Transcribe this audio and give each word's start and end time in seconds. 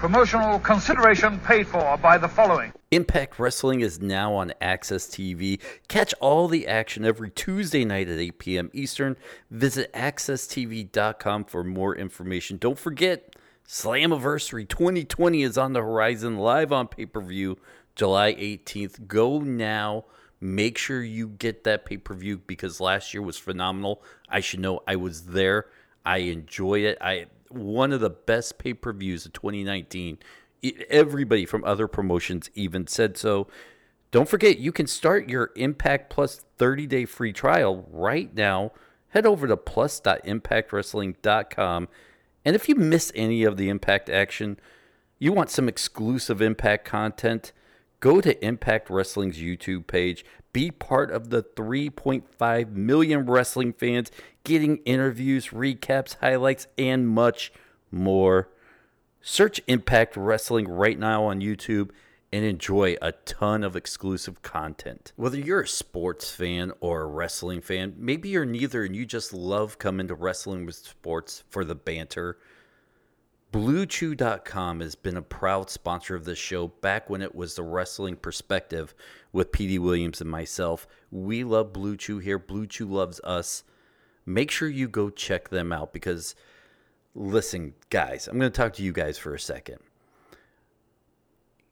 Promotional 0.00 0.58
consideration 0.60 1.38
paid 1.40 1.66
for 1.66 1.98
by 1.98 2.16
the 2.16 2.26
following. 2.26 2.72
Impact 2.90 3.38
Wrestling 3.38 3.82
is 3.82 4.00
now 4.00 4.32
on 4.32 4.50
AXS 4.62 5.10
TV. 5.10 5.60
Catch 5.88 6.14
all 6.22 6.48
the 6.48 6.66
action 6.66 7.04
every 7.04 7.28
Tuesday 7.28 7.84
night 7.84 8.08
at 8.08 8.18
8 8.18 8.38
p.m. 8.38 8.70
Eastern. 8.72 9.18
Visit 9.50 9.92
AXSTV.com 9.92 11.44
for 11.44 11.62
more 11.62 11.94
information. 11.94 12.56
Don't 12.56 12.78
forget, 12.78 13.36
Slammiversary 13.68 14.66
2020 14.66 15.42
is 15.42 15.58
on 15.58 15.74
the 15.74 15.82
horizon, 15.82 16.38
live 16.38 16.72
on 16.72 16.88
pay 16.88 17.04
per 17.04 17.20
view, 17.20 17.58
July 17.94 18.32
18th. 18.32 19.06
Go 19.06 19.40
now. 19.40 20.06
Make 20.40 20.78
sure 20.78 21.02
you 21.02 21.28
get 21.28 21.64
that 21.64 21.84
pay 21.84 21.98
per 21.98 22.14
view 22.14 22.38
because 22.46 22.80
last 22.80 23.12
year 23.12 23.20
was 23.22 23.36
phenomenal. 23.36 24.02
I 24.30 24.40
should 24.40 24.60
know 24.60 24.80
I 24.86 24.96
was 24.96 25.24
there. 25.24 25.66
I 26.06 26.18
enjoy 26.18 26.78
it. 26.86 26.96
I 27.02 27.26
one 27.50 27.92
of 27.92 28.00
the 28.00 28.10
best 28.10 28.58
pay 28.58 28.74
per 28.74 28.92
views 28.92 29.24
of 29.26 29.32
2019. 29.32 30.18
Everybody 30.88 31.46
from 31.46 31.64
other 31.64 31.88
promotions 31.88 32.48
even 32.54 32.86
said 32.86 33.16
so. 33.16 33.48
Don't 34.10 34.28
forget, 34.28 34.58
you 34.58 34.72
can 34.72 34.88
start 34.88 35.28
your 35.28 35.52
Impact 35.54 36.10
Plus 36.10 36.44
30 36.58 36.86
day 36.86 37.04
free 37.04 37.32
trial 37.32 37.86
right 37.90 38.34
now. 38.34 38.72
Head 39.10 39.26
over 39.26 39.46
to 39.46 39.56
plus.impactwrestling.com. 39.56 41.88
And 42.44 42.56
if 42.56 42.68
you 42.68 42.74
miss 42.74 43.12
any 43.14 43.44
of 43.44 43.56
the 43.56 43.68
Impact 43.68 44.08
action, 44.08 44.58
you 45.18 45.32
want 45.32 45.50
some 45.50 45.68
exclusive 45.68 46.40
Impact 46.40 46.84
content, 46.84 47.52
go 48.00 48.20
to 48.20 48.44
Impact 48.44 48.90
Wrestling's 48.90 49.38
YouTube 49.38 49.86
page. 49.86 50.24
Be 50.52 50.70
part 50.70 51.10
of 51.10 51.30
the 51.30 51.42
3.5 51.42 52.72
million 52.72 53.26
wrestling 53.26 53.72
fans 53.72 54.10
getting 54.44 54.78
interviews, 54.78 55.48
recaps, 55.48 56.16
highlights, 56.20 56.66
and 56.76 57.08
much 57.08 57.52
more. 57.90 58.48
Search 59.20 59.60
Impact 59.66 60.16
Wrestling 60.16 60.66
right 60.66 60.98
now 60.98 61.24
on 61.24 61.40
YouTube 61.40 61.90
and 62.32 62.44
enjoy 62.44 62.96
a 63.02 63.12
ton 63.12 63.64
of 63.64 63.76
exclusive 63.76 64.40
content. 64.42 65.12
Whether 65.16 65.38
you're 65.38 65.62
a 65.62 65.68
sports 65.68 66.30
fan 66.30 66.72
or 66.80 67.02
a 67.02 67.06
wrestling 67.06 67.60
fan, 67.60 67.94
maybe 67.98 68.28
you're 68.28 68.44
neither 68.44 68.84
and 68.84 68.94
you 68.94 69.04
just 69.04 69.32
love 69.32 69.78
coming 69.78 70.08
to 70.08 70.14
Wrestling 70.14 70.64
with 70.64 70.76
Sports 70.76 71.42
for 71.50 71.64
the 71.64 71.74
banter. 71.74 72.38
BlueChew.com 73.52 74.80
has 74.80 74.94
been 74.94 75.16
a 75.16 75.22
proud 75.22 75.70
sponsor 75.70 76.14
of 76.14 76.24
this 76.24 76.38
show 76.38 76.68
back 76.68 77.10
when 77.10 77.20
it 77.20 77.34
was 77.34 77.56
the 77.56 77.64
Wrestling 77.64 78.14
Perspective 78.14 78.94
with 79.32 79.52
PD 79.52 79.78
Williams 79.78 80.20
and 80.20 80.30
myself. 80.30 80.86
We 81.10 81.44
love 81.44 81.72
Blue 81.72 81.96
Chew 81.96 82.18
here. 82.18 82.38
Blue 82.38 82.66
Chew 82.66 82.86
loves 82.86 83.20
us. 83.24 83.64
Make 84.26 84.50
sure 84.50 84.68
you 84.68 84.88
go 84.88 85.10
check 85.10 85.48
them 85.48 85.72
out 85.72 85.92
because, 85.92 86.34
listen, 87.14 87.74
guys, 87.88 88.28
I'm 88.28 88.38
going 88.38 88.52
to 88.52 88.56
talk 88.56 88.74
to 88.74 88.82
you 88.82 88.92
guys 88.92 89.18
for 89.18 89.34
a 89.34 89.40
second 89.40 89.78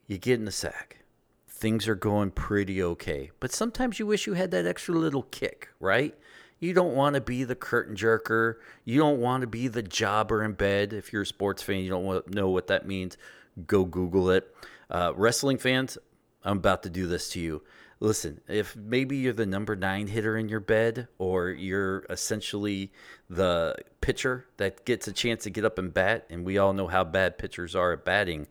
you 0.09 0.19
get 0.19 0.41
in 0.41 0.47
the 0.47 0.51
sack. 0.51 1.05
Things 1.47 1.87
are 1.87 1.95
going 1.95 2.31
pretty 2.33 2.83
okay. 2.83 3.31
But 3.39 3.53
sometimes 3.53 3.99
you 3.99 4.07
wish 4.07 4.27
you 4.27 4.35
had 4.35 4.51
that 4.51 4.67
extra 4.67 4.95
little 4.95 5.25
kick, 5.25 5.69
right? 5.79 6.17
You 6.59 6.73
don't 6.73 6.95
want 6.95 7.15
to 7.15 7.21
be 7.21 7.45
the 7.45 7.55
curtain 7.55 7.95
jerker. 7.95 8.55
You 8.85 8.99
don't 8.99 9.21
want 9.21 9.43
to 9.43 9.47
be 9.47 9.69
the 9.69 9.83
jobber 9.83 10.43
in 10.43 10.55
bed. 10.55 10.93
If 10.93 11.13
you're 11.13 11.23
a 11.23 11.27
sports 11.27 11.63
fan, 11.63 11.81
you 11.81 11.91
don't 11.91 12.35
know 12.35 12.49
what 12.49 12.67
that 12.69 12.87
means. 12.87 13.17
Go 13.67 13.85
Google 13.85 14.31
it. 14.31 14.53
Uh, 14.91 15.13
wrestling 15.15 15.59
fans, 15.59 15.99
I'm 16.49 16.59
about 16.59 16.83
to 16.85 16.91
do 16.91 17.07
this 17.07 17.29
to 17.31 17.41
you. 17.41 17.63
Listen, 18.01 18.41
if 18.49 18.75
maybe 18.75 19.17
you're 19.17 19.33
the 19.33 19.45
number 19.45 19.77
nine 19.77 20.07
hitter 20.07 20.37
in 20.37 20.49
your 20.49 20.61
bed, 20.61 21.09
or 21.19 21.51
you're 21.51 22.07
essentially 22.09 22.93
the 23.29 23.75
pitcher 24.01 24.47
that 24.57 24.85
gets 24.85 25.07
a 25.09 25.13
chance 25.13 25.43
to 25.45 25.51
get 25.51 25.65
up 25.65 25.79
and 25.79 25.93
bat, 25.93 26.25
and 26.31 26.45
we 26.45 26.57
all 26.57 26.73
know 26.73 26.87
how 26.87 27.05
bad 27.05 27.39
pitchers 27.39 27.75
are 27.75 27.93
at 27.93 28.05
batting 28.05 28.47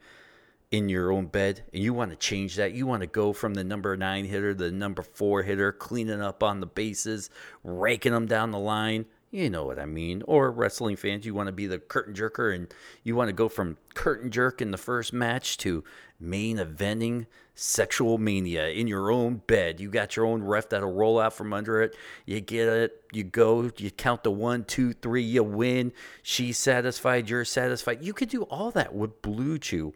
in 0.69 0.89
your 0.89 1.11
own 1.11 1.27
bed 1.27 1.63
and 1.73 1.81
you 1.81 1.93
want 1.93 2.11
to 2.11 2.17
change 2.17 2.55
that, 2.57 2.73
you 2.73 2.85
want 2.85 3.01
to 3.01 3.07
go 3.07 3.31
from 3.31 3.53
the 3.53 3.63
number 3.63 3.95
nine 3.95 4.25
hitter 4.25 4.53
to 4.53 4.65
the 4.65 4.71
number 4.71 5.01
four 5.01 5.43
hitter, 5.43 5.71
cleaning 5.71 6.21
up 6.21 6.43
on 6.43 6.59
the 6.59 6.65
bases, 6.65 7.29
raking 7.63 8.11
them 8.11 8.25
down 8.25 8.51
the 8.51 8.59
line. 8.59 9.05
You 9.31 9.49
know 9.49 9.65
what 9.65 9.79
I 9.79 9.85
mean. 9.85 10.23
Or 10.25 10.51
wrestling 10.51 10.95
fans, 10.95 11.25
you 11.25 11.33
want 11.33 11.47
to 11.47 11.53
be 11.53 11.67
the 11.67 11.79
curtain 11.79 12.13
jerker 12.13 12.53
and 12.53 12.73
you 13.03 13.15
want 13.15 13.29
to 13.29 13.33
go 13.33 13.49
from 13.49 13.77
curtain 13.93 14.31
jerk 14.31 14.61
in 14.61 14.71
the 14.71 14.77
first 14.77 15.13
match 15.13 15.57
to 15.59 15.83
main 16.19 16.57
eventing 16.57 17.27
sexual 17.59 18.19
mania 18.19 18.67
in 18.67 18.87
your 18.87 19.11
own 19.11 19.41
bed. 19.47 19.79
You 19.79 19.89
got 19.89 20.15
your 20.15 20.25
own 20.25 20.43
ref 20.43 20.69
that'll 20.69 20.93
roll 20.93 21.19
out 21.19 21.33
from 21.33 21.53
under 21.53 21.81
it. 21.81 21.95
You 22.25 22.39
get 22.39 22.67
it, 22.67 23.03
you 23.11 23.23
go, 23.23 23.71
you 23.77 23.89
count 23.89 24.23
the 24.23 24.31
one, 24.31 24.63
two, 24.63 24.93
three, 24.93 25.23
you 25.23 25.43
win. 25.43 25.91
She's 26.21 26.57
satisfied, 26.57 27.29
you're 27.29 27.45
satisfied. 27.45 28.03
You 28.03 28.13
could 28.13 28.29
do 28.29 28.43
all 28.43 28.69
that 28.71 28.93
with 28.93 29.21
Blue 29.21 29.57
Chew. 29.57 29.93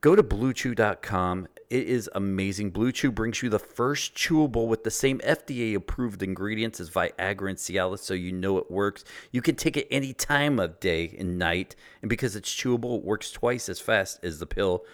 Go 0.00 0.16
to 0.16 0.22
bluechew.com. 0.22 1.48
It 1.68 1.88
is 1.88 2.08
amazing. 2.14 2.70
Blue 2.70 2.92
Chew 2.92 3.10
brings 3.10 3.42
you 3.42 3.48
the 3.48 3.58
first 3.58 4.14
chewable 4.14 4.68
with 4.68 4.84
the 4.84 4.90
same 4.90 5.18
FDA 5.18 5.74
approved 5.74 6.22
ingredients 6.22 6.80
as 6.80 6.90
Viagra 6.90 7.48
and 7.48 7.58
Cialis, 7.58 7.98
so 7.98 8.14
you 8.14 8.30
know 8.30 8.56
it 8.58 8.70
works. 8.70 9.04
You 9.32 9.42
can 9.42 9.56
take 9.56 9.76
it 9.76 9.88
any 9.90 10.12
time 10.12 10.60
of 10.60 10.78
day 10.80 11.14
and 11.18 11.38
night, 11.38 11.74
and 12.02 12.08
because 12.08 12.36
it's 12.36 12.54
chewable, 12.54 12.98
it 12.98 13.04
works 13.04 13.30
twice 13.32 13.68
as 13.68 13.80
fast 13.80 14.20
as 14.22 14.38
the 14.38 14.46
pill. 14.46 14.84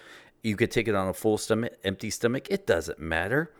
You 0.43 0.57
could 0.57 0.71
take 0.71 0.89
it 0.89 0.95
on 0.95 1.07
a 1.07 1.13
full 1.13 1.37
stomach, 1.37 1.73
empty 1.83 2.09
stomach, 2.09 2.47
it 2.49 2.67
doesn't 2.67 2.99
matter. 2.99 3.53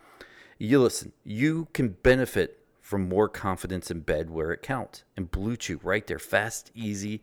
You 0.58 0.80
listen, 0.80 1.12
you 1.24 1.68
can 1.72 1.88
benefit 1.88 2.60
from 2.80 3.08
more 3.08 3.28
confidence 3.28 3.90
in 3.90 4.00
bed 4.00 4.28
where 4.28 4.52
it 4.52 4.62
counts. 4.62 5.02
And 5.16 5.30
Blue 5.30 5.56
Chew, 5.56 5.80
right 5.82 6.06
there, 6.06 6.18
fast, 6.18 6.70
easy, 6.74 7.22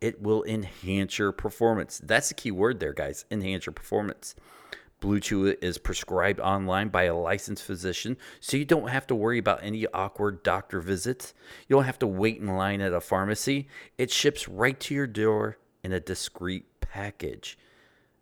it 0.00 0.22
will 0.22 0.42
enhance 0.44 1.18
your 1.18 1.30
performance. 1.30 2.00
That's 2.02 2.30
the 2.30 2.34
key 2.34 2.50
word 2.50 2.80
there, 2.80 2.94
guys. 2.94 3.26
Enhance 3.30 3.66
your 3.66 3.74
performance. 3.74 4.34
Blue 5.00 5.20
Chew 5.20 5.56
is 5.60 5.76
prescribed 5.76 6.40
online 6.40 6.88
by 6.88 7.04
a 7.04 7.14
licensed 7.14 7.64
physician, 7.64 8.16
so 8.40 8.56
you 8.56 8.64
don't 8.64 8.88
have 8.88 9.06
to 9.08 9.14
worry 9.14 9.38
about 9.38 9.62
any 9.62 9.86
awkward 9.88 10.42
doctor 10.42 10.80
visits. 10.80 11.34
You 11.68 11.76
don't 11.76 11.84
have 11.84 11.98
to 11.98 12.06
wait 12.06 12.40
in 12.40 12.46
line 12.46 12.80
at 12.80 12.94
a 12.94 13.00
pharmacy. 13.00 13.68
It 13.98 14.10
ships 14.10 14.48
right 14.48 14.78
to 14.80 14.94
your 14.94 15.06
door 15.06 15.58
in 15.84 15.92
a 15.92 16.00
discreet 16.00 16.80
package. 16.80 17.58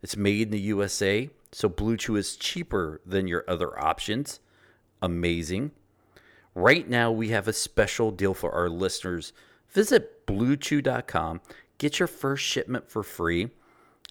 It's 0.02 0.16
made 0.16 0.42
in 0.42 0.50
the 0.50 0.60
USA, 0.60 1.30
so 1.52 1.68
Blue 1.68 1.96
Chew 1.96 2.16
is 2.16 2.36
cheaper 2.36 3.00
than 3.04 3.28
your 3.28 3.44
other 3.48 3.78
options. 3.82 4.40
Amazing. 5.02 5.72
Right 6.54 6.88
now, 6.88 7.10
we 7.10 7.28
have 7.28 7.48
a 7.48 7.52
special 7.52 8.10
deal 8.10 8.34
for 8.34 8.52
our 8.52 8.68
listeners. 8.68 9.32
Visit 9.68 10.26
bluechew.com 10.26 11.40
Get 11.80 11.98
your 11.98 12.08
first 12.08 12.44
shipment 12.44 12.90
for 12.90 13.02
free. 13.02 13.48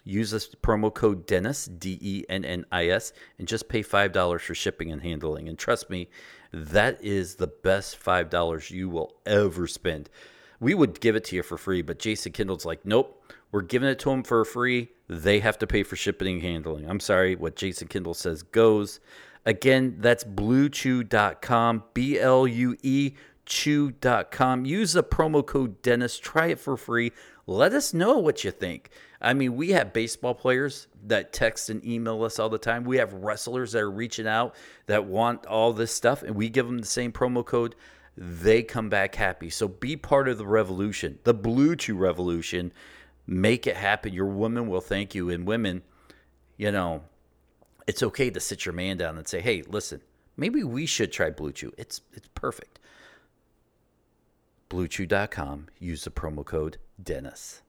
Use 0.02 0.32
this 0.32 0.52
promo 0.56 0.92
code 0.92 1.24
Dennis, 1.24 1.66
D 1.66 1.96
E 2.02 2.24
N 2.28 2.44
N 2.44 2.66
I 2.72 2.88
S, 2.88 3.12
and 3.38 3.46
just 3.46 3.68
pay 3.68 3.80
$5 3.80 4.40
for 4.40 4.56
shipping 4.56 4.90
and 4.90 5.00
handling. 5.00 5.48
And 5.48 5.56
trust 5.56 5.88
me, 5.88 6.08
that 6.52 6.98
is 7.00 7.36
the 7.36 7.46
best 7.46 8.02
$5 8.02 8.70
you 8.72 8.88
will 8.88 9.14
ever 9.24 9.68
spend. 9.68 10.10
We 10.58 10.74
would 10.74 11.00
give 11.00 11.14
it 11.14 11.22
to 11.26 11.36
you 11.36 11.44
for 11.44 11.56
free, 11.56 11.80
but 11.80 12.00
Jason 12.00 12.32
Kendall's 12.32 12.66
like, 12.66 12.84
nope, 12.84 13.22
we're 13.52 13.62
giving 13.62 13.88
it 13.88 13.98
to 14.00 14.10
them 14.10 14.22
for 14.22 14.44
free. 14.44 14.90
They 15.08 15.40
have 15.40 15.58
to 15.58 15.66
pay 15.66 15.82
for 15.82 15.96
shipping 15.96 16.34
and 16.34 16.42
handling. 16.42 16.88
I'm 16.88 17.00
sorry, 17.00 17.34
what 17.34 17.56
Jason 17.56 17.88
Kendall 17.88 18.14
says 18.14 18.42
goes. 18.42 19.00
Again, 19.44 19.96
that's 19.98 20.22
bluechew.com, 20.22 21.84
B 21.94 22.18
L 22.18 22.46
U 22.46 22.76
E 22.82 23.14
chew.com. 23.50 24.64
Use 24.64 24.92
the 24.92 25.02
promo 25.02 25.44
code 25.44 25.82
Dennis. 25.82 26.18
Try 26.18 26.46
it 26.46 26.60
for 26.60 26.76
free. 26.76 27.12
Let 27.46 27.72
us 27.72 27.92
know 27.92 28.16
what 28.18 28.44
you 28.44 28.52
think. 28.52 28.90
I 29.20 29.34
mean, 29.34 29.56
we 29.56 29.70
have 29.70 29.92
baseball 29.92 30.34
players 30.34 30.86
that 31.06 31.32
text 31.32 31.68
and 31.68 31.84
email 31.84 32.22
us 32.24 32.38
all 32.38 32.48
the 32.48 32.58
time. 32.58 32.84
We 32.84 32.98
have 32.98 33.12
wrestlers 33.12 33.72
that 33.72 33.80
are 33.80 33.90
reaching 33.90 34.26
out 34.26 34.54
that 34.86 35.04
want 35.04 35.46
all 35.46 35.72
this 35.72 35.92
stuff, 35.92 36.22
and 36.22 36.36
we 36.36 36.48
give 36.48 36.66
them 36.66 36.78
the 36.78 36.86
same 36.86 37.12
promo 37.12 37.44
code. 37.44 37.74
They 38.16 38.62
come 38.62 38.88
back 38.88 39.16
happy. 39.16 39.50
So 39.50 39.68
be 39.68 39.96
part 39.96 40.28
of 40.28 40.38
the 40.38 40.46
revolution, 40.46 41.18
the 41.24 41.34
Blue 41.34 41.76
Chew 41.76 41.96
revolution. 41.96 42.72
Make 43.30 43.68
it 43.68 43.76
happen. 43.76 44.12
Your 44.12 44.26
woman 44.26 44.68
will 44.68 44.80
thank 44.80 45.14
you. 45.14 45.30
And 45.30 45.46
women, 45.46 45.82
you 46.56 46.72
know, 46.72 47.04
it's 47.86 48.02
okay 48.02 48.28
to 48.28 48.40
sit 48.40 48.66
your 48.66 48.72
man 48.72 48.96
down 48.96 49.16
and 49.16 49.28
say, 49.28 49.40
hey, 49.40 49.62
listen, 49.62 50.00
maybe 50.36 50.64
we 50.64 50.84
should 50.84 51.12
try 51.12 51.30
Blue 51.30 51.52
Chew. 51.52 51.72
It's, 51.78 52.00
it's 52.12 52.28
perfect 52.34 52.80
bluechew.com. 54.68 55.66
Use 55.78 56.04
the 56.04 56.10
promo 56.10 56.44
code 56.44 56.78
Dennis. 57.02 57.62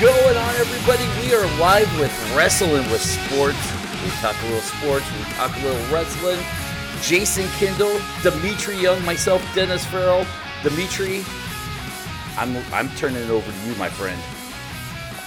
Going 0.00 0.36
on, 0.36 0.54
everybody? 0.54 1.02
We 1.26 1.34
are 1.34 1.44
live 1.58 1.98
with 1.98 2.12
Wrestling 2.36 2.88
with 2.88 3.00
Sports. 3.00 3.58
We 4.04 4.10
talk 4.20 4.36
a 4.40 4.44
little 4.44 4.60
sports, 4.60 5.04
we 5.10 5.24
talk 5.34 5.56
a 5.56 5.58
little 5.58 5.92
wrestling. 5.92 6.38
Jason 7.02 7.48
Kendall, 7.58 8.00
Dimitri 8.22 8.76
Young, 8.76 9.04
myself, 9.04 9.42
Dennis 9.56 9.84
Farrell. 9.86 10.24
Dimitri, 10.62 11.24
I'm 12.36 12.56
I'm 12.72 12.88
turning 12.90 13.24
it 13.24 13.30
over 13.30 13.50
to 13.50 13.68
you, 13.68 13.74
my 13.74 13.88
friend. 13.88 14.22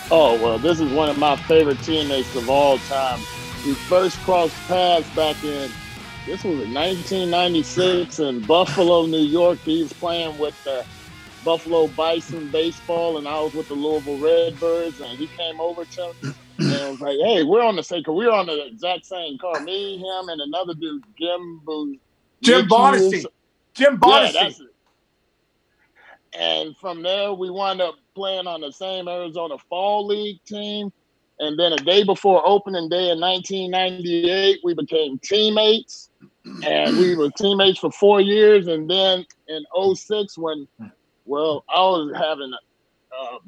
Oh 0.10 0.42
well, 0.42 0.58
this 0.58 0.80
is 0.80 0.90
one 0.94 1.10
of 1.10 1.18
my 1.18 1.36
favorite 1.36 1.82
teammates 1.84 2.34
of 2.38 2.50
all 2.50 2.78
time. 2.78 3.20
We 3.66 3.74
first 3.74 4.18
crossed 4.20 4.56
paths 4.70 5.14
back 5.14 5.44
in 5.44 5.70
this 6.26 6.46
was 6.46 6.62
in 6.62 6.74
1996 6.74 8.20
in 8.20 8.40
Buffalo, 8.44 9.06
New 9.06 9.18
York. 9.18 9.60
He 9.60 9.84
was 9.84 9.92
playing 9.92 10.38
with 10.38 10.56
the 10.64 10.86
Buffalo 11.44 11.88
Bison 11.88 12.50
baseball, 12.52 13.18
and 13.18 13.28
I 13.28 13.40
was 13.40 13.54
with 13.54 13.68
the 13.68 13.74
Louisville 13.74 14.20
Redbirds, 14.20 15.00
and 15.00 15.20
he 15.20 15.28
came 15.28 15.60
over 15.60 15.86
to 15.86 16.14
me 16.24 16.34
and 16.60 16.92
was 16.92 17.02
like, 17.02 17.18
"Hey, 17.24 17.44
we're 17.44 17.64
on 17.64 17.76
the 17.76 17.84
same 17.84 18.04
car. 18.04 18.14
We're 18.14 18.32
on 18.32 18.48
the 18.48 18.68
exact 18.68 19.06
same 19.06 19.38
car. 19.38 19.60
Me, 19.62 19.98
him, 19.98 20.30
and 20.30 20.42
another 20.42 20.74
dude, 20.74 21.04
Jim 21.18 21.62
Boo, 21.66 21.98
Jim 22.42 22.68
Bonacy. 22.68 23.26
Jim 23.74 24.00
Bonacy. 24.00 24.34
Yeah, 24.34 24.50
and 26.34 26.78
from 26.78 27.04
there, 27.04 27.34
we 27.34 27.50
wound 27.50 27.82
up 27.82 27.96
playing 28.16 28.48
on 28.48 28.62
the 28.62 28.72
same 28.72 29.08
Arizona 29.08 29.58
Fall 29.70 30.08
League 30.08 30.44
team. 30.46 30.92
And 31.40 31.58
then 31.58 31.74
a 31.74 31.78
day 31.78 32.04
before 32.04 32.42
opening 32.46 32.88
day 32.88 33.10
in 33.10 33.20
1998, 33.20 34.60
we 34.64 34.74
became 34.74 35.20
teammates. 35.20 36.10
And 36.64 36.98
we 36.98 37.16
were 37.16 37.32
teammates 37.32 37.80
for 37.80 37.92
four 37.92 38.22
years. 38.22 38.68
And 38.68 38.90
then 38.90 39.26
in 39.48 39.66
06, 39.96 40.38
when 40.38 40.68
well, 41.26 41.64
I 41.70 41.80
was 41.80 42.14
having 42.16 42.52
a, 42.54 43.16
a 43.16 43.40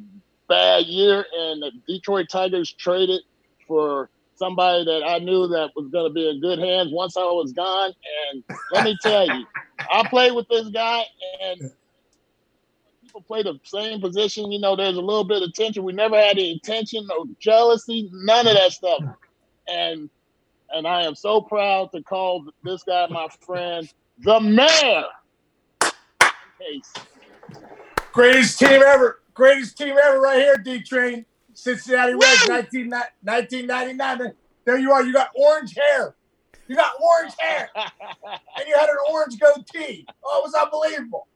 bad 0.47 0.85
year, 0.85 1.25
and 1.37 1.61
the 1.61 1.71
Detroit 1.87 2.27
Tigers 2.29 2.71
traded 2.73 3.21
for 3.67 4.09
somebody 4.35 4.83
that 4.85 5.03
I 5.05 5.19
knew 5.19 5.47
that 5.47 5.71
was 5.75 5.87
going 5.89 6.09
to 6.09 6.13
be 6.13 6.29
in 6.29 6.41
good 6.41 6.59
hands 6.59 6.91
once 6.91 7.17
I 7.17 7.21
was 7.21 7.53
gone. 7.53 7.93
And 8.31 8.43
let 8.71 8.83
me 8.83 8.97
tell 9.01 9.25
you, 9.27 9.45
I 9.91 10.07
played 10.07 10.33
with 10.33 10.47
this 10.49 10.69
guy, 10.69 11.03
and 11.41 11.71
people 13.01 13.21
play 13.21 13.43
the 13.43 13.59
same 13.63 14.01
position. 14.01 14.51
You 14.51 14.59
know, 14.59 14.75
there's 14.75 14.97
a 14.97 15.01
little 15.01 15.23
bit 15.23 15.43
of 15.43 15.53
tension. 15.53 15.83
We 15.83 15.93
never 15.93 16.17
had 16.17 16.37
any 16.37 16.59
tension, 16.63 17.05
no 17.07 17.25
jealousy, 17.39 18.09
none 18.11 18.47
of 18.47 18.55
that 18.55 18.71
stuff. 18.71 19.01
And 19.67 20.09
and 20.73 20.87
I 20.87 21.03
am 21.03 21.13
so 21.15 21.39
proud 21.39 21.91
to 21.91 22.01
call 22.01 22.45
this 22.63 22.83
guy 22.83 23.07
my 23.09 23.27
friend, 23.45 23.87
the 24.19 24.39
mayor. 24.39 25.03
Greatest 28.13 28.59
team 28.59 28.81
ever. 28.81 29.21
Greatest 29.33 29.75
team 29.75 29.95
ever 30.01 30.21
right 30.21 30.37
here, 30.37 30.55
D 30.57 30.81
Train. 30.83 31.25
Cincinnati 31.55 32.13
Reds, 32.13 32.47
19, 32.47 32.89
1999. 32.89 34.33
There 34.65 34.77
you 34.77 34.91
are. 34.91 35.03
You 35.03 35.11
got 35.11 35.29
orange 35.35 35.75
hair. 35.75 36.15
You 36.67 36.75
got 36.75 36.93
orange 37.01 37.33
hair. 37.39 37.69
and 37.75 38.67
you 38.67 38.75
had 38.75 38.89
an 38.89 38.97
orange 39.11 39.39
goatee. 39.39 40.05
Oh, 40.23 40.39
it 40.39 40.43
was 40.43 40.53
unbelievable. 40.53 41.27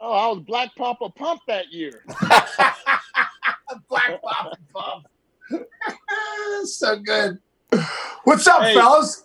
Oh, 0.00 0.12
I 0.12 0.26
was 0.28 0.40
Black 0.40 0.74
Papa 0.74 1.10
Pump 1.10 1.42
that 1.46 1.70
year. 1.70 2.02
Black 3.88 4.22
Papa 4.22 4.56
Pump. 4.74 5.06
so 6.64 6.98
good. 6.98 7.38
What's 8.24 8.46
up, 8.46 8.62
hey, 8.62 8.74
fellas? 8.74 9.24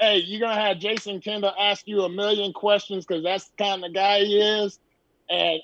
Hey, 0.00 0.18
you're 0.18 0.40
gonna 0.40 0.60
have 0.60 0.78
Jason 0.78 1.20
Kendall 1.20 1.54
ask 1.58 1.86
you 1.86 2.02
a 2.02 2.08
million 2.08 2.52
questions 2.52 3.06
because 3.06 3.22
that's 3.22 3.46
the 3.46 3.64
kind 3.64 3.84
of 3.84 3.94
guy 3.94 4.24
he 4.24 4.40
is. 4.40 4.80
And 5.30 5.60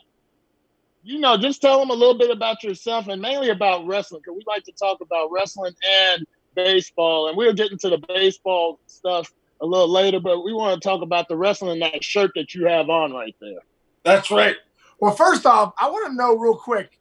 you 1.03 1.19
know, 1.19 1.37
just 1.37 1.61
tell 1.61 1.79
them 1.79 1.91
a 1.91 1.95
little 1.95 2.19
bit 2.19 2.31
about 2.31 2.63
yourself 2.63 3.09
and 3.09 3.21
mainly 3.21 3.51
about 3.51 3.87
wrestling 3.87 4.21
because 4.25 4.37
we 4.37 4.45
like 4.47 4.65
to 4.65 4.73
talk 4.73 5.01
about 5.01 5.31
wrestling 5.31 5.75
and 6.13 6.27
baseball. 6.55 7.29
And 7.29 7.37
we'll 7.37 7.55
get 7.55 7.73
into 7.73 7.89
the 7.89 7.99
baseball 7.99 8.81
stuff 8.87 9.33
a 9.61 9.67
little 9.67 9.89
later, 9.89 10.21
but 10.21 10.45
we 10.45 10.53
want 10.53 10.81
to 10.81 10.89
talk 10.89 11.03
about 11.03 11.29
the 11.29 11.37
wrestling 11.37 11.81
that 11.81 12.03
shirt 12.03 12.33
that 12.35 12.55
you 12.55 12.67
have 12.67 12.91
on 12.91 13.13
right 13.13 13.35
there. 13.41 13.61
That's 14.05 14.31
right. 14.31 14.57
Well, 15.01 15.15
first 15.15 15.47
off, 15.47 15.75
I 15.79 15.89
want 15.91 16.09
to 16.09 16.15
know 16.15 16.37
real 16.37 16.57
quick 16.57 16.99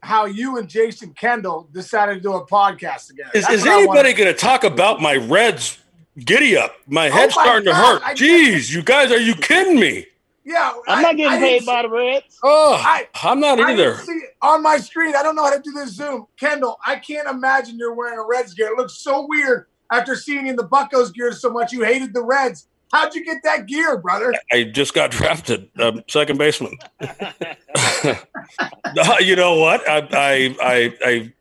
how 0.00 0.26
you 0.26 0.58
and 0.58 0.68
Jason 0.68 1.12
Kendall 1.14 1.68
decided 1.72 2.14
to 2.14 2.20
do 2.20 2.34
a 2.34 2.46
podcast 2.46 3.08
together. 3.08 3.30
Is, 3.34 3.48
is 3.48 3.66
anybody 3.66 4.12
going 4.12 4.32
to 4.32 4.38
talk 4.38 4.64
about 4.64 5.00
my 5.00 5.16
Reds 5.16 5.78
giddy 6.18 6.56
up? 6.56 6.76
My 6.86 7.08
head's 7.08 7.34
oh 7.36 7.40
my 7.40 7.44
starting 7.44 7.66
God, 7.66 7.80
to 7.80 7.86
hurt. 7.86 8.02
I 8.04 8.14
Jeez, 8.14 8.72
you 8.72 8.82
guys, 8.82 9.10
are 9.10 9.18
you 9.18 9.34
kidding 9.34 9.78
me? 9.78 10.06
Yeah, 10.46 10.74
I'm 10.86 11.00
I, 11.00 11.02
not 11.02 11.16
getting 11.16 11.40
paid 11.40 11.66
by 11.66 11.82
the 11.82 11.90
Reds. 11.90 12.38
Oh, 12.44 12.74
I, 12.80 13.08
am 13.24 13.40
not 13.40 13.58
either. 13.58 13.98
on 14.40 14.62
my 14.62 14.76
screen, 14.76 15.16
I 15.16 15.24
don't 15.24 15.34
know 15.34 15.42
how 15.42 15.56
to 15.56 15.60
do 15.60 15.72
this 15.72 15.96
Zoom. 15.96 16.28
Kendall, 16.38 16.78
I 16.86 16.96
can't 16.96 17.28
imagine 17.28 17.76
you're 17.78 17.94
wearing 17.94 18.16
a 18.16 18.24
Reds 18.24 18.54
gear. 18.54 18.68
It 18.68 18.76
looks 18.76 18.94
so 18.94 19.26
weird 19.28 19.66
after 19.90 20.14
seeing 20.14 20.44
you 20.44 20.50
in 20.50 20.56
the 20.56 20.68
Buccos 20.68 21.12
gear 21.12 21.32
so 21.32 21.50
much. 21.50 21.72
You 21.72 21.82
hated 21.82 22.14
the 22.14 22.22
Reds. 22.22 22.68
How'd 22.92 23.16
you 23.16 23.24
get 23.24 23.38
that 23.42 23.66
gear, 23.66 23.98
brother? 23.98 24.32
I 24.52 24.62
just 24.62 24.94
got 24.94 25.10
drafted, 25.10 25.68
um, 25.80 26.04
second 26.06 26.38
baseman. 26.38 26.78
you 29.20 29.34
know 29.34 29.56
what? 29.56 29.88
I, 29.88 30.08
I, 30.12 30.56
I, 30.62 30.94
I 31.04 31.32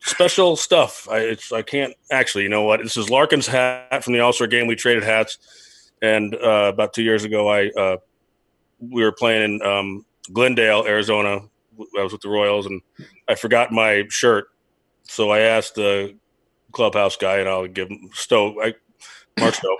special 0.00 0.56
stuff. 0.56 1.06
I, 1.08 1.36
I 1.54 1.62
can't 1.62 1.94
actually. 2.10 2.42
You 2.42 2.48
know 2.48 2.64
what? 2.64 2.82
This 2.82 2.96
is 2.96 3.08
Larkin's 3.08 3.46
hat 3.46 4.02
from 4.02 4.14
the 4.14 4.18
All 4.20 4.32
Star 4.32 4.48
game. 4.48 4.66
We 4.66 4.74
traded 4.74 5.04
hats, 5.04 5.38
and 6.02 6.34
uh, 6.34 6.72
about 6.74 6.92
two 6.92 7.04
years 7.04 7.22
ago, 7.22 7.48
I 7.48 7.68
uh, 7.68 7.98
we 8.78 9.02
were 9.02 9.12
playing 9.12 9.42
in 9.42 9.62
um, 9.62 10.04
Glendale, 10.32 10.84
Arizona. 10.86 11.40
I 11.98 12.02
was 12.02 12.12
with 12.12 12.22
the 12.22 12.28
Royals, 12.28 12.66
and 12.66 12.80
I 13.28 13.34
forgot 13.34 13.70
my 13.70 14.04
shirt, 14.08 14.48
so 15.04 15.30
I 15.30 15.40
asked 15.40 15.76
the 15.76 16.16
clubhouse 16.72 17.16
guy, 17.16 17.38
and 17.38 17.48
I'll 17.48 17.66
give 17.66 17.88
him 17.88 18.10
Stowe, 18.12 18.60
I, 18.60 18.74
Mark 19.38 19.54
Stowe. 19.54 19.76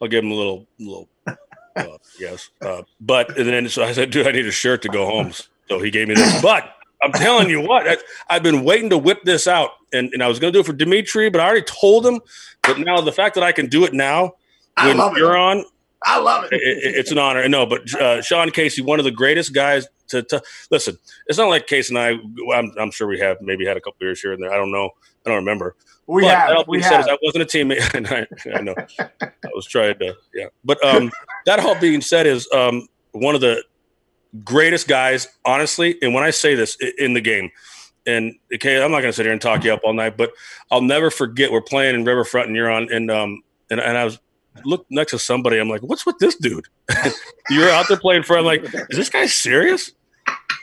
I'll 0.00 0.08
give 0.08 0.24
him 0.24 0.30
a 0.30 0.34
little, 0.34 0.66
little, 0.78 1.08
uh, 1.26 1.98
yes. 2.18 2.50
Uh, 2.60 2.82
but 3.00 3.36
and 3.38 3.48
then 3.48 3.68
so 3.68 3.82
I 3.82 3.92
said, 3.92 4.10
dude, 4.10 4.26
I 4.26 4.32
need 4.32 4.46
a 4.46 4.52
shirt 4.52 4.82
to 4.82 4.88
go 4.88 5.06
home. 5.06 5.32
So 5.68 5.80
he 5.80 5.90
gave 5.90 6.08
me 6.08 6.14
this. 6.14 6.42
But 6.42 6.76
I'm 7.02 7.12
telling 7.12 7.50
you 7.50 7.60
what, 7.60 7.86
I, 7.88 8.34
have 8.34 8.42
been 8.42 8.64
waiting 8.64 8.90
to 8.90 8.98
whip 8.98 9.22
this 9.24 9.46
out, 9.46 9.70
and, 9.92 10.12
and 10.12 10.22
I 10.22 10.28
was 10.28 10.38
going 10.38 10.52
to 10.52 10.56
do 10.56 10.60
it 10.60 10.66
for 10.66 10.72
Dimitri, 10.72 11.28
but 11.28 11.40
I 11.40 11.46
already 11.46 11.62
told 11.62 12.06
him. 12.06 12.20
But 12.62 12.78
now 12.78 13.00
the 13.00 13.12
fact 13.12 13.34
that 13.34 13.44
I 13.44 13.52
can 13.52 13.66
do 13.66 13.84
it 13.84 13.92
now 13.92 14.34
when 14.82 14.96
you're 15.16 15.36
on, 15.36 15.64
I 16.06 16.20
love 16.20 16.44
it. 16.44 16.52
it. 16.52 16.94
It's 16.94 17.10
an 17.10 17.18
honor. 17.18 17.46
No, 17.48 17.66
but 17.66 17.92
uh, 17.94 18.22
Sean 18.22 18.50
Casey, 18.50 18.80
one 18.80 18.98
of 18.98 19.04
the 19.04 19.10
greatest 19.10 19.52
guys 19.52 19.88
to, 20.08 20.22
to, 20.22 20.42
listen. 20.70 20.96
It's 21.26 21.36
not 21.36 21.48
like 21.48 21.66
Casey 21.66 21.94
and 21.94 21.98
I. 21.98 22.56
I'm, 22.56 22.72
I'm, 22.78 22.90
sure 22.92 23.08
we 23.08 23.18
have 23.18 23.38
maybe 23.40 23.66
had 23.66 23.76
a 23.76 23.80
couple 23.80 23.96
beers 23.98 24.20
here 24.20 24.32
and 24.32 24.42
there. 24.42 24.52
I 24.52 24.56
don't 24.56 24.70
know. 24.70 24.90
I 25.24 25.30
don't 25.30 25.38
remember. 25.38 25.74
We 26.06 26.22
but 26.22 26.30
have. 26.30 26.68
We 26.68 26.80
have. 26.82 27.08
I 27.08 27.18
wasn't 27.22 27.42
a 27.42 27.46
teammate. 27.46 27.80
I, 28.12 28.56
I, 28.56 28.60
know. 28.60 28.74
I 29.20 29.48
was 29.52 29.66
trying 29.66 29.98
to. 29.98 30.16
Yeah. 30.32 30.46
But 30.64 30.82
um, 30.84 31.10
that 31.44 31.58
all 31.58 31.78
being 31.80 32.00
said, 32.00 32.26
is 32.26 32.48
um, 32.54 32.86
one 33.10 33.34
of 33.34 33.40
the 33.40 33.64
greatest 34.44 34.86
guys, 34.86 35.26
honestly. 35.44 35.96
And 36.02 36.14
when 36.14 36.22
I 36.22 36.30
say 36.30 36.54
this 36.54 36.76
in 36.98 37.14
the 37.14 37.20
game, 37.20 37.50
and 38.06 38.36
okay, 38.54 38.80
I'm 38.80 38.92
not 38.92 39.00
going 39.00 39.10
to 39.10 39.12
sit 39.12 39.26
here 39.26 39.32
and 39.32 39.42
talk 39.42 39.64
you 39.64 39.72
up 39.72 39.80
all 39.84 39.92
night, 39.92 40.16
but 40.16 40.30
I'll 40.70 40.82
never 40.82 41.10
forget 41.10 41.50
we're 41.50 41.60
playing 41.60 41.96
in 41.96 42.04
Riverfront 42.04 42.46
and 42.46 42.54
you're 42.54 42.70
on, 42.70 42.92
and 42.92 43.10
um, 43.10 43.42
and, 43.70 43.80
and 43.80 43.98
I 43.98 44.04
was 44.04 44.20
look 44.64 44.86
next 44.90 45.12
to 45.12 45.18
somebody. 45.18 45.58
I'm 45.58 45.68
like, 45.68 45.82
what's 45.82 46.06
with 46.06 46.18
this 46.18 46.36
dude? 46.36 46.66
You're 47.50 47.70
out 47.70 47.86
there 47.88 47.98
playing 47.98 48.22
for. 48.22 48.38
I'm 48.38 48.44
like, 48.44 48.64
is 48.64 48.96
this 48.96 49.08
guy 49.08 49.26
serious? 49.26 49.92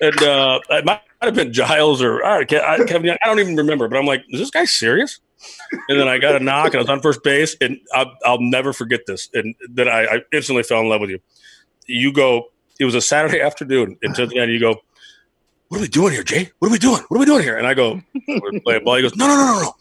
And 0.01 0.21
uh, 0.21 0.59
it 0.69 0.85
might 0.85 1.01
have 1.21 1.35
been 1.35 1.53
Giles 1.53 2.01
or 2.01 2.23
I, 2.23 2.43
Kevin. 2.45 3.12
I 3.12 3.25
don't 3.25 3.39
even 3.39 3.55
remember. 3.55 3.88
But 3.88 3.97
I'm 3.97 4.05
like, 4.05 4.23
is 4.29 4.39
this 4.39 4.51
guy 4.51 4.65
serious? 4.65 5.19
And 5.89 6.00
then 6.00 6.07
I 6.07 6.19
got 6.19 6.35
a 6.35 6.39
knock, 6.39 6.67
and 6.67 6.75
I 6.75 6.79
was 6.79 6.89
on 6.89 7.01
first 7.01 7.21
base, 7.21 7.55
and 7.59 7.77
I'll, 7.93 8.13
I'll 8.25 8.41
never 8.41 8.71
forget 8.71 9.01
this. 9.07 9.29
And 9.33 9.55
then 9.69 9.89
I, 9.89 10.05
I, 10.05 10.21
instantly 10.31 10.63
fell 10.63 10.79
in 10.79 10.88
love 10.88 11.01
with 11.01 11.09
you. 11.09 11.19
You 11.85 12.13
go. 12.13 12.45
It 12.79 12.85
was 12.85 12.95
a 12.95 13.01
Saturday 13.01 13.41
afternoon, 13.41 13.97
and 14.01 14.15
to 14.15 14.25
the 14.25 14.39
end, 14.39 14.51
you 14.51 14.59
go. 14.59 14.75
What 15.67 15.79
are 15.79 15.81
we 15.81 15.88
doing 15.88 16.13
here, 16.13 16.23
Jay? 16.23 16.51
What 16.59 16.67
are 16.67 16.71
we 16.71 16.77
doing? 16.77 17.01
What 17.07 17.17
are 17.17 17.19
we 17.19 17.25
doing 17.25 17.41
here? 17.41 17.57
And 17.57 17.65
I 17.65 17.73
go, 17.73 18.00
we're 18.27 18.59
playing 18.59 18.83
ball. 18.83 18.95
He 18.95 19.01
goes, 19.01 19.15
no, 19.15 19.27
no, 19.27 19.35
no, 19.35 19.45
no, 19.45 19.62
no 19.62 19.73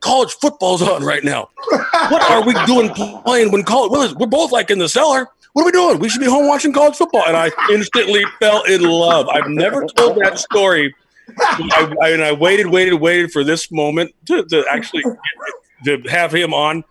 college 0.00 0.32
football's 0.34 0.82
on 0.82 1.02
right 1.04 1.24
now. 1.24 1.48
what 2.08 2.30
are 2.30 2.44
we 2.44 2.54
doing 2.66 2.90
playing 2.90 3.52
when 3.52 3.62
college? 3.62 3.90
Well, 3.90 4.14
we're 4.18 4.26
both 4.26 4.52
like 4.52 4.70
in 4.70 4.78
the 4.78 4.88
cellar. 4.88 5.28
What 5.52 5.62
are 5.62 5.66
we 5.66 5.72
doing? 5.72 5.98
We 5.98 6.08
should 6.08 6.20
be 6.20 6.26
home 6.26 6.46
watching 6.46 6.72
college 6.72 6.96
football. 6.96 7.24
And 7.26 7.36
I 7.36 7.50
instantly 7.70 8.22
fell 8.38 8.62
in 8.64 8.82
love. 8.82 9.28
I've 9.28 9.48
never 9.48 9.86
told 9.86 10.18
that 10.18 10.38
story. 10.38 10.94
I, 11.38 11.94
I, 12.02 12.08
and 12.10 12.22
I 12.22 12.32
waited, 12.32 12.66
waited, 12.66 12.94
waited 12.94 13.32
for 13.32 13.42
this 13.42 13.72
moment 13.72 14.14
to, 14.26 14.44
to 14.44 14.64
actually 14.70 15.02
to 15.84 16.00
have 16.08 16.32
him 16.32 16.54
on 16.54 16.84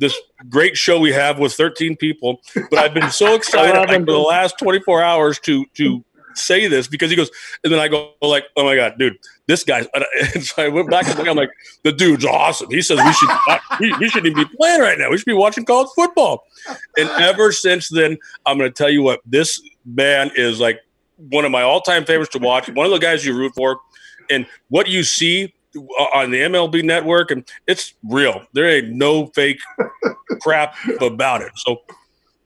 this 0.00 0.16
great 0.48 0.76
show 0.76 0.98
we 0.98 1.12
have 1.12 1.38
with 1.38 1.52
13 1.52 1.96
people. 1.96 2.40
But 2.54 2.78
I've 2.78 2.94
been 2.94 3.10
so 3.10 3.34
excited 3.34 3.78
like, 3.78 4.00
for 4.00 4.12
the 4.12 4.18
last 4.18 4.58
24 4.58 5.02
hours 5.02 5.38
to 5.40 5.64
to 5.74 6.04
say 6.40 6.66
this 6.66 6.88
because 6.88 7.10
he 7.10 7.16
goes, 7.16 7.30
and 7.62 7.72
then 7.72 7.80
I 7.80 7.88
go 7.88 8.12
like, 8.22 8.44
oh 8.56 8.64
my 8.64 8.76
god, 8.76 8.94
dude, 8.98 9.16
this 9.46 9.64
guy. 9.64 9.86
And 10.34 10.44
so 10.44 10.62
I 10.62 10.68
went 10.68 10.90
back 10.90 11.08
and 11.08 11.28
I'm 11.28 11.36
like, 11.36 11.50
the 11.82 11.92
dude's 11.92 12.24
awesome. 12.24 12.70
He 12.70 12.82
says 12.82 12.98
we 13.04 13.12
should 13.12 13.28
we, 13.80 13.94
we 13.98 14.08
shouldn't 14.08 14.30
even 14.32 14.44
be 14.44 14.56
playing 14.56 14.80
right 14.80 14.98
now. 14.98 15.10
We 15.10 15.18
should 15.18 15.26
be 15.26 15.32
watching 15.32 15.64
college 15.64 15.88
football. 15.94 16.44
And 16.96 17.08
ever 17.08 17.52
since 17.52 17.88
then, 17.88 18.18
I'm 18.46 18.58
going 18.58 18.70
to 18.70 18.74
tell 18.74 18.90
you 18.90 19.02
what 19.02 19.20
this 19.24 19.60
man 19.84 20.30
is 20.36 20.60
like 20.60 20.80
one 21.16 21.44
of 21.44 21.50
my 21.50 21.62
all 21.62 21.80
time 21.80 22.04
favorites 22.04 22.32
to 22.32 22.38
watch. 22.38 22.68
One 22.70 22.86
of 22.86 22.92
the 22.92 22.98
guys 22.98 23.24
you 23.24 23.36
root 23.36 23.52
for. 23.54 23.80
and 24.30 24.46
what 24.68 24.88
you 24.88 25.02
see 25.02 25.52
on 26.14 26.30
the 26.30 26.40
MLB 26.40 26.82
network, 26.84 27.30
and 27.30 27.48
it's 27.66 27.94
real. 28.04 28.44
There 28.52 28.68
ain't 28.68 28.90
no 28.90 29.26
fake 29.26 29.60
crap 30.40 30.74
about 31.00 31.42
it. 31.42 31.52
So, 31.56 31.82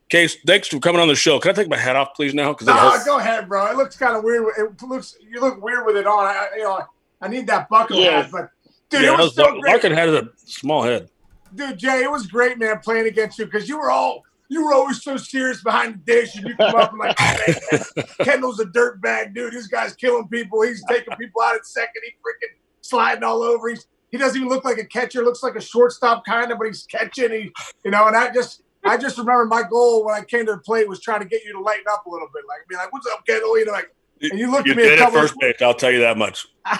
Case, 0.09 0.37
thanks 0.45 0.67
for 0.67 0.79
coming 0.79 1.01
on 1.01 1.07
the 1.07 1.15
show. 1.15 1.39
Can 1.39 1.49
I 1.51 1.53
take 1.53 1.67
my 1.67 1.77
hat 1.77 1.95
off, 1.95 2.09
please, 2.15 2.33
now? 2.35 2.53
Because 2.53 2.67
no, 2.67 2.97
go 3.05 3.17
ahead, 3.17 3.47
bro. 3.49 3.65
It 3.71 3.75
looks 3.75 3.97
kind 3.97 4.15
of 4.15 4.23
weird. 4.23 4.45
It 4.57 4.81
looks 4.83 5.17
you 5.19 5.41
look 5.41 5.61
weird 5.63 5.85
with 5.85 5.97
it 5.97 6.05
on. 6.05 6.25
I, 6.25 6.47
you 6.57 6.63
know, 6.63 6.81
I 7.21 7.27
need 7.27 7.47
that 7.47 7.67
bucket 7.69 7.97
Yeah. 7.97 8.21
hat, 8.21 8.29
but 8.31 8.49
dude, 8.89 9.01
yeah, 9.01 9.13
it 9.13 9.17
was 9.17 9.33
that 9.35 9.45
so 9.45 9.51
was- 9.53 9.61
great. 9.61 9.71
Larkin 9.71 9.91
had 9.93 10.09
a 10.09 10.29
small 10.37 10.83
head. 10.83 11.09
Dude, 11.55 11.77
Jay, 11.79 12.03
it 12.03 12.11
was 12.11 12.27
great, 12.27 12.59
man, 12.59 12.79
playing 12.79 13.07
against 13.07 13.39
you 13.39 13.45
because 13.45 13.67
you 13.67 13.77
were 13.79 13.89
all 13.89 14.21
you 14.47 14.63
were 14.63 14.73
always 14.75 15.01
so 15.01 15.17
serious 15.17 15.63
behind 15.63 15.95
the 15.95 16.13
dish, 16.13 16.35
and 16.35 16.47
you 16.49 16.55
come 16.55 16.75
up 16.75 16.91
and 16.91 16.99
like, 16.99 17.15
oh, 17.19 17.37
man, 17.71 18.05
Kendall's 18.21 18.59
a 18.59 18.65
dirt 18.65 19.01
bag, 19.01 19.33
dude. 19.33 19.53
This 19.53 19.65
guy's 19.65 19.95
killing 19.95 20.27
people. 20.27 20.61
He's 20.61 20.83
taking 20.87 21.15
people 21.17 21.41
out 21.41 21.55
at 21.55 21.65
second. 21.65 22.03
He 22.03 22.11
freaking 22.11 22.53
sliding 22.81 23.23
all 23.23 23.41
over. 23.41 23.69
He's 23.69 23.87
he 24.11 24.19
doesn't 24.19 24.37
even 24.37 24.49
look 24.49 24.63
like 24.65 24.77
a 24.77 24.85
catcher. 24.85 25.23
Looks 25.23 25.41
like 25.41 25.55
a 25.55 25.61
shortstop 25.61 26.25
kind 26.25 26.51
of, 26.51 26.59
but 26.59 26.67
he's 26.67 26.83
catching. 26.83 27.31
He, 27.31 27.51
you 27.83 27.89
know, 27.89 28.05
and 28.07 28.15
I 28.15 28.31
just 28.31 28.61
I 28.85 28.97
just 28.97 29.17
remember 29.17 29.45
my 29.45 29.63
goal 29.63 30.05
when 30.05 30.15
I 30.15 30.23
came 30.23 30.45
to 30.45 30.53
the 30.53 30.59
plate 30.59 30.87
was 30.87 31.01
trying 31.01 31.19
to 31.21 31.25
get 31.25 31.43
you 31.43 31.53
to 31.53 31.59
lighten 31.59 31.85
up 31.91 32.05
a 32.05 32.09
little 32.09 32.27
bit, 32.33 32.43
like 32.47 32.67
be 32.69 32.75
like, 32.75 32.91
"What's 32.93 33.07
up, 33.07 33.25
Kendall?" 33.25 33.57
You 33.57 33.65
know, 33.65 33.71
like, 33.71 33.93
and 34.21 34.39
you 34.39 34.49
looked 34.51 34.67
You 34.67 34.73
at 34.73 34.77
me 34.77 34.83
a 34.83 34.89
did 34.89 34.99
at 34.99 35.05
couple. 35.05 35.21
first 35.21 35.35
base. 35.39 35.55
I'll 35.61 35.73
tell 35.73 35.91
you 35.91 35.99
that 36.01 36.17
much. 36.17 36.47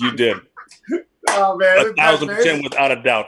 You 0.00 0.12
did. 0.12 0.36
oh 1.30 1.56
man, 1.56 1.78
A 1.90 1.92
thousand 1.94 2.28
percent 2.28 2.62
without 2.64 2.90
a 2.92 3.02
doubt. 3.02 3.26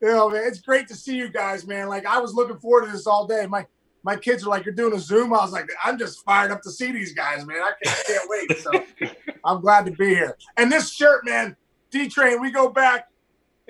You 0.00 0.08
know, 0.08 0.30
man, 0.30 0.44
it's 0.46 0.60
great 0.60 0.88
to 0.88 0.94
see 0.94 1.16
you 1.16 1.28
guys, 1.28 1.66
man. 1.66 1.88
Like 1.88 2.06
I 2.06 2.18
was 2.18 2.34
looking 2.34 2.58
forward 2.58 2.86
to 2.86 2.92
this 2.92 3.06
all 3.06 3.26
day. 3.26 3.46
My 3.46 3.66
my 4.02 4.16
kids 4.16 4.44
are 4.44 4.48
like, 4.50 4.64
"You're 4.64 4.74
doing 4.74 4.94
a 4.94 4.98
Zoom." 4.98 5.32
I 5.32 5.38
was 5.38 5.52
like, 5.52 5.68
"I'm 5.84 5.98
just 5.98 6.24
fired 6.24 6.50
up 6.50 6.62
to 6.62 6.70
see 6.70 6.90
these 6.92 7.12
guys, 7.14 7.44
man. 7.46 7.58
I 7.58 7.72
can't, 7.82 8.06
can't 8.06 8.28
wait." 8.28 8.58
So 8.58 9.10
I'm 9.44 9.60
glad 9.60 9.86
to 9.86 9.92
be 9.92 10.08
here. 10.08 10.36
And 10.56 10.72
this 10.72 10.92
shirt, 10.92 11.24
man, 11.24 11.56
D 11.90 12.08
Train. 12.08 12.40
We 12.40 12.50
go 12.50 12.68
back 12.70 13.08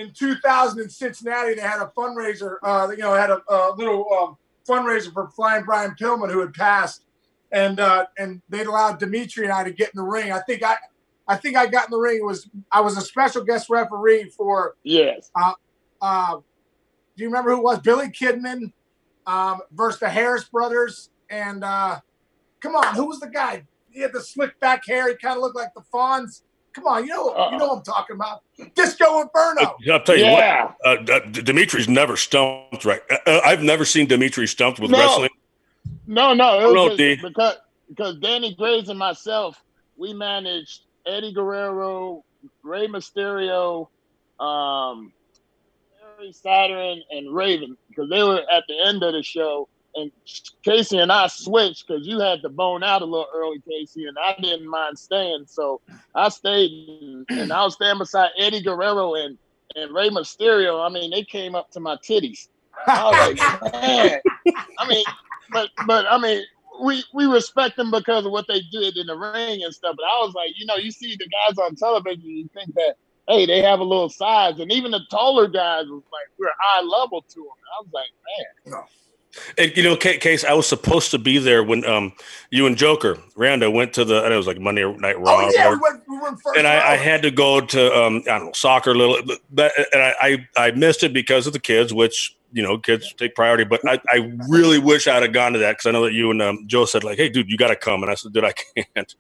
in 0.03 0.13
2000 0.13 0.81
in 0.81 0.89
Cincinnati. 0.89 1.55
They 1.55 1.61
had 1.63 1.81
a 1.81 1.93
fundraiser. 1.97 2.57
Uh, 2.63 2.89
you 2.91 2.99
know, 2.99 3.15
had 3.15 3.31
a, 3.31 3.41
a 3.49 3.75
little 3.77 4.07
um, 4.13 4.37
fundraiser 4.69 5.13
for 5.13 5.29
Flying 5.29 5.65
Brian 5.65 5.95
Pillman, 5.99 6.31
who 6.31 6.41
had 6.41 6.53
passed, 6.55 7.03
and 7.51 7.81
uh, 7.81 8.07
and 8.19 8.43
they'd 8.49 8.67
allowed 8.67 8.99
Dimitri 8.99 9.45
and 9.45 9.53
I 9.53 9.65
to 9.65 9.73
get 9.73 9.91
in 9.95 9.99
the 9.99 10.03
ring. 10.05 10.33
I 10.33 10.41
think 10.41 10.63
I. 10.63 10.77
I 11.29 11.37
think 11.37 11.57
I 11.57 11.67
got 11.67 11.85
in 11.87 11.93
the 11.93 11.99
ring. 11.99 12.17
It 12.17 12.25
was 12.25 12.51
I 12.73 12.81
was 12.81 12.97
a 12.99 13.01
special 13.01 13.45
guest 13.45 13.71
referee 13.71 14.31
for 14.37 14.75
Yes. 14.83 15.31
uh, 16.03 16.35
do 17.17 17.23
you 17.23 17.29
remember 17.29 17.53
who 17.53 17.59
it 17.59 17.63
was? 17.63 17.79
Billy 17.79 18.09
Kidman 18.09 18.73
um, 19.27 19.61
versus 19.71 20.01
the 20.01 20.09
Harris 20.11 20.45
brothers. 20.45 21.11
And 21.31 21.63
uh, 21.63 22.01
come 22.61 22.75
on, 22.75 22.97
who 22.97 23.07
was 23.07 23.21
the 23.21 23.29
guy? 23.29 23.65
He 23.91 24.01
had 24.01 24.13
the 24.13 24.21
slick 24.21 24.59
back 24.59 24.85
hair. 24.85 25.09
He 25.09 25.15
kind 25.15 25.37
of 25.37 25.43
looked 25.43 25.55
like 25.57 25.73
the 25.75 25.83
Fonz. 25.95 26.43
Come 26.75 26.87
on, 26.87 27.05
you 27.05 27.11
know, 27.11 27.51
you 27.51 27.59
know 27.59 27.67
what 27.69 27.79
I'm 27.79 27.83
talking 27.85 28.17
about. 28.17 28.41
Disco 28.75 29.21
Inferno. 29.21 29.77
I'll 29.91 30.03
tell 30.03 30.17
you 30.17 30.25
Yeah. 30.25 30.73
what. 30.83 31.11
Uh, 31.11 31.21
D- 31.31 31.43
Dimitri's 31.43 31.89
never 31.89 32.17
stumped 32.17 32.85
right. 32.85 33.03
Uh, 33.11 33.17
uh, 33.27 33.41
I've 33.45 33.63
never 33.63 33.85
seen 33.85 34.07
Dimitri 34.07 34.47
stumped 34.47 34.81
with 34.81 34.91
No. 34.91 34.99
wrestling. 34.99 35.31
No, 36.07 36.33
no, 36.33 36.71
it 36.71 36.75
no, 36.75 36.97
D. 36.97 37.17
just 37.17 37.23
because 37.29 37.57
because 37.89 38.17
Danny 38.21 38.55
Graves 38.55 38.89
and 38.89 38.99
myself, 38.99 39.63
we 39.97 40.15
managed 40.15 40.83
Eddie 41.07 41.33
Guerrero, 41.35 42.25
Rey 42.63 42.87
Mysterio, 42.87 43.89
um, 44.41 45.13
Perry 46.17 46.33
Saturn, 46.33 47.03
and 47.11 47.35
Raven 47.35 47.77
because 47.89 48.09
they 48.09 48.23
were 48.23 48.43
at 48.51 48.65
the 48.69 48.79
end 48.87 49.03
of 49.03 49.13
the 49.13 49.23
show. 49.23 49.69
And 49.95 50.11
Casey 50.65 50.99
and 50.99 51.13
I 51.13 51.27
switched 51.27 51.87
because 51.87 52.07
you 52.07 52.19
had 52.19 52.41
to 52.43 52.49
bone 52.49 52.83
out 52.83 53.03
a 53.03 53.05
little 53.05 53.27
early, 53.35 53.63
Casey, 53.69 54.07
and 54.07 54.17
I 54.19 54.35
didn't 54.41 54.69
mind 54.69 54.99
staying. 54.99 55.45
So 55.47 55.81
I 56.15 56.31
stayed, 56.31 56.71
and, 56.71 57.27
and 57.31 57.53
I 57.53 57.63
was 57.65 57.75
standing 57.75 57.99
beside 57.99 58.31
Eddie 58.39 58.63
Guerrero 58.63 59.15
and 59.15 59.37
and 59.77 59.95
Rey 59.95 60.09
Mysterio. 60.11 60.85
I 60.85 60.89
mean, 60.93 61.11
they 61.11 61.25
came 61.25 61.55
up 61.55 61.71
to 61.73 61.81
my 61.81 61.97
titties. 61.97 62.49
I 62.87 63.05
was 63.05 63.39
like, 63.39 63.73
man. 63.73 64.21
I 64.79 64.89
mean, 64.89 65.05
but 65.51 65.71
but 65.87 66.07
I 66.11 66.19
mean, 66.19 66.43
we 66.83 67.05
we 67.13 67.27
respect 67.27 67.77
them 67.77 67.91
because 67.91 68.25
of 68.25 68.33
what 68.33 68.47
they 68.49 68.61
did 68.73 68.97
in 68.97 69.07
the 69.07 69.17
ring 69.17 69.63
and 69.63 69.75
stuff. 69.75 69.95
But 69.97 70.05
I 70.05 70.25
was 70.25 70.35
like, 70.35 70.51
you 70.57 70.67
know, 70.67 70.77
you 70.77 70.91
see 70.91 71.17
the 71.17 71.29
guys 71.29 71.59
on 71.59 71.75
television, 71.77 72.23
you 72.25 72.49
think 72.55 72.75
that 72.75 72.97
hey, 73.29 73.47
they 73.47 73.63
have 73.63 73.81
a 73.81 73.85
little 73.85 74.09
size, 74.09 74.59
and 74.59 74.73
even 74.73 74.91
the 74.91 75.01
taller 75.11 75.49
guys 75.49 75.87
was 75.87 76.03
like 76.13 76.29
we're 76.39 76.49
eye 76.49 76.83
level 76.83 77.23
to 77.23 77.41
them. 77.41 77.47
I 77.47 77.83
was 77.83 77.89
like, 77.93 78.11
man, 78.67 78.83
And 79.57 79.75
you 79.77 79.83
know, 79.83 79.97
Case, 79.97 80.45
I 80.45 80.53
was 80.53 80.67
supposed 80.67 81.11
to 81.13 81.19
be 81.19 81.39
there 81.39 81.63
when 81.65 81.85
um 81.87 82.13
you 82.51 82.67
and 82.67 82.77
Joker 82.77 83.19
Randa 83.37 83.71
went 83.71 83.95
to 83.95 84.05
the. 84.05 84.19
I 84.23 84.29
know 84.29 84.35
it 84.35 84.37
was 84.37 84.47
like 84.47 84.61
Monday 84.61 84.85
Night 84.99 85.19
Raw. 85.19 85.47
Oh 85.47 85.51
yeah, 85.55 85.71
we 85.71 85.77
went, 85.77 86.03
we 86.09 86.19
went 86.19 86.41
first. 86.41 86.59
and 86.59 86.67
I, 86.67 86.93
I 86.93 86.97
had 86.97 87.23
to 87.23 87.31
go 87.31 87.61
to 87.61 87.95
um, 87.97 88.17
I 88.27 88.39
don't 88.39 88.47
know 88.47 88.53
soccer 88.53 88.91
a 88.91 88.95
little, 88.95 89.19
but, 89.51 89.73
and 89.93 90.03
I, 90.03 90.15
I 90.21 90.49
I 90.67 90.71
missed 90.73 91.03
it 91.03 91.13
because 91.15 91.47
of 91.47 91.55
the 91.55 91.61
kids, 91.61 91.95
which 91.95 92.37
you 92.53 92.63
know 92.63 92.77
kids 92.77 93.13
take 93.15 93.35
priority. 93.35 93.65
But 93.65 93.81
I, 93.89 94.01
I 94.11 94.33
really 94.49 94.79
wish 94.79 95.09
I'd 95.09 95.23
have 95.23 95.33
gone 95.33 95.55
to 95.55 95.59
that 95.61 95.73
because 95.79 95.87
I 95.87 95.93
know 95.93 96.05
that 96.05 96.13
you 96.13 96.31
and 96.31 96.43
um, 96.43 96.65
Joe 96.67 96.85
said 96.85 97.03
like, 97.03 97.17
hey, 97.17 97.31
dude, 97.31 97.49
you 97.49 97.57
got 97.57 97.69
to 97.69 97.77
come, 97.77 98.03
and 98.03 98.11
I 98.13 98.15
said, 98.17 98.33
dude, 98.35 98.45
I 98.45 98.53
can't. 98.53 99.15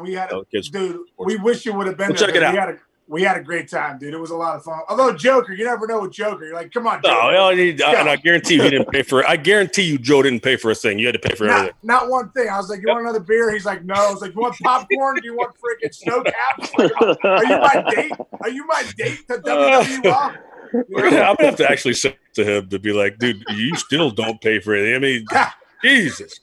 we 0.00 0.14
had, 0.14 0.32
a, 0.32 0.36
Oh, 0.36 0.44
kids. 0.52 0.70
dude. 0.70 0.98
We 1.18 1.36
wish 1.36 1.64
you 1.66 1.72
would 1.74 1.86
have 1.86 1.96
been 1.96 2.08
Well, 2.08 2.16
there. 2.18 2.26
check 2.28 2.36
it 2.36 2.42
out. 2.42 2.76
We 3.08 3.22
had 3.22 3.36
a 3.36 3.36
we 3.36 3.36
had 3.36 3.36
a 3.36 3.42
great 3.42 3.68
time, 3.68 3.98
dude. 3.98 4.14
It 4.14 4.18
was 4.18 4.30
a 4.30 4.36
lot 4.36 4.56
of 4.56 4.62
fun. 4.62 4.80
Although 4.88 5.12
Joker, 5.14 5.52
you 5.52 5.64
never 5.64 5.86
know 5.86 6.00
with 6.00 6.12
Joker. 6.12 6.44
You're 6.44 6.54
like, 6.54 6.72
come 6.72 6.86
on, 6.86 7.00
No, 7.04 7.10
Joker. 7.10 7.20
Oh, 7.22 7.28
well, 7.28 7.46
I, 7.48 8.00
and 8.00 8.08
I 8.08 8.16
guarantee 8.16 8.54
you 8.54 8.62
he 8.62 8.70
didn't 8.70 8.90
pay 8.90 9.02
for 9.02 9.20
it. 9.20 9.26
I 9.28 9.36
guarantee 9.36 9.82
you 9.82 9.98
Joe 9.98 10.22
didn't 10.22 10.40
pay 10.40 10.56
for 10.56 10.70
a 10.70 10.74
thing. 10.74 10.98
You 10.98 11.06
had 11.06 11.14
to 11.14 11.18
pay 11.18 11.34
for 11.34 11.46
not, 11.46 11.58
everything. 11.58 11.78
not 11.82 12.08
one 12.08 12.30
thing. 12.30 12.48
I 12.48 12.56
was 12.56 12.68
like, 12.70 12.80
you 12.80 12.88
want 12.88 13.00
another 13.00 13.20
beer? 13.20 13.52
He's 13.52 13.66
like, 13.66 13.84
no. 13.84 13.94
I 13.94 14.10
was 14.10 14.20
like, 14.20 14.34
you 14.34 14.40
want 14.40 14.56
popcorn? 14.58 15.16
Do 15.16 15.22
you 15.24 15.34
want 15.36 15.54
freaking 15.56 15.94
snow 15.94 16.22
caps? 16.22 16.72
Like, 16.78 16.92
oh, 17.00 17.16
are 17.24 17.44
you 17.44 17.58
my 17.58 17.84
date? 17.94 18.12
Are 18.40 18.50
you 18.50 18.66
my 18.66 18.84
date 18.96 19.28
to 19.28 19.34
uh, 19.52 19.84
WWE 19.84 20.04
Raw? 20.04 20.34
You 20.72 21.10
know? 21.10 21.22
I'm 21.22 21.36
gonna 21.36 21.46
have 21.46 21.56
to 21.56 21.70
actually 21.70 21.94
say 21.94 22.16
to 22.34 22.44
him 22.44 22.68
to 22.70 22.78
be 22.78 22.92
like, 22.92 23.18
dude, 23.18 23.44
you 23.50 23.76
still 23.76 24.10
don't 24.10 24.40
pay 24.40 24.58
for 24.58 24.74
it. 24.74 24.94
I 24.94 24.98
mean, 24.98 25.26
Jesus. 25.82 26.40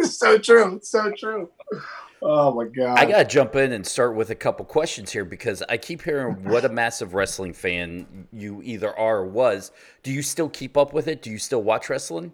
So 0.00 0.38
true. 0.38 0.76
It's 0.76 0.90
so 0.90 1.10
true. 1.16 1.48
Oh 2.24 2.54
my 2.54 2.66
god. 2.66 2.98
I 2.98 3.04
gotta 3.04 3.24
jump 3.24 3.56
in 3.56 3.72
and 3.72 3.84
start 3.84 4.14
with 4.14 4.30
a 4.30 4.34
couple 4.34 4.64
questions 4.64 5.10
here 5.10 5.24
because 5.24 5.62
I 5.68 5.76
keep 5.76 6.02
hearing 6.02 6.34
what 6.44 6.64
a 6.64 6.68
massive 6.68 7.14
wrestling 7.14 7.52
fan 7.52 8.28
you 8.32 8.62
either 8.62 8.96
are 8.96 9.18
or 9.18 9.26
was. 9.26 9.72
Do 10.02 10.12
you 10.12 10.22
still 10.22 10.48
keep 10.48 10.76
up 10.76 10.92
with 10.92 11.08
it? 11.08 11.20
Do 11.20 11.30
you 11.30 11.38
still 11.38 11.62
watch 11.62 11.90
wrestling? 11.90 12.32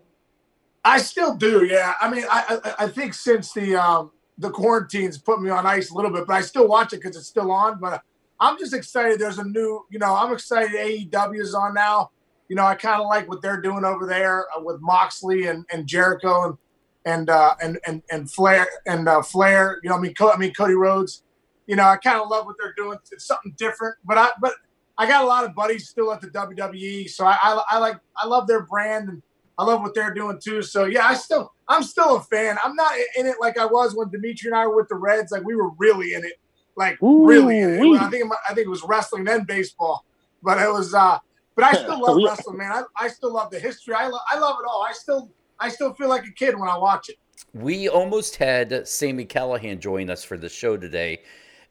I 0.85 0.99
still 0.99 1.35
do, 1.35 1.65
yeah. 1.65 1.95
I 2.01 2.11
mean, 2.11 2.25
I 2.31 2.61
I, 2.65 2.85
I 2.85 2.89
think 2.89 3.15
since 3.15 3.53
the 3.53 3.77
um, 3.77 4.11
the 4.37 4.51
quarantines 4.51 5.19
put 5.19 5.41
me 5.41 5.51
on 5.51 5.67
ice 5.67 5.91
a 5.91 5.95
little 5.95 6.13
bit, 6.13 6.27
but 6.27 6.35
I 6.35 6.43
still 6.43 6.69
watch 6.69 6.93
it 6.93 6.97
because 7.03 7.17
it's 7.17 7.27
still 7.27 7.51
on. 7.51 7.81
But 7.81 8.03
I'm 8.41 8.59
just 8.59 8.73
excited. 8.73 9.19
There's 9.19 9.39
a 9.39 9.45
new, 9.45 9.85
you 9.91 9.99
know, 9.99 10.15
I'm 10.15 10.33
excited. 10.33 10.71
AEW 10.73 11.41
is 11.41 11.55
on 11.55 11.75
now. 11.75 12.11
You 12.49 12.57
know, 12.57 12.65
I 12.65 12.77
kind 12.77 13.01
of 13.01 13.09
like 13.09 13.29
what 13.29 13.43
they're 13.43 13.61
doing 13.61 13.85
over 13.85 14.07
there 14.07 14.47
uh, 14.57 14.63
with 14.63 14.81
Moxley 14.81 15.49
and, 15.49 15.67
and 15.73 15.87
Jericho 15.87 16.45
and 16.45 16.59
and 17.05 17.31
uh, 17.31 17.55
and 17.63 17.79
and 17.87 18.03
and 18.11 18.31
Flair 18.31 18.67
and 18.87 19.09
uh, 19.09 19.23
Flair. 19.23 19.79
You 19.83 19.91
know, 19.91 19.97
I 19.97 20.01
mean, 20.01 20.15
Co- 20.15 20.33
I 20.33 20.37
mean 20.37 20.53
Cody 20.55 20.75
Rhodes. 20.75 21.23
You 21.67 21.77
know, 21.77 21.85
I 21.85 21.97
kind 21.97 22.21
of 22.21 22.29
love 22.29 22.47
what 22.47 22.57
they're 22.61 22.75
doing. 22.77 22.99
It's 23.13 23.27
something 23.27 23.55
different. 23.57 23.97
But 24.05 24.19
I 24.19 24.31
but 24.41 24.55
I 24.97 25.07
got 25.07 25.23
a 25.23 25.27
lot 25.27 25.45
of 25.45 25.55
buddies 25.55 25.89
still 25.89 26.13
at 26.13 26.21
the 26.21 26.29
WWE, 26.29 27.09
so 27.09 27.25
I 27.27 27.39
I, 27.43 27.63
I 27.73 27.79
like 27.79 27.97
I 28.17 28.27
love 28.27 28.47
their 28.47 28.63
brand 28.63 29.09
and. 29.09 29.23
I 29.61 29.65
love 29.65 29.81
what 29.83 29.93
they're 29.93 30.15
doing 30.15 30.39
too. 30.41 30.63
So 30.63 30.85
yeah, 30.85 31.05
I 31.05 31.15
still 31.15 31.53
I'm 31.67 31.83
still 31.83 32.15
a 32.19 32.21
fan. 32.21 32.57
I'm 32.63 32.77
not 32.77 32.93
in 33.17 33.27
it 33.27 33.39
like 33.41 33.59
I 33.59 33.65
was 33.67 33.93
when 33.93 34.09
Dimitri 34.09 34.49
and 34.51 34.57
I 34.57 34.65
were 34.69 34.77
with 34.77 34.89
the 34.89 34.95
Reds. 34.95 35.33
Like 35.33 35.43
we 35.43 35.57
were 35.57 35.71
really 35.71 36.15
in 36.15 36.25
it, 36.25 36.35
like 36.77 36.97
really 37.27 37.59
in 37.59 37.71
it. 37.71 37.81
I 37.99 38.09
think 38.09 38.33
I 38.49 38.55
think 38.55 38.67
it 38.69 38.71
was 38.71 38.85
wrestling 38.85 39.25
then 39.25 39.43
baseball, 39.43 40.05
but 40.45 40.59
it 40.63 40.71
was. 40.71 40.95
uh 40.95 41.19
But 41.57 41.65
I 41.65 41.73
still 41.73 42.01
love 42.01 42.19
wrestling, 42.29 42.59
man. 42.59 42.71
I, 42.71 43.07
I 43.07 43.09
still 43.09 43.33
love 43.33 43.51
the 43.51 43.59
history. 43.59 43.95
I 43.95 44.07
lo- 44.07 44.21
I 44.31 44.39
love 44.39 44.59
it 44.63 44.67
all. 44.69 44.87
I 44.89 44.93
still 44.93 45.29
I 45.61 45.69
still 45.69 45.95
feel 45.95 46.09
like 46.09 46.27
a 46.27 46.33
kid 46.33 46.59
when 46.59 46.69
I 46.69 46.79
watch 46.79 47.09
it. 47.09 47.17
We 47.55 47.89
almost 47.89 48.37
had 48.37 48.87
Sammy 48.87 49.25
Callahan 49.25 49.81
join 49.81 50.11
us 50.11 50.23
for 50.25 50.37
the 50.37 50.49
show 50.49 50.77
today, 50.77 51.23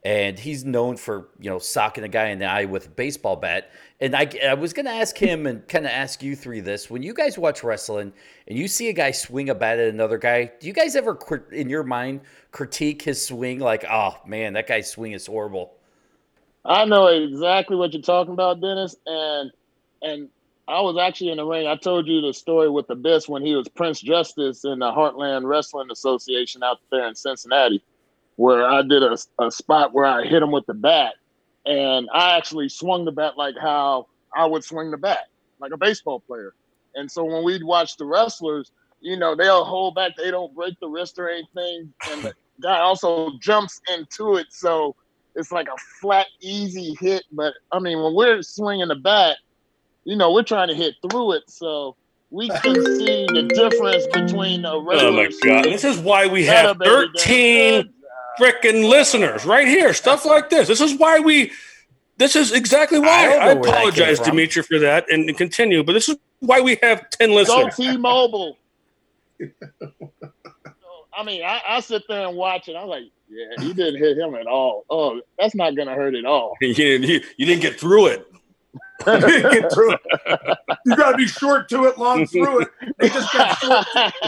and 0.03 0.37
he's 0.39 0.65
known 0.65 0.97
for 0.97 1.29
you 1.39 1.49
know 1.49 1.59
socking 1.59 2.03
a 2.03 2.07
guy 2.07 2.27
in 2.27 2.39
the 2.39 2.45
eye 2.45 2.65
with 2.65 2.87
a 2.87 2.89
baseball 2.89 3.35
bat. 3.35 3.71
And 3.99 4.15
I, 4.15 4.29
I 4.45 4.53
was 4.53 4.73
going 4.73 4.85
to 4.85 4.91
ask 4.91 5.17
him 5.17 5.47
and 5.47 5.67
kind 5.67 5.85
of 5.85 5.91
ask 5.91 6.23
you 6.23 6.35
three 6.35 6.59
this: 6.59 6.89
when 6.89 7.03
you 7.03 7.13
guys 7.13 7.37
watch 7.37 7.63
wrestling 7.63 8.13
and 8.47 8.57
you 8.57 8.67
see 8.67 8.89
a 8.89 8.93
guy 8.93 9.11
swing 9.11 9.49
a 9.49 9.55
bat 9.55 9.79
at 9.79 9.89
another 9.89 10.17
guy, 10.17 10.51
do 10.59 10.67
you 10.67 10.73
guys 10.73 10.95
ever, 10.95 11.17
in 11.51 11.69
your 11.69 11.83
mind, 11.83 12.21
critique 12.51 13.01
his 13.03 13.23
swing? 13.23 13.59
Like, 13.59 13.85
oh 13.89 14.15
man, 14.25 14.53
that 14.53 14.67
guy's 14.67 14.89
swing 14.89 15.11
is 15.11 15.27
horrible. 15.27 15.73
I 16.65 16.85
know 16.85 17.07
exactly 17.07 17.77
what 17.77 17.93
you're 17.93 18.01
talking 18.01 18.33
about, 18.33 18.61
Dennis, 18.61 18.95
and 19.05 19.51
and 20.01 20.29
I 20.67 20.81
was 20.81 20.97
actually 20.97 21.31
in 21.31 21.37
the 21.37 21.45
ring. 21.45 21.65
I 21.65 21.77
told 21.77 22.07
you 22.07 22.19
the 22.19 22.33
story 22.33 22.69
with 22.69 22.87
the 22.87 22.93
Abyss 22.93 23.29
when 23.29 23.45
he 23.45 23.55
was 23.55 23.69
Prince 23.69 24.01
Justice 24.01 24.65
in 24.65 24.79
the 24.79 24.91
Heartland 24.91 25.47
Wrestling 25.47 25.89
Association 25.89 26.61
out 26.61 26.79
there 26.91 27.07
in 27.07 27.15
Cincinnati, 27.15 27.81
where 28.35 28.67
I 28.67 28.81
did 28.81 29.01
a, 29.01 29.17
a 29.39 29.49
spot 29.49 29.93
where 29.93 30.05
I 30.05 30.25
hit 30.25 30.43
him 30.43 30.51
with 30.51 30.65
the 30.65 30.73
bat, 30.73 31.13
and 31.65 32.09
I 32.13 32.35
actually 32.35 32.67
swung 32.67 33.05
the 33.05 33.13
bat 33.13 33.37
like 33.37 33.55
how 33.59 34.07
I 34.35 34.45
would 34.45 34.63
swing 34.63 34.91
the 34.91 34.97
bat, 34.97 35.29
like 35.59 35.71
a 35.71 35.77
baseball 35.77 36.19
player. 36.19 36.53
And 36.95 37.09
so 37.09 37.23
when 37.23 37.45
we'd 37.45 37.63
watch 37.63 37.95
the 37.95 38.05
wrestlers, 38.05 38.71
you 38.99 39.17
know, 39.17 39.35
they'll 39.35 39.63
hold 39.63 39.95
back, 39.95 40.17
they 40.17 40.31
don't 40.31 40.53
break 40.53 40.77
the 40.81 40.89
wrist 40.89 41.17
or 41.17 41.29
anything, 41.29 41.93
and 42.11 42.23
the 42.23 42.33
guy 42.61 42.79
also 42.79 43.31
jumps 43.39 43.79
into 43.93 44.35
it, 44.35 44.47
so 44.49 44.97
it's 45.35 45.51
like 45.51 45.67
a 45.67 45.77
flat, 46.01 46.27
easy 46.41 46.97
hit. 46.99 47.23
But 47.31 47.53
I 47.71 47.79
mean, 47.79 48.01
when 48.01 48.13
we're 48.15 48.41
swinging 48.41 48.89
the 48.89 48.95
bat, 48.95 49.37
you 50.07 50.15
know, 50.15 50.31
we're 50.31 50.41
trying 50.41 50.69
to 50.69 50.73
hit 50.73 50.95
through 51.01 51.33
it. 51.33 51.49
So 51.49 51.97
we 52.29 52.47
can 52.47 52.75
see 52.97 53.27
the 53.27 53.43
difference 53.53 54.07
between 54.07 54.63
a 54.63 54.79
regular. 54.79 55.09
Oh 55.09 55.11
my 55.11 55.29
god! 55.43 55.65
This 55.65 55.83
is 55.83 55.99
why 55.99 56.27
we 56.27 56.45
have 56.45 56.77
thirteen 56.77 57.93
freaking 58.39 58.89
listeners 58.89 59.45
right 59.45 59.67
here. 59.67 59.93
Stuff 59.93 60.25
like 60.25 60.49
this. 60.49 60.67
This 60.69 60.81
is 60.81 60.97
why 60.97 61.19
we. 61.19 61.51
This 62.15 62.35
is 62.35 62.51
exactly 62.51 62.97
why 62.97 63.37
I, 63.37 63.49
I 63.49 63.51
apologize, 63.51 64.19
Dimitri, 64.19 64.63
for 64.63 64.79
that, 64.79 65.05
and, 65.11 65.29
and, 65.29 65.37
continue. 65.37 65.83
But 65.83 65.93
this 65.93 66.09
is 66.09 66.17
why 66.39 66.61
we 66.61 66.79
have 66.81 67.07
ten 67.11 67.31
listeners. 67.31 67.75
Go 67.75 67.83
T-Mobile. 67.83 68.57
I 71.13 71.23
mean, 71.23 71.43
I, 71.43 71.61
I, 71.67 71.79
sit 71.81 72.03
there 72.07 72.27
and 72.27 72.35
watch 72.35 72.69
it. 72.69 72.75
I'm 72.75 72.87
like, 72.87 73.03
yeah, 73.29 73.45
he 73.59 73.71
didn't 73.73 74.01
hit 74.01 74.17
him 74.17 74.33
at 74.33 74.47
all. 74.47 74.83
Oh, 74.89 75.21
that's 75.37 75.53
not 75.53 75.75
gonna 75.75 75.93
hurt 75.93 76.15
at 76.15 76.25
all. 76.25 76.55
you, 76.61 76.69
you, 76.69 77.21
you 77.37 77.45
didn't 77.45 77.61
get 77.61 77.79
through 77.79 78.07
it. 78.07 78.27
You 79.05 79.41
get 79.41 79.71
through 79.71 79.93
it. 79.93 79.99
You 80.85 80.95
got 80.95 81.11
to 81.11 81.17
be 81.17 81.27
short 81.27 81.69
to 81.69 81.85
it, 81.85 81.97
long 81.97 82.25
through 82.25 82.61
it. 82.61 82.69
They 82.97 83.09
just 83.09 83.31
get 83.31 83.57
short. 83.57 83.85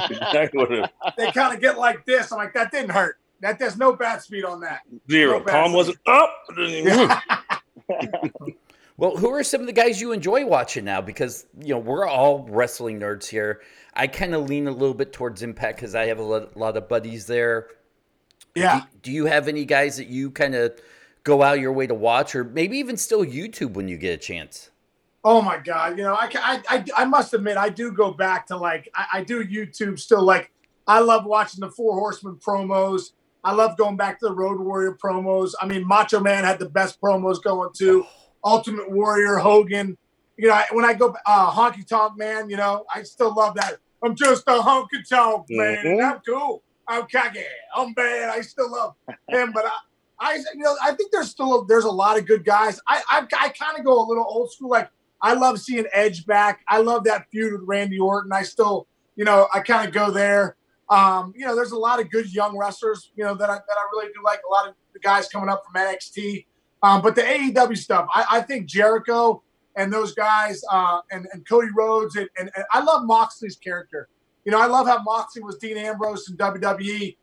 Exactly 0.09 0.83
they 1.17 1.31
kind 1.31 1.53
of 1.53 1.61
get 1.61 1.77
like 1.77 2.05
this. 2.05 2.31
I'm 2.31 2.37
like, 2.37 2.53
that 2.53 2.71
didn't 2.71 2.91
hurt. 2.91 3.17
That 3.41 3.59
there's 3.59 3.77
no 3.77 3.93
bat 3.93 4.21
speed 4.23 4.43
on 4.43 4.59
that. 4.61 4.81
Zero. 5.09 5.39
No 5.39 5.45
Palm 5.45 5.73
wasn't 5.73 5.99
up. 6.05 6.29
well, 8.97 9.15
who 9.15 9.29
are 9.29 9.43
some 9.43 9.61
of 9.61 9.67
the 9.67 9.73
guys 9.73 10.01
you 10.01 10.11
enjoy 10.11 10.45
watching 10.45 10.83
now? 10.85 11.01
Because 11.01 11.45
you 11.59 11.69
know 11.69 11.79
we're 11.79 12.05
all 12.05 12.45
wrestling 12.49 12.99
nerds 12.99 13.27
here. 13.27 13.61
I 13.93 14.07
kind 14.07 14.35
of 14.35 14.49
lean 14.49 14.67
a 14.67 14.71
little 14.71 14.93
bit 14.93 15.13
towards 15.13 15.41
Impact 15.41 15.77
because 15.77 15.95
I 15.95 16.07
have 16.07 16.19
a 16.19 16.23
lot, 16.23 16.57
lot, 16.57 16.77
of 16.77 16.89
buddies 16.89 17.25
there. 17.27 17.67
Yeah. 18.55 18.81
Do, 18.81 18.85
do 19.03 19.11
you 19.11 19.25
have 19.25 19.47
any 19.47 19.65
guys 19.65 19.97
that 19.97 20.07
you 20.07 20.31
kind 20.31 20.55
of 20.55 20.79
go 21.23 21.43
out 21.43 21.59
your 21.59 21.73
way 21.73 21.87
to 21.87 21.93
watch, 21.93 22.35
or 22.35 22.43
maybe 22.43 22.77
even 22.77 22.97
still 22.97 23.25
YouTube 23.25 23.73
when 23.73 23.87
you 23.87 23.97
get 23.97 24.13
a 24.13 24.17
chance? 24.17 24.69
Oh 25.23 25.41
my 25.41 25.57
God! 25.57 25.97
You 25.97 26.03
know, 26.03 26.13
I 26.13 26.29
I 26.35 26.61
I, 26.69 26.85
I 26.97 27.05
must 27.05 27.33
admit 27.33 27.57
I 27.57 27.69
do 27.69 27.91
go 27.91 28.11
back 28.11 28.47
to 28.47 28.57
like 28.57 28.89
I, 28.95 29.05
I 29.15 29.23
do 29.23 29.43
YouTube 29.43 29.99
still. 29.99 30.23
Like 30.23 30.51
I 30.87 30.99
love 30.99 31.25
watching 31.25 31.59
the 31.59 31.69
Four 31.69 31.99
Horsemen 31.99 32.37
promos. 32.37 33.11
I 33.43 33.53
love 33.53 33.77
going 33.77 33.95
back 33.95 34.19
to 34.19 34.27
the 34.27 34.33
Road 34.33 34.59
Warrior 34.59 34.97
promos. 35.01 35.53
I 35.61 35.65
mean, 35.65 35.87
Macho 35.87 36.19
Man 36.19 36.43
had 36.43 36.59
the 36.59 36.69
best 36.69 36.99
promos 37.01 37.41
going 37.41 37.69
too. 37.73 38.05
Ultimate 38.43 38.91
Warrior, 38.91 39.37
Hogan. 39.37 39.97
You 40.37 40.47
know, 40.47 40.61
when 40.71 40.85
I 40.85 40.93
go 40.93 41.15
uh, 41.25 41.51
Honky 41.51 41.85
Tonk 41.85 42.17
Man, 42.17 42.49
you 42.49 42.57
know, 42.57 42.85
I 42.93 43.03
still 43.03 43.33
love 43.33 43.55
that. 43.55 43.77
I'm 44.03 44.15
just 44.15 44.43
a 44.47 44.51
honky 44.51 45.07
tonk 45.09 45.45
man. 45.49 45.83
Mm-hmm. 45.83 46.05
I'm 46.05 46.19
cool. 46.25 46.63
I'm 46.87 47.05
cocky. 47.07 47.43
I'm 47.75 47.93
bad. 47.93 48.29
I 48.29 48.41
still 48.41 48.71
love 48.71 48.95
him, 49.27 49.51
but 49.51 49.65
I, 49.65 49.71
I, 50.19 50.35
you 50.35 50.63
know, 50.63 50.75
I 50.81 50.93
think 50.93 51.11
there's 51.11 51.29
still 51.29 51.63
there's 51.65 51.85
a 51.85 51.91
lot 51.91 52.17
of 52.17 52.25
good 52.25 52.43
guys. 52.43 52.79
I, 52.87 53.01
I, 53.09 53.27
I 53.39 53.49
kind 53.49 53.77
of 53.77 53.85
go 53.85 54.01
a 54.01 54.05
little 54.05 54.25
old 54.27 54.51
school. 54.51 54.69
Like 54.69 54.89
I 55.21 55.33
love 55.33 55.59
seeing 55.59 55.85
Edge 55.93 56.25
back. 56.25 56.61
I 56.67 56.79
love 56.79 57.03
that 57.05 57.27
feud 57.31 57.53
with 57.53 57.61
Randy 57.65 57.99
Orton. 57.99 58.31
I 58.31 58.43
still, 58.43 58.87
you 59.15 59.25
know, 59.25 59.47
I 59.53 59.59
kind 59.61 59.87
of 59.87 59.93
go 59.93 60.11
there. 60.11 60.55
Um, 60.89 61.33
you 61.35 61.45
know, 61.45 61.55
there's 61.55 61.71
a 61.71 61.77
lot 61.77 61.99
of 61.99 62.09
good 62.09 62.33
young 62.33 62.57
wrestlers, 62.57 63.11
you 63.15 63.23
know, 63.23 63.35
that 63.35 63.49
I, 63.49 63.55
that 63.55 63.77
I 63.77 63.87
really 63.93 64.11
do 64.13 64.21
like. 64.23 64.39
A 64.49 64.51
lot 64.51 64.67
of 64.67 64.75
the 64.93 64.99
guys 64.99 65.27
coming 65.27 65.49
up 65.49 65.63
from 65.65 65.81
NXT. 65.81 66.45
Um, 66.81 67.01
but 67.01 67.15
the 67.15 67.21
AEW 67.21 67.77
stuff, 67.77 68.07
I, 68.13 68.25
I 68.31 68.41
think 68.41 68.65
Jericho 68.65 69.43
and 69.75 69.91
those 69.91 70.13
guys 70.13 70.61
uh, 70.71 71.01
and, 71.11 71.27
and 71.33 71.47
Cody 71.47 71.67
Rhodes, 71.75 72.15
and, 72.15 72.29
and, 72.37 72.49
and, 72.55 72.65
I 72.71 72.81
love 72.81 73.05
Moxley's 73.05 73.57
character. 73.57 74.07
You 74.45 74.51
know, 74.51 74.61
I 74.61 74.65
love 74.65 74.87
how 74.87 75.01
Moxley 75.03 75.43
was 75.43 75.57
Dean 75.57 75.77
Ambrose 75.77 76.29
in 76.29 76.37
WWE. 76.37 77.17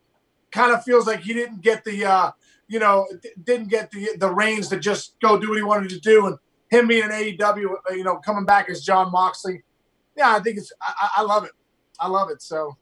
Kind 0.52 0.72
of 0.72 0.84
feels 0.84 1.06
like 1.06 1.20
he 1.20 1.32
didn't 1.32 1.62
get 1.62 1.84
the, 1.84 2.04
uh, 2.04 2.30
you 2.68 2.78
know, 2.78 3.06
didn't 3.44 3.68
get 3.68 3.90
the 3.90 4.11
the 4.18 4.32
reins 4.32 4.68
to 4.68 4.78
just 4.78 5.16
go 5.20 5.38
do 5.38 5.50
what 5.50 5.56
he 5.56 5.62
wanted 5.62 5.90
to 5.90 6.00
do. 6.00 6.26
And 6.26 6.38
him 6.71 6.88
being 6.88 7.04
an 7.04 7.10
AEW, 7.10 7.67
uh, 7.90 7.95
you 7.95 8.04
know, 8.04 8.17
coming 8.17 8.45
back 8.45 8.69
as 8.69 8.82
Jon 8.82 9.12
Moxley. 9.12 9.62
Yeah, 10.17 10.34
I 10.34 10.40
think 10.40 10.58
it's, 10.58 10.73
I, 10.80 11.10
I 11.19 11.23
love 11.23 11.45
it. 11.45 11.52
I 12.00 12.08
love 12.08 12.30
it. 12.30 12.43
So 12.43 12.76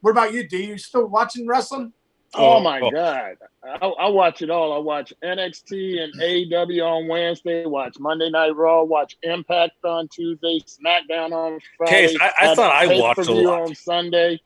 what 0.00 0.12
about 0.12 0.32
you, 0.32 0.46
D? 0.48 0.64
You 0.64 0.78
still 0.78 1.06
watching 1.06 1.46
wrestling? 1.46 1.92
Oh, 2.34 2.56
oh 2.56 2.60
my 2.60 2.80
oh. 2.80 2.90
God. 2.90 3.36
I, 3.64 3.86
I, 3.86 4.08
watch 4.08 4.40
it 4.40 4.48
all. 4.48 4.72
I 4.72 4.78
watch 4.78 5.12
NXT 5.22 6.02
and 6.02 6.14
AEW 6.14 6.82
on 6.82 7.08
Wednesday, 7.08 7.66
watch 7.66 7.96
Monday 8.00 8.30
Night 8.30 8.56
Raw, 8.56 8.82
watch 8.82 9.16
Impact 9.22 9.84
on 9.84 10.08
Tuesday, 10.08 10.60
SmackDown 10.60 11.32
on 11.32 11.60
Friday. 11.76 12.08
Case, 12.08 12.18
I, 12.20 12.32
I 12.40 12.54
thought 12.54 12.74
I 12.74 12.98
watched 12.98 13.28
a 13.28 13.32
lot. 13.32 13.62
on 13.62 13.74
Sunday. 13.74 14.40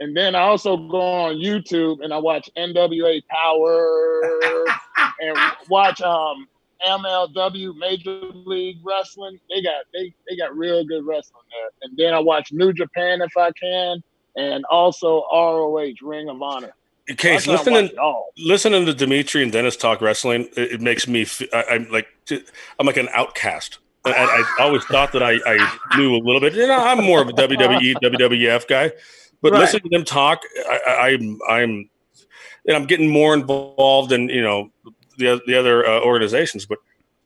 And 0.00 0.16
then 0.16 0.34
I 0.34 0.40
also 0.40 0.76
go 0.76 1.00
on 1.00 1.36
YouTube 1.36 2.04
and 2.04 2.12
I 2.14 2.18
watch 2.18 2.48
NWA 2.56 3.20
Power 3.28 4.22
and 5.20 5.36
watch 5.68 6.00
um, 6.00 6.46
MLW 6.86 7.76
Major 7.76 8.20
League 8.32 8.78
Wrestling. 8.84 9.40
They 9.50 9.62
got 9.62 9.84
they 9.92 10.14
they 10.28 10.36
got 10.36 10.56
real 10.56 10.84
good 10.84 11.04
wrestling 11.04 11.42
there. 11.50 11.70
And 11.82 11.96
then 11.96 12.14
I 12.14 12.20
watch 12.20 12.52
New 12.52 12.72
Japan 12.72 13.20
if 13.22 13.36
I 13.36 13.50
can 13.52 14.02
and 14.36 14.64
also 14.66 15.24
ROH 15.32 15.94
Ring 16.02 16.28
of 16.28 16.40
Honor. 16.40 16.72
Case 17.16 17.46
listening, 17.46 17.90
listening 18.36 18.84
to 18.84 18.92
Dimitri 18.92 19.42
and 19.42 19.50
Dennis 19.50 19.78
talk 19.78 20.02
wrestling, 20.02 20.46
it, 20.56 20.72
it 20.72 20.80
makes 20.82 21.08
me. 21.08 21.26
I, 21.54 21.64
am 21.70 21.90
like, 21.90 22.06
I'm 22.78 22.86
like 22.86 22.98
an 22.98 23.08
outcast. 23.14 23.78
I, 24.04 24.12
I, 24.58 24.62
always 24.62 24.84
thought 24.84 25.12
that 25.12 25.22
I, 25.22 25.38
I 25.44 25.78
knew 25.96 26.14
a 26.14 26.20
little 26.22 26.40
bit. 26.40 26.54
You 26.54 26.66
know, 26.66 26.78
I'm 26.78 27.02
more 27.04 27.22
of 27.22 27.28
a 27.28 27.32
WWE, 27.32 27.94
WWF 28.02 28.68
guy, 28.68 28.92
but 29.40 29.52
right. 29.52 29.60
listening 29.60 29.82
to 29.84 29.88
them 29.90 30.04
talk, 30.04 30.42
I, 30.68 31.10
am 31.10 31.38
I'm, 31.48 31.62
I'm, 31.62 31.90
and 32.66 32.76
I'm 32.76 32.86
getting 32.86 33.10
more 33.10 33.34
involved 33.34 34.12
in 34.12 34.28
you 34.28 34.42
know 34.42 34.70
the 35.16 35.40
the 35.46 35.54
other 35.58 35.86
uh, 35.86 36.00
organizations. 36.00 36.66
But 36.66 36.78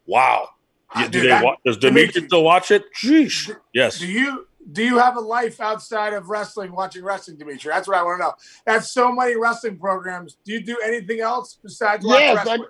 wow, 0.06 0.48
do 0.96 1.08
Dude, 1.08 1.30
they 1.30 1.42
watch, 1.42 1.58
does 1.64 1.76
Dimitri 1.78 2.26
still 2.26 2.44
watch 2.44 2.70
it? 2.70 2.84
Jeez, 2.94 3.54
yes. 3.72 3.98
Do 3.98 4.06
you 4.06 4.46
do 4.70 4.84
you 4.84 4.98
have 4.98 5.16
a 5.16 5.20
life 5.20 5.60
outside 5.60 6.12
of 6.12 6.28
wrestling, 6.28 6.72
watching 6.72 7.04
wrestling, 7.04 7.36
Dimitri? 7.36 7.70
That's 7.70 7.88
what 7.88 7.96
I 7.96 8.02
want 8.02 8.20
to 8.20 8.24
know. 8.26 8.34
That's 8.64 8.90
so 8.90 9.12
many 9.12 9.36
wrestling 9.36 9.78
programs. 9.78 10.36
Do 10.44 10.52
you 10.52 10.62
do 10.62 10.78
anything 10.84 11.20
else 11.20 11.58
besides 11.62 12.04
yes, 12.06 12.36
wrestling? 12.36 12.62
I, 12.62 12.66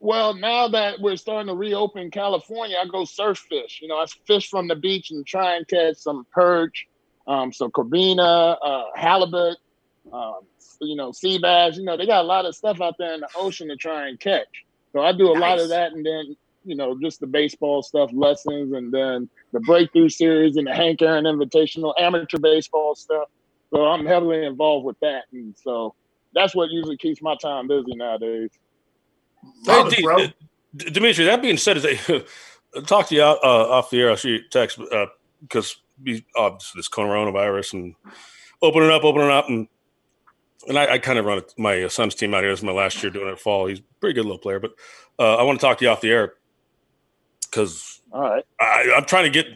well, 0.00 0.34
now 0.34 0.68
that 0.68 1.00
we're 1.00 1.16
starting 1.16 1.48
to 1.48 1.54
reopen 1.54 2.10
California, 2.10 2.76
I 2.82 2.86
go 2.86 3.04
surf 3.04 3.38
fish. 3.48 3.80
You 3.80 3.88
know, 3.88 3.96
I 3.96 4.06
fish 4.26 4.48
from 4.50 4.68
the 4.68 4.76
beach 4.76 5.10
and 5.10 5.26
try 5.26 5.56
and 5.56 5.66
catch 5.66 5.96
some 5.96 6.26
perch, 6.32 6.86
um, 7.26 7.52
some 7.52 7.70
corvina, 7.70 8.56
uh, 8.62 8.84
halibut, 8.94 9.56
um, 10.12 10.40
you 10.80 10.96
know, 10.96 11.12
sea 11.12 11.38
bass. 11.38 11.76
You 11.76 11.84
know, 11.84 11.96
they 11.96 12.06
got 12.06 12.24
a 12.24 12.26
lot 12.26 12.44
of 12.44 12.54
stuff 12.54 12.80
out 12.80 12.96
there 12.98 13.14
in 13.14 13.20
the 13.20 13.28
ocean 13.36 13.68
to 13.68 13.76
try 13.76 14.08
and 14.08 14.18
catch. 14.18 14.64
So 14.92 15.00
I 15.00 15.12
do 15.12 15.30
a 15.30 15.34
nice. 15.34 15.40
lot 15.40 15.58
of 15.60 15.68
that, 15.70 15.92
and 15.92 16.04
then 16.04 16.36
you 16.64 16.74
know, 16.74 16.98
just 17.00 17.20
the 17.20 17.26
baseball 17.26 17.82
stuff, 17.82 18.10
lessons, 18.12 18.72
and 18.72 18.92
then 18.92 19.28
the 19.52 19.60
breakthrough 19.60 20.08
series 20.08 20.56
and 20.56 20.66
the 20.66 20.74
Hank 20.74 21.00
Aaron 21.00 21.24
Invitational 21.24 21.94
amateur 21.98 22.38
baseball 22.38 22.94
stuff. 22.96 23.28
So 23.72 23.84
I'm 23.86 24.04
heavily 24.04 24.44
involved 24.44 24.84
with 24.84 24.98
that, 25.00 25.24
and 25.32 25.54
so 25.56 25.94
that's 26.34 26.54
what 26.54 26.70
usually 26.70 26.96
keeps 26.96 27.22
my 27.22 27.36
time 27.36 27.68
busy 27.68 27.94
nowadays. 27.94 28.50
Hey, 29.64 29.88
D, 29.88 30.06
uh, 30.08 30.28
Dimitri. 30.76 31.24
That 31.24 31.40
being 31.40 31.56
said, 31.56 31.78
is 31.78 31.84
a, 31.84 32.24
talk 32.86 33.08
to 33.08 33.14
you 33.14 33.22
out, 33.22 33.38
uh, 33.42 33.70
off 33.70 33.90
the 33.90 34.00
air. 34.00 34.10
I'll 34.10 34.16
shoot 34.16 34.42
you 34.42 34.48
text 34.50 34.80
because 35.40 35.76
uh, 36.36 36.40
uh, 36.40 36.58
this 36.74 36.88
coronavirus 36.88 37.74
and 37.74 37.94
opening 38.62 38.90
up, 38.90 39.04
opening 39.04 39.30
up, 39.30 39.48
and 39.48 39.68
and 40.68 40.78
I, 40.78 40.94
I 40.94 40.98
kind 40.98 41.18
of 41.18 41.24
run 41.24 41.42
my 41.56 41.86
son's 41.88 42.14
team 42.14 42.34
out 42.34 42.42
here. 42.42 42.50
This 42.50 42.60
is 42.60 42.64
my 42.64 42.72
last 42.72 43.02
year 43.02 43.10
doing 43.10 43.28
it 43.28 43.38
fall. 43.38 43.66
He's 43.66 43.80
a 43.80 43.82
pretty 44.00 44.14
good 44.14 44.24
little 44.24 44.38
player, 44.38 44.58
but 44.58 44.72
uh, 45.18 45.36
I 45.36 45.42
want 45.42 45.60
to 45.60 45.66
talk 45.66 45.78
to 45.78 45.84
you 45.84 45.90
off 45.90 46.00
the 46.00 46.10
air 46.10 46.34
because 47.42 48.00
all 48.12 48.22
right, 48.22 48.44
I, 48.60 48.92
I'm 48.96 49.04
trying 49.04 49.24
to 49.24 49.30
get 49.30 49.46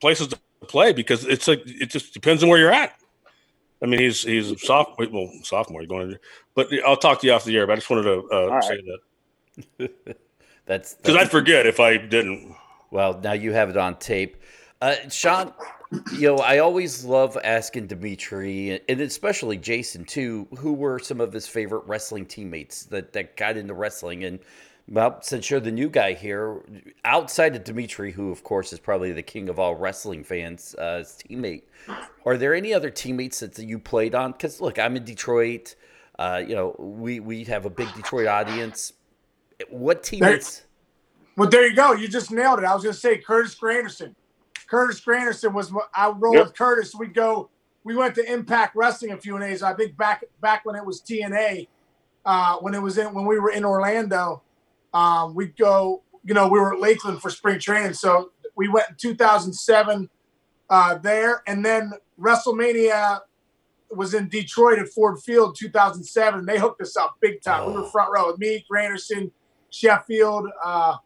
places 0.00 0.28
to 0.28 0.38
play 0.66 0.92
because 0.92 1.24
it's 1.24 1.48
like 1.48 1.62
it 1.64 1.90
just 1.90 2.14
depends 2.14 2.42
on 2.42 2.48
where 2.48 2.58
you're 2.58 2.72
at. 2.72 2.98
I 3.82 3.86
mean, 3.86 4.00
he's 4.00 4.22
he's 4.22 4.50
a 4.50 4.58
sophomore, 4.58 5.08
well, 5.10 5.30
sophomore 5.42 5.84
going, 5.86 6.10
to, 6.10 6.20
but 6.54 6.68
I'll 6.86 6.96
talk 6.96 7.20
to 7.20 7.26
you 7.26 7.32
off 7.32 7.44
the 7.44 7.56
air. 7.56 7.66
But 7.66 7.74
I 7.74 7.76
just 7.76 7.90
wanted 7.90 8.04
to 8.04 8.28
uh, 8.28 8.60
say 8.60 8.80
that. 9.78 10.16
that's 10.66 10.94
because 10.94 11.16
I'd 11.16 11.30
forget 11.30 11.66
if 11.66 11.80
I 11.80 11.96
didn't. 11.96 12.54
Well, 12.90 13.20
now 13.22 13.32
you 13.32 13.52
have 13.52 13.70
it 13.70 13.76
on 13.76 13.98
tape, 13.98 14.36
uh, 14.82 15.08
Sean. 15.08 15.52
You 16.12 16.28
know, 16.28 16.36
I 16.36 16.58
always 16.58 17.04
love 17.04 17.36
asking 17.44 17.86
Dimitri 17.86 18.80
and 18.88 19.00
especially 19.00 19.58
Jason 19.58 20.04
too, 20.04 20.48
who 20.58 20.72
were 20.72 20.98
some 20.98 21.20
of 21.20 21.32
his 21.32 21.46
favorite 21.46 21.84
wrestling 21.86 22.26
teammates 22.26 22.84
that 22.86 23.12
that 23.12 23.36
got 23.36 23.56
into 23.56 23.74
wrestling 23.74 24.24
and 24.24 24.38
well, 24.88 25.18
since 25.22 25.48
you're 25.48 25.60
the 25.60 25.70
new 25.70 25.88
guy 25.88 26.12
here, 26.12 26.60
outside 27.04 27.54
of 27.54 27.62
Dimitri, 27.62 28.10
who 28.10 28.32
of 28.32 28.42
course 28.42 28.72
is 28.72 28.80
probably 28.80 29.12
the 29.12 29.22
king 29.22 29.48
of 29.48 29.58
all 29.58 29.76
wrestling 29.76 30.24
fans, 30.24 30.74
uh, 30.76 30.98
his 30.98 31.10
teammate, 31.10 31.62
are 32.26 32.36
there 32.36 32.52
any 32.52 32.74
other 32.74 32.90
teammates 32.90 33.40
that 33.40 33.56
you 33.58 33.78
played 33.78 34.14
on? 34.14 34.32
Because 34.32 34.60
look, 34.60 34.78
I'm 34.78 34.96
in 34.96 35.04
Detroit. 35.04 35.76
Uh, 36.18 36.42
you 36.46 36.54
know, 36.54 36.74
we 36.78 37.20
we 37.20 37.44
have 37.44 37.66
a 37.66 37.70
big 37.70 37.92
Detroit 37.94 38.26
audience. 38.26 38.94
What 39.68 40.02
teammates? 40.02 40.58
There, 40.58 40.66
well, 41.36 41.48
there 41.48 41.66
you 41.66 41.76
go. 41.76 41.92
You 41.92 42.08
just 42.08 42.30
nailed 42.30 42.58
it. 42.58 42.64
I 42.64 42.74
was 42.74 42.82
going 42.82 42.94
to 42.94 43.00
say 43.00 43.18
Curtis 43.18 43.54
Granderson. 43.54 44.14
Curtis 44.72 45.02
Granderson 45.02 45.52
was 45.52 45.70
I 45.94 46.08
roll 46.08 46.34
yep. 46.34 46.46
with 46.46 46.56
Curtis. 46.56 46.94
We 46.94 47.08
go. 47.08 47.50
We 47.84 47.94
went 47.94 48.14
to 48.14 48.32
Impact 48.32 48.74
Wrestling 48.74 49.12
a 49.12 49.18
few 49.18 49.38
days. 49.38 49.62
I 49.62 49.74
think 49.74 49.98
back 49.98 50.24
back 50.40 50.64
when 50.64 50.76
it 50.76 50.86
was 50.86 51.02
TNA 51.02 51.68
uh, 52.24 52.56
when 52.56 52.74
it 52.74 52.80
was 52.80 52.96
in 52.98 53.12
when 53.12 53.26
we 53.26 53.38
were 53.38 53.50
in 53.50 53.64
Orlando, 53.64 54.42
um, 54.94 55.34
we'd 55.34 55.56
go. 55.56 56.02
You 56.24 56.34
know, 56.34 56.48
we 56.48 56.58
were 56.58 56.72
at 56.72 56.80
Lakeland 56.80 57.20
for 57.20 57.30
spring 57.30 57.58
training, 57.58 57.94
so 57.94 58.30
we 58.56 58.68
went 58.68 58.88
in 58.90 58.96
2007 58.96 60.08
uh, 60.70 60.98
there, 60.98 61.42
and 61.46 61.64
then 61.64 61.92
WrestleMania 62.18 63.20
was 63.90 64.14
in 64.14 64.28
Detroit 64.28 64.78
at 64.78 64.88
Ford 64.88 65.18
Field 65.20 65.56
2007. 65.58 66.46
They 66.46 66.58
hooked 66.58 66.80
us 66.80 66.96
up 66.96 67.16
big 67.20 67.42
time. 67.42 67.66
We 67.66 67.72
were 67.72 67.88
front 67.88 68.10
row 68.10 68.28
with 68.28 68.38
me, 68.38 68.64
Granderson, 68.72 69.32
Sheffield, 69.70 70.48
uh, 70.64 70.96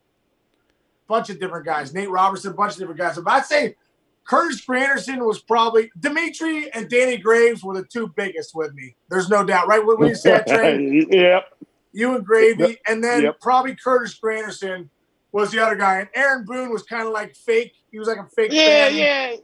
bunch 1.08 1.30
of 1.30 1.38
different 1.40 1.64
guys, 1.66 1.92
Nate 1.94 2.10
Robertson, 2.10 2.52
a 2.52 2.54
bunch 2.54 2.72
of 2.74 2.78
different 2.78 2.98
guys. 3.00 3.16
But 3.18 3.30
I'd 3.32 3.44
say 3.46 3.76
Curtis 4.24 4.64
Granderson 4.64 5.24
was 5.26 5.40
probably 5.40 5.90
Dimitri 6.00 6.72
and 6.72 6.88
Danny 6.88 7.16
Graves 7.16 7.62
were 7.62 7.74
the 7.74 7.84
two 7.84 8.12
biggest 8.16 8.54
with 8.54 8.74
me. 8.74 8.96
There's 9.08 9.28
no 9.28 9.44
doubt, 9.44 9.68
right? 9.68 9.84
What, 9.84 9.98
what 9.98 10.08
you 10.08 10.14
said, 10.14 10.46
Trey? 10.48 11.06
yep. 11.10 11.44
You 11.92 12.14
and 12.16 12.24
Gravy, 12.26 12.62
Yep. 12.62 12.76
and 12.88 13.02
then 13.04 13.22
Yep. 13.22 13.40
probably 13.40 13.74
Curtis 13.76 14.18
Granderson 14.22 14.88
was 15.32 15.50
the 15.52 15.60
other 15.64 15.76
guy, 15.76 16.00
and 16.00 16.08
Aaron 16.14 16.44
Boone 16.44 16.70
was 16.70 16.82
kind 16.82 17.06
of 17.06 17.12
like 17.12 17.34
fake. 17.36 17.72
He 17.90 17.98
was 17.98 18.08
like 18.08 18.18
a 18.18 18.26
fake. 18.34 18.52
Yeah, 18.52 18.88
fan. 18.88 18.96
yeah, 18.96 19.30
yeah. 19.30 19.36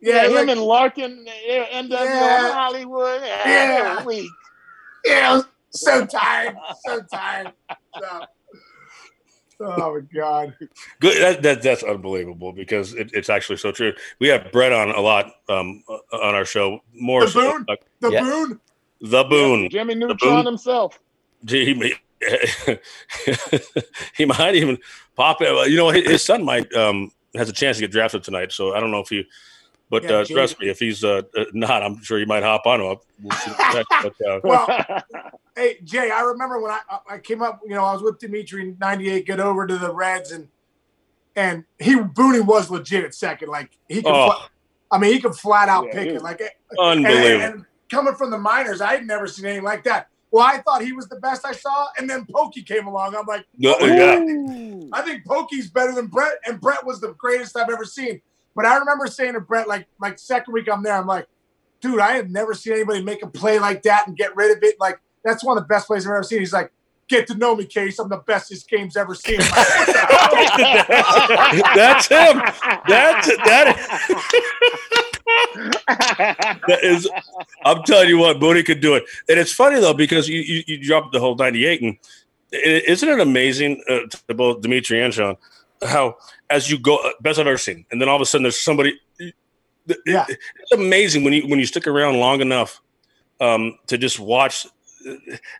yeah. 0.00 0.26
Him 0.28 0.34
like- 0.34 0.48
and 0.48 0.60
Larkin, 0.60 1.26
yeah, 1.46 1.66
NWO 1.82 1.90
Yeah. 2.04 2.52
Hollywood. 2.52 3.20
Yeah, 3.22 3.48
Yeah. 3.48 3.94
they 3.94 4.00
were 4.02 4.06
weak. 4.08 4.30
Yeah, 5.04 5.30
I 5.32 5.36
was 5.36 5.44
so 5.70 6.04
tired, 6.06 6.56
so 6.84 7.00
tired. 7.12 7.52
So, 8.00 8.20
oh 9.60 9.94
my 9.94 10.00
god. 10.14 10.56
Good. 11.00 11.20
That, 11.22 11.42
that 11.42 11.62
that's 11.62 11.82
unbelievable 11.82 12.52
because 12.52 12.94
it, 12.94 13.10
it's 13.12 13.28
actually 13.28 13.56
so 13.58 13.72
true. 13.72 13.92
We 14.18 14.28
have 14.28 14.50
Bret 14.52 14.72
on 14.72 14.90
a 14.90 15.00
lot 15.00 15.32
um, 15.48 15.82
uh, 15.88 16.16
on 16.16 16.34
our 16.34 16.44
show. 16.44 16.80
More 16.94 17.24
The 17.24 17.30
so, 17.30 17.52
Boone? 17.52 17.64
uh, 17.68 17.76
The 18.00 18.10
Yeah. 18.10 18.22
Boone. 18.22 18.60
the 19.00 19.24
Boone. 19.24 19.68
Jimmy 19.70 19.94
Neutron 19.94 20.46
himself. 20.46 20.98
Gee, 21.44 21.64
He, 21.74 21.94
he 24.16 24.24
might 24.26 24.54
even 24.54 24.78
pop 25.16 25.38
it. 25.40 25.70
You 25.70 25.76
know, 25.76 25.88
his, 25.90 26.04
his 26.06 26.22
son 26.22 26.44
might 26.44 26.70
um, 26.74 27.10
has 27.34 27.48
a 27.48 27.52
chance 27.52 27.78
to 27.78 27.80
get 27.82 27.90
drafted 27.90 28.22
tonight. 28.22 28.52
So 28.52 28.74
I 28.74 28.80
don't 28.80 28.90
know 28.90 29.00
if 29.00 29.08
he. 29.08 29.26
But 29.90 30.04
Yeah, 30.04 30.10
uh, 30.18 30.24
trust 30.24 30.60
me, 30.60 30.68
if 30.68 30.78
he's 30.78 31.02
uh, 31.02 31.22
uh, 31.36 31.44
not, 31.52 31.82
I'm 31.82 32.00
sure 32.02 32.18
he 32.18 32.24
might 32.24 32.44
hop 32.44 32.64
on 32.66 32.80
him. 32.80 32.96
We'll 33.22 33.36
see 33.38 33.50
what 33.50 33.86
that- 33.90 34.12
but, 34.18 34.26
uh, 34.26 34.40
Well, 34.44 35.02
Hey 35.56 35.78
Jay, 35.82 36.10
I 36.10 36.20
remember 36.22 36.60
when 36.60 36.70
I 36.70 36.80
I 37.10 37.18
came 37.18 37.42
up. 37.42 37.60
You 37.64 37.74
know, 37.74 37.84
I 37.84 37.92
was 37.92 38.02
with 38.02 38.18
Dimitri 38.20 38.62
in 38.62 38.76
'98. 38.80 39.26
Get 39.26 39.40
over 39.40 39.66
to 39.66 39.76
the 39.76 39.92
Reds, 39.92 40.30
and 40.30 40.48
and 41.36 41.64
he 41.78 41.96
Booney 41.96 42.44
was 42.44 42.70
legit 42.70 43.04
at 43.04 43.14
second. 43.14 43.48
Like 43.48 43.70
he 43.88 43.96
could. 43.96 44.06
Oh. 44.12 44.26
fla- 44.30 44.48
I 44.92 44.98
mean, 44.98 45.12
he 45.12 45.20
could 45.20 45.34
flat 45.36 45.68
out 45.68 45.86
Yeah, 45.86 45.92
pick 45.92 46.08
it. 46.08 46.22
Like 46.22 46.40
unbelievable. 46.78 47.44
and 47.44 47.64
coming 47.90 48.14
from 48.14 48.30
the 48.30 48.38
minors, 48.38 48.80
I 48.80 48.94
had 48.96 49.06
never 49.06 49.26
seen 49.26 49.44
anything 49.46 49.64
like 49.64 49.84
that. 49.84 50.08
Well, 50.32 50.44
I 50.46 50.58
thought 50.58 50.82
he 50.82 50.92
was 50.92 51.08
the 51.08 51.16
best 51.16 51.44
I 51.44 51.52
saw, 51.52 51.88
and 51.98 52.08
then 52.08 52.26
Pokey 52.32 52.62
came 52.62 52.86
along. 52.86 53.14
I'm 53.16 53.26
like, 53.26 53.44
Yeah, 53.56 53.74
oh 53.80 53.86
yeah. 53.86 54.88
I 54.92 55.02
think 55.02 55.24
Pokey's 55.26 55.68
better 55.70 55.92
than 55.92 56.06
Bret, 56.06 56.34
and 56.46 56.60
Bret 56.60 56.84
was 56.86 57.00
the 57.00 57.14
greatest 57.14 57.56
I've 57.56 57.68
ever 57.70 57.84
seen. 57.84 58.20
But 58.60 58.68
I 58.68 58.76
remember 58.76 59.06
saying 59.06 59.32
to 59.32 59.40
Bret, 59.40 59.66
like, 59.68 59.86
like 59.98 60.18
second 60.18 60.52
week 60.52 60.68
I'm 60.70 60.82
there, 60.82 60.92
I'm 60.92 61.06
like, 61.06 61.26
dude, 61.80 61.98
I 61.98 62.16
have 62.16 62.28
never 62.28 62.52
seen 62.52 62.74
anybody 62.74 63.02
make 63.02 63.22
a 63.22 63.26
play 63.26 63.58
like 63.58 63.82
that 63.84 64.06
and 64.06 64.14
get 64.14 64.36
rid 64.36 64.54
of 64.54 64.62
it. 64.62 64.78
Like, 64.78 65.00
that's 65.24 65.42
one 65.42 65.56
of 65.56 65.64
the 65.64 65.66
best 65.66 65.86
plays 65.86 66.06
I've 66.06 66.12
ever 66.12 66.22
seen. 66.22 66.40
He's 66.40 66.52
like, 66.52 66.70
get 67.08 67.26
to 67.28 67.34
know 67.36 67.56
me, 67.56 67.64
Case. 67.64 67.98
I'm 67.98 68.10
the 68.10 68.18
best 68.18 68.50
this 68.50 68.62
game's 68.64 68.98
ever 68.98 69.14
seen. 69.14 69.40
What? 69.40 69.86
That's 71.74 72.06
him. 72.06 72.42
That's 72.86 73.28
that. 73.28 73.78
that 76.68 76.80
is. 76.82 77.08
I'm 77.64 77.82
telling 77.84 78.10
you 78.10 78.18
what, 78.18 78.36
Booney 78.40 78.62
could 78.62 78.80
do 78.80 78.94
it, 78.94 79.04
and 79.30 79.38
it's 79.38 79.54
funny 79.54 79.80
though 79.80 79.94
because 79.94 80.28
you 80.28 80.40
you, 80.40 80.64
you 80.66 80.84
dropped 80.84 81.12
the 81.12 81.20
whole 81.20 81.34
'98, 81.34 81.80
and 81.80 81.96
isn't 82.52 83.08
it 83.08 83.20
amazing 83.20 83.82
uh, 83.88 84.00
to 84.28 84.34
both 84.34 84.60
Dimitri 84.60 85.02
and 85.02 85.14
Sean 85.14 85.38
how 85.82 86.16
as 86.50 86.70
you 86.70 86.78
go 86.78 86.98
best 87.20 87.38
I've 87.38 87.46
ever 87.46 87.58
seen, 87.58 87.84
and 87.90 88.00
then 88.00 88.08
all 88.08 88.16
of 88.16 88.22
a 88.22 88.26
sudden 88.26 88.42
there's 88.44 88.60
somebody. 88.60 88.98
Yeah. 90.06 90.24
it's 90.28 90.72
amazing 90.72 91.24
when 91.24 91.32
you 91.32 91.42
when 91.48 91.58
you 91.58 91.66
stick 91.66 91.86
around 91.86 92.18
long 92.18 92.40
enough 92.40 92.80
um, 93.40 93.78
to 93.88 93.98
just 93.98 94.20
watch. 94.20 94.66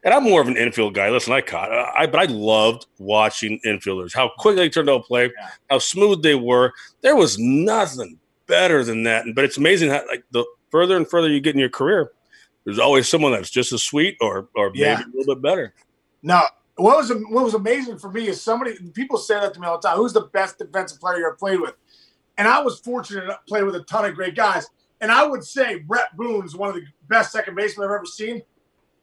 And 0.04 0.12
I'm 0.12 0.22
more 0.24 0.42
of 0.42 0.48
an 0.48 0.56
infield 0.58 0.94
guy. 0.94 1.08
Listen, 1.08 1.32
I 1.32 1.40
caught, 1.40 1.72
I 1.72 2.06
but 2.06 2.20
I 2.20 2.24
loved 2.32 2.86
watching 2.98 3.58
infielders. 3.64 4.14
How 4.14 4.30
quickly 4.38 4.62
they 4.62 4.68
turned 4.68 4.90
out 4.90 5.04
play, 5.06 5.32
how 5.70 5.78
smooth 5.78 6.22
they 6.22 6.34
were. 6.34 6.72
There 7.00 7.16
was 7.16 7.38
nothing 7.38 8.18
better 8.46 8.84
than 8.84 9.04
that. 9.04 9.24
But 9.34 9.44
it's 9.44 9.56
amazing 9.56 9.88
how 9.90 10.02
like 10.08 10.24
the 10.30 10.44
further 10.70 10.96
and 10.96 11.08
further 11.08 11.28
you 11.30 11.40
get 11.40 11.54
in 11.54 11.60
your 11.60 11.70
career, 11.70 12.12
there's 12.64 12.78
always 12.78 13.08
someone 13.08 13.32
that's 13.32 13.50
just 13.50 13.72
as 13.72 13.82
sweet 13.82 14.18
or 14.20 14.48
or 14.54 14.70
Yeah. 14.74 14.96
maybe 14.98 15.10
a 15.10 15.16
little 15.18 15.34
bit 15.36 15.42
better. 15.42 15.74
No, 16.22 16.42
what 16.80 16.96
was 16.96 17.10
what 17.28 17.44
was 17.44 17.54
amazing 17.54 17.98
for 17.98 18.10
me 18.10 18.28
is 18.28 18.40
somebody 18.40 18.76
people 18.94 19.18
say 19.18 19.34
that 19.34 19.54
to 19.54 19.60
me 19.60 19.66
all 19.66 19.80
the 19.80 19.88
time. 19.88 19.96
Who's 19.96 20.12
the 20.12 20.22
best 20.22 20.58
defensive 20.58 21.00
player 21.00 21.18
you 21.18 21.26
ever 21.26 21.36
played 21.36 21.60
with? 21.60 21.74
And 22.38 22.48
I 22.48 22.60
was 22.62 22.80
fortunate 22.80 23.26
to 23.26 23.38
play 23.46 23.62
with 23.62 23.76
a 23.76 23.82
ton 23.82 24.04
of 24.04 24.14
great 24.14 24.34
guys. 24.34 24.66
And 25.00 25.10
I 25.10 25.26
would 25.26 25.44
say 25.44 25.80
Bret 25.80 26.16
Boone's 26.16 26.56
one 26.56 26.68
of 26.68 26.74
the 26.74 26.84
best 27.08 27.32
second 27.32 27.54
basemen 27.54 27.88
I've 27.88 27.94
ever 27.94 28.06
seen. 28.06 28.42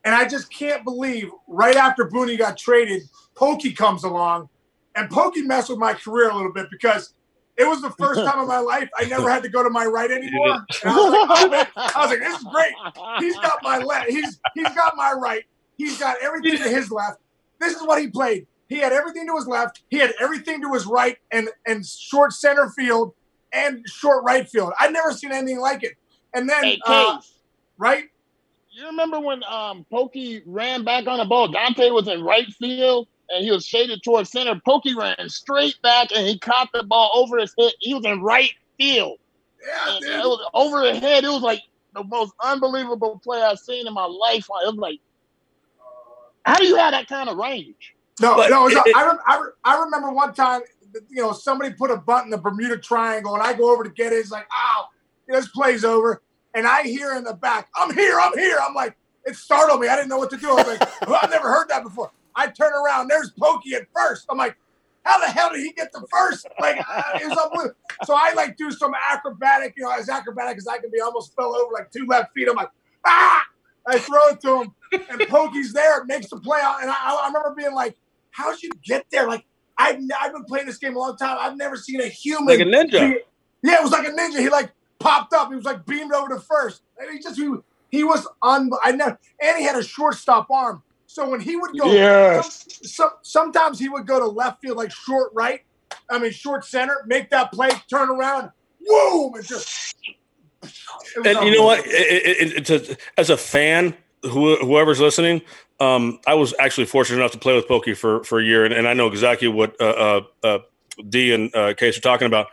And 0.04 0.16
I 0.16 0.28
just 0.28 0.52
can't 0.52 0.84
believe 0.84 1.30
right 1.48 1.76
after 1.76 2.08
Booney 2.08 2.38
got 2.38 2.58
traded, 2.58 3.04
Pokey 3.36 3.74
comes 3.74 4.04
along, 4.04 4.50
and 4.96 5.10
Pokey 5.10 5.42
messed 5.42 5.70
with 5.70 5.80
my 5.80 5.94
career 5.94 6.30
a 6.30 6.36
little 6.36 6.54
bit 6.54 6.68
because 6.72 7.14
it 7.58 7.68
was 7.68 7.82
the 7.82 7.90
first 7.92 8.22
time 8.22 8.40
in 8.40 8.48
my 8.48 8.60
life 8.74 8.90
I 8.98 9.06
never 9.06 9.30
had 9.30 9.44
to 9.44 9.50
go 9.50 9.64
to 9.64 9.70
my 9.70 9.86
right 9.86 10.10
anymore. 10.10 10.66
And 10.84 10.92
I 10.92 10.96
was 10.96 11.12
like, 11.12 11.40
oh, 11.42 11.50
man. 11.50 11.68
I 11.76 12.02
was 12.02 12.10
like, 12.10 12.20
this 12.20 12.38
is 12.38 12.44
great. 12.46 12.74
He's 13.20 13.36
got 13.36 13.62
my 13.64 13.80
left. 13.80 14.10
He's 14.10 14.40
he's 14.54 14.74
got 14.76 14.96
my 14.96 15.12
right. 15.12 15.44
He's 15.78 16.00
got 16.00 16.18
everything 16.22 16.58
to 16.58 16.70
his 16.70 16.92
left. 16.92 17.20
This 17.60 17.76
is 17.76 17.82
what 17.86 18.02
he 18.02 18.08
played. 18.10 18.48
He 18.68 18.80
had 18.80 18.92
everything 18.92 19.28
to 19.28 19.36
his 19.36 19.48
left. 19.48 19.82
He 19.90 19.98
had 19.98 20.14
everything 20.20 20.62
to 20.62 20.74
his 20.74 20.86
right, 20.86 21.18
and 21.32 21.50
and 21.66 21.86
short 21.86 22.34
center 22.34 22.70
field 22.70 23.14
and 23.54 23.84
short 23.88 24.24
right 24.24 24.48
field. 24.48 24.74
I'd 24.80 24.94
never 24.94 25.12
seen 25.12 25.32
anything 25.32 25.60
like 25.60 25.84
it. 25.84 25.94
And 26.34 26.50
then 26.50 26.64
Hey, 26.64 26.80
uh, 26.86 27.22
right, 27.78 28.06
you 28.78 28.86
remember 28.86 29.20
when 29.20 29.44
um 29.46 29.86
Pokey 29.90 30.44
ran 30.46 30.84
back 30.84 31.08
on 31.08 31.18
the 31.18 31.26
ball? 31.26 31.48
Dante 31.48 31.90
was 31.90 32.08
in 32.08 32.24
right 32.24 32.48
field 32.60 33.08
and 33.30 33.44
he 33.44 33.52
was 33.52 33.66
shaded 33.66 34.04
towards 34.04 34.32
center. 34.32 34.60
Pokey 34.66 34.96
ran 34.96 35.30
straight 35.30 35.76
back 35.82 36.10
and 36.16 36.28
he 36.28 36.38
caught 36.40 36.70
the 36.74 36.84
ball 36.84 37.12
over 37.16 37.38
his 37.38 37.54
head. 37.58 37.72
He 37.80 37.94
was 37.94 38.06
in 38.06 38.22
right 38.22 38.52
field. 38.78 39.18
yeah, 39.66 40.20
it 40.22 40.28
was 40.28 40.50
over 40.54 40.84
his 40.84 41.00
head. 41.00 41.24
It 41.24 41.30
was 41.30 41.42
like 41.42 41.62
the 41.94 42.04
most 42.04 42.34
unbelievable 42.44 43.20
play 43.24 43.42
I've 43.42 43.60
seen 43.60 43.88
in 43.88 43.94
my 43.94 44.06
life. 44.06 44.46
It 44.64 44.68
was 44.68 44.76
like, 44.76 45.00
how 46.48 46.56
do 46.58 46.66
you 46.66 46.76
have 46.78 46.92
that 46.92 47.08
kind 47.08 47.30
of 47.30 47.38
range? 47.38 47.94
No, 48.22 48.36
But 48.36 48.50
no. 48.50 48.68
It 48.68 48.76
was, 48.76 48.84
it- 48.88 48.96
I, 48.96 49.06
rem- 49.06 49.20
I, 49.28 49.38
re- 49.40 49.52
I 49.64 49.80
remember 49.84 50.12
one 50.12 50.34
time, 50.34 50.62
you 51.10 51.22
know, 51.22 51.34
somebody 51.34 51.74
put 51.74 51.92
a 51.92 51.98
butt 51.98 52.24
in 52.26 52.30
the 52.32 52.38
Bermuda 52.38 52.78
Triangle, 52.78 53.34
and 53.36 53.44
I 53.44 53.54
go 53.54 53.72
over 53.72 53.84
to 53.84 53.90
get 53.90 54.14
it. 54.14 54.18
It's 54.18 54.32
like, 54.32 54.48
ow, 54.52 54.88
this 55.28 55.48
play's 55.50 55.84
over. 55.84 56.22
And 56.56 56.66
I 56.66 56.84
hear 56.84 57.14
in 57.16 57.24
the 57.24 57.34
back, 57.34 57.70
I'm 57.76 57.94
here, 57.94 58.20
I'm 58.20 58.36
here. 58.38 58.58
I'm 58.66 58.74
like, 58.74 58.96
it 59.26 59.36
startled 59.36 59.82
me. 59.82 59.88
I 59.90 59.96
didn't 59.96 60.10
know 60.10 60.18
what 60.18 60.30
to 60.32 60.38
do. 60.38 60.50
I 60.50 60.54
was 60.54 60.68
like, 60.68 61.02
well, 61.08 61.20
I've 61.22 61.30
never 61.30 61.50
heard 61.50 61.68
that 61.70 61.84
before. 61.84 62.12
I 62.36 62.48
turn 62.48 62.72
around, 62.74 63.10
there's 63.10 63.32
Pokey 63.32 63.76
at 63.76 63.88
first. 63.96 64.26
I'm 64.30 64.38
like, 64.38 64.56
how 65.04 65.20
the 65.20 65.28
hell 65.28 65.52
did 65.52 65.60
he 65.62 65.72
get 65.74 65.92
the 65.92 66.06
first? 66.12 66.48
Like, 66.60 66.78
uh, 66.90 67.02
it 67.22 67.28
was 67.28 67.38
unbelievable. 67.38 67.76
So 68.04 68.14
I 68.16 68.34
like 68.36 68.58
do 68.58 68.72
some 68.72 68.94
acrobatic, 69.12 69.74
you 69.78 69.84
know, 69.84 69.92
as 69.92 70.10
acrobatic 70.10 70.58
as 70.58 70.68
I 70.68 70.78
can 70.80 70.90
be. 70.92 71.00
I 71.00 71.06
almost 71.06 71.36
fell 71.36 71.56
over 71.56 71.72
like 71.74 71.92
two 71.92 72.06
left 72.08 72.34
feet. 72.34 72.48
I'm 72.50 72.56
like, 72.56 72.70
ah! 73.06 73.44
I 73.88 74.00
throw 74.00 74.28
it 74.30 74.42
to 74.42 74.64
him, 74.64 74.74
and 75.10 75.22
Pokey's 75.30 75.74
there, 75.74 76.04
makes 76.06 76.30
the 76.30 76.38
play 76.38 76.60
out. 76.62 76.82
And 76.82 76.90
I, 76.90 76.96
I 76.96 77.28
remember 77.28 77.54
being 77.58 77.74
like, 77.74 77.96
how'd 78.32 78.62
you 78.62 78.70
get 78.84 79.06
there? 79.12 79.28
Like, 79.28 79.46
I've, 79.78 80.00
I've 80.20 80.34
been 80.34 80.44
playing 80.44 80.66
this 80.66 80.78
game 80.78 80.96
a 80.96 81.00
long 81.00 81.18
time. 81.18 81.38
I've 81.40 81.56
never 81.58 81.78
seen 81.78 82.02
a 82.02 82.08
human. 82.08 82.48
Like 82.48 82.60
a 82.60 82.64
ninja. 82.70 83.14
be- 83.14 83.22
yeah, 83.64 83.76
it 83.80 83.84
was 83.84 83.92
like 83.92 84.08
a 84.08 84.12
ninja. 84.12 84.40
He 84.40 84.50
like 84.50 84.72
popped 85.00 85.34
up. 85.34 85.50
He 85.50 85.56
was 85.56 85.66
like 85.66 85.86
beamed 85.86 86.14
over 86.14 86.30
to 86.30 86.40
first. 86.40 86.82
And 87.00 87.10
he 87.12 87.20
just, 87.20 87.38
he, 87.38 87.52
he 87.90 88.04
was 88.04 88.28
on. 88.42 88.70
I 88.84 88.92
never, 88.92 89.18
and 89.42 89.58
he 89.58 89.64
had 89.64 89.76
a 89.76 89.84
shortstop 89.84 90.50
arm. 90.52 90.84
So 91.06 91.30
when 91.30 91.40
he 91.40 91.56
would 91.56 91.78
go, 91.80 91.92
Yes. 91.92 92.68
some, 92.84 93.12
sometimes 93.22 93.80
he 93.80 93.88
would 93.90 94.06
go 94.06 94.20
to 94.20 94.26
left 94.28 94.62
field, 94.62 94.78
like 94.78 94.92
short 94.92 95.32
right. 95.34 95.62
I 96.10 96.20
mean, 96.20 96.32
short 96.32 96.66
center, 96.66 96.98
make 97.06 97.30
that 97.30 97.52
play, 97.52 97.70
turn 97.90 98.10
around, 98.10 98.52
boom, 98.86 99.34
and 99.36 99.46
just. 99.46 99.96
And 101.26 101.40
you 101.48 101.56
know 101.56 101.64
what? 101.64 101.86
It, 101.86 102.54
it, 102.58 102.70
it, 102.70 102.90
a, 102.90 102.98
as 103.18 103.30
a 103.30 103.38
fan, 103.38 103.96
who, 104.24 104.56
whoever's 104.58 105.00
listening, 105.00 105.42
um, 105.80 106.20
I 106.28 106.34
was 106.34 106.54
actually 106.60 106.86
fortunate 106.88 107.18
enough 107.20 107.32
to 107.32 107.38
play 107.38 107.56
with 107.56 107.68
Pokey 107.68 107.94
for, 107.94 108.24
for 108.24 108.40
a 108.40 108.44
year, 108.44 108.66
and, 108.66 108.74
and 108.74 108.88
I 108.88 108.94
know 108.94 109.08
exactly 109.08 109.48
what 109.48 109.80
uh, 109.80 109.84
uh, 109.84 110.22
uh, 110.44 110.60
D 111.08 111.34
and 111.34 111.56
uh, 111.56 111.74
Case 111.76 111.98
are 111.98 112.02
talking 112.02 112.28
about. 112.28 112.48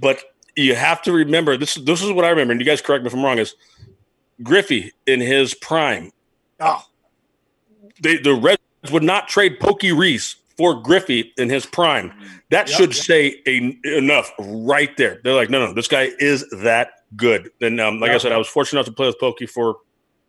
But 0.00 0.22
you 0.56 0.74
have 0.74 1.02
to 1.02 1.12
remember 1.12 1.56
this. 1.56 1.74
This 1.74 2.02
is 2.02 2.12
what 2.12 2.24
I 2.24 2.30
remember, 2.30 2.52
and 2.52 2.60
you 2.60 2.66
guys 2.66 2.80
correct 2.80 3.02
me 3.02 3.08
if 3.08 3.14
I'm 3.14 3.24
wrong. 3.24 3.38
Is 3.38 3.54
Griffey 4.42 4.92
in 5.06 5.20
his 5.20 5.54
prime? 5.54 6.12
Oh, 6.60 6.84
They, 8.00 8.16
the 8.18 8.34
Reds 8.34 8.60
would 8.90 9.02
not 9.02 9.28
trade 9.28 9.58
Pokey 9.60 9.92
Reese 9.92 10.36
for 10.56 10.80
Griffey 10.80 11.32
in 11.36 11.48
his 11.50 11.66
prime. 11.66 12.12
That 12.50 12.68
Yep. 12.68 12.76
should 12.78 12.94
say 12.94 13.40
a, 13.46 13.76
enough 13.84 14.30
right 14.38 14.94
there. 14.96 15.20
They're 15.24 15.34
like, 15.34 15.50
no, 15.50 15.66
no, 15.66 15.72
this 15.72 15.88
guy 15.88 16.10
is 16.18 16.48
that 16.62 16.92
good. 17.16 17.50
And 17.60 17.80
um, 17.80 18.00
like 18.00 18.12
I 18.12 18.18
said, 18.18 18.32
I 18.32 18.38
was 18.38 18.48
fortunate 18.48 18.80
enough 18.80 18.86
to 18.86 18.92
play 18.92 19.06
with 19.06 19.18
Pokey 19.18 19.46
for 19.46 19.76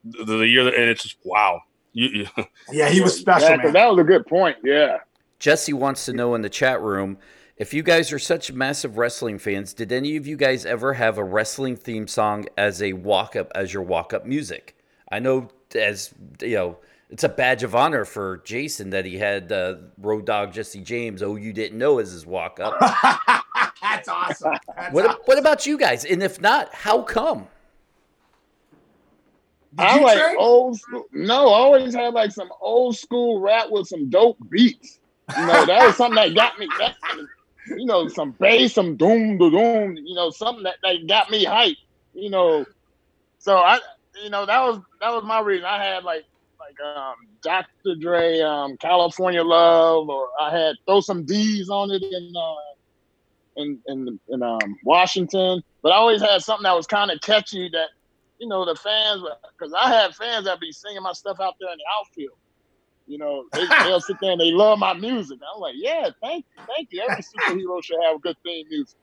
the, 0.04 0.24
the 0.26 0.48
year, 0.48 0.64
that, 0.64 0.74
and 0.76 0.84
it's 0.90 1.04
just 1.04 1.18
wow. 1.24 1.62
You, 1.94 2.08
you, 2.38 2.46
Yeah, 2.72 2.90
he 2.90 3.02
was 3.02 3.18
special, 3.18 3.50
Yeah, 3.50 3.58
'cause 3.58 3.64
man. 3.66 3.74
that 3.74 3.90
was 3.90 4.00
a 4.00 4.04
good 4.04 4.26
point. 4.26 4.58
Yeah. 4.64 4.98
Jesse 5.40 5.74
wants 5.74 6.06
to 6.06 6.14
know 6.14 6.36
in 6.36 6.42
the 6.42 6.50
chat 6.50 6.82
room 6.82 7.18
if 7.58 7.74
you 7.76 7.84
guys 7.84 8.12
are 8.12 8.18
such 8.20 8.52
massive 8.52 8.98
wrestling 8.98 9.38
fans, 9.38 9.74
did 9.74 9.92
any 9.92 10.16
of 10.16 10.26
you 10.26 10.36
guys 10.36 10.66
ever 10.66 10.94
have 10.94 11.20
a 11.20 11.24
wrestling 11.24 11.76
theme 11.76 12.08
song 12.08 12.46
as 12.58 12.82
a 12.82 12.94
walk 12.94 13.36
up 13.36 13.52
as 13.54 13.72
your 13.74 13.84
walk 13.84 14.14
up 14.14 14.26
music? 14.26 14.76
I 15.12 15.20
know 15.20 15.50
as 15.76 16.12
you 16.42 16.56
know, 16.56 16.78
it's 17.12 17.26
a 17.26 17.30
badge 17.30 17.62
of 17.64 17.76
honor 17.76 18.06
for 18.06 18.42
Jason 18.46 18.90
that 18.92 19.06
he 19.06 19.18
had 19.18 19.52
uh, 19.52 19.76
Road 19.98 20.26
Dog 20.26 20.54
Jesse 20.54 20.80
James. 20.80 21.22
Oh, 21.22 21.36
you 21.36 21.52
didn't 21.52 21.78
know 21.78 22.00
as 22.00 22.12
his 22.12 22.26
walk 22.26 22.60
up. 22.62 22.80
That's 23.82 24.08
awesome. 24.08 24.54
That's 24.76 24.94
what 24.94 25.06
awesome. 25.06 25.22
what 25.26 25.38
about 25.38 25.66
you 25.66 25.78
guys? 25.78 26.06
And 26.06 26.24
if 26.24 26.40
not, 26.40 26.74
how 26.74 27.02
come? 27.02 27.48
Did 29.76 29.86
I 29.86 29.98
you 29.98 30.04
like 30.04 30.18
train? 30.20 30.36
old 30.40 30.80
school. 30.80 31.06
No, 31.12 31.50
I 31.50 31.60
always 31.60 31.94
had 31.94 32.14
like 32.14 32.32
some 32.32 32.50
old 32.62 32.98
school 32.98 33.42
rap 33.42 33.70
with 33.70 33.88
some 33.88 34.10
dope 34.10 34.38
beats. 34.50 35.00
You 35.38 35.46
know, 35.46 35.66
that 35.66 35.86
was 35.86 35.98
something 35.98 36.16
that 36.16 36.34
got 36.34 36.58
me. 36.60 36.68
That, 36.80 36.96
you 37.68 37.86
know, 37.86 38.08
some 38.08 38.32
bass, 38.32 38.74
some 38.74 38.96
doom, 38.96 39.38
doom. 39.38 39.98
You 39.98 40.16
know, 40.16 40.30
something 40.30 40.64
that, 40.64 40.76
that 40.84 41.08
got 41.08 41.30
me 41.30 41.46
hyped. 41.46 41.78
You 42.14 42.30
know, 42.30 42.66
so 43.38 43.58
I, 43.58 43.80
you 44.24 44.30
know, 44.30 44.46
that 44.46 44.62
was 44.62 44.80
that 45.02 45.12
was 45.12 45.24
my 45.26 45.42
reason. 45.42 45.66
I 45.66 45.84
had 45.84 46.04
like 46.04 46.26
like 46.80 46.98
um 46.98 47.16
Dr. 47.44 47.96
Dre, 48.00 48.40
um 48.42 48.78
California 48.78 49.44
Love, 49.44 50.10
or 50.10 50.28
I 50.40 50.58
had 50.58 50.76
throw 50.86 51.02
some 51.02 51.26
D's 51.26 51.70
on 51.70 51.92
it 51.92 52.04
in 52.04 52.34
uh 52.36 53.62
in 53.62 53.80
in, 53.88 54.20
in 54.30 54.44
um 54.44 54.60
Washington. 54.84 55.62
But 55.84 55.92
I 55.92 55.96
always 55.96 56.22
had 56.22 56.42
something 56.42 56.64
that 56.64 56.76
was 56.76 56.88
kind 56.88 57.12
of 57.12 57.20
catchy 57.22 57.70
that 57.74 57.88
you 58.42 58.48
know, 58.48 58.66
the 58.66 58.76
fans, 58.76 59.22
because 59.58 59.72
I 59.80 59.90
have 59.92 60.16
fans 60.16 60.46
that 60.46 60.60
be 60.60 60.72
singing 60.72 61.04
my 61.04 61.14
stuff 61.14 61.40
out 61.40 61.54
there 61.60 61.72
in 61.72 61.78
the 61.78 61.84
outfield. 62.00 62.38
You 63.06 63.20
know, 63.20 63.44
they, 63.54 63.66
they'll 63.84 64.02
sit 64.02 64.18
there 64.20 64.32
and 64.32 64.42
they 64.42 64.52
love 64.52 64.80
my 64.80 64.94
music. 64.94 65.38
I'm 65.54 65.62
like, 65.62 65.76
yeah, 65.78 66.10
thank 66.24 66.46
you, 66.58 66.64
thank 66.76 66.88
you. 66.92 67.04
Every 67.08 67.24
superhero 67.24 67.84
should 67.84 68.00
have 68.04 68.20
good 68.22 68.36
theme 68.44 68.66
music. 68.68 68.98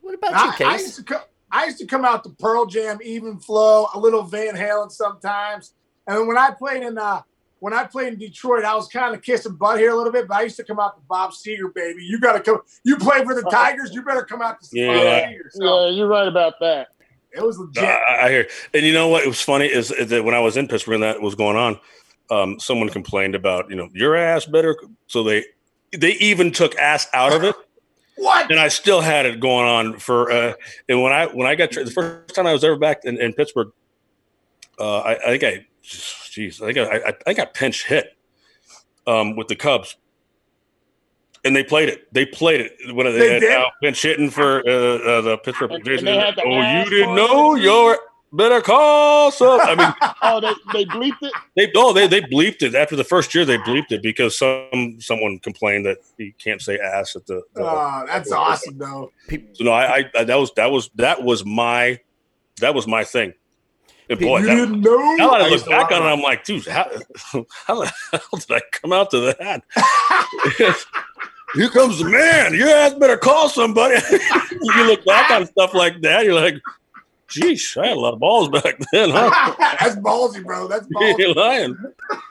What 0.00 0.14
about 0.14 0.30
you, 0.60 0.66
I, 0.66 0.70
I 0.70 0.76
Case? 0.76 0.82
used 0.82 0.96
to 0.96 1.02
come. 1.02 1.22
I 1.50 1.64
used 1.66 1.78
to 1.78 1.86
come 1.86 2.04
out 2.04 2.24
to 2.24 2.30
Pearl 2.30 2.66
Jam, 2.66 2.98
Even 3.04 3.38
Flow, 3.38 3.86
a 3.94 3.98
little 3.98 4.22
Van 4.22 4.54
Halen 4.54 4.90
sometimes. 4.90 5.74
And 6.06 6.18
then 6.18 6.26
when 6.26 6.38
I 6.38 6.50
played 6.50 6.82
in 6.82 6.98
uh, 6.98 7.22
when 7.60 7.72
I 7.72 7.84
played 7.84 8.12
in 8.12 8.18
Detroit, 8.18 8.64
I 8.64 8.74
was 8.74 8.86
kind 8.88 9.14
of 9.14 9.22
kissing 9.22 9.54
butt 9.54 9.78
here 9.78 9.90
a 9.90 9.96
little 9.96 10.12
bit, 10.12 10.28
but 10.28 10.36
I 10.36 10.42
used 10.42 10.56
to 10.56 10.64
come 10.64 10.78
out 10.78 10.96
to 10.96 11.02
Bob 11.08 11.32
Seger, 11.32 11.72
baby. 11.74 12.04
You 12.04 12.20
got 12.20 12.32
to 12.32 12.40
come. 12.40 12.60
You 12.84 12.96
play 12.96 13.24
for 13.24 13.34
the 13.34 13.42
Tigers, 13.50 13.92
you 13.94 14.02
better 14.02 14.24
come 14.24 14.42
out 14.42 14.60
to 14.62 14.68
Yeah. 14.72 14.92
Bob 14.92 15.02
Yeah, 15.04 15.30
Seger. 15.30 15.50
So 15.50 15.84
yeah, 15.86 15.90
you're 15.96 16.06
right 16.08 16.28
about 16.28 16.54
that. 16.60 16.88
it 17.32 17.42
was 17.42 17.58
legit. 17.58 17.82
I, 17.82 18.26
I 18.26 18.28
hear. 18.30 18.46
And 18.74 18.84
you 18.84 18.92
know 18.92 19.08
what? 19.08 19.24
It 19.24 19.28
was 19.28 19.40
funny 19.40 19.66
is, 19.66 19.90
is 19.90 20.08
that 20.10 20.22
when 20.24 20.34
I 20.34 20.40
was 20.40 20.56
in 20.56 20.68
Pittsburgh 20.68 20.94
and 20.94 21.02
that 21.02 21.20
was 21.22 21.34
going 21.34 21.56
on, 21.56 21.80
um, 22.30 22.58
someone 22.60 22.88
complained 22.88 23.34
about 23.34 23.70
you 23.70 23.76
know 23.76 23.88
your 23.94 24.16
ass 24.16 24.46
better. 24.46 24.76
So 25.06 25.22
they 25.22 25.44
they 25.96 26.12
even 26.14 26.52
took 26.52 26.76
ass 26.76 27.06
out 27.14 27.32
of 27.32 27.42
it. 27.44 27.54
what? 28.16 28.50
and 28.50 28.58
I 28.60 28.68
still 28.68 29.00
had 29.00 29.26
it 29.26 29.40
going 29.40 29.66
on 29.66 29.98
for. 29.98 30.30
Uh, 30.30 30.52
and 30.88 31.02
when 31.02 31.12
I 31.12 31.26
when 31.26 31.46
I 31.46 31.54
got 31.54 31.70
tra- 31.70 31.84
the 31.84 31.90
first 31.90 32.34
time 32.34 32.46
I 32.46 32.52
was 32.52 32.64
ever 32.64 32.76
back 32.76 33.04
in, 33.04 33.20
in 33.20 33.32
Pittsburgh, 33.32 33.70
uh, 34.78 34.98
I, 35.00 35.12
I 35.14 35.38
think 35.38 35.44
I, 35.44 35.66
jeez, 35.86 36.60
I 36.62 36.72
think 36.72 36.78
I, 36.78 37.08
I, 37.10 37.12
I 37.28 37.34
got 37.34 37.54
pinch 37.54 37.86
hit 37.86 38.16
um, 39.06 39.36
with 39.36 39.48
the 39.48 39.56
Cubs, 39.56 39.96
and 41.44 41.54
they 41.54 41.64
played 41.64 41.88
it. 41.88 42.12
They 42.12 42.26
played 42.26 42.60
it 42.60 42.94
when 42.94 43.06
they, 43.06 43.18
They 43.18 43.32
had 43.34 43.40
did? 43.40 43.52
Al 43.52 43.70
pinch 43.82 44.02
hitting 44.02 44.30
for 44.30 44.58
uh, 44.68 44.72
uh, 44.72 45.20
the 45.22 45.38
Pittsburgh 45.38 45.70
And- 45.72 45.86
and 45.88 46.06
they 46.06 46.16
had 46.16 46.36
the 46.36 46.42
Oh, 46.44 46.82
you 46.84 46.90
didn't 46.90 47.14
know? 47.14 47.52
of 47.52 47.58
it? 47.58 47.62
You're 47.62 47.98
better 48.32 48.60
call 48.60 49.30
some. 49.30 49.60
I 49.60 49.74
mean, 49.76 49.94
Oh, 50.22 50.40
they, 50.40 50.52
they 50.72 50.84
bleeped 50.86 51.22
it? 51.22 51.32
they 51.54 51.70
oh 51.76 51.92
they 51.92 52.06
they 52.08 52.20
bleeped 52.22 52.62
it 52.62 52.74
after 52.74 52.96
the 52.96 53.04
first 53.04 53.34
year. 53.34 53.44
They 53.44 53.58
bleeped 53.58 53.92
it 53.92 54.02
because 54.02 54.36
some 54.36 54.96
someone 55.00 55.38
complained 55.38 55.86
that 55.86 55.98
he 56.18 56.34
can't 56.42 56.60
say 56.60 56.78
ass 56.78 57.14
at 57.16 57.24
the. 57.26 57.42
the 57.54 57.62
Oh, 57.62 58.04
that's 58.06 58.32
awesome, 58.32 58.76
though. 58.78 59.12
so 59.52 59.64
no, 59.64 59.70
I, 59.70 59.98
I, 59.98 60.04
I 60.18 60.24
that 60.24 60.36
was 60.36 60.50
that 60.56 60.70
was 60.70 60.90
that 60.96 61.22
was 61.22 61.44
my 61.46 62.00
that 62.60 62.74
was 62.74 62.86
my 62.88 63.04
thing. 63.04 63.32
And 64.08 64.20
boy, 64.20 64.38
you 64.38 64.46
that, 64.46 64.54
didn't 64.54 64.80
know? 64.82 65.14
now 65.16 65.30
that 65.32 65.42
I 65.42 65.48
used 65.48 65.66
look 65.66 65.88
back 65.88 65.92
on 65.92 66.02
it. 66.02 66.10
I'm 66.10 66.22
like, 66.22 66.44
dude, 66.44 66.66
how, 66.66 66.88
how 67.66 67.80
the 67.80 67.92
hell 68.12 68.20
did 68.34 68.50
I 68.52 68.60
come 68.72 68.92
out 68.92 69.10
to 69.10 69.20
that? 69.20 69.62
Here 71.54 71.70
comes 71.70 71.98
the 71.98 72.04
man. 72.04 72.54
Your 72.54 72.68
ass 72.68 72.94
better 72.94 73.16
call 73.16 73.48
somebody. 73.48 73.96
you 74.50 74.86
look 74.86 75.04
back 75.04 75.30
on 75.30 75.46
stuff 75.46 75.74
like 75.74 76.00
that, 76.02 76.24
you're 76.24 76.34
like, 76.34 76.54
geez, 77.28 77.76
I 77.80 77.88
had 77.88 77.96
a 77.96 78.00
lot 78.00 78.14
of 78.14 78.20
balls 78.20 78.48
back 78.48 78.78
then, 78.92 79.10
huh? 79.10 79.54
that's 79.80 79.96
ballsy, 79.96 80.44
bro. 80.44 80.68
That's 80.68 80.86
ballsy. 80.94 81.18
You're 81.18 81.34
lying. 81.34 81.76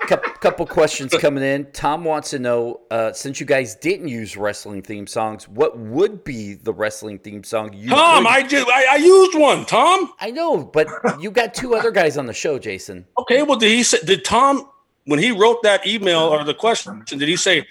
couple, 0.08 0.32
couple 0.34 0.66
questions 0.66 1.14
coming 1.18 1.44
in. 1.44 1.72
Tom 1.72 2.04
wants 2.04 2.30
to 2.32 2.40
know 2.40 2.82
uh, 2.92 3.12
since 3.14 3.40
you 3.40 3.46
guys 3.46 3.76
didn't 3.76 4.08
use 4.08 4.38
wrestling 4.38 4.82
theme 4.82 5.08
songs, 5.08 5.48
what 5.48 5.78
would 5.78 6.24
be 6.24 6.54
the 6.56 6.74
wrestling 6.74 7.20
theme 7.20 7.44
song 7.44 7.74
you? 7.74 7.90
Tom, 7.90 8.24
could- 8.24 8.32
I 8.32 8.44
just 8.44 8.68
I, 8.68 8.86
I 8.92 8.96
used 8.98 9.38
one. 9.38 9.66
Tom. 9.66 10.14
I 10.20 10.32
know, 10.32 10.64
but 10.64 10.88
you 11.20 11.32
got 11.32 11.54
two 11.54 11.76
other 11.76 11.92
guys 11.92 12.18
on 12.18 12.26
the 12.26 12.34
show, 12.34 12.58
Jason. 12.60 13.06
Okay, 13.18 13.44
well, 13.44 13.58
did 13.58 13.70
he 13.72 13.84
say? 13.84 14.00
Did 14.06 14.24
Tom 14.26 14.70
when 15.06 15.20
he 15.20 15.32
wrote 15.32 15.62
that 15.64 15.86
email 15.86 16.20
or 16.22 16.44
the 16.44 16.54
question? 16.54 17.04
Did 17.06 17.22
he 17.22 17.36
say 17.38 17.68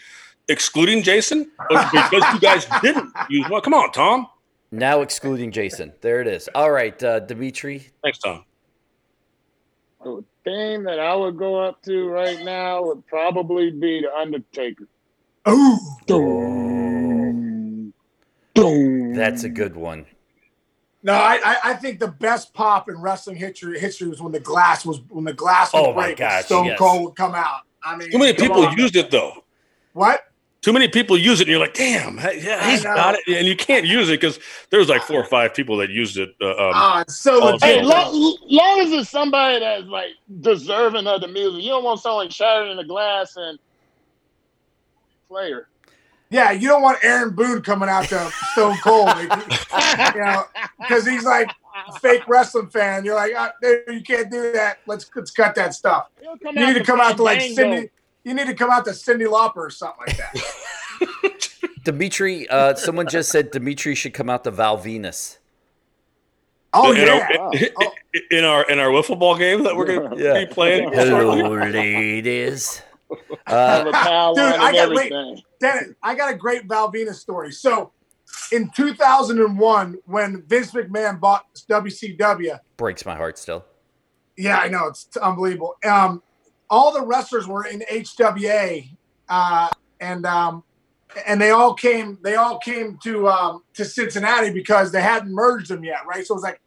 excluding 0.49 1.03
Jason 1.03 1.51
or 1.71 1.79
because 1.91 2.23
you 2.35 2.41
guys 2.41 2.67
didn't 2.83 3.11
use 3.31 3.49
one? 3.49 3.63
Come 3.63 3.75
on, 3.75 3.91
Tom. 3.93 4.27
Now 4.75 5.03
excluding 5.03 5.53
Jason. 5.53 5.93
There 6.01 6.21
it 6.21 6.27
is. 6.27 6.49
All 6.55 6.71
right, 6.73 7.01
uh, 7.03 7.21
Dimitri. 7.21 7.87
Thanks, 8.03 8.19
Tom. 8.19 8.45
The 10.03 10.25
theme 10.45 10.83
that 10.85 10.99
I 10.99 11.15
would 11.15 11.37
go 11.39 11.57
up 11.63 11.81
to 11.83 12.09
right 12.09 12.43
now 12.45 12.83
would 12.83 13.07
probably 13.07 13.71
be 13.71 14.01
The 14.03 14.13
Undertaker. 14.13 14.89
Ooh. 15.49 15.79
Doom. 16.07 17.93
Doom. 18.55 19.15
That's 19.15 19.45
a 19.45 19.49
good 19.49 19.77
one. 19.77 20.07
No, 21.05 21.13
I, 21.13 21.39
I 21.45 21.57
I 21.65 21.75
think 21.75 22.01
the 22.01 22.09
best 22.09 22.53
pop 22.55 22.89
in 22.89 22.99
wrestling 23.01 23.37
history 23.37 23.79
history 23.79 24.09
was 24.09 24.23
when 24.23 24.33
the 24.33 24.41
glass 24.41 24.87
was 24.87 25.03
when 25.11 25.25
the 25.25 25.35
glass 25.35 25.73
was 25.75 25.85
Oh 25.87 25.93
my 25.93 26.07
break, 26.07 26.17
gosh, 26.17 26.47
Stone 26.47 26.65
yes. 26.67 26.79
Cold 26.79 27.05
would 27.05 27.15
come 27.15 27.35
out. 27.35 27.61
I 27.85 27.95
mean, 27.95 28.11
Too 28.11 28.19
many 28.19 28.33
people 28.33 28.65
on. 28.65 28.77
used 28.79 28.97
it 28.97 29.11
though. 29.11 29.45
what? 29.93 30.23
Too 30.65 30.73
many 30.73 30.89
people 30.89 31.19
use 31.19 31.41
it, 31.41 31.43
and 31.43 31.51
you're 31.51 31.61
like, 31.61 31.75
"Damn, 31.75 32.17
hey, 32.17 32.41
yeah, 32.43 32.59
I 32.63 32.71
he's 32.71 32.85
know. 32.85 32.95
got 32.95 33.15
it," 33.17 33.21
and 33.29 33.47
you 33.47 33.55
can't 33.55 33.85
use 33.85 34.09
it 34.09 34.19
because 34.19 34.39
there's 34.71 34.89
like 34.89 35.03
four 35.03 35.21
or 35.21 35.25
five 35.27 35.53
people 35.53 35.77
that 35.77 35.91
used 35.91 36.17
it. 36.17 36.31
Uh, 36.41 36.49
um, 36.53 36.73
Ah, 36.75 37.05
so 37.07 37.39
Oh. 37.43 37.59
Hey, 37.61 37.77
Yeah. 37.77 37.83
long, 37.85 38.37
long 38.49 38.81
as 38.81 38.91
it's 38.91 39.11
somebody 39.11 39.61
that's 39.61 39.85
like 39.85 40.13
deserving 40.41 41.07
of 41.07 41.21
the 41.21 41.29
music, 41.29 41.63
you 41.63 41.69
don't 41.69 41.85
want 41.85 42.01
someone 42.01 42.31
shattered 42.31 42.71
in 42.71 42.79
the 42.79 42.85
glass 42.85 43.37
and 43.37 43.59
player. 45.29 45.69
Yeah, 46.31 46.53
you 46.53 46.67
don't 46.67 46.81
want 46.81 46.97
Aaron 47.05 47.35
Boone 47.35 47.61
coming 47.61 47.91
out 47.91 48.07
to 48.09 48.33
Stone 48.53 48.79
Cold, 48.79 49.15
you 49.19 49.29
know, 50.19 50.45
because 50.81 51.07
he's 51.07 51.25
like 51.25 51.51
fake 52.01 52.27
wrestling 52.27 52.69
fan. 52.69 53.05
You're 53.05 53.17
like, 53.17 53.35
dude, 53.61 53.83
you 53.89 54.01
can't 54.03 54.31
do 54.31 54.51
that. 54.53 54.79
Let's 54.87 55.11
let's 55.15 55.31
cut 55.31 55.55
that 55.57 55.75
stuff. 55.75 56.09
You 56.23 56.53
need 56.55 56.75
to 56.75 56.85
come 56.85 57.01
out 57.03 57.19
to 57.19 57.23
like 57.23 57.41
Fandango. 57.41 57.83
Cyndi. 57.83 57.91
You 58.25 58.35
need 58.35 58.47
to 58.47 58.55
come 58.55 58.71
out 58.71 58.85
to 58.87 58.93
Cyndi 58.93 59.27
Lauper 59.29 59.57
or 59.57 59.71
something 59.71 60.01
like 60.07 60.17
that. 60.17 61.51
Dimitri, 61.85 62.49
uh, 62.49 62.75
someone 62.75 63.07
just 63.07 63.31
said 63.31 63.51
Dimitri 63.51 63.95
should 63.95 64.15
come 64.15 64.31
out 64.31 64.45
to 64.45 64.51
Val 64.51 64.79
Venis. 64.79 65.39
Oh 66.73 66.91
in, 66.93 66.97
yeah. 67.07 67.29
our, 67.77 67.93
in 68.31 68.45
our 68.45 68.71
in 68.71 68.79
our 68.81 68.89
wiffle 68.89 69.19
ball 69.19 69.37
game 69.37 69.63
that 69.65 69.77
we're 69.77 69.85
going 69.87 70.17
to 70.17 70.23
Yeah. 70.23 70.45
be 70.45 70.47
playing. 70.47 70.93
Hello, 70.95 71.35
ladies. 71.55 72.83
Have 73.47 73.87
Uh, 73.89 74.33
Dude, 74.35 74.43
I 74.45 74.73
got- 74.73 74.95
wait. 74.95 75.13
Dennis, 75.61 75.91
I 76.03 76.15
got 76.15 76.33
a 76.33 76.37
great 76.37 76.65
Val 76.65 76.91
Venis 76.91 77.15
story. 77.17 77.53
So, 77.53 77.93
in 78.51 78.71
2001, 78.75 79.99
when 80.07 80.43
Vince 80.49 80.73
McMahon 80.73 81.21
bought 81.21 81.45
WCW, 81.71 82.59
breaks 82.77 83.07
my 83.07 83.15
heart 83.15 83.39
still. 83.39 83.65
yeah, 84.37 84.59
I 84.59 84.69
know 84.69 84.87
it's 84.89 85.15
unbelievable. 85.19 85.77
Um, 85.85 86.23
all 86.71 86.93
the 86.93 87.05
wrestlers 87.05 87.47
were 87.47 87.67
in 87.67 87.83
HWA, 87.91 88.89
uh, 89.29 89.69
and 90.01 90.27
um, 90.27 90.65
and 91.27 91.41
they 91.41 91.51
all 91.51 91.75
came. 91.75 92.19
They 92.23 92.37
all 92.37 92.59
came 92.59 92.99
to 93.05 93.29
um, 93.29 93.63
to 93.75 93.85
Cincinnati 93.85 94.51
because 94.51 94.93
they 94.93 95.03
hadn't 95.03 95.33
merged 95.33 95.71
them 95.71 95.85
yet, 95.85 96.07
right? 96.07 96.27
So 96.27 96.35
it 96.35 96.37
was 96.37 96.43
like 96.43 96.61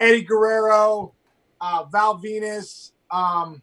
Eddie 0.00 0.22
Guerrero, 0.22 1.14
uh, 1.60 1.84
Val 1.84 2.18
Venis, 2.18 2.92
um, 3.10 3.62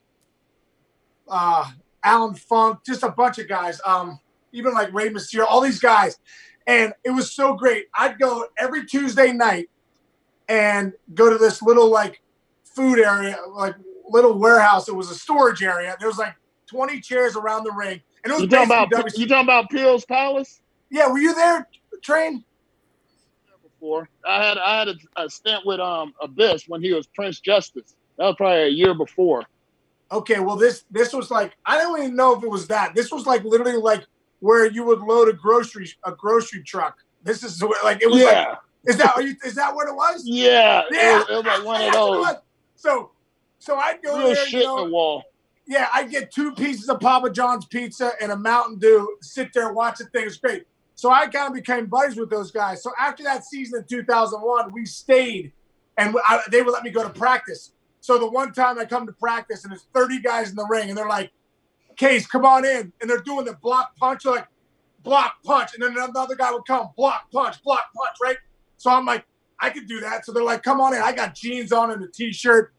uh, 1.27 1.69
Alan 2.03 2.35
Funk, 2.35 2.79
just 2.85 3.03
a 3.03 3.09
bunch 3.09 3.39
of 3.39 3.47
guys. 3.47 3.79
Um, 3.85 4.19
even 4.53 4.73
like 4.73 4.93
Rey 4.93 5.09
Mysterio, 5.09 5.45
all 5.47 5.61
these 5.61 5.79
guys, 5.79 6.19
and 6.67 6.93
it 7.03 7.11
was 7.11 7.31
so 7.31 7.55
great. 7.55 7.85
I'd 7.95 8.19
go 8.19 8.45
every 8.57 8.85
Tuesday 8.85 9.31
night 9.31 9.69
and 10.49 10.93
go 11.13 11.29
to 11.29 11.37
this 11.37 11.61
little 11.61 11.89
like 11.89 12.21
food 12.63 12.99
area, 12.99 13.37
like 13.53 13.75
little 14.11 14.37
warehouse. 14.37 14.87
It 14.87 14.95
was 14.95 15.09
a 15.09 15.15
storage 15.15 15.63
area. 15.63 15.95
There 15.99 16.07
was 16.07 16.17
like 16.17 16.35
20 16.67 16.99
chairs 17.01 17.35
around 17.35 17.63
the 17.63 17.71
ring, 17.71 18.01
and 18.23 18.31
it 18.31 18.33
was 18.33 18.41
You 18.43 18.47
talking 18.49 18.65
about 18.65 18.89
basically 18.89 19.23
you 19.23 19.27
talking 19.27 19.45
about 19.45 19.69
Pills 19.69 20.05
Palace? 20.05 20.61
Yeah, 20.89 21.07
were 21.07 21.19
you 21.19 21.33
there, 21.33 21.67
Train? 22.01 22.43
Before 23.63 24.09
I 24.27 24.43
had 24.45 24.57
I 24.57 24.77
had 24.79 24.87
a, 24.89 24.95
a 25.17 25.29
stint 25.29 25.65
with 25.65 25.79
um 25.79 26.13
Abyss 26.21 26.67
when 26.67 26.81
he 26.83 26.93
was 26.93 27.07
Prince 27.07 27.39
Justice. 27.39 27.95
That 28.17 28.25
was 28.25 28.35
probably 28.37 28.63
a 28.63 28.67
year 28.67 28.93
before. 28.93 29.43
okay, 30.11 30.39
well 30.39 30.55
this 30.55 30.83
this 30.91 31.13
was 31.13 31.31
like 31.31 31.57
I 31.65 31.77
don't 31.79 31.97
even 31.99 32.15
know 32.15 32.35
if 32.37 32.43
it 32.43 32.49
was 32.49 32.67
that. 32.67 32.93
This 32.93 33.11
was 33.11 33.25
like 33.25 33.43
literally 33.43 33.77
like 33.77 34.05
where 34.39 34.69
you 34.69 34.83
would 34.83 34.99
load 34.99 35.29
a 35.29 35.33
grocery 35.33 35.89
a 36.05 36.11
grocery 36.11 36.61
truck. 36.63 36.97
This 37.23 37.43
is 37.43 37.61
where, 37.63 37.71
like 37.83 38.01
it 38.03 38.09
was 38.09 38.19
Yeah. 38.21 38.45
like 38.49 38.57
is 38.85 38.97
that 38.97 39.15
are 39.15 39.21
you, 39.21 39.35
is 39.45 39.55
that 39.55 39.73
what 39.73 39.87
it 39.87 39.95
was? 39.95 40.23
Yeah, 40.25 40.81
Yeah. 40.91 41.15
It, 41.15 41.17
was, 41.17 41.25
it 41.29 41.35
was 41.37 41.45
like 41.45 41.65
one 41.65 41.81
of 41.81 41.81
That's 41.93 41.97
what 41.97 42.19
it 42.19 42.35
those. 42.35 42.41
So 42.75 43.11
so 43.61 43.77
I'd 43.77 44.01
go 44.01 44.17
real 44.17 44.27
there, 44.27 44.35
shit 44.47 44.61
you 44.61 44.65
know, 44.65 44.79
in 44.79 44.89
the 44.89 44.93
wall. 44.95 45.23
yeah, 45.67 45.87
I'd 45.93 46.09
get 46.09 46.31
two 46.31 46.51
pieces 46.53 46.89
of 46.89 46.99
Papa 46.99 47.29
John's 47.29 47.65
pizza 47.65 48.11
and 48.19 48.31
a 48.31 48.35
Mountain 48.35 48.79
Dew, 48.79 49.17
sit 49.21 49.53
there, 49.53 49.71
watch 49.71 49.99
the 49.99 50.05
thing. 50.05 50.25
It's 50.25 50.37
great. 50.37 50.63
So 50.95 51.11
I 51.11 51.27
kind 51.27 51.47
of 51.47 51.53
became 51.53 51.85
buddies 51.85 52.17
with 52.17 52.31
those 52.31 52.49
guys. 52.51 52.81
So 52.81 52.91
after 52.99 53.23
that 53.23 53.45
season 53.45 53.79
in 53.79 53.85
2001, 53.85 54.73
we 54.73 54.85
stayed 54.85 55.51
and 55.95 56.15
I, 56.27 56.41
they 56.49 56.63
would 56.63 56.71
let 56.71 56.83
me 56.83 56.89
go 56.89 57.03
to 57.03 57.09
practice. 57.11 57.73
So 57.99 58.17
the 58.17 58.29
one 58.29 58.51
time 58.51 58.79
I 58.79 58.85
come 58.85 59.05
to 59.05 59.13
practice 59.13 59.63
and 59.63 59.71
there's 59.71 59.85
30 59.93 60.21
guys 60.21 60.49
in 60.49 60.55
the 60.55 60.65
ring 60.67 60.89
and 60.89 60.97
they're 60.97 61.07
like, 61.07 61.31
Case, 61.97 62.25
come 62.25 62.45
on 62.45 62.65
in. 62.65 62.91
And 62.99 63.07
they're 63.07 63.21
doing 63.21 63.45
the 63.45 63.53
block 63.53 63.95
punch, 63.95 64.23
They're 64.23 64.33
like 64.33 64.47
block 65.03 65.35
punch. 65.43 65.75
And 65.75 65.83
then 65.83 66.03
another 66.03 66.35
guy 66.35 66.51
would 66.51 66.65
come, 66.65 66.89
block 66.97 67.29
punch, 67.31 67.61
block 67.61 67.91
punch, 67.95 68.17
right? 68.23 68.37
So 68.77 68.89
I'm 68.89 69.05
like, 69.05 69.23
I 69.59 69.69
could 69.69 69.87
do 69.87 69.99
that. 69.99 70.25
So 70.25 70.31
they're 70.31 70.43
like, 70.43 70.63
come 70.63 70.81
on 70.81 70.95
in. 70.95 71.01
I 71.01 71.11
got 71.11 71.35
jeans 71.35 71.71
on 71.71 71.91
and 71.91 72.03
a 72.03 72.07
t-shirt 72.07 72.73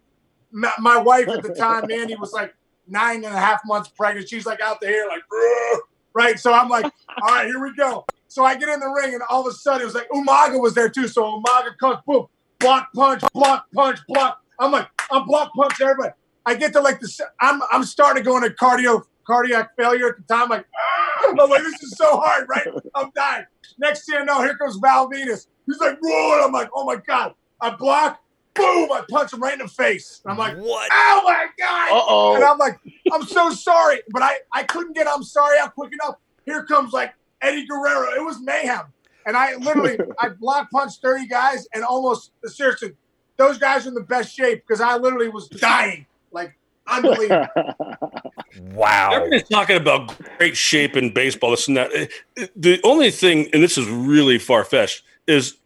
my, 0.53 0.73
my 0.79 0.99
wife 0.99 1.29
at 1.29 1.43
the 1.43 1.55
time, 1.55 1.87
Mandy, 1.89 2.15
was 2.15 2.33
like 2.33 2.55
nine 2.87 3.17
and 3.17 3.35
a 3.35 3.39
half 3.39 3.61
months 3.65 3.89
pregnant. 3.89 4.29
She's 4.29 4.47
like 4.47 4.61
out 4.61 4.81
there, 4.81 5.09
like, 5.09 5.23
"Ugh," 5.33 5.81
right? 6.15 6.39
So 6.39 6.53
I'm 6.53 6.69
like, 6.69 6.85
all 6.85 7.29
right, 7.29 7.47
here 7.47 7.63
we 7.63 7.75
go. 7.75 8.05
So 8.29 8.45
I 8.45 8.57
get 8.57 8.69
in 8.69 8.81
the 8.81 8.89
ring, 8.89 9.15
and 9.15 9.23
all 9.29 9.47
of 9.47 9.53
a 9.53 9.57
sudden 9.57 9.83
it 9.83 9.85
was 9.85 9.95
like 9.95 10.09
Umaga 10.11 10.61
was 10.61 10.75
there 10.75 10.89
too. 10.89 11.09
So 11.09 11.41
Umaga 11.41 11.77
comes, 11.79 11.99
boom, 12.07 12.27
block 12.59 12.93
punch, 12.95 13.23
block 13.33 13.67
punch, 13.75 13.99
block. 14.09 14.43
I'm 14.59 14.73
like, 14.73 14.89
I'm 15.11 15.27
block 15.27 15.53
punching 15.55 15.87
everybody. 15.87 16.15
I 16.45 16.55
get 16.55 16.73
to 16.73 16.81
like 16.81 17.01
the, 17.01 17.27
I'm 17.41 17.61
I'm 17.71 17.85
starting 17.85 18.23
to 18.23 18.29
go 18.29 18.37
into 18.37 18.51
cardio 18.51 19.03
cardiac 19.27 19.77
failure 19.77 20.11
at 20.11 20.17
the 20.17 20.35
time. 20.35 20.49
Like, 20.49 20.67
ah! 20.75 21.29
I'm 21.29 21.37
like, 21.37 21.63
this 21.63 21.83
is 21.83 21.97
so 21.97 22.19
hard, 22.19 22.49
right? 22.49 22.67
I'm 22.95 23.11
dying. 23.15 23.45
Next 23.79 24.07
thing 24.07 24.19
you 24.19 24.25
know, 24.25 24.41
here 24.41 24.57
comes 24.57 24.77
Val 24.77 25.09
Venis. 25.11 25.47
He's 25.67 25.79
like, 25.79 25.99
roll. 26.03 26.45
I'm 26.45 26.53
like, 26.53 26.71
oh 26.75 26.85
my 26.85 26.97
god. 26.97 27.35
I 27.61 27.71
block, 27.71 28.21
boom, 28.55 28.93
I 28.93 29.03
punch 29.09 29.33
him 29.33 29.41
right 29.41 29.53
in 29.55 29.61
the 29.61 29.69
face. 29.69 30.21
And 30.25 30.33
I'm 30.33 30.39
like, 30.39 30.57
what? 30.57 30.89
oh 30.93 31.23
my 31.25 31.47
god. 31.59 31.91
Uh 31.91 32.35
And. 32.37 32.45
I'm 32.45 32.59
like, 32.59 32.79
I'm 33.13 33.23
so 33.25 33.51
sorry, 33.51 34.01
but 34.11 34.23
I 34.23 34.37
I 34.53 34.63
couldn't 34.65 34.95
get 34.95 35.07
I'm 35.09 35.23
sorry 35.23 35.59
out 35.59 35.75
quick 35.75 35.93
enough. 35.93 36.17
Here 36.45 36.65
comes 36.65 36.93
like 36.93 37.15
Eddie 37.41 37.67
Guerrero. 37.67 38.13
It 38.15 38.25
was 38.25 38.41
mayhem. 38.41 38.87
And 39.27 39.37
I 39.37 39.55
literally 39.57 39.99
I 40.19 40.29
block 40.31 40.71
punched 40.71 41.01
30 41.03 41.27
guys 41.29 41.67
and 41.75 41.85
almost 41.85 42.33
seriously, 42.45 42.93
those 43.37 43.59
guys 43.59 43.87
are 43.87 43.89
in 43.89 43.95
the 43.95 44.01
best 44.03 44.35
shape 44.35 44.65
because 44.67 44.81
I 44.81 44.97
literally 44.97 45.29
was 45.29 45.49
dying. 45.49 46.07
Like 46.31 46.57
unbelievable. 46.87 47.47
Wow. 48.75 49.13
Everybody's 49.13 49.49
talking 49.49 49.77
about 49.77 50.15
great 50.37 50.57
shape 50.59 50.95
in 50.95 51.13
baseball, 51.15 51.53
this 51.53 51.69
and 51.69 51.77
that. 51.79 51.91
Eh, 51.95 52.07
eh, 52.37 52.47
The 52.55 52.81
only 52.85 53.11
thing, 53.11 53.49
and 53.55 53.63
this 53.63 53.79
is 53.79 53.89
really 53.89 54.39
far 54.39 54.63
fetched, 54.63 55.05
is 55.27 55.57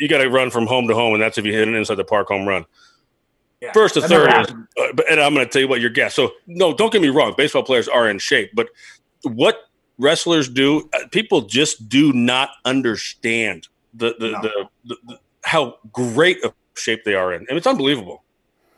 you 0.00 0.08
got 0.08 0.18
to 0.18 0.28
run 0.28 0.50
from 0.50 0.66
home 0.66 0.88
to 0.88 0.94
home, 0.94 1.14
and 1.14 1.22
that's 1.22 1.38
if 1.38 1.44
you 1.44 1.52
hit 1.52 1.66
an 1.68 1.74
inside 1.74 1.96
the 1.96 2.04
park 2.04 2.28
home 2.28 2.46
run. 2.46 2.64
Yeah, 3.60 3.72
First 3.72 3.94
to 3.94 4.02
third 4.02 4.28
is, 4.40 4.50
uh, 4.78 5.02
and 5.10 5.20
I'm 5.20 5.32
going 5.34 5.46
to 5.46 5.50
tell 5.50 5.62
you 5.62 5.68
what 5.68 5.80
your 5.80 5.90
guess. 5.90 6.14
So, 6.14 6.32
no, 6.46 6.74
don't 6.74 6.92
get 6.92 7.00
me 7.00 7.08
wrong. 7.08 7.34
Baseball 7.36 7.62
players 7.62 7.88
are 7.88 8.08
in 8.08 8.18
shape, 8.18 8.50
but 8.54 8.68
what 9.22 9.56
wrestlers 9.98 10.48
do, 10.48 10.88
uh, 10.92 11.06
people 11.10 11.42
just 11.42 11.88
do 11.88 12.12
not 12.12 12.50
understand 12.64 13.68
the 13.94 14.14
the, 14.18 14.30
No. 14.32 14.40
the, 14.42 14.68
the, 14.84 14.96
the 15.06 15.18
how 15.44 15.76
great 15.92 16.42
of 16.44 16.52
shape 16.76 17.04
they 17.04 17.14
are 17.14 17.32
in, 17.32 17.46
and 17.48 17.56
it's 17.56 17.66
unbelievable. 17.66 18.22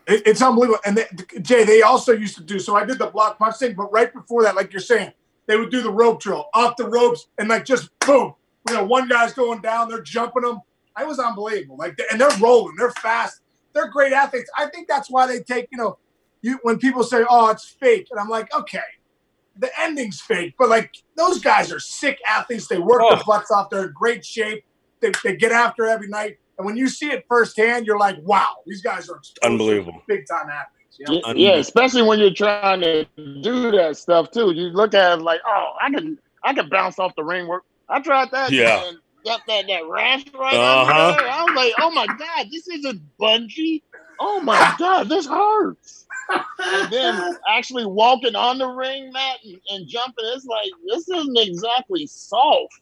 It- 0.06 0.22
it's 0.26 0.40
unbelievable. 0.42 0.78
And 0.84 0.96
they, 0.98 1.06
Jay, 1.40 1.64
they 1.64 1.82
also 1.82 2.12
used 2.12 2.36
to 2.36 2.42
do 2.42 2.58
so. 2.60 2.76
I 2.76 2.84
did 2.84 2.98
the 2.98 3.06
block 3.06 3.38
punch 3.38 3.56
thing, 3.56 3.74
but 3.74 3.90
right 3.92 4.12
before 4.12 4.44
that, 4.44 4.54
like 4.54 4.72
you're 4.72 4.80
saying, 4.80 5.12
they 5.46 5.56
would 5.56 5.70
do 5.70 5.82
the 5.82 5.90
rope 5.90 6.20
drill 6.20 6.48
off 6.54 6.76
the 6.76 6.88
ropes 6.88 7.26
and 7.38 7.48
like 7.48 7.64
just 7.64 7.88
boom. 8.00 8.34
You 8.68 8.74
know, 8.74 8.84
one 8.84 9.08
guy's 9.08 9.32
going 9.32 9.62
down, 9.62 9.88
they're 9.88 10.02
jumping 10.02 10.42
them. 10.42 10.60
I 10.96 11.04
was 11.04 11.18
unbelievable. 11.18 11.76
Like, 11.76 11.98
and 12.10 12.20
they're 12.20 12.36
rolling, 12.40 12.74
they're 12.76 12.90
fast, 12.92 13.40
they're 13.74 13.88
great 13.88 14.12
athletes. 14.12 14.50
I 14.56 14.66
think 14.66 14.88
that's 14.88 15.10
why 15.10 15.26
they 15.26 15.40
take. 15.40 15.68
You 15.70 15.78
know, 15.78 15.98
you 16.42 16.58
when 16.62 16.78
people 16.78 17.02
say, 17.04 17.24
"Oh, 17.28 17.50
it's 17.50 17.68
fake," 17.68 18.08
and 18.10 18.18
I'm 18.18 18.28
like, 18.28 18.52
okay, 18.54 18.78
the 19.58 19.70
ending's 19.80 20.20
fake, 20.20 20.54
but 20.58 20.68
like 20.68 20.90
those 21.16 21.40
guys 21.40 21.70
are 21.72 21.80
sick 21.80 22.18
athletes. 22.26 22.68
They 22.68 22.78
work 22.78 23.02
Oh. 23.04 23.14
their 23.14 23.24
butts 23.24 23.50
off. 23.50 23.70
They're 23.70 23.84
in 23.86 23.92
great 23.94 24.24
shape. 24.24 24.64
They, 25.00 25.12
they 25.24 25.36
get 25.36 25.52
after 25.52 25.84
every 25.86 26.08
night. 26.08 26.38
And 26.58 26.64
when 26.64 26.74
you 26.76 26.88
see 26.88 27.10
it 27.10 27.26
firsthand, 27.28 27.84
you're 27.86 27.98
like, 27.98 28.16
wow, 28.22 28.54
these 28.66 28.80
guys 28.80 29.10
are 29.10 29.20
Unbelievable. 29.42 30.00
big 30.06 30.24
time 30.26 30.48
athletes. 30.48 30.98
You 30.98 31.04
know? 31.20 31.32
Yeah, 31.34 31.52
yeah, 31.52 31.56
especially 31.58 32.02
when 32.02 32.18
you're 32.18 32.32
trying 32.32 32.80
to 32.80 33.04
do 33.42 33.70
that 33.72 33.98
stuff 33.98 34.30
too. 34.30 34.52
You 34.52 34.68
look 34.70 34.94
at 34.94 35.18
it 35.18 35.22
like, 35.22 35.40
oh, 35.46 35.72
I 35.82 35.90
can, 35.90 36.18
I 36.44 36.54
can 36.54 36.70
bounce 36.70 36.98
off 36.98 37.14
the 37.14 37.24
ring 37.24 37.46
work. 37.46 37.64
I 37.90 38.00
tried 38.00 38.30
that. 38.30 38.50
Yeah. 38.52 38.88
And 38.88 38.96
got 39.26 39.42
that 39.48 39.66
that 39.68 39.82
rash 39.88 40.24
right 40.34 40.54
Uh-huh. 40.54 41.16
there. 41.18 41.28
I 41.28 41.42
was 41.44 41.54
like, 41.56 41.72
oh 41.80 41.90
my 41.90 42.06
god, 42.06 42.46
this 42.50 42.68
isn't 42.68 43.02
bungee. 43.20 43.82
Oh 44.20 44.40
my 44.40 44.74
god, 44.78 45.08
this 45.08 45.26
hurts. 45.26 46.06
And 46.58 46.90
then 46.92 47.36
actually 47.48 47.86
walking 47.86 48.34
on 48.34 48.58
the 48.58 48.66
ring 48.68 49.12
mat 49.12 49.38
and, 49.44 49.60
and 49.70 49.88
jumping, 49.88 50.24
it's 50.34 50.46
like 50.46 50.70
this 50.88 51.08
isn't 51.08 51.38
exactly 51.38 52.06
soft. 52.06 52.72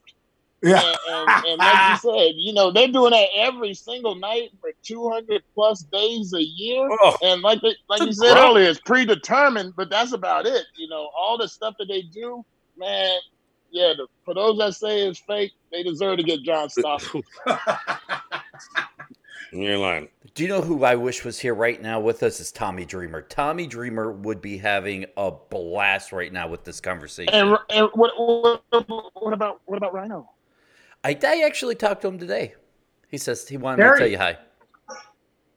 Yeah. 0.62 0.80
And, 0.80 0.96
and, 1.28 1.46
and 1.46 1.58
like 1.58 1.90
you 2.04 2.10
said, 2.12 2.32
you 2.36 2.54
know, 2.54 2.70
they're 2.70 2.88
doing 2.88 3.10
that 3.10 3.28
every 3.36 3.74
single 3.74 4.14
night 4.14 4.48
for 4.62 4.70
200 4.82 5.42
plus 5.54 5.82
days 5.92 6.32
a 6.32 6.42
year. 6.42 6.88
Oh, 7.02 7.16
And 7.22 7.42
like 7.42 7.60
they, 7.60 7.74
like 7.90 8.00
you 8.00 8.12
said 8.14 8.38
earlier, 8.38 8.70
it's 8.70 8.80
predetermined, 8.80 9.74
but 9.76 9.90
that's 9.90 10.12
about 10.12 10.46
it. 10.46 10.64
You 10.76 10.88
know, 10.88 11.10
all 11.18 11.36
the 11.36 11.48
stuff 11.48 11.74
that 11.78 11.88
they 11.88 12.00
do, 12.02 12.42
man. 12.78 13.18
Yeah, 13.74 13.92
the, 13.96 14.06
for 14.24 14.34
those 14.34 14.56
that 14.58 14.74
say 14.76 15.00
it's 15.00 15.18
fake, 15.18 15.50
they 15.72 15.82
deserve 15.82 16.18
to 16.18 16.22
get 16.22 16.42
John 16.44 16.68
Stossel. 16.68 17.24
you're 19.52 19.78
lying. 19.78 20.08
Do 20.34 20.44
you 20.44 20.48
know 20.48 20.62
who 20.62 20.84
I 20.84 20.94
wish 20.94 21.24
was 21.24 21.40
here 21.40 21.56
right 21.56 21.82
now 21.82 21.98
with 21.98 22.22
us? 22.22 22.38
Is 22.38 22.52
Tommy 22.52 22.84
Dreamer. 22.84 23.22
Tommy 23.22 23.66
Dreamer 23.66 24.12
would 24.12 24.40
be 24.40 24.58
having 24.58 25.06
a 25.16 25.32
blast 25.32 26.12
right 26.12 26.32
now 26.32 26.46
with 26.46 26.62
this 26.62 26.80
conversation. 26.80 27.34
And, 27.34 27.58
and 27.68 27.88
what, 27.94 28.12
what 28.16 28.62
what 29.14 29.32
about 29.32 29.60
what 29.64 29.76
about 29.76 29.92
Rhino? 29.92 30.30
I, 31.02 31.18
I 31.20 31.42
actually 31.44 31.74
talked 31.74 32.02
to 32.02 32.08
him 32.08 32.18
today. 32.20 32.54
He 33.08 33.18
says 33.18 33.48
he 33.48 33.56
wanted 33.56 33.84
me 33.84 33.90
to 33.90 33.98
tell 33.98 34.06
you 34.06 34.18
hi. 34.18 34.38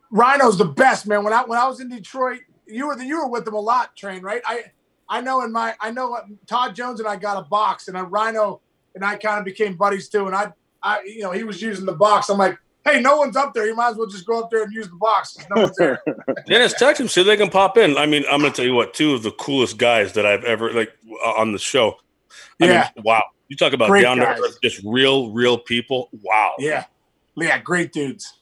Rhino's 0.10 0.58
the 0.58 0.66
best, 0.66 1.06
man. 1.06 1.24
When 1.24 1.34
I 1.34 1.44
when 1.44 1.60
I 1.60 1.68
was 1.68 1.82
in 1.82 1.90
Detroit, 1.90 2.40
you 2.66 2.88
were 2.88 2.96
the, 2.96 3.06
you 3.06 3.20
were 3.20 3.30
with 3.30 3.46
them 3.46 3.54
a 3.54 3.60
lot, 3.60 3.96
train, 3.96 4.24
right? 4.24 4.42
I 4.44 4.72
I 5.10 5.22
know 5.22 5.44
in 5.44 5.52
my 5.52 5.76
I 5.80 5.92
know 5.92 6.10
what 6.10 6.26
Todd 6.48 6.76
Jones 6.76 7.00
and 7.00 7.08
I 7.08 7.16
got 7.16 7.38
a 7.38 7.48
box, 7.48 7.88
and 7.88 7.98
a 7.98 8.04
Rhino 8.04 8.62
and 8.96 9.04
I 9.06 9.16
kind 9.16 9.40
of 9.40 9.46
became 9.46 9.76
buddies 9.76 10.10
too. 10.10 10.26
And 10.28 10.36
I 10.36 10.52
I 10.84 11.02
you 11.04 11.22
know 11.22 11.32
he 11.32 11.44
was 11.44 11.62
using 11.62 11.86
the 11.86 11.94
box. 11.94 12.30
I'm 12.30 12.38
like, 12.38 12.58
hey, 12.86 13.02
no 13.02 13.18
one's 13.18 13.36
up 13.36 13.54
there. 13.54 13.66
You 13.66 13.76
might 13.76 13.92
as 13.92 13.96
well 13.98 14.08
just 14.08 14.26
go 14.26 14.42
up 14.44 14.50
there 14.52 14.64
and 14.64 14.74
use 14.74 14.88
the 14.90 14.96
box. 14.96 15.36
'cause 15.38 15.46
No 15.56 15.62
one's 15.64 15.76
there. 15.78 16.02
Dennis, 16.48 16.74
text 16.74 17.00
them 17.00 17.08
so 17.08 17.24
they 17.24 17.38
can 17.38 17.50
pop 17.50 17.78
in. 17.78 17.98
I 17.98 18.06
mean, 18.06 18.24
I'm 18.32 18.40
going 18.42 18.52
to 18.52 18.56
tell 18.56 18.66
you 18.66 18.74
what, 18.74 18.94
two 18.94 19.14
of 19.14 19.24
the 19.24 19.32
coolest 19.32 19.78
guys 19.78 20.14
that 20.14 20.26
I've 20.26 20.44
ever 20.44 20.72
like 20.74 20.92
uh, 21.26 21.32
on 21.34 21.52
the 21.52 21.60
show. 21.60 21.98
I 22.62 22.66
Yeah. 22.66 22.90
mean, 22.96 23.04
wow. 23.04 23.24
You 23.50 23.56
talk 23.56 23.72
about 23.74 23.90
Great 23.90 24.02
down 24.02 24.18
to 24.18 24.28
earth, 24.28 24.58
just 24.62 24.82
real, 24.84 25.32
real 25.32 25.58
people. 25.58 26.10
Wow. 26.22 26.56
yeah, 26.60 26.84
yeah, 27.38 27.60
great 27.60 27.94
dudes. 27.94 28.40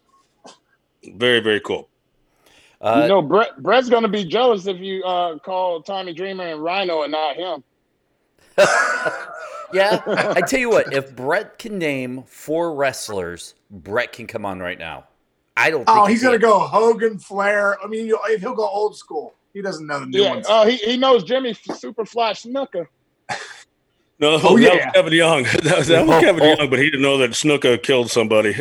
Very, 1.03 1.39
very 1.41 1.59
cool. 1.59 1.89
Uh, 2.85 3.01
you 3.01 3.07
know, 3.07 3.19
Bret 3.21 3.57
Bret's 3.63 3.89
gonna 3.89 4.07
be 4.07 4.23
jealous 4.23 4.67
if 4.67 4.77
you 4.77 5.03
uh, 5.03 5.39
call 5.39 5.81
Tommy 5.81 6.13
Dreamer 6.13 6.45
and 6.45 6.61
Rhino 6.61 7.01
and 7.01 7.11
not 7.11 7.35
him. 7.35 7.63
yeah, 9.73 10.01
I 10.07 10.41
tell 10.41 10.59
you 10.59 10.69
what, 10.69 10.93
if 10.93 11.15
Bret 11.15 11.57
can 11.57 11.79
name 11.79 12.23
four 12.27 12.75
wrestlers, 12.75 13.55
Bret 13.71 14.13
can 14.13 14.27
come 14.27 14.45
on 14.45 14.59
right 14.59 14.77
now. 14.77 15.05
I 15.57 15.71
don't. 15.71 15.83
Think 15.85 15.97
Oh, 15.97 16.05
he 16.05 16.13
he's 16.13 16.21
gonna 16.21 16.37
go 16.37 16.59
Hogan, 16.59 17.17
Flair. 17.17 17.83
I 17.83 17.87
mean, 17.87 18.11
if 18.29 18.41
he'll 18.41 18.53
go 18.53 18.67
old 18.69 18.95
school, 18.95 19.33
he 19.53 19.63
doesn't 19.63 19.87
know 19.87 20.01
the 20.01 20.05
new 20.05 20.21
Yeah, 20.23 20.29
ones. 20.29 20.45
uh, 20.47 20.65
he 20.67 20.75
he 20.77 20.95
knows 20.95 21.23
Jimmy 21.23 21.53
Superfly 21.53 22.33
Snuka. 22.45 22.85
No, 24.17 24.39
Oh, 24.41 24.57
that 24.57 24.61
yeah. 24.61 24.75
was 24.75 24.85
Kevin 24.93 25.11
Young. 25.13 25.43
That 25.63 25.77
was, 25.79 25.87
that 25.87 26.07
was 26.07 26.23
Kevin 26.23 26.43
Young, 26.45 26.69
but 26.69 26.79
he 26.79 26.85
didn't 26.85 27.01
know 27.01 27.17
that 27.17 27.31
Snuka 27.31 27.81
killed 27.83 28.09
somebody. 28.09 28.53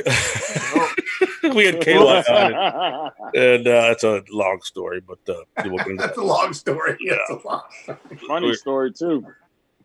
We 1.53 1.66
had 1.66 1.74
Kayla 1.80 2.24
on 2.30 3.12
it, 3.34 3.57
and 3.57 3.66
uh, 3.66 3.90
it's 3.90 4.05
a 4.05 4.22
long 4.30 4.61
story, 4.62 5.01
but 5.01 5.18
uh, 5.28 5.42
we'll 5.64 5.78
get 5.78 5.88
into 5.88 6.07
That's 6.07 6.18
a 6.18 6.22
long 6.22 6.53
story. 6.53 6.97
Yeah, 7.01 7.16
it's 7.28 7.45
a 7.45 7.47
long. 7.47 7.62
Funny 8.26 8.55
story 8.55 8.92
too. 8.92 9.26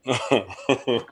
that. 0.06 1.06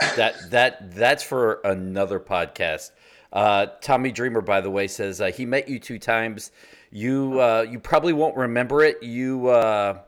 that 0.16 0.50
that 0.50 0.94
that's 0.94 1.22
for 1.22 1.60
another 1.64 2.20
podcast. 2.20 2.92
Uh, 3.32 3.66
Tommy 3.80 4.12
Dreamer, 4.12 4.42
by 4.42 4.60
the 4.60 4.70
way, 4.70 4.86
says 4.86 5.20
uh, 5.20 5.26
he 5.26 5.46
met 5.46 5.68
you 5.68 5.78
two 5.78 5.98
times. 5.98 6.52
You 6.90 7.40
uh, 7.40 7.66
you 7.68 7.78
probably 7.78 8.12
won't 8.12 8.36
remember 8.36 8.84
it. 8.84 9.02
You 9.02 9.48
uh, 9.48 10.00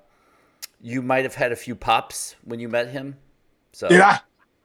you 0.80 1.00
might 1.02 1.24
have 1.24 1.34
had 1.34 1.50
a 1.52 1.56
few 1.56 1.74
pops 1.74 2.36
when 2.44 2.60
you 2.60 2.68
met 2.68 2.88
him. 2.88 3.16
So 3.72 3.88
Dude, 3.88 4.00
I, 4.00 4.20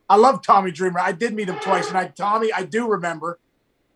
I 0.10 0.18
love 0.18 0.44
Tommy 0.44 0.72
Dreamer. 0.72 1.00
I 1.00 1.14
did 1.14 1.34
meet 1.34 1.48
him 1.48 1.60
twice, 1.60 1.88
and 1.88 1.98
I 1.98 2.08
Tommy, 2.08 2.52
I 2.52 2.64
do 2.64 2.88
remember. 2.88 3.40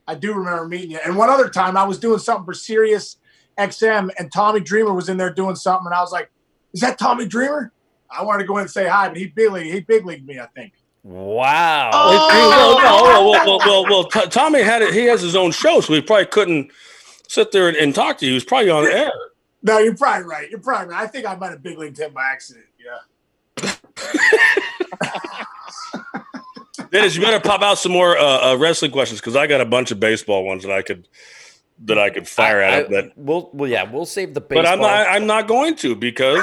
I 0.08 0.16
do 0.16 0.34
remember 0.34 0.68
meeting 0.68 0.92
you. 0.92 1.00
And 1.04 1.16
one 1.16 1.30
other 1.30 1.50
time, 1.50 1.78
I 1.78 1.86
was 1.86 1.98
doing 1.98 2.20
something 2.20 2.46
for 2.46 2.54
Sirius 2.54 3.18
XM, 3.58 4.10
and 4.18 4.32
Tommy 4.32 4.60
Dreamer 4.60 4.94
was 4.94 5.10
in 5.10 5.18
there 5.18 5.34
doing 5.34 5.56
something, 5.56 5.86
and 5.86 5.96
I 5.96 6.02
was 6.02 6.12
like, 6.12 6.30
"Is 6.74 6.82
that 6.82 6.98
Tommy 6.98 7.26
Dreamer?" 7.26 7.72
I 8.10 8.24
wanted 8.24 8.44
to 8.44 8.48
go 8.48 8.58
in 8.58 8.62
and 8.62 8.72
say 8.72 8.88
hi, 8.88 9.08
but 9.08 9.18
he 9.18 9.28
big 9.28 9.52
league, 9.52 9.74
he 9.74 9.80
big 9.80 10.06
leagued 10.06 10.28
me, 10.28 10.40
I 10.40 10.46
think. 10.48 10.74
Wow. 11.04 11.90
Oh. 11.94 12.30
Hey, 12.30 12.38
well, 12.38 12.78
no, 12.78 12.84
well, 13.04 13.32
well, 13.32 13.60
well, 13.60 13.60
well, 13.60 13.84
well, 13.90 14.04
T- 14.06 14.30
Tommy 14.30 14.62
had 14.62 14.82
it. 14.82 14.94
He 14.94 15.06
has 15.06 15.22
his 15.22 15.36
own 15.36 15.52
show, 15.52 15.82
so 15.82 15.94
he 15.94 16.02
probably 16.02 16.28
couldn't 16.28 16.72
sit 17.28 17.52
there 17.52 17.68
and, 17.68 17.76
and 17.76 17.94
talk 17.94 18.18
to 18.20 18.26
you. 18.26 18.32
He 18.32 18.36
was 18.36 18.46
probably 18.46 18.70
on 18.70 18.86
air. 18.86 19.12
No, 19.64 19.80
you're 19.80 19.96
probably 19.96 20.26
right. 20.26 20.50
You're 20.50 20.60
probably 20.60 20.94
right. 20.94 21.04
I 21.04 21.08
think 21.08 21.26
I 21.26 21.36
might 21.36 21.52
have 21.52 21.64
big 21.64 21.78
leagued 21.78 21.98
him 22.00 22.14
by 22.14 22.26
accident. 22.26 22.66
Yeah. 22.80 23.72
Dennis, 26.94 27.16
you 27.16 27.22
better 27.22 27.40
pop 27.40 27.62
out 27.64 27.80
some 27.80 27.92
more 27.92 28.18
uh, 28.18 28.52
uh, 28.54 28.58
wrestling 28.58 28.92
questions 28.92 29.20
because 29.20 29.36
I 29.36 29.48
got 29.48 29.60
a 29.62 29.66
bunch 29.66 29.90
of 29.92 30.00
baseball 30.00 30.46
ones 30.46 30.64
that 30.64 30.72
I 30.72 30.84
could 30.84 31.08
that 31.86 31.98
I 31.98 32.12
could 32.12 32.28
fire 32.28 32.62
I- 32.62 32.68
at 32.68 32.86
him. 32.86 32.96
I- 32.96 33.02
That, 33.02 33.18
we'll, 33.18 33.50
well, 33.52 33.70
yeah, 33.70 33.84
we'll 33.92 34.06
save 34.06 34.34
the 34.36 34.42
baseball. 34.42 34.64
but 34.64 34.72
I'm 34.72 34.80
not. 34.80 35.08
I'm 35.08 35.26
not 35.28 35.48
going 35.48 35.76
to 35.78 35.96
because 35.96 36.42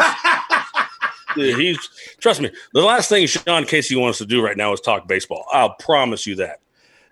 he's. 1.36 1.78
Trust 2.18 2.40
me. 2.40 2.50
The 2.74 2.82
last 2.82 3.08
thing 3.08 3.26
Sean 3.28 3.64
Casey 3.64 3.94
wants 3.94 4.18
to 4.18 4.26
do 4.26 4.44
right 4.44 4.56
now 4.56 4.72
is 4.72 4.80
talk 4.80 5.06
baseball. 5.06 5.46
I'll 5.52 5.74
promise 5.74 6.26
you 6.26 6.34
that. 6.36 6.60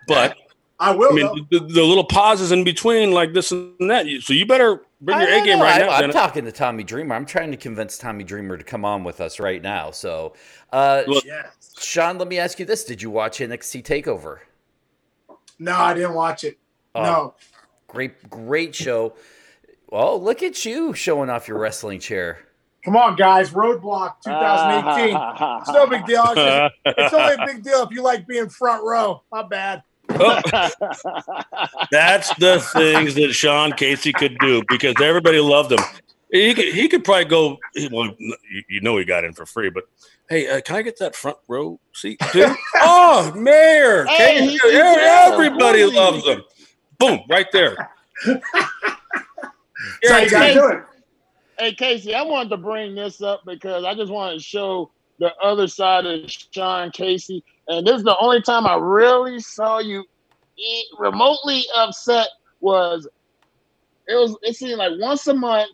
But 0.05 0.35
I 0.79 0.91
will. 0.91 1.11
I 1.11 1.15
mean, 1.15 1.47
the, 1.49 1.59
the 1.59 1.83
little 1.83 2.03
pauses 2.03 2.51
in 2.51 2.65
between, 2.65 3.11
like 3.11 3.31
this 3.33 3.51
and 3.51 3.89
that. 3.89 4.05
So 4.21 4.33
you 4.33 4.45
better 4.45 4.81
bring 5.01 5.19
your 5.19 5.29
A 5.29 5.43
game 5.45 5.59
right 5.59 5.81
I, 5.81 5.85
now. 5.85 5.91
I'm 5.91 6.01
Dennis. 6.01 6.15
talking 6.15 6.45
to 6.45 6.51
Tommy 6.51 6.83
Dreamer. 6.83 7.15
I'm 7.15 7.25
trying 7.25 7.51
to 7.51 7.57
convince 7.57 7.97
Tommy 7.97 8.23
Dreamer 8.23 8.57
to 8.57 8.63
come 8.63 8.85
on 8.85 9.03
with 9.03 9.21
us 9.21 9.39
right 9.39 9.61
now. 9.61 9.91
So, 9.91 10.33
uh, 10.71 11.03
Look, 11.07 11.25
yeah. 11.25 11.47
Sean, 11.77 12.17
let 12.17 12.27
me 12.27 12.39
ask 12.39 12.59
you 12.59 12.65
this: 12.65 12.83
Did 12.83 13.01
you 13.01 13.09
watch 13.09 13.39
NXT 13.39 13.83
Takeover? 13.83 14.39
No, 15.59 15.73
I 15.75 15.93
didn't 15.93 16.13
watch 16.13 16.43
it. 16.43 16.57
Oh, 16.95 17.03
no. 17.03 17.33
Great, 17.87 18.29
great 18.29 18.73
show. 18.75 19.13
Oh, 19.91 20.15
look 20.17 20.43
at 20.43 20.65
you 20.65 20.93
showing 20.93 21.29
off 21.29 21.47
your 21.47 21.57
wrestling 21.57 21.99
chair. 21.99 22.39
Come 22.85 22.95
on, 22.95 23.15
guys. 23.15 23.51
Roadblock 23.51 24.15
2018. 24.23 25.17
it's 25.61 25.69
no 25.69 25.87
big 25.87 26.05
deal. 26.05 26.23
It's, 26.27 26.35
just- 26.35 26.73
it's 26.85 27.13
only 27.13 27.33
a 27.33 27.45
big 27.45 27.63
deal 27.63 27.83
if 27.83 27.89
you 27.91 28.01
like 28.01 28.25
being 28.27 28.47
front 28.49 28.83
row. 28.83 29.23
My 29.31 29.43
bad. 29.43 29.83
Oh, 30.11 30.41
that's 31.91 32.33
the 32.35 32.59
things 32.73 33.15
that 33.15 33.33
Sean 33.33 33.71
Casey 33.73 34.13
could 34.13 34.37
do 34.39 34.61
because 34.69 34.95
everybody 35.01 35.39
loved 35.39 35.71
him. 35.71 35.79
He 36.31 36.53
could, 36.53 36.73
he 36.73 36.87
could 36.87 37.03
probably 37.03 37.25
go. 37.25 37.57
Well, 37.91 38.13
you 38.19 38.63
you 38.69 38.81
know 38.81 38.97
he 38.97 39.05
got 39.05 39.23
in 39.23 39.33
for 39.33 39.45
free, 39.45 39.69
but 39.69 39.85
hey, 40.29 40.47
uh, 40.49 40.61
can 40.61 40.75
I 40.75 40.81
get 40.83 40.99
that 40.99 41.15
front 41.15 41.37
row 41.47 41.79
seat 41.93 42.19
too? 42.31 42.53
oh, 42.75 43.33
Mayor, 43.35 44.05
Hey, 44.05 44.39
Casey, 44.39 44.51
he- 44.51 44.71
he 44.71 44.77
everybody 44.77 45.79
Really? 45.81 45.95
loves 45.95 46.25
him. 46.25 46.43
Boom, 46.99 47.21
right 47.29 47.47
there. 47.51 47.75
That's 48.25 50.33
how 50.33 50.45
you 50.45 50.53
do 50.53 50.67
it. 50.67 50.83
Hey 51.57 51.73
Casey, 51.73 52.15
I 52.15 52.21
wanted 52.21 52.49
to 52.49 52.57
bring 52.57 52.95
this 52.95 53.21
up 53.21 53.41
because 53.45 53.83
I 53.83 53.93
just 53.93 54.11
wanted 54.11 54.37
to 54.37 54.43
show 54.43 54.91
the 55.19 55.33
other 55.43 55.67
side 55.67 56.05
of 56.05 56.29
Sean 56.31 56.89
Casey, 56.91 57.43
and 57.69 57.87
this 57.87 57.97
is 57.97 58.03
the 58.03 58.17
only 58.19 58.41
time 58.41 58.67
I 58.67 58.75
really 58.75 59.39
saw 59.39 59.79
you 59.79 60.03
e- 60.57 60.85
remotely 60.97 61.63
upset. 61.75 62.27
Was 62.61 63.07
it 64.07 64.13
was 64.15 64.37
it 64.41 64.55
seemed 64.55 64.77
like 64.79 64.91
once 64.99 65.25
a 65.27 65.33
month 65.33 65.69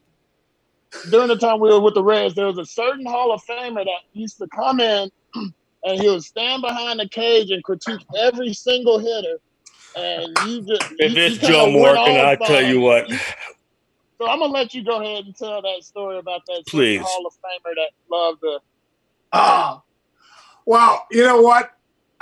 during 1.09 1.27
the 1.29 1.37
time 1.37 1.59
we 1.59 1.69
were 1.69 1.79
with 1.81 1.95
the 1.95 2.03
Reds, 2.03 2.35
there 2.35 2.45
was 2.47 2.57
a 2.57 2.65
certain 2.65 3.05
Hall 3.05 3.31
of 3.31 3.41
Famer 3.49 3.83
that 3.83 4.01
used 4.13 4.37
to 4.37 4.47
come 4.55 4.79
in 4.79 5.09
and 5.35 5.99
he 6.01 6.07
would 6.09 6.23
stand 6.23 6.61
behind 6.61 6.99
the 6.99 7.09
cage 7.09 7.49
and 7.49 7.63
critique 7.63 8.05
every 8.17 8.53
single 8.53 8.99
hitter. 8.99 9.39
And 9.97 10.27
you 10.47 10.61
just 10.61 10.83
If 10.99 11.15
you- 11.15 11.21
it's 11.23 11.35
you 11.35 11.39
kinda 11.39 11.47
Joe 11.47 11.71
Morgan, 11.71 12.17
I 12.17 12.35
tell 12.35 12.61
you 12.61 12.81
what. 12.81 13.09
so 13.09 14.27
I'm 14.27 14.39
gonna 14.39 14.53
let 14.53 14.73
you 14.73 14.83
go 14.83 15.01
ahead 15.01 15.25
and 15.25 15.35
tell 15.35 15.61
that 15.61 15.83
story 15.83 16.17
about 16.17 16.41
that 16.47 16.63
Please. 16.67 17.01
Hall 17.01 17.25
of 17.25 17.33
Famer 17.33 17.73
that 17.75 17.89
loved 18.11 18.41
the. 18.41 18.59
Oh, 19.33 19.81
well, 20.65 21.05
you 21.11 21.23
know 21.23 21.41
what? 21.41 21.71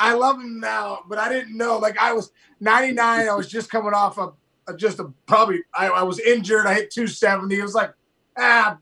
I 0.04 0.14
love 0.16 0.38
him 0.38 0.60
now, 0.60 0.99
but 1.08 1.18
I 1.18 1.30
didn't 1.30 1.56
know. 1.56 1.78
Like 1.78 1.97
I 1.97 2.12
was 2.12 2.32
99. 2.60 3.30
I 3.30 3.34
was 3.34 3.47
just 3.47 3.72
coming 3.72 3.93
off 3.93 4.20
of, 4.20 4.36
just 4.76 4.99
a 4.99 5.06
probably. 5.28 5.62
I, 5.74 5.88
I 5.88 6.04
was 6.04 6.20
injured. 6.20 6.68
I 6.68 6.74
hit 6.74 6.91
270. 6.91 7.58
It 7.58 7.62
was 7.62 7.74
like, 7.74 7.93
ah, 8.38 8.78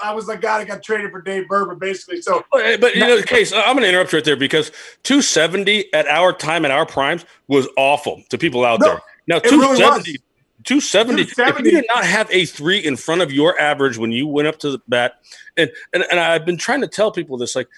I 0.00 0.14
was 0.14 0.28
like, 0.28 0.40
God, 0.40 0.60
I 0.60 0.64
got 0.64 0.82
traded 0.82 1.10
for 1.10 1.20
Dave 1.20 1.46
Burba, 1.50 1.76
basically. 1.76 2.22
So 2.22 2.44
But 2.52 2.94
you 2.94 3.00
know, 3.00 3.20
case 3.22 3.52
I'm 3.52 3.74
going 3.74 3.82
to 3.82 3.88
interrupt 3.88 4.12
right 4.12 4.24
there 4.24 4.36
because 4.36 4.70
270 5.02 5.92
at 5.92 6.06
our 6.06 6.32
time 6.32 6.64
at 6.64 6.70
our 6.70 6.86
primes 6.86 7.24
was 7.48 7.68
awful 7.76 8.22
to 8.28 8.38
people 8.38 8.64
out 8.64 8.78
No, 8.78 8.86
there. 8.86 9.00
Now 9.26 9.36
it 9.38 9.50
really 9.50 9.78
270, 9.78 10.18
270, 10.64 11.22
If 11.22 11.64
you 11.64 11.80
did 11.80 11.86
not 11.88 12.04
have 12.04 12.30
a 12.30 12.44
three 12.44 12.78
in 12.78 12.96
front 12.96 13.22
of 13.22 13.32
your 13.32 13.58
average 13.58 13.96
when 13.96 14.12
you 14.12 14.26
went 14.26 14.48
up 14.48 14.58
to 14.58 14.72
the 14.72 14.80
bat, 14.86 15.14
and 15.56 15.70
and, 15.92 16.04
and 16.10 16.20
I've 16.20 16.44
been 16.44 16.58
trying 16.58 16.80
to 16.82 16.88
tell 16.88 17.10
people 17.10 17.38
this, 17.38 17.56
like, 17.56 17.68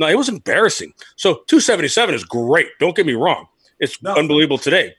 no, 0.00 0.08
it 0.08 0.16
was 0.18 0.28
embarrassing. 0.28 0.92
So 1.16 1.34
277 1.46 2.14
is 2.14 2.24
great. 2.24 2.68
Don't 2.80 2.96
get 2.96 3.06
me 3.06 3.14
wrong; 3.14 3.46
it's 3.78 4.02
No. 4.02 4.14
unbelievable 4.16 4.58
today. 4.58 4.94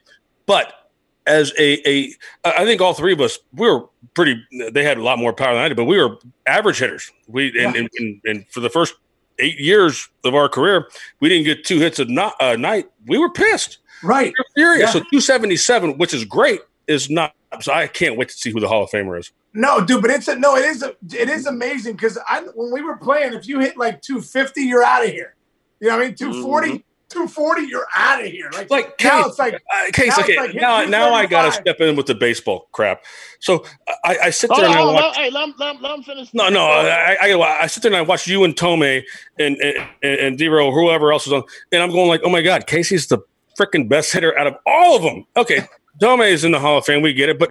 But 0.46 0.72
as 1.26 1.52
a 1.58 1.86
a, 1.88 2.12
I 2.44 2.64
think 2.64 2.80
all 2.80 2.94
three 2.94 3.12
of 3.12 3.20
us 3.20 3.38
we 3.52 3.68
were 3.70 3.86
pretty. 4.14 4.42
They 4.72 4.82
had 4.84 4.96
a 4.98 5.02
lot 5.02 5.18
more 5.18 5.32
power 5.32 5.54
than 5.54 5.62
I 5.62 5.68
did, 5.68 5.76
but 5.76 5.84
we 5.84 5.98
were 5.98 6.16
average 6.46 6.78
hitters. 6.78 7.10
We 7.28 7.48
and, 7.62 7.76
and, 7.76 7.88
and, 7.98 8.20
and 8.24 8.48
for 8.48 8.60
the 8.60 8.70
first 8.70 8.94
eight 9.38 9.58
years 9.58 10.08
of 10.24 10.34
our 10.34 10.48
career, 10.48 10.88
we 11.20 11.28
didn't 11.28 11.44
get 11.44 11.64
two 11.64 11.78
hits 11.78 11.98
a 11.98 12.06
a 12.40 12.56
night. 12.56 12.88
We 13.06 13.18
were 13.18 13.30
pissed. 13.30 13.78
right, 14.02 14.26
We 14.26 14.30
were 14.38 14.46
furious. 14.54 14.88
Yeah. 14.88 14.92
So 14.92 14.98
277, 15.00 15.98
which 15.98 16.12
is 16.14 16.24
great, 16.24 16.60
is 16.86 17.08
not. 17.10 17.34
So 17.60 17.72
I 17.72 17.86
can't 17.86 18.16
wait 18.16 18.28
to 18.30 18.34
see 18.34 18.50
who 18.50 18.60
the 18.60 18.68
Hall 18.68 18.84
of 18.84 18.90
Famer 18.90 19.18
is. 19.18 19.30
no, 19.52 19.84
dude, 19.84 20.00
but 20.02 20.10
it's 20.10 20.28
a 20.28 20.36
no. 20.36 20.56
It 20.56 20.64
is 20.64 20.82
a, 20.82 20.94
it 21.12 21.28
is 21.28 21.46
amazing 21.46 21.94
because 21.96 22.18
I 22.28 22.40
when 22.54 22.72
we 22.72 22.80
were 22.82 22.96
playing, 22.96 23.34
if 23.34 23.46
you 23.46 23.60
hit 23.60 23.76
like 23.76 24.00
250, 24.02 24.62
you're 24.62 24.82
out 24.84 25.04
of 25.04 25.10
here. 25.10 25.34
You 25.80 25.88
know 25.88 25.96
what 25.96 26.04
I 26.04 26.06
mean? 26.06 26.14
240, 26.14 26.84
240, 27.10 27.62
you're 27.66 27.86
out 27.94 28.20
of 28.24 28.26
here. 28.30 28.48
Like, 28.54 28.70
Like, 28.70 28.94
now, 29.02 29.22
Case- 29.22 29.26
it's 29.30 29.38
like 29.38 29.54
Uh, 29.54 29.90
Case, 29.92 30.16
Now 30.16 30.22
okay, 30.24 30.36
like 30.38 30.54
now 30.54 30.84
now 30.84 31.12
I 31.12 31.26
got 31.26 31.42
to 31.46 31.52
step 31.52 31.80
in 31.80 31.94
with 31.96 32.06
the 32.06 32.14
baseball 32.14 32.68
crap. 32.72 33.02
So 33.40 33.64
I, 34.04 34.16
I 34.24 34.30
sit 34.30 34.48
Hold 34.50 34.60
there 34.62 34.68
on, 34.68 34.72
and 34.76 34.80
I 34.80 34.82
hold 34.82 34.94
watch. 34.94 35.16
hey, 35.16 35.30
let, 35.30 35.58
let, 35.58 35.82
let 35.82 35.94
him 35.98 36.02
finish. 36.04 36.32
No, 36.32 36.48
no, 36.48 36.64
I, 36.64 37.16
I, 37.20 37.30
I, 37.32 37.62
I 37.62 37.66
sit 37.66 37.82
there 37.82 37.90
and 37.92 37.96
I 37.98 38.02
watch 38.02 38.26
you 38.26 38.44
and 38.44 38.56
Thome 38.56 39.04
and 39.38 39.56
and 39.60 39.86
and, 40.02 40.20
and 40.20 40.38
Dero, 40.38 40.72
whoever 40.72 41.12
else 41.12 41.26
is 41.26 41.32
on, 41.34 41.42
and 41.72 41.82
I'm 41.82 41.90
going 41.90 42.08
like, 42.08 42.22
oh 42.24 42.30
my 42.30 42.40
god, 42.40 42.66
Casey's 42.66 43.08
the 43.08 43.18
freaking 43.58 43.88
best 43.88 44.12
hitter 44.12 44.36
out 44.38 44.46
of 44.46 44.54
all 44.66 44.96
of 44.96 45.02
them. 45.02 45.26
Okay, 45.36 45.60
Thome 46.00 46.28
is 46.28 46.44
in 46.44 46.52
the 46.52 46.58
Hall 46.60 46.78
of 46.78 46.84
Fame, 46.84 47.02
we 47.02 47.12
get 47.12 47.28
it, 47.28 47.38
but 47.38 47.50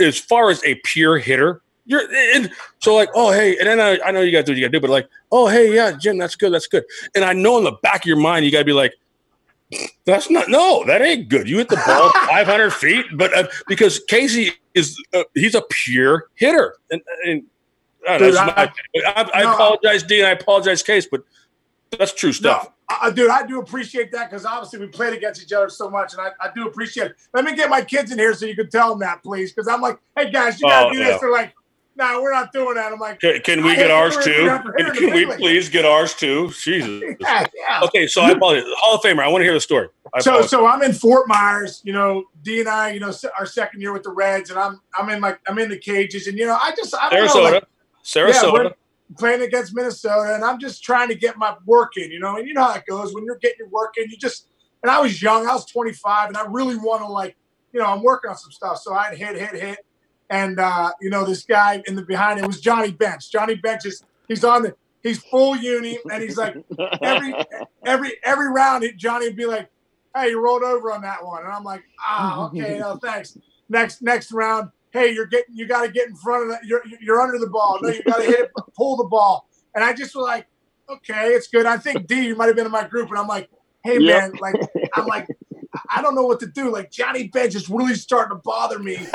as 0.00 0.18
far 0.18 0.50
as 0.50 0.62
a 0.64 0.74
pure 0.84 1.18
hitter, 1.18 1.62
you're 1.84 2.02
and 2.34 2.50
so 2.78 2.94
like, 2.94 3.08
oh 3.14 3.32
hey, 3.32 3.56
and 3.58 3.66
then 3.66 3.80
I, 3.80 3.98
I 4.06 4.10
know 4.12 4.20
you 4.20 4.30
got 4.32 4.38
to 4.38 4.44
do 4.44 4.52
what 4.52 4.56
you 4.58 4.62
got 4.64 4.72
to 4.72 4.78
do, 4.78 4.80
but 4.80 4.90
like, 4.90 5.08
oh 5.32 5.48
hey, 5.48 5.74
yeah, 5.74 5.92
Jim, 5.92 6.16
that's 6.18 6.36
good, 6.36 6.52
that's 6.52 6.66
good, 6.66 6.84
and 7.14 7.24
I 7.24 7.32
know 7.32 7.58
in 7.58 7.64
the 7.64 7.72
back 7.82 8.02
of 8.02 8.06
your 8.06 8.16
mind 8.16 8.44
you 8.44 8.52
got 8.52 8.60
to 8.60 8.64
be 8.64 8.72
like. 8.72 8.94
That's 10.04 10.28
not 10.28 10.50
no. 10.50 10.84
That 10.86 11.00
ain't 11.00 11.30
good. 11.30 11.48
You 11.48 11.56
hit 11.56 11.70
the 11.70 11.80
ball 11.86 12.10
500 12.28 12.70
feet, 12.74 13.06
but 13.14 13.32
uh, 13.34 13.48
because 13.68 14.00
Casey 14.00 14.50
is 14.74 15.02
uh, 15.14 15.22
he's 15.34 15.54
a 15.54 15.62
pure 15.70 16.26
hitter, 16.34 16.74
and, 16.90 17.00
and 17.24 17.44
I, 18.06 18.18
Dude, 18.18 18.36
I- 18.36 18.44
my- 18.46 18.72
I, 19.06 19.30
I- 19.32 19.54
apologize, 19.54 20.02
Dean. 20.02 20.26
I 20.26 20.32
apologize, 20.32 20.82
Case, 20.82 21.06
but 21.10 21.22
that's 21.98 22.12
true 22.12 22.32
stuff. 22.34 22.64
No, 22.66 22.72
uh, 23.02 23.10
dude, 23.10 23.30
I 23.30 23.46
do 23.46 23.60
appreciate 23.60 24.12
that 24.12 24.30
because 24.30 24.44
obviously 24.44 24.78
we 24.80 24.86
played 24.88 25.14
against 25.14 25.42
each 25.42 25.52
other 25.52 25.68
so 25.68 25.88
much, 25.90 26.12
and 26.12 26.20
I, 26.22 26.30
I 26.40 26.50
do 26.54 26.66
appreciate 26.66 27.08
it. 27.12 27.16
Let 27.34 27.44
me 27.44 27.54
get 27.54 27.70
my 27.70 27.82
kids 27.82 28.10
in 28.12 28.18
here 28.18 28.34
so 28.34 28.46
you 28.46 28.54
can 28.56 28.68
tell 28.70 28.90
them 28.90 28.98
that, 29.00 29.22
please, 29.22 29.52
because 29.52 29.68
I'm 29.68 29.80
like, 29.80 29.98
hey 30.16 30.30
guys, 30.30 30.60
you 30.60 30.68
gotta 30.68 30.88
Oh, 30.88 30.92
do 30.92 30.98
yeah. 30.98 31.08
this. 31.12 31.20
They're 31.20 31.30
like, 31.32 31.54
no, 31.94 32.22
we're 32.22 32.32
not 32.32 32.52
doing 32.52 32.74
that. 32.76 32.90
I'm 32.90 32.98
like, 32.98 33.20
Can, 33.20 33.40
can 33.42 33.64
we 33.64 33.74
get 33.76 33.90
ours 33.90 34.16
too? 34.24 34.46
Can, 34.78 34.94
can 34.94 35.12
we 35.12 35.26
please 35.26 35.68
get 35.68 35.84
ours 35.84 36.14
too? 36.14 36.48
Jesus. 36.48 37.02
yeah, 37.20 37.46
yeah. 37.54 37.80
Okay, 37.84 38.06
so 38.06 38.22
I 38.22 38.30
apologize. 38.30 38.64
Hall 38.78 38.94
of 38.94 39.02
Famer. 39.02 39.20
I 39.20 39.28
want 39.28 39.42
to 39.42 39.44
hear 39.44 39.52
the 39.52 39.60
story. 39.60 39.88
So, 40.20 40.40
so 40.40 40.66
I'm 40.66 40.82
in 40.82 40.94
Fort 40.94 41.28
Myers. 41.28 41.82
You 41.84 41.92
know, 41.92 42.24
D 42.42 42.60
and 42.60 42.68
I, 42.68 42.92
you 42.92 43.00
know, 43.00 43.12
our 43.38 43.44
second 43.44 43.82
year 43.82 43.92
with 43.92 44.04
the 44.04 44.10
Reds, 44.10 44.48
and 44.48 44.58
I'm 44.58 44.80
I'm 44.96 45.10
in 45.10 45.20
like 45.20 45.38
I'm 45.46 45.58
in 45.58 45.68
the 45.68 45.76
cages, 45.78 46.26
and 46.28 46.38
you 46.38 46.46
know, 46.46 46.56
I 46.58 46.72
just 46.74 46.94
I 46.94 47.10
don't 47.10 47.26
know, 47.26 47.34
Sarasota. 47.34 47.52
like, 47.52 47.64
Sarasota. 48.04 48.72
Playing 49.18 49.42
against 49.42 49.74
Minnesota, 49.74 50.34
and 50.34 50.44
I'm 50.44 50.58
just 50.58 50.82
trying 50.82 51.08
to 51.08 51.14
get 51.14 51.36
my 51.36 51.56
work 51.64 51.96
in, 51.96 52.10
you 52.10 52.20
know. 52.20 52.36
And 52.36 52.46
you 52.46 52.54
know 52.54 52.64
how 52.64 52.74
it 52.74 52.84
goes 52.88 53.14
when 53.14 53.24
you're 53.24 53.38
getting 53.38 53.58
your 53.60 53.68
work 53.68 53.94
in. 53.96 54.10
You 54.10 54.16
just 54.16 54.48
and 54.82 54.90
I 54.90 55.00
was 55.00 55.22
young, 55.22 55.46
I 55.46 55.52
was 55.52 55.64
25, 55.66 56.28
and 56.28 56.36
I 56.36 56.44
really 56.48 56.76
want 56.76 57.02
to 57.02 57.06
like, 57.06 57.36
you 57.72 57.80
know, 57.80 57.86
I'm 57.86 58.02
working 58.02 58.30
on 58.30 58.36
some 58.36 58.50
stuff. 58.50 58.78
So 58.78 58.92
I'd 58.92 59.16
hit, 59.16 59.36
hit, 59.36 59.54
hit, 59.54 59.78
and 60.30 60.58
uh, 60.58 60.92
you 61.00 61.10
know, 61.10 61.24
this 61.24 61.44
guy 61.44 61.82
in 61.86 61.94
the 61.94 62.02
behind 62.02 62.40
it 62.40 62.46
was 62.46 62.60
Johnny 62.60 62.90
Bench. 62.90 63.30
Johnny 63.30 63.54
Bench 63.54 63.86
is 63.86 64.02
he's 64.28 64.44
on 64.44 64.62
the 64.62 64.74
he's 65.02 65.22
full 65.22 65.56
uni, 65.56 65.98
and 66.10 66.22
he's 66.22 66.36
like 66.36 66.56
every 67.02 67.34
every 67.84 68.12
every 68.24 68.50
round, 68.50 68.84
Johnny 68.96 69.26
would 69.26 69.36
be 69.36 69.46
like, 69.46 69.70
"Hey, 70.16 70.30
you 70.30 70.40
rolled 70.40 70.62
over 70.62 70.92
on 70.92 71.02
that 71.02 71.24
one," 71.24 71.44
and 71.44 71.52
I'm 71.52 71.64
like, 71.64 71.82
"Ah, 72.00 72.46
okay, 72.46 72.78
no 72.78 72.96
thanks." 73.02 73.38
Next 73.68 74.02
next 74.02 74.32
round, 74.32 74.70
hey, 74.92 75.12
you're 75.12 75.26
getting 75.26 75.56
you 75.56 75.66
got 75.66 75.82
to 75.86 75.92
get 75.92 76.08
in 76.08 76.16
front 76.16 76.44
of 76.44 76.50
that. 76.50 76.64
You're 76.64 76.82
you're 77.00 77.20
under 77.20 77.38
the 77.38 77.48
ball. 77.50 77.80
No, 77.82 77.90
you 77.90 78.02
got 78.04 78.18
to 78.18 78.24
hit 78.24 78.40
it, 78.40 78.50
pull 78.76 78.96
the 78.96 79.04
ball. 79.04 79.46
And 79.74 79.84
I 79.84 79.92
just 79.92 80.14
was 80.14 80.24
like, 80.24 80.46
okay, 80.88 81.28
it's 81.30 81.48
good. 81.48 81.66
I 81.66 81.78
think 81.78 82.06
D, 82.06 82.26
you 82.26 82.36
might 82.36 82.46
have 82.46 82.56
been 82.56 82.66
in 82.66 82.72
my 82.72 82.86
group, 82.86 83.10
and 83.10 83.18
I'm 83.18 83.28
like, 83.28 83.50
hey 83.84 83.98
Yep. 83.98 84.00
man, 84.00 84.36
like 84.40 84.58
I'm 84.94 85.06
like, 85.06 85.30
I 85.94 86.02
don't 86.02 86.14
know 86.14 86.24
what 86.24 86.40
to 86.40 86.46
do. 86.46 86.70
Like 86.72 86.90
Johnny 86.90 87.28
Bench 87.28 87.54
is 87.54 87.68
really 87.70 87.94
starting 87.94 88.36
to 88.36 88.42
bother 88.44 88.78
me, 88.78 89.14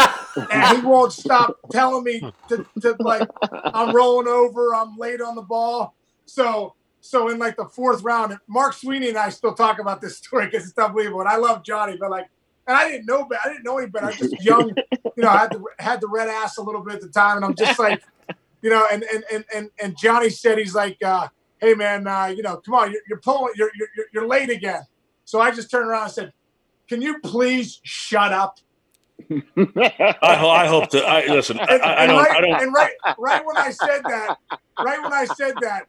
and 0.51 0.63
he 0.65 0.80
won't 0.82 1.13
stop 1.13 1.57
telling 1.71 2.03
me 2.03 2.28
to, 2.49 2.65
to 2.82 2.97
like 3.03 3.30
I'm 3.73 3.93
rolling 3.93 4.28
over, 4.28 4.73
I'm 4.75 4.97
late 4.97 5.21
on 5.21 5.36
the 5.36 5.41
ball. 5.43 5.95
So 6.25 6.75
so 7.01 7.30
in 7.30 7.39
like 7.39 7.57
the 7.57 7.65
fourth 7.67 8.03
round, 8.03 8.38
Mark 8.49 8.73
Sweeney 8.73 9.09
and 9.09 9.17
I 9.17 9.30
still 9.30 9.53
talk 9.53 9.80
about 9.80 10.01
this 10.01 10.17
story 10.17 10.47
because 10.47 10.67
it's 10.67 10.78
unbelievable. 10.78 11.21
And 11.21 11.30
I 11.30 11.38
love 11.38 11.63
Johnny, 11.63 11.97
but 11.99 12.11
like, 12.11 12.28
and 12.68 12.78
I 12.78 12.89
didn't 12.91 13.07
know, 13.07 13.26
but 13.30 13.39
I 13.43 13.49
didn't 13.49 13.65
know 13.65 13.80
him, 13.80 13.91
but 13.91 14.03
I 14.03 14.07
was 14.09 14.18
just 14.18 14.36
young, 14.39 14.78
you 15.15 15.24
know, 15.24 15.30
I 15.30 15.39
had 15.39 15.53
the 15.53 15.63
had 15.80 16.01
the 16.01 16.09
red 16.09 16.30
ass 16.30 16.57
a 16.57 16.63
little 16.63 16.84
bit 16.84 16.95
at 16.95 17.01
the 17.01 17.09
time, 17.09 17.38
and 17.38 17.45
I'm 17.45 17.55
just 17.55 17.80
like, 17.80 18.01
you 18.61 18.70
know, 18.72 18.88
and 18.91 19.03
and 19.13 19.24
and 19.34 19.45
and, 19.55 19.70
and 19.82 19.97
Johnny 19.97 20.30
said 20.30 20.57
he's 20.59 20.76
like, 20.76 20.97
uh, 21.05 21.30
hey 21.61 21.76
man, 21.76 22.07
uh, 22.07 22.28
you 22.28 22.43
know, 22.43 22.57
come 22.65 22.76
on, 22.76 22.91
you're, 22.91 23.01
you're 23.09 23.22
pulling, 23.22 23.53
you're, 23.57 23.72
you're 23.78 23.89
you're 24.13 24.28
late 24.28 24.49
again. 24.51 24.84
So 25.26 25.41
I 25.41 25.51
just 25.51 25.72
turned 25.72 25.89
around 25.89 26.05
and 26.05 26.13
said, 26.13 26.34
can 26.89 27.01
you 27.01 27.20
please 27.22 27.80
shut 27.84 28.34
up? 28.34 28.55
I, 29.32 30.15
I 30.24 30.68
hope 30.68 30.89
to. 30.91 31.03
I 31.05 31.28
listen. 31.28 31.59
I, 31.59 31.68
And, 31.68 31.84
I 31.84 32.05
and 32.05 32.07
don't. 32.07 32.18
right, 32.18 32.38
I 32.38 32.41
don't. 32.41 32.61
and 32.61 32.74
right, 32.74 32.95
right 33.18 33.45
when 33.45 33.57
I 33.57 33.72
said 33.72 34.07
that, 34.07 34.34
right 34.80 35.01
when 35.03 35.13
I 35.13 35.26
said 35.26 35.61
that, 35.61 35.86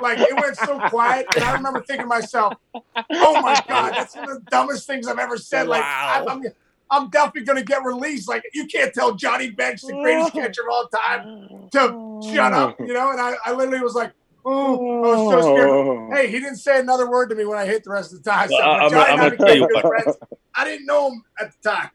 like 0.00 0.18
it 0.18 0.34
went 0.34 0.56
so 0.56 0.78
quiet, 0.88 1.26
and 1.34 1.44
I 1.44 1.52
remember 1.54 1.82
thinking 1.82 2.04
to 2.04 2.08
myself, 2.08 2.54
"Oh 2.74 3.40
my 3.42 3.62
god, 3.68 3.92
that's 3.94 4.14
one 4.16 4.30
of 4.30 4.44
the 4.44 4.50
dumbest 4.50 4.86
things 4.86 5.06
I've 5.06 5.18
ever 5.18 5.36
said." 5.36 5.68
Like 5.68 5.82
I, 5.84 6.24
I'm, 6.28 6.42
I'm 6.90 7.08
definitely 7.10 7.42
going 7.42 7.58
to 7.58 7.64
get 7.64 7.84
released. 7.84 8.28
Like 8.28 8.42
you 8.54 8.66
can't 8.66 8.92
tell 8.92 9.14
Johnny 9.14 9.50
Bench, 9.50 9.82
the 9.82 9.92
greatest 9.92 10.32
catcher 10.34 10.62
of 10.62 10.68
all 10.70 10.88
time, 10.88 11.68
to 11.72 12.32
shut 12.34 12.52
up, 12.52 12.78
you 12.80 12.92
know. 12.92 13.10
And 13.12 13.20
I, 13.20 13.34
I 13.44 13.52
literally 13.52 13.80
was 13.82 13.94
like, 13.94 14.12
"Oh, 14.44 15.04
I 15.04 15.16
was 15.16 15.42
so 15.42 15.54
scared." 15.54 16.12
Hey, 16.12 16.30
he 16.30 16.40
didn't 16.40 16.56
say 16.56 16.80
another 16.80 17.08
word 17.10 17.28
to 17.30 17.34
me 17.36 17.44
when 17.44 17.58
I 17.58 17.66
hit 17.66 17.84
the 17.84 17.90
rest 17.90 18.12
of 18.12 18.22
the 18.22 18.30
time. 18.30 18.48
So 18.48 18.56
Well, 18.58 18.68
I- 18.70 18.78
but 18.78 18.82
I'm- 18.82 18.90
Johnny 18.90 19.12
I'm 19.12 19.20
I 19.20 19.36
gonna 19.36 19.36
tell 19.36 19.56
you 19.56 19.68
good 19.68 19.84
what. 19.84 20.02
friends. 20.04 20.16
I 20.54 20.64
didn't 20.64 20.86
know 20.86 21.12
him 21.12 21.22
at 21.40 21.52
the 21.62 21.70
time. 21.70 21.90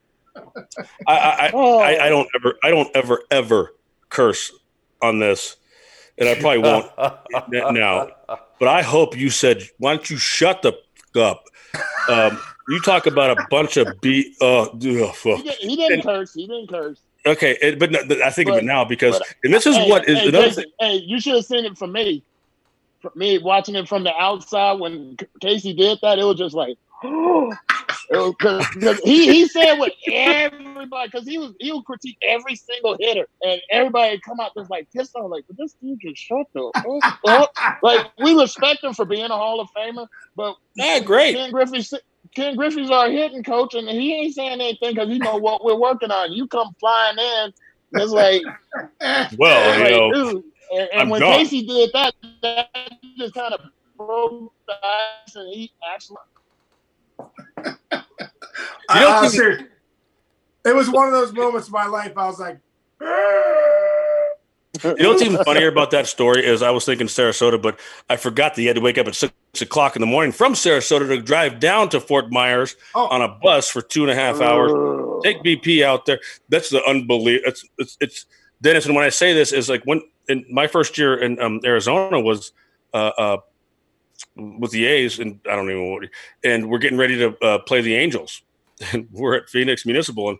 I, 1.07 1.13
I, 1.13 1.17
I, 1.17 1.47
I 1.47 1.51
oh. 1.53 2.09
don't 2.09 2.29
ever. 2.35 2.55
I 2.63 2.69
don't 2.69 2.89
ever 2.95 3.23
ever 3.31 3.73
curse 4.09 4.51
on 5.01 5.19
this, 5.19 5.55
and 6.17 6.29
I 6.29 6.35
probably 6.35 6.59
won't 6.59 6.91
now. 7.75 8.09
But 8.59 8.67
I 8.69 8.81
hope 8.81 9.17
you 9.17 9.29
said, 9.29 9.63
"Why 9.79 9.95
don't 9.95 10.09
you 10.09 10.17
shut 10.17 10.61
the 10.61 10.73
f- 10.73 11.17
up?" 11.21 11.45
Um, 12.09 12.39
you 12.69 12.79
talk 12.81 13.05
about 13.05 13.37
a 13.37 13.45
bunch 13.49 13.77
of 13.77 13.99
beat. 14.01 14.35
Uh, 14.41 14.61
ugh, 14.63 14.81
He, 14.81 15.07
fuck. 15.13 15.43
did, 15.43 15.53
he 15.59 15.75
didn't 15.75 16.03
curse. 16.03 16.33
He 16.33 16.47
didn't 16.47 16.67
curse. 16.69 16.99
okay, 17.25 17.57
it, 17.61 17.79
but 17.79 17.91
no, 17.91 17.99
I 18.23 18.29
think 18.29 18.49
of 18.49 18.55
it 18.57 18.63
now 18.63 18.85
because, 18.85 19.17
but- 19.19 19.27
and 19.43 19.53
this 19.53 19.65
is 19.65 19.75
hey, 19.75 19.89
what 19.89 20.07
is 20.07 20.17
hey, 20.19 20.27
another 20.29 20.47
Jason, 20.47 20.63
thing. 20.63 20.71
hey, 20.79 20.95
you 21.05 21.19
should 21.19 21.35
have 21.35 21.45
seen 21.45 21.65
it 21.65 21.77
from 21.77 21.91
me. 21.91 22.23
From 23.01 23.11
me 23.15 23.37
watching 23.39 23.75
it 23.75 23.87
from 23.87 24.03
the 24.03 24.15
outside 24.15 24.79
when 24.79 25.17
Casey 25.41 25.73
did 25.73 25.99
that, 26.01 26.17
it 26.17 26.23
was 26.23 26.37
just 26.37 26.55
like, 26.55 26.75
it 27.03 27.07
was, 28.11 28.35
cause, 28.39 28.65
'cause 28.67 28.99
he 29.03 29.27
he 29.31 29.47
said 29.47 29.75
what 29.75 29.91
everybody 30.75 31.07
because 31.09 31.27
he 31.27 31.37
was 31.37 31.53
he 31.59 31.71
would 31.71 31.85
critique 31.85 32.17
every 32.21 32.55
single 32.55 32.95
hitter 32.99 33.27
and 33.43 33.59
everybody 33.71 34.11
would 34.11 34.23
come 34.23 34.39
out 34.39 34.51
just 34.57 34.69
like 34.69 34.87
pissed 34.95 35.15
off 35.15 35.29
like, 35.31 35.43
but 35.47 35.57
this 35.57 35.73
dude 35.81 35.99
just 36.01 36.17
shut 36.21 36.45
the 36.53 36.71
fuck 36.75 37.19
up. 37.27 37.51
Like 37.83 38.07
we 38.19 38.33
respect 38.39 38.83
him 38.83 38.93
for 38.93 39.05
being 39.05 39.25
a 39.25 39.35
Hall 39.35 39.59
of 39.59 39.67
Famer, 39.75 40.07
but 40.35 40.55
Yeah, 40.75 40.99
great. 40.99 41.35
Ken 41.35 41.51
Griffey's 41.51 41.93
Ken 42.35 42.55
Griffey's 42.55 42.89
our 42.89 43.09
hitting 43.09 43.43
coach, 43.43 43.75
and 43.75 43.87
he 43.87 44.13
ain't 44.13 44.33
saying 44.35 44.59
anything 44.59 44.93
because 44.93 45.07
he 45.09 45.19
know 45.19 45.37
what 45.37 45.63
we're 45.63 45.75
working 45.79 46.11
on. 46.11 46.33
You 46.33 46.47
come 46.47 46.75
flying 46.79 47.17
in, 47.17 47.53
it's 47.93 48.11
like, 48.11 48.41
Well, 49.37 49.79
like, 49.79 49.89
you 49.91 49.97
know, 49.97 50.11
dude. 50.13 50.43
And, 50.73 50.89
and 50.91 51.01
I'm 51.01 51.09
when 51.09 51.21
gone. 51.21 51.37
Casey 51.37 51.65
did 51.65 51.91
that, 51.93 52.13
that 52.41 52.69
just 53.17 53.33
kind 53.35 53.53
of 53.53 53.61
broke 53.95 54.51
the 54.67 54.73
ice, 54.73 55.35
and 55.35 55.53
he 55.53 55.71
actually. 55.93 56.17
I, 58.89 58.99
don't 58.99 59.11
I 59.13 59.21
think- 59.29 59.33
ser- 59.33 59.69
it 60.65 60.75
was 60.75 60.89
one 60.89 61.07
of 61.07 61.13
those 61.13 61.31
moments 61.33 61.67
in 61.67 61.71
my 61.73 61.85
life. 61.87 62.13
I 62.17 62.25
was 62.25 62.39
like, 62.39 62.59
You 64.83 64.95
know 65.03 65.09
what's 65.11 65.21
even 65.21 65.41
funnier 65.43 65.69
about 65.69 65.91
that 65.91 66.05
story 66.05 66.45
is 66.45 66.61
I 66.61 66.69
was 66.69 66.85
thinking 66.85 67.07
Sarasota, 67.07 67.61
but 67.61 67.79
I 68.09 68.17
forgot 68.17 68.55
that 68.55 68.61
you 68.61 68.67
had 68.67 68.75
to 68.75 68.81
wake 68.81 68.97
up 68.97 69.07
at 69.07 69.15
six 69.15 69.33
o'clock 69.61 69.95
in 69.95 70.01
the 70.01 70.05
morning 70.05 70.31
from 70.33 70.53
Sarasota 70.53 71.07
to 71.07 71.21
drive 71.21 71.59
down 71.61 71.87
to 71.89 72.01
Fort 72.01 72.29
Myers 72.29 72.75
Oh. 72.93 73.07
on 73.07 73.21
a 73.21 73.29
bus 73.29 73.69
for 73.69 73.81
two 73.81 74.03
and 74.03 74.11
a 74.11 74.15
half 74.15 74.41
hours. 74.41 74.71
Take 75.23 75.41
BP 75.43 75.81
out 75.83 76.05
there. 76.05 76.19
That's 76.49 76.69
the 76.69 76.83
unbelievable. 76.83 77.47
It's, 77.49 77.63
it's 77.77 77.97
it's 78.01 78.25
Dennis. 78.61 78.85
And 78.85 78.95
when 78.95 79.05
I 79.05 79.09
say 79.09 79.33
this, 79.33 79.53
is 79.53 79.69
like 79.69 79.81
when 79.85 80.01
in 80.27 80.45
my 80.51 80.67
first 80.67 80.97
year 80.97 81.15
in 81.15 81.39
um, 81.41 81.61
Arizona 81.63 82.19
was 82.19 82.51
uh, 82.93 83.11
uh, 83.17 83.37
with 84.35 84.71
the 84.71 84.85
A's, 84.85 85.19
and 85.19 85.39
I 85.49 85.55
don't 85.55 85.69
even 85.69 85.83
know 85.85 85.91
what, 85.93 86.09
and 86.43 86.69
we're 86.69 86.79
getting 86.79 86.97
ready 86.97 87.17
to 87.17 87.37
uh, 87.43 87.59
play 87.59 87.81
the 87.81 87.95
Angels, 87.95 88.41
and 88.91 89.07
we're 89.11 89.35
at 89.35 89.49
Phoenix 89.49 89.85
Municipal, 89.85 90.29
and 90.29 90.39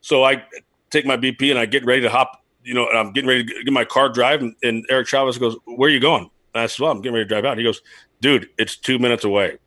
so 0.00 0.24
I 0.24 0.44
take 0.90 1.06
my 1.06 1.16
BP 1.16 1.50
and 1.50 1.58
I 1.58 1.66
get 1.66 1.84
ready 1.84 2.02
to 2.02 2.10
hop. 2.10 2.42
You 2.62 2.74
know, 2.74 2.88
I'm 2.88 3.12
getting 3.12 3.28
ready 3.28 3.44
to 3.44 3.64
get 3.64 3.72
my 3.72 3.84
car 3.84 4.08
drive, 4.08 4.40
and, 4.40 4.54
and 4.62 4.84
Eric 4.90 5.08
Chavez 5.08 5.38
goes, 5.38 5.56
"Where 5.64 5.88
are 5.88 5.92
you 5.92 6.00
going?" 6.00 6.30
And 6.54 6.62
I 6.62 6.66
said, 6.66 6.82
"Well, 6.82 6.92
I'm 6.92 7.00
getting 7.00 7.14
ready 7.14 7.24
to 7.24 7.28
drive 7.28 7.44
out." 7.44 7.58
He 7.58 7.64
goes, 7.64 7.80
"Dude, 8.20 8.48
it's 8.58 8.76
two 8.76 8.98
minutes 8.98 9.24
away." 9.24 9.58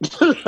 we 0.00 0.08
take 0.08 0.44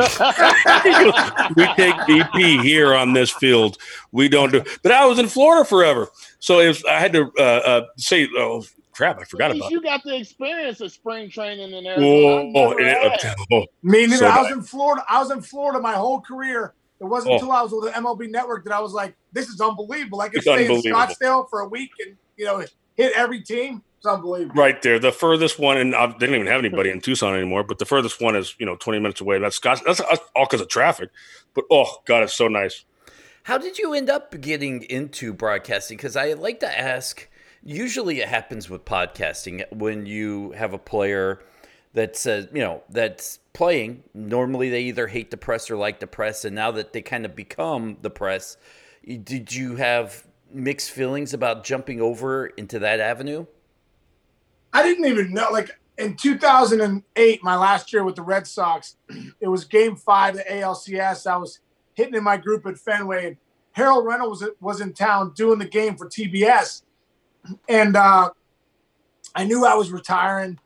BP 2.07 2.63
here 2.63 2.95
on 2.95 3.15
this 3.15 3.31
field. 3.31 3.79
We 4.13 4.29
don't 4.29 4.53
do. 4.53 4.63
But 4.85 4.93
I 4.93 5.07
was 5.07 5.19
in 5.19 5.27
Florida 5.27 5.65
forever, 5.65 6.09
so 6.39 6.65
was, 6.67 6.85
I 6.85 7.01
had 7.01 7.13
to 7.15 7.33
uh, 7.37 7.43
uh, 7.43 7.87
say, 7.97 8.29
"Oh 8.37 8.65
crap, 8.93 9.19
I 9.21 9.25
forgot 9.25 9.51
At 9.51 9.57
least 9.57 9.63
about." 9.67 9.71
you 9.73 9.83
got 9.83 10.03
the 10.05 10.17
experience 10.17 10.81
of 10.81 10.93
spring 10.93 11.31
training 11.31 11.73
in 11.73 11.87
It. 11.87 11.89
Arizona. 11.89 12.07
Oh, 12.07 12.39
I've 12.39 12.55
oh, 12.55 12.69
never 12.75 12.81
and 12.81 12.89
had. 12.89 13.15
it- 13.15 13.37
oh, 13.53 14.17
So 14.17 14.27
I 14.27 14.39
was 14.41 14.49
bad. 14.49 14.53
in 14.57 14.63
Florida. 14.63 15.05
I 15.09 15.19
was 15.21 15.31
in 15.31 15.41
Florida 15.43 15.81
my 15.81 15.95
whole 15.95 16.21
career. 16.21 16.75
It 17.01 17.05
wasn't 17.05 17.31
Oh. 17.33 17.35
until 17.37 17.53
I 17.53 17.63
was 17.63 17.73
with 17.73 17.85
the 17.85 17.91
MLB 17.99 18.31
Network 18.31 18.65
that 18.65 18.75
I 18.75 18.81
was 18.81 18.93
like, 18.93 19.15
"This 19.33 19.49
is 19.49 19.61
unbelievable." 19.61 20.21
I 20.21 20.29
could 20.29 20.39
It's 20.39 20.45
stay 20.45 20.67
in. 20.67 20.83
Scottsdale 20.83 21.49
for 21.49 21.61
a 21.61 21.69
week 21.69 21.91
and 22.05 22.17
you 22.37 22.45
know 22.45 22.63
hit 22.97 23.13
every 23.17 23.41
team. 23.41 23.83
It's 23.97 24.07
unbelievable. 24.07 24.55
right 24.61 24.81
there, 24.83 24.99
the 24.99 25.13
furthest 25.13 25.59
one, 25.59 25.77
and 25.77 25.95
I, 25.95 26.07
they 26.19 26.27
don't 26.27 26.35
even 26.35 26.47
have 26.47 26.59
anybody 26.59 26.89
in 26.91 27.01
Tucson 27.03 27.35
anymore. 27.35 27.63
But 27.65 27.79
the 27.79 27.85
furthest 27.87 28.21
one 28.21 28.35
is 28.37 28.55
you 28.59 28.67
know 28.67 28.77
20 28.77 28.99
minutes 28.99 29.21
away. 29.23 29.39
That's 29.39 29.57
Scotts. 29.57 29.81
That's 29.87 30.01
all 30.01 30.45
because 30.47 30.61
of 30.61 30.69
traffic. 30.69 31.09
But 31.55 31.65
oh 31.71 31.97
god, 32.07 32.23
it's 32.23 32.35
so 32.35 32.49
nice. 32.49 32.85
How 33.45 33.57
did 33.57 33.79
you 33.79 33.95
end 33.95 34.11
up 34.11 34.39
getting 34.39 34.83
into 34.83 35.33
broadcasting? 35.33 35.97
Because 35.97 36.17
I 36.17 36.35
like 36.35 36.61
to 36.61 36.79
ask. 36.79 37.29
Usually, 37.63 38.21
it 38.21 38.29
happens 38.29 38.71
with 38.71 38.85
podcasting 38.85 39.65
when 39.73 40.07
you 40.07 40.53
have 40.53 40.73
a 40.73 40.79
player 40.79 41.41
that 41.93 42.17
says, 42.17 42.49
you 42.53 42.61
know, 42.61 42.83
that's 42.89 43.39
playing. 43.53 44.03
Normally, 44.15 44.71
they 44.71 44.83
either 44.83 45.07
hate 45.07 45.31
the 45.31 45.37
press 45.37 45.71
or 45.71 45.77
like 45.77 46.01
the 46.01 46.07
press, 46.07 46.45
and 46.45 46.55
now 46.55 46.71
that 46.71 46.93
they 46.93 47.03
kind 47.03 47.25
of 47.25 47.37
become 47.37 47.99
the 48.01 48.11
press, 48.11 48.57
did 49.05 49.53
you 49.53 49.77
have 49.77 50.27
mixed 50.53 50.91
feelings 50.91 51.35
about 51.35 51.65
jumping 51.65 52.01
over 52.01 52.47
into 52.47 52.79
that 52.79 53.01
avenue? 53.01 53.47
I 54.73 54.83
didn't 54.83 55.07
even 55.07 55.33
know. 55.33 55.49
Like 55.51 55.71
in 55.99 56.17
2008, 56.17 57.43
my 57.43 57.57
last 57.57 57.93
year 57.93 58.05
with 58.05 58.17
the 58.17 58.23
Red 58.23 58.47
Sox, 58.47 58.97
it 59.41 59.49
was 59.49 59.65
Game 59.65 59.97
Five 59.97 60.37
the 60.37 60.45
ALCS. 60.45 61.27
I 61.27 61.37
was 61.37 61.61
hitting 61.95 62.15
in 62.15 62.25
my 62.25 62.37
group 62.37 62.67
at 62.67 62.79
Fenway, 62.79 63.27
and 63.27 63.37
Harold 63.73 64.07
Reynolds 64.07 64.43
was 64.43 64.51
was 64.61 64.81
in 64.81 64.93
town 64.93 65.33
doing 65.35 65.59
the 65.59 65.67
game 65.67 65.97
for 65.97 66.09
TBS, 66.09 66.83
and 67.69 67.97
uh, 67.97 68.31
I 69.35 69.45
knew 69.45 69.65
I 69.65 69.75
was 69.75 69.91
retiring. 69.91 70.59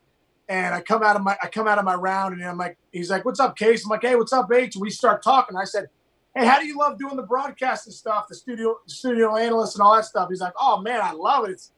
And 0.46 0.74
I 0.74 0.82
come 0.82 1.02
out 1.02 1.16
of 1.16 1.22
my 1.22 1.38
I 1.42 1.48
come 1.48 1.66
out 1.66 1.78
of 1.78 1.86
my 1.86 1.94
round, 1.94 2.34
and 2.34 2.44
I'm 2.44 2.58
like, 2.58 2.76
he's 2.92 3.08
like, 3.08 3.24
"What's 3.24 3.40
up, 3.40 3.56
Case?" 3.56 3.82
I'm 3.82 3.88
like, 3.88 4.02
"Hey, 4.02 4.14
what's 4.14 4.32
up, 4.32 4.52
H?" 4.52 4.74
And 4.74 4.82
we 4.82 4.90
start 4.90 5.22
talking. 5.22 5.56
I 5.56 5.64
said, 5.64 5.86
"Hey, 6.36 6.44
how 6.44 6.60
do 6.60 6.66
you 6.66 6.76
love 6.76 6.98
doing 6.98 7.16
the 7.16 7.22
broadcasting 7.22 7.94
stuff, 7.94 8.26
the 8.28 8.34
studio 8.34 8.76
studio 8.84 9.36
analyst 9.36 9.74
and 9.74 9.82
all 9.82 9.96
that 9.96 10.04
stuff?" 10.04 10.28
He's 10.28 10.42
like, 10.42 10.52
"Oh 10.60 10.82
man, 10.82 11.00
I 11.02 11.12
love 11.12 11.46
it. 11.46 11.52
It's 11.52 11.72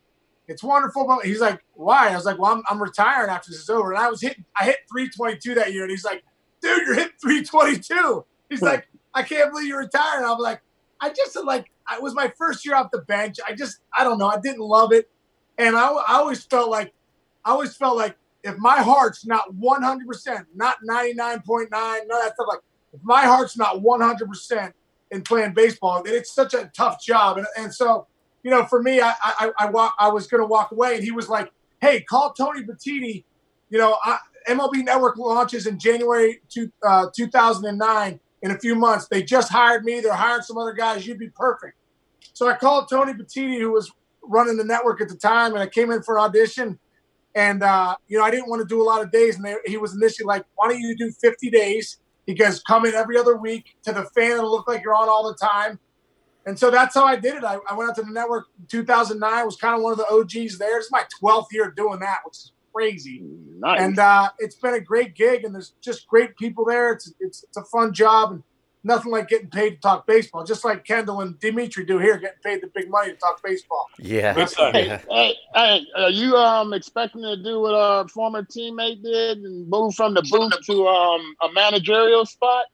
it's 0.49 0.63
wonderful. 0.63 1.07
But 1.07 1.25
he's 1.25 1.41
like, 1.41 1.63
why? 1.75 2.11
I 2.11 2.17
was 2.17 2.25
like, 2.25 2.39
well, 2.39 2.53
I'm, 2.53 2.63
I'm 2.69 2.83
retiring 2.83 3.31
after 3.31 3.51
this 3.51 3.61
is 3.61 3.71
over. 3.71 3.93
And 3.93 4.01
I 4.03 4.09
was 4.09 4.21
hitting, 4.21 4.45
I 4.59 4.65
hit 4.65 4.79
322 4.91 5.55
that 5.55 5.73
year. 5.73 5.83
And 5.83 5.91
he's 5.91 6.05
like, 6.05 6.25
dude, 6.61 6.87
you're 6.87 6.95
hitting 6.95 7.13
322. 7.21 8.25
He's 8.49 8.63
like, 8.63 8.87
I 9.15 9.23
can't 9.23 9.51
believe 9.51 9.69
you're 9.69 9.81
retiring. 9.81 10.25
I'm 10.25 10.39
like, 10.39 10.61
I 11.01 11.11
just 11.11 11.37
like, 11.45 11.71
it 11.93 12.03
was 12.03 12.14
my 12.14 12.32
first 12.37 12.64
year 12.64 12.74
off 12.74 12.91
the 12.91 13.03
bench. 13.03 13.37
I 13.47 13.55
just, 13.55 13.78
I 13.97 14.05
don't 14.05 14.18
know. 14.18 14.28
I 14.28 14.41
didn't 14.41 14.61
love 14.61 14.93
it. 14.93 15.11
And 15.59 15.76
I, 15.76 15.89
I 15.89 16.14
always 16.16 16.45
felt 16.45 16.70
like, 16.70 16.93
I 17.45 17.51
always 17.51 17.76
felt 17.76 17.97
like 17.97 18.16
if 18.43 18.57
my 18.59 18.82
heart's 18.82 19.26
not 19.26 19.55
100%, 19.55 20.47
not 20.55 20.76
99.9, 20.89 21.70
none 21.70 22.03
of 22.03 22.09
that 22.09 22.34
stuff, 22.34 22.47
like 22.49 22.61
if 22.93 23.01
my 23.03 23.22
heart's 23.22 23.57
not 23.57 23.76
100% 23.76 24.72
in 25.11 25.22
playing 25.22 25.55
baseball, 25.55 26.03
then 26.03 26.14
it's 26.14 26.32
such 26.32 26.55
a 26.55 26.70
tough 26.76 27.03
job. 27.03 27.39
And, 27.39 27.47
and 27.57 27.74
so, 27.74 28.07
you 28.43 28.51
know, 28.51 28.64
for 28.64 28.80
me, 28.80 29.01
I 29.01 29.12
I 29.20 29.51
I, 29.59 29.91
I 29.99 30.09
was 30.09 30.28
going 30.28 30.41
to 30.41 30.47
walk 30.47 30.70
away, 30.70 30.95
and 30.95 31.03
he 31.03 31.11
was 31.11 31.28
like, 31.28 31.51
"Hey, 31.80 32.03
call 32.03 32.32
Tony 32.32 32.62
Petitti. 32.62 33.24
You 33.70 33.78
know, 33.78 33.97
I, 34.05 34.18
MLB 34.49 34.84
Network 34.84 35.16
launches 35.16 35.66
in 35.66 35.80
January 35.80 36.41
two, 36.49 36.70
uh, 36.87 37.07
2009. 37.12 38.20
In 38.43 38.51
a 38.51 38.59
few 38.59 38.74
months, 38.74 39.09
they 39.09 39.22
just 39.22 39.51
hired 39.51 39.84
me. 39.84 40.01
They're 40.01 40.12
hiring 40.12 40.43
some 40.43 40.59
other 40.59 40.72
guys. 40.72 41.07
You'd 41.07 41.18
be 41.18 41.30
perfect." 41.30 41.76
So 42.32 42.49
I 42.49 42.55
called 42.55 42.89
Tony 42.89 43.14
Petitti, 43.14 43.59
who 43.59 43.72
was 43.72 43.91
running 44.22 44.57
the 44.57 44.64
network 44.64 45.01
at 45.01 45.09
the 45.09 45.16
time, 45.16 45.53
and 45.53 45.62
I 45.62 45.66
came 45.66 45.91
in 45.91 46.03
for 46.03 46.18
an 46.18 46.24
audition. 46.24 46.78
And 47.34 47.62
uh, 47.62 47.97
you 48.09 48.18
know, 48.18 48.24
I 48.24 48.30
didn't 48.30 48.49
want 48.49 48.61
to 48.61 48.68
do 48.68 48.80
a 48.80 48.84
lot 48.84 49.03
of 49.03 49.11
days, 49.11 49.37
and 49.37 49.45
they, 49.45 49.57
he 49.66 49.76
was 49.76 49.95
initially 49.95 50.26
like, 50.26 50.45
"Why 50.55 50.68
don't 50.68 50.80
you 50.80 50.97
do 50.97 51.11
50 51.11 51.51
days?" 51.51 51.99
Goes, 52.34 52.61
come 52.62 52.84
in 52.87 52.95
every 52.95 53.16
other 53.16 53.37
week 53.37 53.76
to 53.84 53.93
the 53.93 54.03
fan. 54.14 54.32
It'll 54.32 54.51
look 54.51 54.66
like 54.66 54.82
you're 54.82 54.95
on 54.95 55.09
all 55.09 55.28
the 55.28 55.37
time. 55.37 55.78
And 56.45 56.59
so 56.59 56.70
that's 56.70 56.95
how 56.95 57.05
I 57.05 57.16
did 57.16 57.37
it. 57.37 57.45
I, 57.45 57.59
I 57.68 57.74
went 57.74 57.91
out 57.91 57.97
to 57.97 58.03
the 58.03 58.11
network 58.11 58.47
in 58.59 58.66
2009, 58.66 59.45
was 59.45 59.57
kind 59.57 59.76
of 59.76 59.82
one 59.82 59.93
of 59.93 59.99
the 59.99 60.09
OGs 60.11 60.59
there. 60.59 60.78
It's 60.78 60.91
my 60.91 61.05
12th 61.22 61.47
year 61.53 61.72
doing 61.76 62.01
that, 62.01 62.18
which 62.24 62.37
is 62.37 62.53
crazy. 62.77 63.22
Nice. 63.59 63.81
And 63.81 63.99
uh, 63.99 64.29
it's 64.39 64.57
been 64.57 64.74
a 64.74 64.81
great 64.81 65.14
gig, 65.14 65.45
and 65.45 65.55
there's 65.55 65.72
just 65.81 66.07
great 66.07 66.37
people 66.37 66.64
there. 66.64 66.93
It's, 66.93 67.12
it's, 67.20 67.43
it's 67.45 67.57
a 67.57 67.64
fun 67.64 67.93
job, 67.95 68.33
and 68.33 68.43
nothing 68.85 69.11
like 69.11 69.29
getting 69.29 69.49
paid 69.49 69.70
to 69.70 69.77
talk 69.81 70.07
baseball, 70.07 70.45
just 70.45 70.64
like 70.64 70.85
Kendall 70.85 71.22
and 71.22 71.39
Dimitri 71.41 71.85
do 71.87 71.99
here, 71.99 72.18
getting 72.18 72.39
paid 72.45 72.62
the 72.62 72.68
big 72.74 72.91
money 72.91 73.12
to 73.12 73.16
talk 73.16 73.43
baseball. 73.43 73.87
Yeah. 73.99 74.35
Big 74.35 74.49
time. 74.49 74.74
yeah. 74.74 75.01
Hey, 75.09 75.35
hey, 75.55 75.87
are 75.97 76.11
you 76.11 76.37
um 76.37 76.72
expecting 76.74 77.22
to 77.22 77.37
do 77.43 77.61
what 77.61 77.74
our 77.74 78.07
former 78.09 78.43
teammate 78.43 79.03
did 79.03 79.39
and 79.39 79.68
move 79.68 79.95
from 79.95 80.14
the 80.14 80.22
booth 80.22 80.53
to 80.66 80.87
um 80.87 81.35
a 81.43 81.53
managerial 81.53 82.27
spot? 82.27 82.66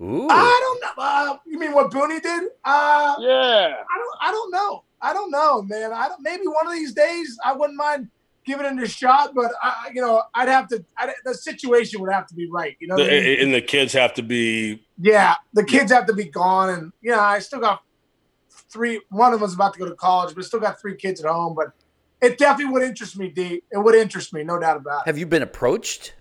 Ooh. 0.00 0.26
I 0.28 0.60
don't 0.60 0.80
know. 0.82 1.02
Uh, 1.04 1.36
you 1.46 1.58
mean 1.58 1.72
what 1.72 1.90
Booney 1.92 2.20
did? 2.20 2.44
Uh, 2.64 3.14
Yeah. 3.20 3.74
I 3.88 3.98
don't. 3.98 4.18
I 4.22 4.30
don't 4.32 4.50
know. 4.50 4.82
I 5.00 5.12
don't 5.12 5.30
know, 5.30 5.62
man. 5.62 5.92
I 5.92 6.08
don't. 6.08 6.20
Maybe 6.22 6.46
one 6.46 6.66
of 6.66 6.72
these 6.72 6.92
days, 6.92 7.38
I 7.44 7.52
wouldn't 7.52 7.76
mind 7.76 8.08
giving 8.44 8.66
it 8.66 8.82
a 8.82 8.88
shot, 8.88 9.34
but 9.34 9.52
I, 9.62 9.90
you 9.94 10.00
know, 10.00 10.22
I'd 10.34 10.48
have 10.48 10.68
to. 10.68 10.84
I'd, 10.96 11.10
the 11.24 11.34
situation 11.34 12.00
would 12.00 12.12
have 12.12 12.26
to 12.28 12.34
be 12.34 12.48
right. 12.50 12.76
You 12.80 12.88
know. 12.88 12.96
what 12.96 13.06
I 13.06 13.20
mean? 13.20 13.40
And 13.40 13.54
the 13.54 13.62
kids 13.62 13.92
have 13.92 14.14
to 14.14 14.22
be 14.22 14.86
Yeah, 14.98 15.34
the 15.52 15.64
kids 15.64 15.90
have 15.92 16.06
to 16.06 16.14
be 16.14 16.24
gone, 16.24 16.70
and 16.70 16.92
you 17.00 17.10
know, 17.10 17.20
I 17.20 17.38
still 17.38 17.60
got 17.60 17.82
three. 18.50 19.00
One 19.10 19.32
of 19.32 19.40
them's 19.40 19.54
about 19.54 19.74
to 19.74 19.78
go 19.78 19.86
to 19.86 19.94
college, 19.94 20.34
but 20.34 20.44
still 20.44 20.60
got 20.60 20.80
three 20.80 20.96
kids 20.96 21.22
at 21.22 21.30
home. 21.30 21.54
But 21.54 21.72
it 22.20 22.38
definitely 22.38 22.72
would 22.72 22.82
interest 22.82 23.18
me, 23.18 23.28
D. 23.28 23.62
It 23.70 23.78
would 23.78 23.94
interest 23.94 24.32
me, 24.32 24.44
no 24.44 24.58
doubt 24.58 24.76
about 24.76 25.02
it. 25.02 25.06
Have 25.06 25.18
you 25.18 25.26
been 25.26 25.42
approached 25.42 26.14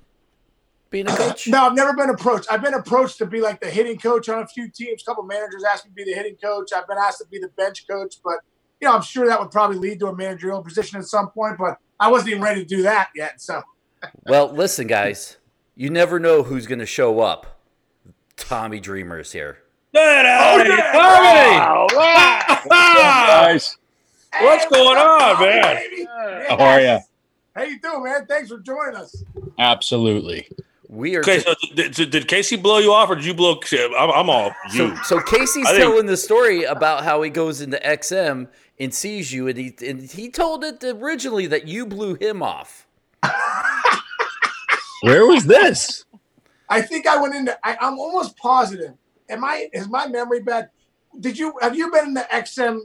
being 0.89 1.07
a 1.07 1.11
uh, 1.11 1.15
coach? 1.15 1.47
No, 1.47 1.63
I've 1.63 1.75
never 1.75 1.93
been 1.93 2.09
approached. 2.09 2.47
I've 2.51 2.61
been 2.61 2.73
approached 2.73 3.17
to 3.19 3.25
be 3.25 3.41
like 3.41 3.61
the 3.61 3.69
hitting 3.69 3.97
coach 3.97 4.29
on 4.29 4.39
a 4.39 4.47
few 4.47 4.69
teams. 4.69 5.01
A 5.01 5.05
couple 5.05 5.23
managers 5.23 5.63
asked 5.63 5.85
me 5.85 5.91
to 5.91 5.95
be 5.95 6.03
the 6.03 6.13
hitting 6.13 6.35
coach. 6.35 6.71
I've 6.75 6.87
been 6.87 6.97
asked 6.97 7.19
to 7.19 7.25
be 7.27 7.39
the 7.39 7.49
bench 7.49 7.87
coach, 7.87 8.15
but 8.23 8.39
you 8.81 8.87
know, 8.87 8.95
I'm 8.95 9.01
sure 9.01 9.25
that 9.27 9.39
would 9.39 9.51
probably 9.51 9.77
lead 9.77 9.99
to 9.99 10.07
a 10.07 10.15
managerial 10.15 10.61
position 10.61 10.99
at 10.99 11.05
some 11.05 11.29
point. 11.29 11.57
But 11.57 11.77
I 11.99 12.09
wasn't 12.11 12.31
even 12.31 12.43
ready 12.43 12.61
to 12.63 12.67
do 12.67 12.81
that 12.83 13.09
yet. 13.15 13.41
So 13.41 13.61
Well, 14.25 14.51
listen, 14.51 14.87
guys. 14.87 15.37
You 15.75 15.89
never 15.89 16.19
know 16.19 16.43
who's 16.43 16.67
going 16.67 16.79
to 16.79 16.85
show 16.85 17.19
up. 17.21 17.59
Tommy 18.35 18.79
Dreamer 18.79 19.19
is 19.19 19.31
here. 19.31 19.59
Get 19.93 20.25
out 20.25 20.59
of 20.61 20.65
here, 20.67 20.77
Wow, 20.93 21.87
wow. 21.93 22.41
Tommy! 22.47 22.69
Guys, 22.69 23.77
What's 24.41 24.65
going 24.67 24.97
on, 24.97 25.35
Tommy, 25.35 25.45
man? 25.47 25.75
baby. 25.75 26.05
how 26.49 26.57
are 26.57 26.79
you? 26.81 26.99
How 27.55 27.63
you 27.63 27.79
doing, 27.79 28.03
man? 28.03 28.25
Thanks 28.25 28.49
for 28.49 28.57
joining 28.59 28.95
us. 28.95 29.23
Absolutely. 29.59 30.49
We 30.93 31.15
are. 31.15 31.21
Okay, 31.21 31.39
so 31.39 31.55
did, 31.73 31.93
did- 31.95 32.11
did 32.11 32.27
Casey 32.27 32.55
blow 32.55 32.77
you 32.77 32.93
off, 32.93 33.09
or 33.09 33.15
did 33.15 33.25
you 33.25 33.33
blow? 33.33 33.59
I'm, 33.97 34.11
I'm 34.11 34.29
all 34.29 34.51
you. 34.71 34.95
So, 34.97 35.03
so 35.03 35.19
Casey's 35.21 35.67
think- 35.67 35.79
telling 35.79 36.05
the 36.05 36.15
story 36.17 36.65
about 36.65 37.03
how 37.03 37.23
he 37.23 37.31
goes 37.31 37.61
into 37.61 37.77
XM 37.83 38.47
and 38.79 38.93
sees 38.93 39.33
you, 39.33 39.47
and 39.47 39.57
he 39.57 39.73
and 39.87 40.01
he 40.03 40.29
told 40.29 40.63
it 40.63 40.83
originally 40.83 41.47
that 41.47 41.67
you 41.67 41.87
blew 41.87 42.13
him 42.13 42.43
off. 42.43 42.85
Where 45.01 45.25
was 45.25 45.45
this? 45.45 46.05
I 46.69 46.81
think 46.81 47.07
I 47.07 47.19
went 47.19 47.33
into. 47.33 47.57
I, 47.65 47.75
I'm 47.81 47.97
almost 47.97 48.37
positive. 48.37 48.93
Am 49.29 49.43
I? 49.43 49.69
Is 49.73 49.89
my 49.89 50.07
memory 50.07 50.41
bad? 50.41 50.69
Did 51.19 51.39
you 51.39 51.53
have 51.61 51.75
you 51.75 51.89
been 51.91 52.05
in 52.09 52.13
the 52.13 52.27
XM 52.31 52.81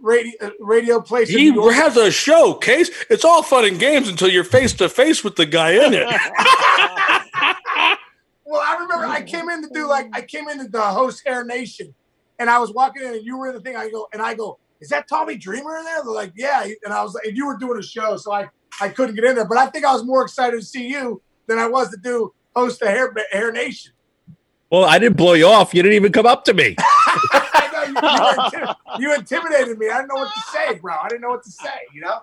radio 0.00 0.32
uh, 0.40 0.50
radio 0.58 1.00
place? 1.00 1.30
in 1.30 1.38
He 1.38 1.52
has 1.74 1.96
a 1.96 2.10
show, 2.10 2.54
Case. 2.54 2.90
It's 3.08 3.24
all 3.24 3.44
fun 3.44 3.64
and 3.66 3.78
games 3.78 4.08
until 4.08 4.28
you're 4.28 4.42
face 4.42 4.72
to 4.74 4.88
face 4.88 5.22
with 5.22 5.36
the 5.36 5.46
guy 5.46 5.72
in 5.72 5.94
it. 5.94 6.08
Well, 8.52 8.60
I 8.62 8.74
remember 8.74 9.06
I 9.06 9.22
came 9.22 9.48
in 9.48 9.62
to 9.62 9.68
do 9.72 9.88
like 9.88 10.10
I 10.12 10.20
came 10.20 10.46
into 10.46 10.68
the 10.68 10.82
host 10.82 11.22
Air 11.24 11.42
Nation, 11.42 11.94
and 12.38 12.50
I 12.50 12.58
was 12.58 12.70
walking 12.70 13.02
in, 13.02 13.14
and 13.14 13.24
you 13.24 13.38
were 13.38 13.48
in 13.48 13.54
the 13.54 13.62
thing. 13.62 13.76
I 13.76 13.88
go 13.88 14.08
and 14.12 14.20
I 14.20 14.34
go, 14.34 14.58
is 14.78 14.90
that 14.90 15.08
Tommy 15.08 15.38
Dreamer 15.38 15.78
in 15.78 15.84
there? 15.84 16.02
They're 16.04 16.12
like, 16.12 16.34
yeah. 16.36 16.66
And 16.84 16.92
I 16.92 17.02
was 17.02 17.14
like, 17.14 17.24
and 17.24 17.34
you 17.34 17.46
were 17.46 17.56
doing 17.56 17.78
a 17.78 17.82
show, 17.82 18.18
so 18.18 18.30
I 18.30 18.50
I 18.78 18.90
couldn't 18.90 19.14
get 19.14 19.24
in 19.24 19.36
there. 19.36 19.48
But 19.48 19.56
I 19.56 19.68
think 19.68 19.86
I 19.86 19.94
was 19.94 20.04
more 20.04 20.20
excited 20.20 20.60
to 20.60 20.66
see 20.66 20.86
you 20.86 21.22
than 21.46 21.58
I 21.58 21.66
was 21.66 21.88
to 21.92 21.96
do 21.96 22.34
host 22.54 22.80
the 22.80 22.90
Air 22.90 23.14
Air 23.32 23.52
Nation. 23.52 23.92
Well, 24.70 24.84
I 24.84 24.98
didn't 24.98 25.16
blow 25.16 25.32
you 25.32 25.46
off. 25.46 25.72
You 25.72 25.82
didn't 25.82 25.96
even 25.96 26.12
come 26.12 26.26
up 26.26 26.44
to 26.44 26.52
me. 26.52 26.76
I 26.78 27.70
know 27.72 27.84
you, 27.84 27.94
you, 27.94 28.60
intim- 28.60 28.76
you 28.98 29.14
intimidated 29.14 29.78
me. 29.78 29.88
I 29.88 29.96
didn't 30.02 30.08
know 30.08 30.16
what 30.16 30.34
to 30.34 30.40
say, 30.52 30.74
bro. 30.74 30.94
I 31.02 31.08
didn't 31.08 31.22
know 31.22 31.30
what 31.30 31.44
to 31.44 31.50
say. 31.50 31.80
You 31.94 32.02
know. 32.02 32.18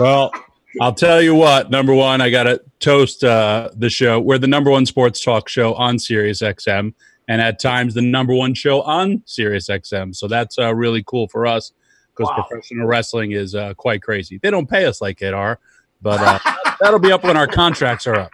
Well, 0.00 0.32
I'll 0.80 0.94
tell 0.94 1.22
you 1.22 1.34
what. 1.34 1.70
Number 1.70 1.94
one, 1.94 2.20
I 2.20 2.30
got 2.30 2.44
to 2.44 2.60
toast 2.80 3.24
uh, 3.24 3.70
the 3.74 3.88
show. 3.90 4.20
We're 4.20 4.38
the 4.38 4.46
number 4.46 4.70
one 4.70 4.86
sports 4.86 5.22
talk 5.22 5.48
show 5.48 5.74
on 5.74 5.98
Sirius 5.98 6.42
XM, 6.42 6.92
and 7.28 7.40
at 7.40 7.58
times 7.58 7.94
the 7.94 8.02
number 8.02 8.34
one 8.34 8.54
show 8.54 8.82
on 8.82 9.22
Sirius 9.26 9.68
XM. 9.68 10.14
So 10.14 10.28
that's 10.28 10.58
uh, 10.58 10.74
really 10.74 11.02
cool 11.06 11.28
for 11.28 11.46
us 11.46 11.72
because 12.14 12.30
Wow. 12.36 12.44
professional 12.48 12.86
wrestling 12.86 13.32
is 13.32 13.54
uh, 13.54 13.74
quite 13.74 14.02
crazy. 14.02 14.38
They 14.42 14.50
don't 14.50 14.68
pay 14.68 14.86
us 14.86 15.00
like 15.00 15.22
it 15.22 15.34
are, 15.34 15.58
but 16.02 16.20
uh, 16.20 16.38
that'll 16.80 16.98
be 16.98 17.12
up 17.12 17.24
when 17.24 17.36
our 17.36 17.46
contracts 17.46 18.06
are 18.06 18.16
up. 18.16 18.30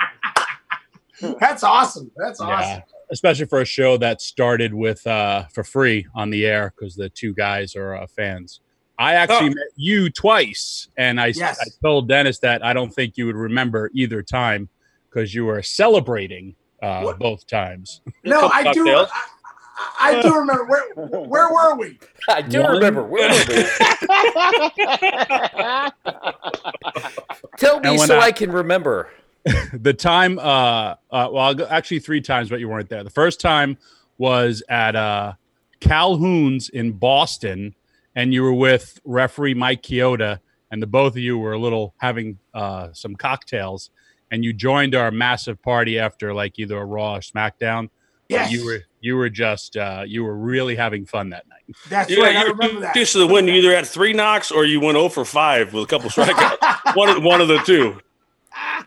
That's 1.38 1.62
awesome. 1.62 2.10
That's 2.16 2.40
awesome. 2.40 2.68
Yeah, 2.68 2.80
especially 3.10 3.46
for 3.46 3.60
a 3.60 3.64
show 3.64 3.96
that 3.98 4.20
started 4.20 4.74
with 4.74 5.06
uh, 5.06 5.44
for 5.52 5.62
free 5.62 6.06
on 6.14 6.30
the 6.30 6.46
air 6.46 6.72
because 6.76 6.96
the 6.96 7.08
two 7.08 7.34
guys 7.34 7.76
are 7.76 7.94
uh, 7.94 8.06
fans. 8.08 8.60
I 9.02 9.14
actually 9.14 9.50
Oh. 9.50 9.54
met 9.54 9.66
you 9.76 10.10
twice, 10.10 10.88
and 10.96 11.20
I, 11.20 11.26
Yes. 11.28 11.60
I 11.60 11.64
told 11.84 12.08
Dennis 12.08 12.38
that 12.38 12.64
I 12.64 12.72
don't 12.72 12.92
think 12.94 13.16
you 13.16 13.26
would 13.26 13.36
remember 13.36 13.90
either 13.94 14.22
time 14.22 14.68
because 15.10 15.34
you 15.34 15.44
were 15.44 15.62
celebrating 15.62 16.54
uh, 16.82 17.12
both 17.14 17.46
times. 17.46 18.00
No, 18.24 18.48
I 18.52 18.72
do. 18.72 18.88
I, 18.88 19.04
I 19.04 19.08
I 20.18 20.22
do 20.22 20.34
remember. 20.34 20.64
Where 20.64 20.94
where 21.26 21.52
were 21.52 21.74
we? 21.76 21.98
I 22.28 22.42
do 22.42 22.62
One- 22.62 22.72
remember. 22.74 23.02
Where 23.02 23.28
were 23.28 23.44
we? 23.48 23.64
Tell 27.58 27.80
me 27.80 27.98
so 27.98 28.18
I- 28.18 28.26
I 28.26 28.32
can 28.32 28.50
remember. 28.52 29.08
the 29.72 29.92
time, 29.92 30.38
uh, 30.38 30.42
uh, 30.42 30.94
well, 31.10 31.38
I'll 31.38 31.54
go, 31.54 31.66
actually 31.68 31.98
three 31.98 32.20
times, 32.20 32.48
but 32.48 32.60
you 32.60 32.68
weren't 32.68 32.88
there. 32.88 33.02
The 33.02 33.10
first 33.10 33.40
time 33.40 33.76
was 34.18 34.62
at 34.68 34.94
uh, 34.94 35.32
Calhoun's 35.80 36.68
in 36.68 36.92
Boston, 36.92 37.74
and 38.14 38.32
you 38.34 38.42
were 38.42 38.52
with 38.54 39.00
referee 39.04 39.54
Mike 39.54 39.82
Chioda, 39.82 40.40
and 40.70 40.82
the 40.82 40.86
both 40.86 41.12
of 41.12 41.18
you 41.18 41.38
were 41.38 41.52
a 41.52 41.58
little 41.58 41.94
having 41.98 42.38
uh, 42.54 42.88
some 42.92 43.14
cocktails, 43.16 43.90
and 44.30 44.44
you 44.44 44.52
joined 44.52 44.94
our 44.94 45.10
massive 45.10 45.60
party 45.62 45.98
after 45.98 46.32
like 46.34 46.58
either 46.58 46.76
a 46.78 46.84
Raw 46.84 47.16
or 47.16 47.20
SmackDown. 47.20 47.88
Yes, 48.28 48.50
You 48.50 48.64
were 48.64 48.80
you 49.00 49.16
were 49.16 49.28
just 49.28 49.76
uh, 49.76 50.04
you 50.06 50.24
were 50.24 50.36
really 50.36 50.74
having 50.76 51.04
fun 51.04 51.30
that 51.30 51.46
night. 51.48 51.76
That's 51.90 52.10
Yeah, 52.10 52.22
right. 52.24 52.36
I 52.36 52.44
you- 52.46 52.52
remember 52.52 52.80
that. 52.80 52.94
Just 52.94 53.12
the 53.14 53.26
win, 53.26 53.46
you 53.48 53.54
either 53.54 53.74
had 53.74 53.86
three 53.86 54.12
knocks 54.14 54.50
or 54.50 54.64
you 54.64 54.80
went 54.80 54.96
0 54.96 55.08
for 55.10 55.24
5 55.24 55.74
with 55.74 55.84
a 55.84 55.86
couple 55.86 56.08
strikeouts. 56.08 56.94
one, 56.96 57.08
of- 57.10 57.22
one 57.22 57.40
of 57.42 57.48
the 57.48 57.58
two. 57.58 58.00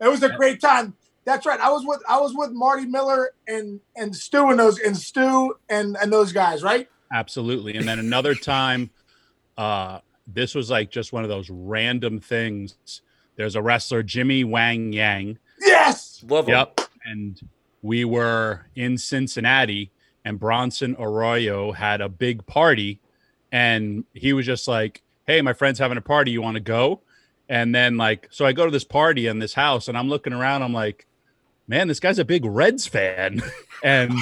It 0.00 0.08
was 0.08 0.22
a 0.22 0.28
great 0.30 0.60
time. 0.60 0.94
That's 1.24 1.46
right. 1.46 1.58
I 1.58 1.70
was 1.70 1.84
with 1.86 2.02
I 2.08 2.20
was 2.20 2.34
with 2.34 2.50
Marty 2.52 2.84
Miller 2.84 3.30
and 3.48 3.80
and 3.96 4.14
Stu 4.14 4.50
and 4.50 4.58
those 4.60 4.78
and 4.78 4.96
Stu 4.96 5.56
and 5.68 5.96
and 6.00 6.12
those 6.12 6.32
guys, 6.32 6.62
right? 6.62 6.88
Absolutely. 7.12 7.76
And 7.76 7.86
then 7.86 7.98
another 7.98 8.34
time, 8.34 8.90
uh, 9.56 10.00
this 10.26 10.54
was 10.54 10.70
like 10.70 10.90
just 10.90 11.12
one 11.12 11.22
of 11.22 11.28
those 11.30 11.48
random 11.50 12.20
things. 12.20 13.00
There's 13.36 13.54
a 13.54 13.62
wrestler, 13.62 14.02
Jimmy 14.02 14.44
Wang 14.44 14.92
Yang. 14.92 15.38
Yes. 15.60 16.24
Love 16.28 16.48
'em. 16.48 16.54
Yep. 16.54 16.80
And 17.04 17.40
we 17.82 18.04
were 18.04 18.66
in 18.74 18.98
Cincinnati, 18.98 19.90
and 20.24 20.40
Bronson 20.40 20.96
Arroyo 20.98 21.72
had 21.72 22.00
a 22.00 22.08
big 22.08 22.44
party, 22.46 22.98
and 23.52 24.04
he 24.12 24.32
was 24.32 24.44
just 24.44 24.66
like, 24.66 25.02
"Hey, 25.26 25.40
my 25.42 25.52
friend's 25.52 25.78
having 25.78 25.98
a 25.98 26.02
party. 26.02 26.32
You 26.32 26.42
want 26.42 26.56
to 26.56 26.60
go?" 26.60 27.02
And 27.48 27.72
then 27.72 27.96
like, 27.96 28.26
so 28.32 28.44
I 28.44 28.52
go 28.52 28.64
to 28.64 28.70
this 28.72 28.82
party 28.84 29.28
in 29.28 29.38
this 29.38 29.54
house, 29.54 29.86
and 29.86 29.96
I'm 29.96 30.08
looking 30.08 30.32
around. 30.32 30.62
I'm 30.64 30.72
like, 30.72 31.06
"Man, 31.68 31.86
this 31.86 32.00
guy's 32.00 32.18
a 32.18 32.24
big 32.24 32.44
Reds 32.44 32.88
fan," 32.88 33.40
and 33.84 34.12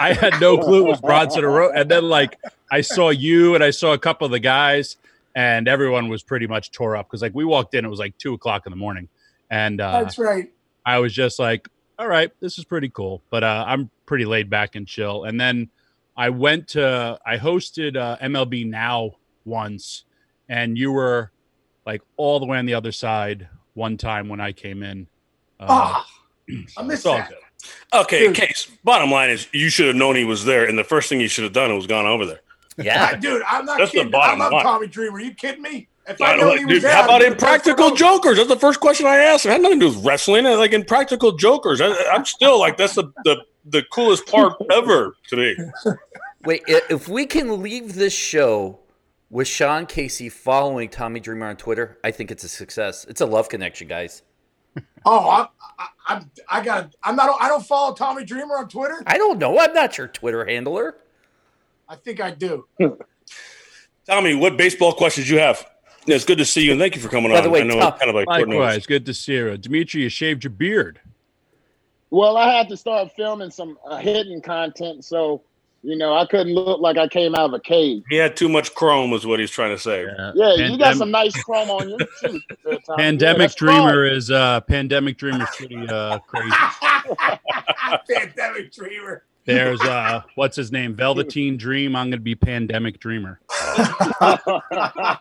I 0.00 0.12
had 0.12 0.40
no 0.40 0.58
clue 0.58 0.84
it 0.84 0.88
was 0.88 1.00
Bronson 1.00 1.44
Arroyo. 1.44 1.72
And 1.72 1.90
then 1.90 2.04
like, 2.04 2.38
I 2.70 2.80
saw 2.80 3.10
you, 3.10 3.54
and 3.54 3.62
I 3.64 3.70
saw 3.70 3.92
a 3.92 3.98
couple 3.98 4.24
of 4.24 4.30
the 4.30 4.38
guys, 4.38 4.96
and 5.34 5.66
everyone 5.68 6.08
was 6.08 6.22
pretty 6.22 6.46
much 6.46 6.70
tore 6.72 6.96
up 6.96 7.06
because 7.08 7.22
like 7.22 7.34
we 7.34 7.44
walked 7.44 7.74
in, 7.74 7.84
it 7.84 7.88
was 7.88 7.98
like 7.98 8.16
two 8.18 8.34
o'clock 8.34 8.66
in 8.66 8.70
the 8.70 8.76
morning, 8.76 9.08
and 9.50 9.80
uh, 9.80 10.02
That's 10.02 10.18
right. 10.18 10.50
I 10.84 10.98
was 10.98 11.12
just 11.14 11.38
like, 11.38 11.68
all 11.98 12.08
right, 12.08 12.30
this 12.40 12.58
is 12.58 12.64
pretty 12.64 12.88
cool. 12.88 13.22
But 13.30 13.44
uh, 13.44 13.64
I'm 13.66 13.90
pretty 14.06 14.24
laid 14.24 14.50
back 14.50 14.74
and 14.74 14.86
chill. 14.86 15.24
And 15.24 15.40
then 15.40 15.70
I 16.16 16.30
went 16.30 16.68
to, 16.68 17.18
I 17.24 17.38
hosted 17.38 17.96
uh, 17.96 18.16
MLB 18.18 18.66
Now 18.68 19.12
once, 19.44 20.04
and 20.48 20.76
you 20.76 20.92
were 20.92 21.30
like 21.86 22.02
all 22.16 22.40
the 22.40 22.46
way 22.46 22.58
on 22.58 22.66
the 22.66 22.74
other 22.74 22.92
side 22.92 23.48
one 23.74 23.96
time 23.96 24.28
when 24.28 24.40
I 24.40 24.52
came 24.52 24.82
in. 24.82 25.06
Uh, 25.60 25.66
Ah, 25.68 26.06
I 26.76 26.82
missed 26.84 27.04
that. 27.04 27.28
good. 27.28 27.38
Okay, 27.92 28.26
Dude. 28.26 28.36
Case. 28.36 28.68
Bottom 28.84 29.10
line 29.10 29.30
is 29.30 29.46
you 29.52 29.68
should 29.68 29.86
have 29.86 29.96
known 29.96 30.16
he 30.16 30.24
was 30.24 30.44
there, 30.44 30.64
and 30.66 30.78
the 30.78 30.84
first 30.84 31.08
thing 31.08 31.20
you 31.20 31.28
should 31.28 31.44
have 31.44 31.52
done 31.52 31.74
was 31.74 31.86
gone 31.86 32.06
over 32.06 32.24
there. 32.26 32.40
Ah, 32.78 32.82
Yeah. 32.82 33.16
dude, 33.20 33.42
I'm 33.48 33.64
not 33.66 33.78
That's 33.78 33.92
the 33.92 33.98
kidding. 33.98 34.14
I 34.14 34.18
bottom 34.18 34.38
love 34.40 34.52
line. 34.52 34.62
Tommy 34.64 34.86
Dreamer. 34.86 35.16
Are 35.16 35.20
you 35.20 35.34
kidding 35.34 35.62
me? 35.62 35.88
If 36.08 36.20
I 36.20 36.32
I 36.32 36.36
know 36.36 36.48
like- 36.48 36.58
he 36.60 36.64
was 36.64 36.74
dude, 36.74 36.82
there, 36.82 36.92
how 36.94 37.04
about 37.04 37.18
be 37.20 37.26
the 37.26 37.32
impractical 37.32 37.94
jokers? 37.94 38.36
That's 38.38 38.48
the 38.48 38.58
first 38.58 38.80
question 38.80 39.06
I 39.06 39.16
asked. 39.18 39.46
It 39.46 39.50
had 39.50 39.60
nothing 39.62 39.78
to 39.80 39.90
do 39.90 39.96
with 39.96 40.04
wrestling. 40.04 40.44
Like 40.44 40.72
impractical 40.72 41.32
jokers. 41.32 41.80
I, 41.80 41.92
I'm 42.12 42.24
still 42.24 42.58
like 42.58 42.76
that's 42.76 42.94
the, 42.94 43.12
the 43.24 43.36
the 43.66 43.82
coolest 43.92 44.26
part 44.26 44.54
ever 44.72 45.14
to 45.28 45.36
me. 45.36 45.56
Wait, 46.44 46.62
if 46.66 47.06
we 47.08 47.24
can 47.26 47.62
leave 47.62 47.94
this 47.94 48.12
show 48.12 48.80
with 49.30 49.46
Sean 49.46 49.86
Casey 49.86 50.28
following 50.28 50.88
Tommy 50.88 51.20
Dreamer 51.20 51.46
on 51.46 51.56
Twitter, 51.56 51.98
I 52.02 52.10
think 52.10 52.32
it's 52.32 52.42
a 52.42 52.48
success. 52.48 53.04
It's 53.08 53.20
a 53.20 53.26
love 53.26 53.48
connection, 53.48 53.86
guys. 53.86 54.22
Oh, 55.04 55.28
I, 55.28 55.48
I, 55.78 55.88
I, 56.06 56.22
I 56.48 56.64
got. 56.64 56.94
I'm 57.02 57.16
not. 57.16 57.36
I 57.40 57.48
don't 57.48 57.64
follow 57.64 57.94
Tommy 57.94 58.24
Dreamer 58.24 58.56
on 58.56 58.68
Twitter. 58.68 59.02
I 59.06 59.18
don't 59.18 59.38
know. 59.38 59.58
I'm 59.58 59.72
not 59.74 59.98
your 59.98 60.06
Twitter 60.08 60.44
handler. 60.44 60.96
I 61.88 61.96
think 61.96 62.20
I 62.20 62.30
do. 62.30 62.66
Tommy, 64.06 64.34
what 64.34 64.56
baseball 64.56 64.92
questions 64.92 65.28
you 65.28 65.38
have? 65.38 65.66
Yeah, 66.06 66.16
it's 66.16 66.24
good 66.24 66.38
to 66.38 66.44
see 66.44 66.62
you 66.62 66.72
and 66.72 66.80
thank 66.80 66.96
you 66.96 67.00
for 67.00 67.08
coming 67.08 67.30
By 67.30 67.38
on. 67.38 67.44
the 67.44 67.50
way, 67.50 67.60
I 67.60 67.64
know 67.64 67.78
Tom- 67.78 67.92
it's 67.92 67.98
kind 67.98 68.08
of 68.08 68.14
like 68.16 68.24
short 68.26 68.48
notice. 68.48 68.60
Likewise, 68.60 68.86
good 68.86 69.06
to 69.06 69.14
see 69.14 69.34
you, 69.34 69.56
Dimitri. 69.56 70.02
You 70.02 70.08
shaved 70.08 70.42
your 70.44 70.50
beard. 70.50 71.00
Well, 72.10 72.36
I 72.36 72.52
had 72.52 72.68
to 72.70 72.76
start 72.76 73.12
filming 73.16 73.50
some 73.50 73.78
uh, 73.86 73.98
hidden 73.98 74.40
content, 74.42 75.04
so 75.04 75.42
you 75.82 75.96
know 75.96 76.14
I 76.14 76.26
couldn't 76.26 76.54
look 76.54 76.80
like 76.80 76.96
I 76.96 77.08
came 77.08 77.34
out 77.34 77.46
of 77.46 77.54
a 77.54 77.60
cave. 77.60 78.02
He 78.08 78.16
had 78.16 78.36
too 78.36 78.48
much 78.48 78.74
chrome, 78.74 79.12
is 79.12 79.26
what 79.26 79.40
he's 79.40 79.50
trying 79.50 79.74
to 79.74 79.82
say. 79.82 80.06
Yeah, 80.34 80.54
you 80.54 80.78
got 80.78 80.96
some 80.96 81.10
nice 81.10 81.34
chrome 81.42 81.70
on 81.70 81.90
you 81.90 81.98
too. 82.20 82.40
there, 82.64 82.78
Yeah, 82.88 82.96
Pandemic 82.96 83.54
Dreamer 83.54 84.06
chrome. 84.06 84.16
is 84.16 84.30
uh 84.30 84.60
Pandemic 84.62 85.18
Dreamer 85.18 85.46
pretty 85.56 85.76
uh 85.88 86.18
crazy. 86.20 86.54
Pandemic 88.10 88.72
Dreamer. 88.72 89.24
There's 89.44 89.80
uh 89.82 90.22
what's 90.36 90.54
his 90.56 90.70
name? 90.70 90.94
Velveteen 90.94 91.56
Dream. 91.56 91.96
I'm 91.96 92.08
gonna 92.10 92.22
be 92.22 92.36
Pandemic 92.36 93.00
Dreamer. 93.00 93.40
I 93.50 95.18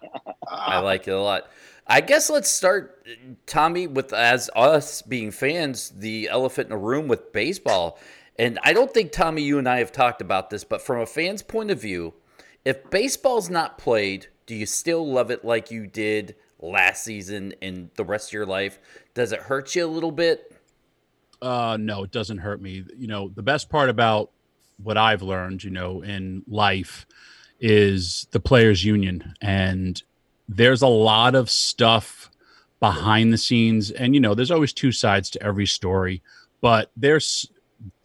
like 0.83 1.07
it 1.07 1.11
a 1.11 1.19
lot. 1.19 1.47
I 1.87 2.01
guess 2.01 2.29
let's 2.29 2.49
start, 2.49 3.05
Tommy, 3.47 3.87
with 3.87 4.13
as 4.13 4.51
us 4.55 5.01
being 5.01 5.31
fans, 5.31 5.89
the 5.89 6.29
elephant 6.29 6.67
in 6.67 6.69
the 6.69 6.77
room 6.77 7.07
with 7.07 7.33
baseball. 7.33 7.97
And 8.39 8.59
I 8.63 8.73
don't 8.73 8.91
think, 8.91 9.11
Tommy, 9.11 9.43
you 9.43 9.57
and 9.59 9.67
I 9.67 9.79
have 9.79 9.91
talked 9.91 10.21
about 10.21 10.49
this, 10.49 10.63
but 10.63 10.81
from 10.81 10.99
a 10.99 11.05
fan's 11.05 11.43
point 11.43 11.69
of 11.69 11.81
view, 11.81 12.13
if 12.65 12.89
baseball's 12.89 13.49
not 13.49 13.77
played, 13.77 14.27
do 14.45 14.55
you 14.55 14.65
still 14.65 15.09
love 15.09 15.31
it 15.31 15.45
like 15.45 15.71
you 15.71 15.87
did 15.87 16.35
last 16.59 17.03
season 17.03 17.53
and 17.61 17.89
the 17.95 18.05
rest 18.05 18.29
of 18.29 18.33
your 18.33 18.45
life? 18.45 18.79
Does 19.13 19.31
it 19.31 19.41
hurt 19.41 19.75
you 19.75 19.85
a 19.85 19.87
little 19.87 20.11
bit? 20.11 20.55
Uh, 21.41 21.77
no, 21.79 22.03
it 22.03 22.11
doesn't 22.11 22.39
hurt 22.39 22.61
me. 22.61 22.83
You 22.97 23.07
know, 23.07 23.29
the 23.29 23.41
best 23.41 23.69
part 23.69 23.89
about 23.89 24.31
what 24.81 24.97
I've 24.97 25.21
learned, 25.21 25.63
you 25.63 25.71
know, 25.71 26.01
in 26.01 26.43
life 26.47 27.05
is 27.59 28.27
the 28.31 28.39
players' 28.39 28.83
union. 28.85 29.33
And 29.41 30.01
there's 30.47 30.81
a 30.81 30.87
lot 30.87 31.35
of 31.35 31.49
stuff 31.49 32.29
behind 32.79 33.31
the 33.31 33.37
scenes. 33.37 33.91
And, 33.91 34.13
you 34.13 34.21
know, 34.21 34.33
there's 34.33 34.51
always 34.51 34.73
two 34.73 34.91
sides 34.91 35.29
to 35.31 35.43
every 35.43 35.67
story, 35.67 36.21
but 36.61 36.91
there's, 36.95 37.51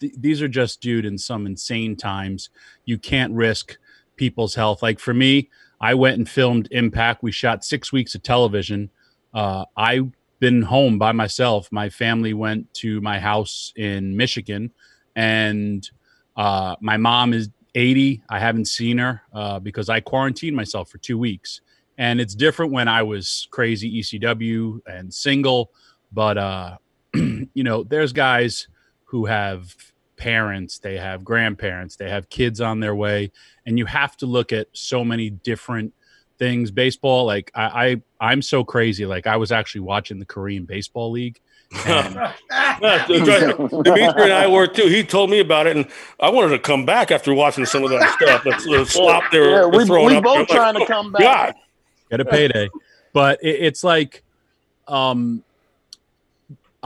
th- 0.01 0.15
these 0.19 0.43
are 0.43 0.49
just, 0.49 0.81
dude, 0.81 1.07
in 1.07 1.19
some 1.19 1.47
insane 1.47 1.97
times, 1.97 2.51
you 2.85 2.99
can't 2.99 3.33
risk 3.33 3.77
people's 4.17 4.55
health. 4.55 4.83
Like 4.83 4.99
for 4.99 5.15
me, 5.15 5.51
I 5.81 5.95
went 5.95 6.19
and 6.19 6.29
filmed 6.29 6.69
Impact. 6.71 7.23
We 7.23 7.33
shot 7.33 7.65
six 7.65 7.93
weeks 7.93 8.15
of 8.15 8.23
television. 8.23 8.91
Uh, 9.35 9.65
I 9.77 10.03
been 10.39 10.63
home 10.63 10.99
by 10.99 11.13
myself. 11.13 11.71
My 11.71 11.89
family 11.89 12.35
went 12.35 12.73
to 12.75 13.01
my 13.01 13.19
house 13.19 13.73
in 13.77 14.17
Michigan, 14.17 14.71
and 15.15 15.89
uh, 16.37 16.77
my 16.81 16.97
mom 16.97 17.33
is 17.33 17.49
80. 17.75 18.23
I 18.29 18.39
haven't 18.39 18.67
seen 18.67 18.99
her 18.99 19.23
uh, 19.33 19.59
because 19.61 19.89
I 19.89 20.01
quarantined 20.01 20.57
myself 20.57 20.91
for 20.91 20.99
two 20.99 21.19
weeks. 21.19 21.61
And 21.99 22.21
it's 22.21 22.35
different 22.35 22.73
when 22.73 22.89
I 22.89 23.03
was 23.03 23.49
crazy 23.51 24.01
ECW 24.01 24.81
and 24.87 25.13
single, 25.13 25.71
but 26.13 26.37
uh, 26.37 26.77
you 27.15 27.65
know, 27.65 27.85
there's 27.85 28.13
guys 28.13 28.69
who 29.07 29.27
have 29.27 29.75
parents, 30.17 30.79
they 30.79 30.97
have 30.99 31.25
grandparents, 31.25 31.97
they 31.97 32.09
have 32.09 32.29
kids 32.29 32.61
on 32.61 32.81
their 32.81 32.95
way, 32.95 33.31
and 33.67 33.79
you 33.79 33.87
have 33.87 34.17
to 34.19 34.27
look 34.27 34.53
at 34.53 34.69
so 34.73 35.05
many 35.05 35.31
different 35.31 35.93
things. 36.39 36.71
Baseball, 36.71 37.25
like 37.25 37.51
I, 37.55 38.03
I 38.21 38.31
I'm 38.33 38.43
so 38.43 38.63
crazy. 38.65 39.07
Like 39.07 39.27
I 39.27 39.37
was 39.37 39.51
actually 39.53 39.83
watching 39.83 40.19
the 40.19 40.27
Korean 40.27 40.65
Baseball 40.65 41.11
League. 41.11 41.41
And 41.87 42.15
Yeah, 42.15 42.33
that's. 42.81 43.09
Dimitri 43.09 44.23
and 44.23 44.33
I 44.33 44.47
were 44.47 44.67
too. 44.69 44.87
He 44.87 45.03
told 45.03 45.31
me 45.31 45.41
about 45.41 45.67
it, 45.67 45.77
and 45.77 45.87
I 46.21 46.29
wanted 46.31 46.51
to 46.51 46.59
come 46.61 46.87
back 46.87 47.11
after 47.11 47.35
watching 47.35 47.67
some 47.67 47.83
of 47.85 47.91
that 47.91 48.15
stuff. 48.21 48.43
That's 48.45 48.65
the 48.65 48.85
slop 48.85 49.25
they 49.33 49.41
were 49.41 49.51
Yeah, 49.51 49.67
we, 49.67 49.85
throwing 49.85 50.07
we 50.07 50.17
up. 50.17 50.25
both 50.25 50.35
I'm 50.35 50.41
like, 50.41 50.49
trying 50.49 50.75
to 50.75 50.83
oh, 50.83 50.87
come 50.87 51.13
back. 51.13 51.21
God. 51.23 51.55
get 52.11 52.21
a 52.21 52.25
payday. 52.25 52.69
but 53.13 53.41
it, 53.43 53.57
it's 53.63 53.83
like, 53.83 54.23
um, 54.87 55.43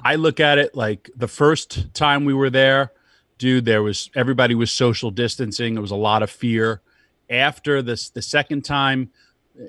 I 0.02 0.16
look 0.16 0.40
at 0.40 0.58
it 0.58 0.74
like 0.74 1.10
the 1.16 1.28
first 1.28 1.92
time 1.94 2.24
we 2.24 2.34
were 2.34 2.50
there, 2.50 2.92
dude. 3.38 3.64
There 3.64 3.82
was 3.82 4.10
everybody 4.14 4.54
was 4.54 4.70
social 4.72 5.10
distancing. 5.10 5.74
There 5.74 5.82
was 5.82 5.90
a 5.90 5.96
lot 5.96 6.22
of 6.22 6.30
fear. 6.30 6.80
After 7.28 7.80
this, 7.82 8.10
the 8.10 8.22
second 8.22 8.64
time, 8.64 9.10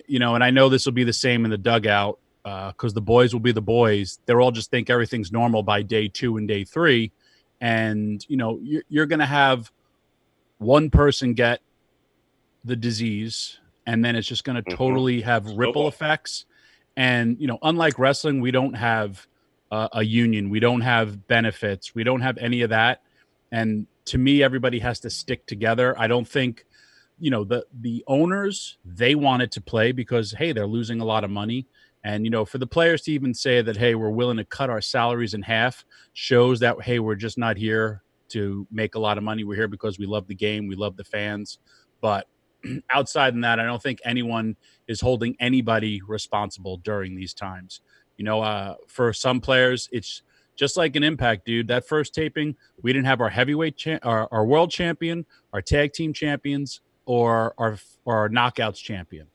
you 0.07 0.19
know, 0.19 0.35
and 0.35 0.43
I 0.43 0.49
know 0.49 0.69
this 0.69 0.85
will 0.85 0.93
be 0.93 1.03
the 1.03 1.13
same 1.13 1.45
in 1.45 1.51
the 1.51 1.57
dugout 1.57 2.17
because 2.43 2.93
the 2.93 3.01
boys 3.01 3.33
will 3.33 3.39
be 3.41 3.51
the 3.51 3.61
boys. 3.61 4.19
They'll 4.25 4.39
all 4.39 4.51
just 4.51 4.71
think 4.71 4.89
everything's 4.89 5.31
normal 5.31 5.61
by 5.63 5.83
day 5.83 6.07
two 6.07 6.37
and 6.37 6.47
day 6.47 6.63
three, 6.63 7.11
and 7.59 8.25
you 8.27 8.37
know, 8.37 8.59
you're, 8.63 8.83
you're 8.89 9.05
going 9.05 9.19
to 9.19 9.25
have 9.25 9.71
one 10.57 10.89
person 10.89 11.33
get 11.33 11.59
the 12.63 12.75
disease 12.75 13.57
and 13.87 14.05
then 14.05 14.15
it's 14.15 14.27
just 14.27 14.43
going 14.43 14.55
to 14.55 14.61
Mhm. 14.71 14.77
totally 14.77 15.21
have 15.21 15.45
ripple 15.47 15.87
effects 15.87 16.45
and 16.95 17.35
you 17.39 17.47
know 17.47 17.57
unlike 17.63 17.97
wrestling 17.97 18.39
we 18.41 18.51
don't 18.51 18.75
have 18.75 19.25
a 19.71 20.03
union. 20.03 20.49
We 20.49 20.59
don't 20.59 20.81
have 20.81 21.27
benefits. 21.27 21.95
We 21.95 22.03
don't 22.03 22.21
have 22.21 22.37
any 22.37 22.61
of 22.61 22.69
that. 22.71 23.01
And 23.51 23.87
to 24.05 24.17
me 24.17 24.43
everybody 24.43 24.79
has 24.79 24.99
to 25.01 25.09
stick 25.09 25.45
together. 25.45 25.95
I 25.97 26.07
don't 26.07 26.27
think 26.27 26.65
you 27.19 27.29
know 27.31 27.43
the 27.43 27.65
the 27.81 28.03
owners 28.07 28.77
they 28.83 29.15
want 29.15 29.43
it 29.43 29.51
to 29.51 29.61
play 29.61 29.91
because 29.91 30.31
hey 30.31 30.51
they're 30.51 30.67
losing 30.67 30.99
a 30.99 31.05
lot 31.05 31.23
of 31.23 31.29
money. 31.29 31.67
And 32.03 32.25
you 32.25 32.31
know 32.31 32.45
for 32.45 32.57
the 32.57 32.67
players 32.67 33.03
to 33.03 33.11
even 33.11 33.33
say 33.33 33.61
that 33.61 33.77
hey 33.77 33.95
we're 33.95 34.09
willing 34.09 34.37
to 34.37 34.45
cut 34.45 34.69
our 34.69 34.81
salaries 34.81 35.33
in 35.33 35.41
half 35.41 35.85
shows 36.13 36.59
that 36.59 36.81
hey 36.81 36.99
we're 36.99 37.15
just 37.15 37.37
not 37.37 37.57
here 37.57 38.03
to 38.29 38.67
make 38.71 38.95
a 38.95 38.99
lot 38.99 39.17
of 39.17 39.23
money. 39.23 39.43
We're 39.43 39.55
here 39.55 39.67
because 39.67 39.99
we 39.99 40.05
love 40.05 40.27
the 40.27 40.35
game. 40.35 40.67
We 40.67 40.75
love 40.75 40.97
the 40.97 41.03
fans. 41.03 41.59
But 42.01 42.27
outside 42.89 43.33
in 43.33 43.41
that, 43.41 43.59
I 43.59 43.65
don't 43.65 43.81
think 43.81 43.99
anyone 44.03 44.55
is 44.87 45.01
holding 45.01 45.35
anybody 45.39 46.01
responsible 46.07 46.77
during 46.77 47.15
these 47.15 47.33
times. 47.33 47.81
You 48.21 48.25
know, 48.25 48.43
uh, 48.43 48.75
for 48.85 49.13
some 49.13 49.41
players, 49.41 49.89
it's 49.91 50.21
just 50.55 50.77
like 50.77 50.95
an 50.95 51.01
impact, 51.01 51.43
dude. 51.43 51.67
That 51.69 51.87
first 51.87 52.13
taping, 52.13 52.55
we 52.83 52.93
didn't 52.93 53.07
have 53.07 53.19
our 53.19 53.29
heavyweight, 53.29 53.77
cha- 53.77 53.97
our, 54.03 54.27
our 54.31 54.45
world 54.45 54.69
champion, 54.69 55.25
our 55.53 55.61
tag 55.63 55.93
team 55.93 56.13
champions, 56.13 56.81
or 57.07 57.55
our 57.57 57.79
or 58.05 58.17
our 58.17 58.29
knockouts 58.29 58.75
champion, 58.75 59.25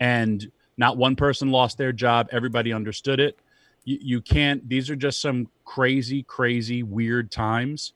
and 0.00 0.50
not 0.76 0.96
one 0.96 1.14
person 1.14 1.52
lost 1.52 1.78
their 1.78 1.92
job. 1.92 2.30
Everybody 2.32 2.72
understood 2.72 3.20
it. 3.20 3.38
You, 3.84 3.98
you 4.02 4.20
can't. 4.20 4.68
These 4.68 4.90
are 4.90 4.96
just 4.96 5.20
some 5.20 5.46
crazy, 5.64 6.24
crazy, 6.24 6.82
weird 6.82 7.30
times. 7.30 7.92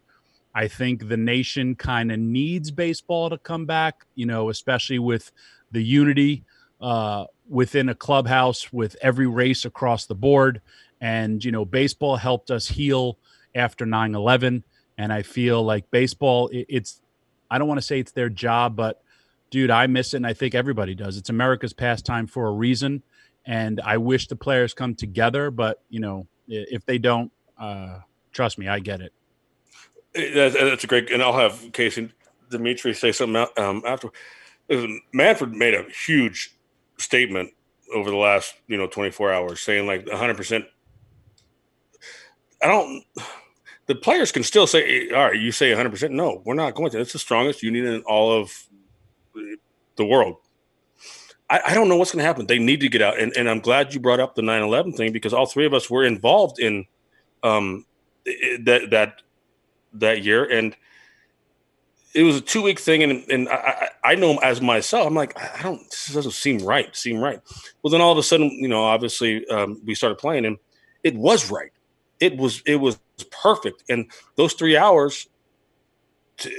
I 0.55 0.69
think 0.69 1.09
the 1.09 1.17
nation 1.17 1.75
kind 1.75 2.13
of 2.13 2.21
needs 2.21 2.71
baseball 2.71 3.31
to 3.31 3.39
come 3.39 3.67
back, 3.67 4.07
you 4.15 4.27
know, 4.27 4.51
especially 4.51 5.01
with 5.01 5.33
the 5.73 5.83
unity 5.83 6.45
uh, 6.81 7.27
within 7.49 7.89
a 7.89 7.95
clubhouse 7.95 8.73
with 8.73 8.97
every 9.01 9.27
race 9.27 9.65
across 9.65 10.07
the 10.07 10.15
board. 10.15 10.61
And, 11.01 11.45
you 11.45 11.53
know, 11.53 11.65
baseball 11.65 12.17
helped 12.17 12.51
us 12.51 12.69
heal 12.69 13.19
after 13.55 13.87
9 13.87 14.15
11. 14.15 14.65
And 14.99 15.13
I 15.13 15.23
feel 15.23 15.63
like 15.63 15.91
baseball, 15.91 16.49
it, 16.49 16.67
it's, 16.69 17.01
I 17.51 17.59
don't 17.59 17.69
want 17.69 17.79
to 17.79 17.87
say 17.87 18.01
it's 18.01 18.13
their 18.13 18.29
job, 18.29 18.77
but 18.77 19.03
dude, 19.51 19.71
I 19.71 19.87
miss 19.87 20.15
it. 20.15 20.19
And 20.19 20.27
I 20.27 20.33
think 20.33 20.55
everybody 20.55 20.95
does. 20.95 21.17
It's 21.17 21.29
America's 21.29 21.73
pastime 21.73 22.27
for 22.27 22.47
a 22.47 22.53
reason. 22.53 23.03
And 23.45 23.81
I 23.81 23.99
wish 23.99 24.27
the 24.27 24.37
players 24.37 24.75
come 24.75 24.95
together, 24.95 25.51
but, 25.51 25.83
you 25.89 26.01
know, 26.01 26.27
if 26.49 26.85
they 26.85 26.99
don't, 26.99 27.31
uh, 27.59 28.01
trust 28.33 28.59
me, 28.59 28.69
I 28.69 28.81
get 28.81 29.01
it. 29.01 29.13
That- 30.15 30.55
That's 30.55 30.85
a 30.85 30.87
great, 30.87 31.11
and 31.11 31.23
I'll 31.23 31.37
have 31.39 31.73
Casey 31.73 32.11
Dimitri 32.51 32.95
say 32.95 33.13
something 33.13 33.47
um, 33.57 33.83
after. 33.87 34.09
Manfred 35.13 35.53
made 35.53 35.75
a 35.75 35.85
huge 36.07 36.56
statement 36.99 37.51
over 37.95 38.11
the 38.11 38.17
last, 38.17 38.55
you 38.67 38.77
know, 38.77 38.87
24 38.87 39.33
hours, 39.33 39.61
saying 39.61 39.87
like 39.87 40.07
100. 40.07 40.37
percent 40.37 40.65
I 42.63 42.69
don't. 42.69 43.05
The 43.87 43.95
players 43.95 44.33
can 44.33 44.43
still 44.43 44.67
say, 44.67 45.11
"All 45.11 45.27
right, 45.27 45.39
you 45.39 45.53
say 45.53 45.71
100." 45.71 45.91
percent 45.91 46.13
No, 46.13 46.43
we're 46.45 46.55
not 46.55 46.75
going 46.75 46.91
to. 46.91 47.01
It's 47.01 47.13
the 47.13 47.19
strongest 47.19 47.63
union 47.63 47.87
in 47.87 48.03
all 48.03 48.33
of 48.33 48.53
the 49.97 50.05
world. 50.05 50.37
I, 51.49 51.61
I 51.67 51.75
don't 51.75 51.89
know 51.89 51.97
what's 51.97 52.11
going 52.11 52.23
to 52.23 52.27
happen. 52.27 52.47
They 52.47 52.59
need 52.59 52.81
to 52.81 52.89
get 52.89 53.03
out, 53.03 53.21
and, 53.21 53.33
and 53.37 53.49
I'm 53.49 53.61
glad 53.61 53.95
you 53.95 54.01
brought 54.01 54.21
up 54.21 54.35
the 54.35 54.43
9/11 54.43 54.97
thing 54.97 55.13
because 55.13 55.33
all 55.33 55.47
three 55.47 55.67
of 55.67 55.75
us 55.75 55.89
were 55.89 56.05
involved 56.05 56.59
in 56.59 56.87
um, 57.43 57.85
that 58.25 58.89
that 58.91 59.23
that 59.93 60.25
year 60.25 60.45
and 60.45 60.77
it 62.17 62.23
was 62.23 62.37
a 62.37 62.41
two 62.41 62.63
week 62.63 62.81
thing, 62.81 63.03
and 63.03 63.25
and 63.31 63.49
I, 63.51 63.91
I 64.03 64.15
know 64.15 64.39
as 64.39 64.63
myself, 64.63 65.07
I'm 65.07 65.15
like, 65.15 65.39
I 65.39 65.63
don't. 65.63 65.79
This 65.91 66.13
doesn't 66.15 66.33
seem 66.33 66.59
right. 66.59 66.95
Seem 66.97 67.19
right. 67.19 67.41
Well, 67.83 67.91
then 67.91 68.01
all 68.01 68.11
of 68.11 68.19
a 68.19 68.23
sudden, 68.23 68.51
you 68.51 68.69
know, 68.69 68.83
obviously, 68.83 69.47
um, 69.49 69.81
we 69.85 69.95
started 69.95 70.17
playing, 70.17 70.47
and 70.47 70.57
it 71.05 71.15
was 71.15 71.51
right. 71.51 71.73
It 72.19 72.39
was 72.39 72.63
it 72.65 72.77
was 72.77 72.99
perfect, 73.31 73.85
and 73.91 74.11
those 74.37 74.55
three 74.55 74.77
hours. 74.77 75.29
To, 76.39 76.51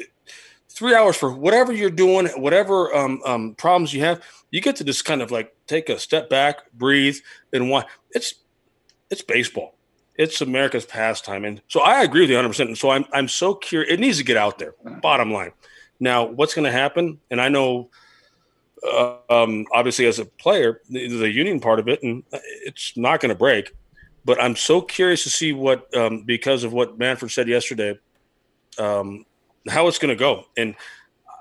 three 0.70 0.94
hours 0.94 1.18
for 1.18 1.34
whatever 1.34 1.74
you're 1.74 1.90
doing, 1.90 2.28
whatever 2.36 2.96
um, 2.96 3.20
um, 3.26 3.56
problems 3.56 3.96
you 3.96 4.02
have, 4.02 4.22
you 4.52 4.62
get 4.62 4.76
to 4.76 4.84
just 4.84 5.06
kind 5.06 5.24
of 5.24 5.32
like 5.32 5.56
take 5.66 5.90
a 5.90 5.98
step 5.98 6.30
back, 6.30 6.72
breathe, 6.72 7.18
and 7.52 7.70
watch. 7.72 7.88
It's 8.12 8.36
it's 9.10 9.24
baseball. 9.24 9.77
It's 10.18 10.42
America's 10.42 10.86
pastime, 10.86 11.46
and 11.46 11.62
so 11.68 11.82
I 11.82 12.02
agree 12.02 12.22
with 12.22 12.30
you 12.30 12.36
100. 12.38 12.50
percent 12.50 12.70
And 12.70 12.78
so 12.78 12.90
I'm 12.90 13.06
I'm 13.14 13.28
so 13.28 13.54
curious. 13.54 13.94
It 13.94 14.00
needs 14.00 14.18
to 14.18 14.24
get 14.24 14.38
out 14.38 14.58
there. 14.58 14.74
Bottom 15.02 15.32
line. 15.32 15.52
Now, 16.00 16.26
what's 16.26 16.54
going 16.54 16.66
to 16.66 16.72
happen? 16.72 17.20
And 17.32 17.42
I 17.42 17.50
know, 17.50 17.90
uh, 18.84 19.18
um, 19.30 19.66
obviously, 19.72 20.06
as 20.06 20.20
a 20.20 20.26
player, 20.26 20.82
the, 20.90 21.08
the, 21.08 21.32
union 21.32 21.60
part 21.60 21.80
of 21.80 21.88
it, 21.88 22.04
and 22.04 22.24
it's 22.32 22.96
not 22.96 23.20
going 23.20 23.30
to 23.30 23.36
break. 23.36 23.74
But 24.24 24.42
I'm 24.42 24.56
so 24.56 24.82
curious 24.82 25.24
to 25.24 25.30
see 25.30 25.54
what, 25.54 25.96
um, 25.96 26.24
because 26.24 26.64
of 26.64 26.74
what 26.74 27.00
Manfred 27.00 27.32
said 27.32 27.48
yesterday, 27.48 27.98
um, 28.78 29.26
how 29.70 29.88
it's 29.88 29.98
going 29.98 30.16
to 30.16 30.20
go. 30.20 30.46
And 30.56 30.76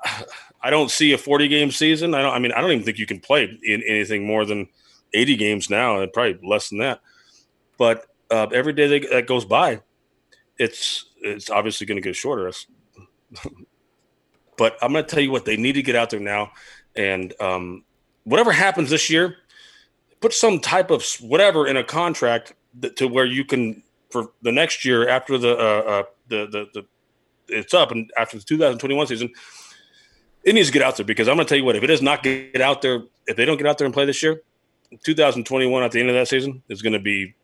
I 0.62 0.70
don't 0.70 0.90
see 0.90 1.12
a 1.12 1.18
40 1.18 1.48
game 1.48 1.70
season. 1.70 2.14
I 2.14 2.22
don't. 2.22 2.32
I 2.32 2.38
mean, 2.38 2.52
I 2.52 2.60
don't 2.60 2.72
even 2.72 2.84
think 2.84 2.98
you 2.98 3.06
can 3.06 3.20
play 3.20 3.44
in 3.62 3.82
anything 3.86 4.26
more 4.26 4.44
than 4.44 4.68
80 5.14 5.36
games 5.36 5.70
now, 5.70 6.00
and 6.00 6.12
probably 6.12 6.38
less 6.42 6.70
than 6.70 6.78
that. 6.78 7.00
But 7.78 8.06
uh, 8.30 8.46
every 8.52 8.72
day 8.72 8.98
that, 8.98 9.26
goes 9.26 9.44
by, 9.44 9.80
it's 10.58 11.06
it's 11.20 11.50
obviously 11.50 11.86
going 11.86 11.96
to 11.96 12.02
get 12.02 12.16
shorter. 12.16 12.50
but 14.56 14.76
I'm 14.82 14.92
going 14.92 15.04
to 15.04 15.10
tell 15.10 15.22
you 15.22 15.30
what 15.30 15.44
they 15.44 15.56
need 15.56 15.74
to 15.74 15.82
get 15.82 15.96
out 15.96 16.10
there 16.10 16.20
now, 16.20 16.52
and 16.94 17.34
um, 17.40 17.84
whatever 18.24 18.52
happens 18.52 18.90
this 18.90 19.10
year, 19.10 19.36
put 20.20 20.32
some 20.32 20.60
type 20.60 20.90
of 20.90 21.04
whatever 21.20 21.66
in 21.66 21.76
a 21.76 21.84
contract 21.84 22.54
that, 22.80 22.96
to 22.96 23.06
where 23.06 23.26
you 23.26 23.44
can 23.44 23.82
for 24.10 24.30
the 24.42 24.52
next 24.52 24.84
year 24.84 25.08
after 25.08 25.38
the 25.38 25.56
uh, 25.56 25.90
uh, 25.90 26.02
the, 26.28 26.46
the 26.46 26.66
the 26.74 26.86
it's 27.48 27.74
up 27.74 27.92
and 27.92 28.10
after 28.16 28.36
the 28.36 28.42
2021 28.42 29.06
season, 29.06 29.30
it 30.42 30.54
needs 30.54 30.68
to 30.68 30.72
get 30.72 30.82
out 30.82 30.96
there 30.96 31.06
because 31.06 31.28
I'm 31.28 31.36
going 31.36 31.46
to 31.46 31.48
tell 31.48 31.58
you 31.58 31.64
what 31.64 31.76
if 31.76 31.82
it 31.82 31.88
does 31.88 32.02
not 32.02 32.22
get 32.22 32.60
out 32.60 32.82
there, 32.82 33.02
if 33.26 33.36
they 33.36 33.44
don't 33.44 33.56
get 33.56 33.66
out 33.66 33.78
there 33.78 33.84
and 33.84 33.94
play 33.94 34.04
this 34.04 34.22
year, 34.22 34.42
2021 35.04 35.82
at 35.82 35.92
the 35.92 36.00
end 36.00 36.08
of 36.08 36.14
that 36.14 36.28
season 36.28 36.62
is 36.68 36.82
going 36.82 36.92
to 36.92 36.98
be 36.98 37.34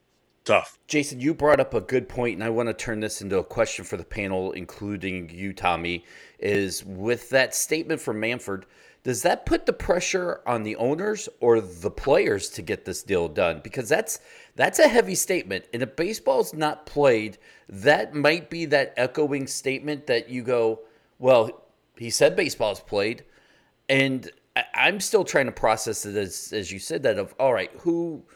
tough. 0.45 0.79
Jason, 0.87 1.21
you 1.21 1.35
brought 1.35 1.61
up 1.61 1.75
a 1.75 1.81
good 1.81 2.09
point, 2.09 2.35
and 2.35 2.45
I 2.45 2.51
want 2.51 2.69
to 2.69 2.75
turn 2.75 3.01
this 3.01 3.21
into 3.21 3.39
a 3.39 3.45
question 3.45 3.85
for 3.85 3.97
the 3.97 4.05
panel, 4.05 4.53
including 4.53 5.31
you, 5.31 5.53
Tommy. 5.53 6.05
Is 6.39 6.85
with 6.85 7.31
that 7.31 7.55
statement 7.55 8.01
from 8.01 8.19
Manfred, 8.21 8.67
does 9.05 9.23
that 9.23 9.47
put 9.47 9.67
the 9.67 9.73
pressure 9.73 10.41
on 10.47 10.63
the 10.63 10.77
owners 10.77 11.29
or 11.41 11.61
the 11.61 11.91
players 11.91 12.49
to 12.51 12.63
get 12.63 12.85
this 12.85 13.03
deal 13.03 13.29
done? 13.29 13.61
Because 13.63 13.89
that's 13.89 14.21
that's 14.57 14.79
a 14.79 14.89
heavy 14.89 15.15
statement. 15.15 15.65
And 15.73 15.83
if 15.83 15.97
baseball's 15.97 16.53
not 16.53 16.87
played, 16.87 17.39
that 17.69 18.15
might 18.15 18.51
be 18.51 18.65
that 18.67 18.95
echoing 18.97 19.47
statement 19.47 20.07
that 20.09 20.29
you 20.29 20.43
go, 20.43 20.81
well, 21.19 21.65
he 21.97 22.11
said 22.11 22.37
baseball's 22.37 22.81
played. 22.81 23.25
And 23.89 24.31
I'm 24.75 25.01
still 25.01 25.25
trying 25.25 25.47
to 25.47 25.53
process 25.53 26.05
it 26.05 26.17
as, 26.17 26.53
as 26.53 26.71
you 26.71 26.79
said 26.79 27.03
that 27.05 27.19
of, 27.19 27.35
all 27.39 27.53
right, 27.53 27.71
who– 27.79 28.23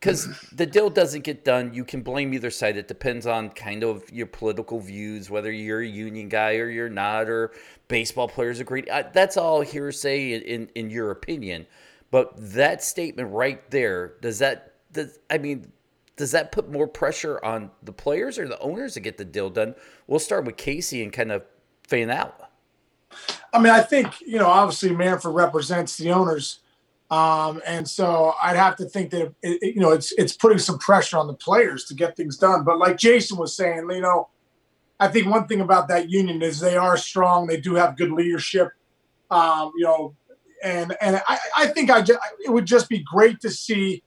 because 0.00 0.28
the 0.52 0.66
deal 0.66 0.90
doesn't 0.90 1.22
get 1.22 1.44
done. 1.44 1.72
You 1.74 1.84
can 1.84 2.02
blame 2.02 2.32
either 2.34 2.50
side. 2.50 2.76
It 2.76 2.88
depends 2.88 3.26
on 3.26 3.50
kind 3.50 3.82
of 3.82 4.10
your 4.10 4.26
political 4.26 4.80
views, 4.80 5.30
whether 5.30 5.50
you're 5.50 5.80
a 5.80 5.86
union 5.86 6.28
guy 6.28 6.56
or 6.56 6.68
you're 6.68 6.88
not, 6.88 7.28
or 7.28 7.52
baseball 7.88 8.28
players 8.28 8.60
agree. 8.60 8.84
That's 9.12 9.36
all 9.36 9.60
hearsay 9.60 10.34
in, 10.34 10.68
in, 10.74 10.90
your 10.90 11.10
opinion. 11.10 11.66
But 12.10 12.32
that 12.36 12.82
statement 12.82 13.32
right 13.32 13.68
there, 13.70 14.14
does 14.20 14.38
that, 14.38 14.74
does, 14.92 15.18
I 15.30 15.38
mean, 15.38 15.72
does 16.16 16.30
that 16.32 16.52
put 16.52 16.70
more 16.70 16.86
pressure 16.86 17.44
on 17.44 17.70
the 17.82 17.92
players 17.92 18.38
or 18.38 18.48
the 18.48 18.58
owners 18.60 18.94
to 18.94 19.00
get 19.00 19.18
the 19.18 19.24
deal 19.24 19.50
done? 19.50 19.74
We'll 20.06 20.18
start 20.18 20.44
with 20.44 20.56
Casey 20.56 21.02
and 21.02 21.12
kind 21.12 21.32
of 21.32 21.44
fan 21.86 22.10
out. 22.10 22.50
I 23.52 23.58
mean, 23.58 23.72
I 23.72 23.80
think, 23.80 24.20
you 24.20 24.38
know, 24.38 24.46
obviously 24.46 24.94
Manfred 24.94 25.34
represents 25.34 25.96
the 25.96 26.10
owners 26.10 26.60
um, 27.10 27.62
and 27.66 27.88
so 27.88 28.34
I'd 28.42 28.56
have 28.56 28.76
to 28.76 28.84
think 28.86 29.10
that 29.10 29.22
it, 29.22 29.34
it, 29.42 29.74
you 29.74 29.80
know 29.80 29.92
it's 29.92 30.12
it's 30.12 30.32
putting 30.32 30.58
some 30.58 30.78
pressure 30.78 31.18
on 31.18 31.28
the 31.28 31.34
players 31.34 31.84
to 31.86 31.94
get 31.94 32.16
things 32.16 32.36
done. 32.36 32.64
But 32.64 32.78
like 32.78 32.96
Jason 32.96 33.38
was 33.38 33.56
saying, 33.56 33.88
you 33.90 34.00
know, 34.00 34.28
I 34.98 35.08
think 35.08 35.28
one 35.28 35.46
thing 35.46 35.60
about 35.60 35.88
that 35.88 36.10
union 36.10 36.42
is 36.42 36.58
they 36.58 36.76
are 36.76 36.96
strong. 36.96 37.46
They 37.46 37.60
do 37.60 37.74
have 37.74 37.96
good 37.96 38.10
leadership. 38.10 38.70
Um, 39.30 39.72
you 39.76 39.84
know, 39.84 40.16
and 40.62 40.96
and 41.00 41.22
I, 41.28 41.38
I 41.56 41.66
think 41.68 41.90
I 41.90 42.02
just, 42.02 42.18
it 42.44 42.50
would 42.50 42.66
just 42.66 42.88
be 42.88 43.00
great 43.00 43.40
to 43.40 43.50
see, 43.50 44.02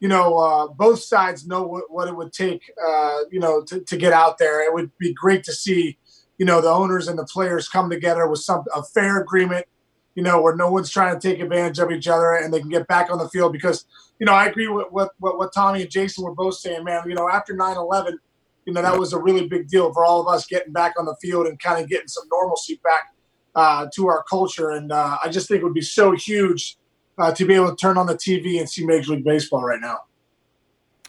you 0.00 0.08
know, 0.08 0.36
uh, 0.36 0.66
both 0.68 1.02
sides 1.02 1.46
know 1.46 1.62
what, 1.62 1.90
what 1.90 2.08
it 2.08 2.16
would 2.16 2.32
take, 2.32 2.62
uh, 2.86 3.20
you 3.30 3.40
know, 3.40 3.62
to, 3.64 3.80
to 3.80 3.96
get 3.96 4.12
out 4.12 4.38
there. 4.38 4.62
It 4.62 4.74
would 4.74 4.90
be 4.98 5.14
great 5.14 5.44
to 5.44 5.52
see, 5.52 5.96
you 6.38 6.44
know, 6.44 6.60
the 6.60 6.70
owners 6.70 7.08
and 7.08 7.18
the 7.18 7.24
players 7.24 7.68
come 7.68 7.88
together 7.88 8.26
with 8.26 8.40
some 8.40 8.64
a 8.74 8.82
fair 8.82 9.20
agreement 9.20 9.66
you 10.14 10.22
know, 10.22 10.40
where 10.40 10.54
no 10.54 10.70
one's 10.70 10.90
trying 10.90 11.18
to 11.18 11.28
take 11.28 11.40
advantage 11.40 11.78
of 11.78 11.90
each 11.90 12.08
other 12.08 12.34
and 12.34 12.52
they 12.52 12.60
can 12.60 12.68
get 12.68 12.86
back 12.86 13.10
on 13.10 13.18
the 13.18 13.28
field 13.28 13.52
because, 13.52 13.86
you 14.18 14.26
know, 14.26 14.32
I 14.32 14.46
agree 14.46 14.68
with 14.68 14.86
what, 14.90 15.12
what, 15.18 15.38
what 15.38 15.54
Tommy 15.54 15.82
and 15.82 15.90
Jason 15.90 16.24
were 16.24 16.34
both 16.34 16.54
saying, 16.54 16.84
man, 16.84 17.02
you 17.06 17.14
know, 17.14 17.28
after 17.28 17.54
9 17.54 17.76
11, 17.76 18.18
you 18.66 18.72
know, 18.72 18.82
that 18.82 18.98
was 18.98 19.12
a 19.12 19.18
really 19.18 19.48
big 19.48 19.68
deal 19.68 19.92
for 19.92 20.04
all 20.04 20.20
of 20.20 20.28
us 20.28 20.46
getting 20.46 20.72
back 20.72 20.94
on 20.98 21.06
the 21.06 21.16
field 21.20 21.46
and 21.46 21.58
kind 21.58 21.82
of 21.82 21.88
getting 21.88 22.08
some 22.08 22.24
normalcy 22.30 22.80
back 22.84 23.14
uh, 23.54 23.86
to 23.94 24.06
our 24.06 24.22
culture. 24.28 24.70
And 24.70 24.92
uh, 24.92 25.18
I 25.22 25.28
just 25.28 25.48
think 25.48 25.60
it 25.60 25.64
would 25.64 25.74
be 25.74 25.80
so 25.80 26.12
huge 26.12 26.76
uh, 27.18 27.32
to 27.32 27.44
be 27.44 27.54
able 27.54 27.70
to 27.70 27.76
turn 27.76 27.98
on 27.98 28.06
the 28.06 28.14
TV 28.14 28.58
and 28.58 28.68
see 28.68 28.86
Major 28.86 29.12
League 29.12 29.24
Baseball 29.24 29.62
right 29.62 29.80
now. 29.80 30.00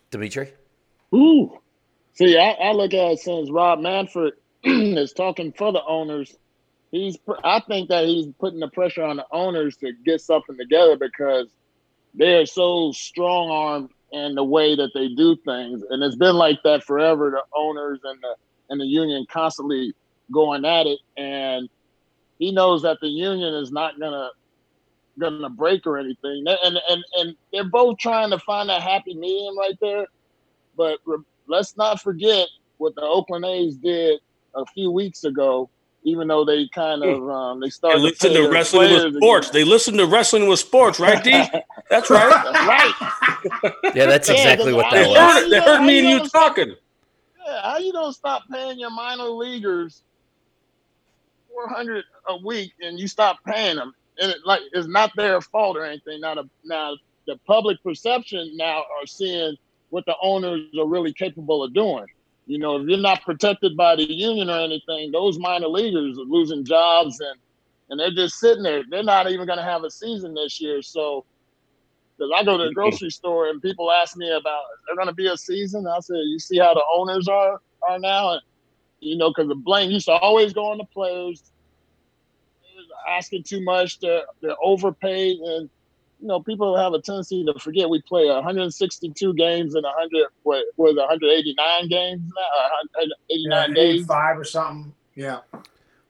Dimitri? 0.10 0.54
Ooh. 1.14 1.60
See, 2.14 2.38
I, 2.38 2.52
I 2.52 2.72
look 2.72 2.94
at 2.94 3.12
it 3.14 3.20
since 3.20 3.50
Rob 3.50 3.80
Manfred 3.80 4.34
is 4.64 5.14
talking 5.14 5.52
for 5.54 5.72
the 5.72 5.84
owners 5.86 6.36
he's 6.94 7.18
I 7.44 7.60
think 7.60 7.90
that 7.90 8.06
he's 8.06 8.28
putting 8.40 8.60
the 8.60 8.70
pressure 8.70 9.04
on 9.04 9.18
the 9.18 9.26
owners 9.32 9.76
to 9.78 9.92
get 10.06 10.22
something 10.22 10.56
together 10.56 10.96
because 10.96 11.48
they're 12.14 12.46
so 12.46 12.92
strong 12.92 13.50
armed 13.50 13.90
in 14.12 14.36
the 14.36 14.44
way 14.44 14.76
that 14.76 14.92
they 14.94 15.08
do 15.10 15.36
things. 15.44 15.82
And 15.90 16.04
it's 16.04 16.16
been 16.16 16.36
like 16.36 16.60
that 16.64 16.84
forever. 16.84 17.32
The 17.32 17.42
owners 17.58 18.00
and 18.04 18.20
the 18.22 18.36
and 18.70 18.80
the 18.80 18.86
union 18.86 19.26
constantly 19.30 19.94
going 20.32 20.66
at 20.66 20.86
it. 20.86 21.00
And 21.18 21.68
he 22.38 22.52
knows 22.52 22.84
that 22.84 23.00
the 23.02 23.10
union 23.10 23.56
is 23.56 23.72
not 23.72 24.00
gonna 24.00 24.30
gonna 25.20 25.50
break 25.50 25.88
or 25.88 25.98
anything. 25.98 26.46
And 26.48 26.78
and 26.90 27.04
and 27.18 27.36
they're 27.52 27.64
both 27.64 27.98
trying 27.98 28.30
to 28.30 28.40
find 28.40 28.70
a 28.70 28.80
happy 28.80 29.16
medium 29.16 29.58
right 29.58 29.78
there. 29.82 30.06
But 30.78 31.00
let's 31.48 31.76
not 31.76 32.02
forget 32.02 32.48
what 32.78 32.94
the 32.94 33.02
Oakland 33.02 33.46
A's 33.46 33.78
did 33.78 34.20
a 34.54 34.64
few 34.68 34.92
weeks 34.92 35.24
ago 35.24 35.72
even 36.04 36.28
though 36.28 36.44
they 36.46 36.68
kind 36.68 37.04
of 37.04 37.30
um, 37.30 37.60
they 37.60 37.70
started. 37.70 38.00
They 38.00 38.04
listen 38.04 38.34
to, 38.34 38.50
wrestling 38.50 38.92
with 38.92 39.16
sports. 39.16 39.50
Again. 39.50 39.62
They 39.62 39.70
listen 39.70 39.98
to 39.98 40.06
wrestling 40.06 40.48
with 40.48 40.60
sports, 40.60 41.00
right, 41.00 41.24
D? 41.24 41.32
That's 41.90 42.10
right. 42.10 42.30
right. 42.30 43.74
Yeah, 43.94 44.06
that's 44.06 44.30
exactly 44.30 44.72
yeah, 44.72 44.78
what 44.78 44.92
that 44.92 45.08
was. 45.10 45.18
Heard, 45.18 45.50
they 45.50 45.60
heard 45.60 45.86
me 45.86 46.00
and 46.00 46.08
you 46.24 46.30
talking. 46.30 46.76
Yeah, 47.46 47.62
how 47.62 47.78
you 47.78 47.92
don't 47.92 48.14
stop 48.14 48.44
paying 48.50 48.80
your 48.80 48.90
minor 48.90 49.26
leaguers 49.26 50.02
four 51.52 51.68
hundred 51.68 52.06
a 52.30 52.38
week 52.38 52.72
and 52.82 52.98
you 52.98 53.08
stop 53.08 53.40
paying 53.46 53.76
them? 53.76 53.94
And 54.20 54.32
it, 54.32 54.38
like 54.46 54.62
it's 54.72 54.88
not 54.88 55.12
their 55.18 55.42
fault 55.42 55.76
or 55.76 55.84
anything. 55.84 56.22
Now 56.22 56.36
the 56.36 56.50
now 56.64 56.96
the 57.28 57.38
public 57.46 57.84
perception 57.84 58.56
now 58.56 58.78
are 58.80 59.06
seeing 59.06 59.58
what 59.90 60.06
the 60.06 60.16
owners 60.22 60.62
are 60.80 60.88
really 60.88 61.14
capable 61.14 61.64
of 61.64 61.74
doing. 61.74 62.06
You 62.46 62.60
know, 62.60 62.78
if 62.78 62.88
you're 62.88 63.00
not 63.00 63.22
protected 63.24 63.78
by 63.78 63.96
the 63.96 64.12
union 64.12 64.50
or 64.50 64.60
anything, 64.60 65.12
those 65.12 65.40
minor 65.40 65.68
leaguers 65.68 66.18
are 66.18 66.24
losing 66.24 66.66
jobs 66.66 67.20
and 67.20 67.40
and 67.90 68.00
they're 68.00 68.12
just 68.12 68.40
sitting 68.40 68.64
there. 68.64 68.84
They're 68.90 69.04
not 69.04 69.30
even 69.30 69.46
going 69.46 69.60
to 69.60 69.64
have 69.64 69.84
a 69.84 69.92
season 69.92 70.34
this 70.34 70.60
year. 70.60 70.82
So, 70.82 71.26
because 72.18 72.32
I 72.36 72.44
go 72.44 72.58
to 72.58 72.64
the 72.64 72.70
mm-hmm. 72.70 72.74
grocery 72.74 73.10
store 73.10 73.50
and 73.50 73.62
people 73.62 73.92
ask 73.92 74.18
me 74.18 74.30
about, 74.30 74.64
is 74.74 74.86
there 74.88 74.96
going 74.96 75.08
to 75.08 75.14
be 75.14 75.28
a 75.28 75.38
season? 75.38 75.86
I 75.86 76.00
said, 76.00 76.16
you 76.26 76.40
see 76.40 76.58
how 76.58 76.74
the 76.74 76.84
owners 76.96 77.28
are 77.28 77.60
are 77.88 78.00
now, 78.00 78.32
and 78.32 78.42
you 79.00 79.18
know, 79.18 79.30
because 79.30 79.48
the 79.48 79.56
blame 79.56 79.92
used 79.92 80.06
to 80.06 80.14
always 80.14 80.54
go 80.54 80.72
on 80.72 80.78
the 80.78 80.86
players. 80.86 81.44
Asking 83.10 83.44
too 83.44 83.62
much, 83.62 84.00
they're, 84.00 84.24
they're 84.42 84.56
overpaid, 84.64 85.38
and 85.40 85.70
you 86.24 86.30
know, 86.30 86.40
people 86.40 86.78
have 86.78 86.94
a 86.94 87.02
tendency 87.02 87.44
to 87.44 87.54
forget 87.60 87.90
we 87.90 88.02
play 88.02 88.28
162 88.28 89.34
games 89.34 89.76
in 89.76 89.84
100, 89.84 90.28
what 90.44 90.64
was 90.78 90.96
189 90.96 91.90
games 91.90 92.22
now, 92.34 92.64
189 92.94 93.70
yeah, 93.70 93.76
days, 93.76 94.06
five 94.06 94.40
or 94.40 94.46
something. 94.46 94.94
Yeah. 95.16 95.40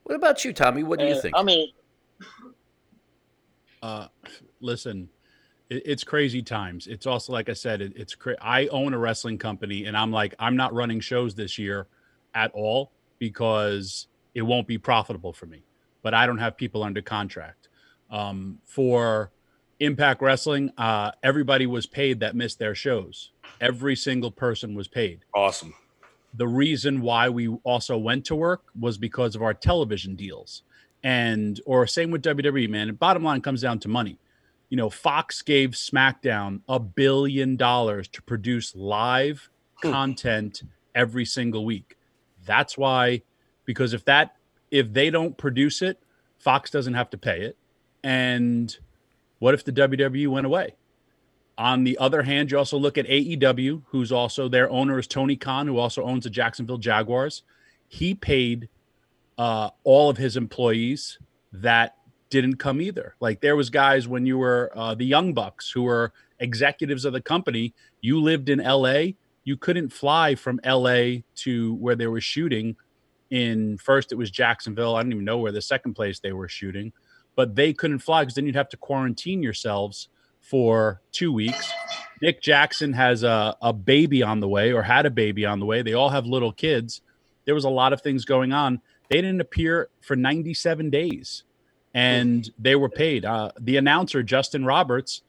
What 0.04 0.14
about 0.14 0.44
you, 0.44 0.52
Tommy? 0.52 0.84
What 0.84 1.00
do 1.00 1.04
and, 1.04 1.16
you 1.16 1.20
think? 1.20 1.34
I 1.36 1.42
mean, 1.42 1.68
uh, 3.82 4.06
listen, 4.60 5.08
it, 5.68 5.82
it's 5.84 6.04
crazy 6.04 6.42
times. 6.42 6.86
It's 6.86 7.06
also 7.06 7.32
like 7.32 7.48
I 7.48 7.54
said, 7.54 7.82
it, 7.82 7.94
it's 7.96 8.14
cra- 8.14 8.36
I 8.40 8.68
own 8.68 8.94
a 8.94 8.98
wrestling 8.98 9.38
company, 9.38 9.86
and 9.86 9.96
I'm 9.96 10.12
like, 10.12 10.36
I'm 10.38 10.54
not 10.54 10.72
running 10.72 11.00
shows 11.00 11.34
this 11.34 11.58
year 11.58 11.88
at 12.34 12.52
all 12.52 12.92
because 13.18 14.06
it 14.32 14.42
won't 14.42 14.68
be 14.68 14.78
profitable 14.78 15.32
for 15.32 15.46
me. 15.46 15.64
but 16.02 16.14
I 16.14 16.26
don't 16.26 16.38
have 16.38 16.56
people 16.56 16.84
under 16.84 17.02
contract. 17.02 17.68
Um, 18.10 18.58
for 18.64 19.32
Impact 19.80 20.22
Wrestling, 20.22 20.70
uh, 20.78 21.12
everybody 21.22 21.66
was 21.66 21.86
paid 21.86 22.20
that 22.20 22.36
missed 22.36 22.58
their 22.58 22.74
shows. 22.74 23.30
Every 23.60 23.96
single 23.96 24.30
person 24.30 24.74
was 24.74 24.88
paid. 24.88 25.24
Awesome. 25.34 25.74
The 26.34 26.48
reason 26.48 27.00
why 27.00 27.28
we 27.28 27.48
also 27.64 27.96
went 27.96 28.24
to 28.26 28.34
work 28.34 28.62
was 28.78 28.98
because 28.98 29.36
of 29.36 29.42
our 29.42 29.54
television 29.54 30.16
deals. 30.16 30.62
And, 31.02 31.60
or 31.66 31.86
same 31.86 32.10
with 32.10 32.22
WWE, 32.22 32.68
man. 32.68 32.88
And 32.88 32.98
bottom 32.98 33.22
line 33.22 33.40
comes 33.42 33.60
down 33.62 33.78
to 33.80 33.88
money. 33.88 34.18
You 34.70 34.76
know, 34.76 34.90
Fox 34.90 35.42
gave 35.42 35.70
SmackDown 35.70 36.60
a 36.68 36.80
billion 36.80 37.56
dollars 37.56 38.08
to 38.08 38.22
produce 38.22 38.74
live 38.74 39.48
Hmm. 39.82 39.90
content 39.90 40.62
every 40.94 41.24
single 41.24 41.64
week. 41.64 41.96
That's 42.46 42.78
why, 42.78 43.22
because 43.64 43.92
if 43.92 44.04
that, 44.06 44.36
if 44.70 44.92
they 44.92 45.10
don't 45.10 45.36
produce 45.36 45.82
it, 45.82 46.00
Fox 46.38 46.70
doesn't 46.70 46.94
have 46.94 47.10
to 47.10 47.18
pay 47.18 47.40
it. 47.42 47.56
And 48.02 48.76
what 49.44 49.52
if 49.52 49.62
the 49.62 49.72
WWE 49.72 50.26
went 50.28 50.46
away? 50.46 50.74
On 51.58 51.84
the 51.84 51.98
other 51.98 52.22
hand, 52.22 52.50
you 52.50 52.56
also 52.56 52.78
look 52.78 52.96
at 52.96 53.06
AEW, 53.06 53.82
who's 53.88 54.10
also 54.10 54.48
their 54.48 54.70
owner 54.70 54.98
is 54.98 55.06
Tony 55.06 55.36
Khan, 55.36 55.66
who 55.66 55.76
also 55.76 56.02
owns 56.02 56.24
the 56.24 56.30
Jacksonville 56.30 56.78
Jaguars. 56.78 57.42
He 57.86 58.14
paid 58.14 58.70
uh, 59.36 59.68
all 59.82 60.08
of 60.08 60.16
his 60.16 60.38
employees 60.38 61.18
that 61.52 61.98
didn't 62.30 62.56
come 62.56 62.80
either. 62.80 63.16
Like 63.20 63.42
there 63.42 63.54
was 63.54 63.68
guys 63.68 64.08
when 64.08 64.24
you 64.24 64.38
were 64.38 64.72
uh, 64.74 64.94
the 64.94 65.04
Young 65.04 65.34
Bucks 65.34 65.70
who 65.70 65.82
were 65.82 66.14
executives 66.38 67.04
of 67.04 67.12
the 67.12 67.20
company. 67.20 67.74
You 68.00 68.22
lived 68.22 68.48
in 68.48 68.60
LA. 68.60 69.08
You 69.44 69.58
couldn't 69.58 69.90
fly 69.90 70.36
from 70.36 70.58
LA 70.64 71.16
to 71.34 71.74
where 71.74 71.96
they 71.96 72.06
were 72.06 72.22
shooting. 72.22 72.76
In 73.28 73.76
first, 73.76 74.10
it 74.10 74.14
was 74.14 74.30
Jacksonville. 74.30 74.96
I 74.96 75.02
don't 75.02 75.12
even 75.12 75.26
know 75.26 75.36
where 75.36 75.52
the 75.52 75.60
second 75.60 75.92
place 75.92 76.18
they 76.18 76.32
were 76.32 76.48
shooting, 76.48 76.94
but 77.36 77.56
they 77.56 77.72
couldn't 77.72 77.98
fly 78.00 78.22
because 78.22 78.34
then 78.34 78.46
you'd 78.46 78.54
have 78.54 78.68
to 78.70 78.76
quarantine 78.76 79.42
yourselves 79.42 80.08
for 80.40 81.00
two 81.12 81.32
weeks. 81.32 81.72
Nick 82.22 82.40
Jackson 82.40 82.92
has 82.92 83.22
a, 83.22 83.56
a 83.60 83.72
baby 83.72 84.22
on 84.22 84.40
the 84.40 84.48
way 84.48 84.72
or 84.72 84.82
had 84.82 85.06
a 85.06 85.10
baby 85.10 85.44
on 85.44 85.58
the 85.58 85.66
way. 85.66 85.82
They 85.82 85.94
all 85.94 86.10
have 86.10 86.26
little 86.26 86.52
kids. 86.52 87.00
There 87.44 87.54
was 87.54 87.64
a 87.64 87.70
lot 87.70 87.92
of 87.92 88.00
things 88.00 88.24
going 88.24 88.52
on. 88.52 88.80
They 89.10 89.16
didn't 89.16 89.40
appear 89.40 89.88
for 90.00 90.16
97 90.16 90.90
days 90.90 91.44
and 91.92 92.50
they 92.58 92.74
were 92.74 92.88
paid. 92.88 93.24
Uh, 93.24 93.52
the 93.58 93.76
announcer, 93.76 94.22
Justin 94.22 94.64
Roberts, 94.64 95.22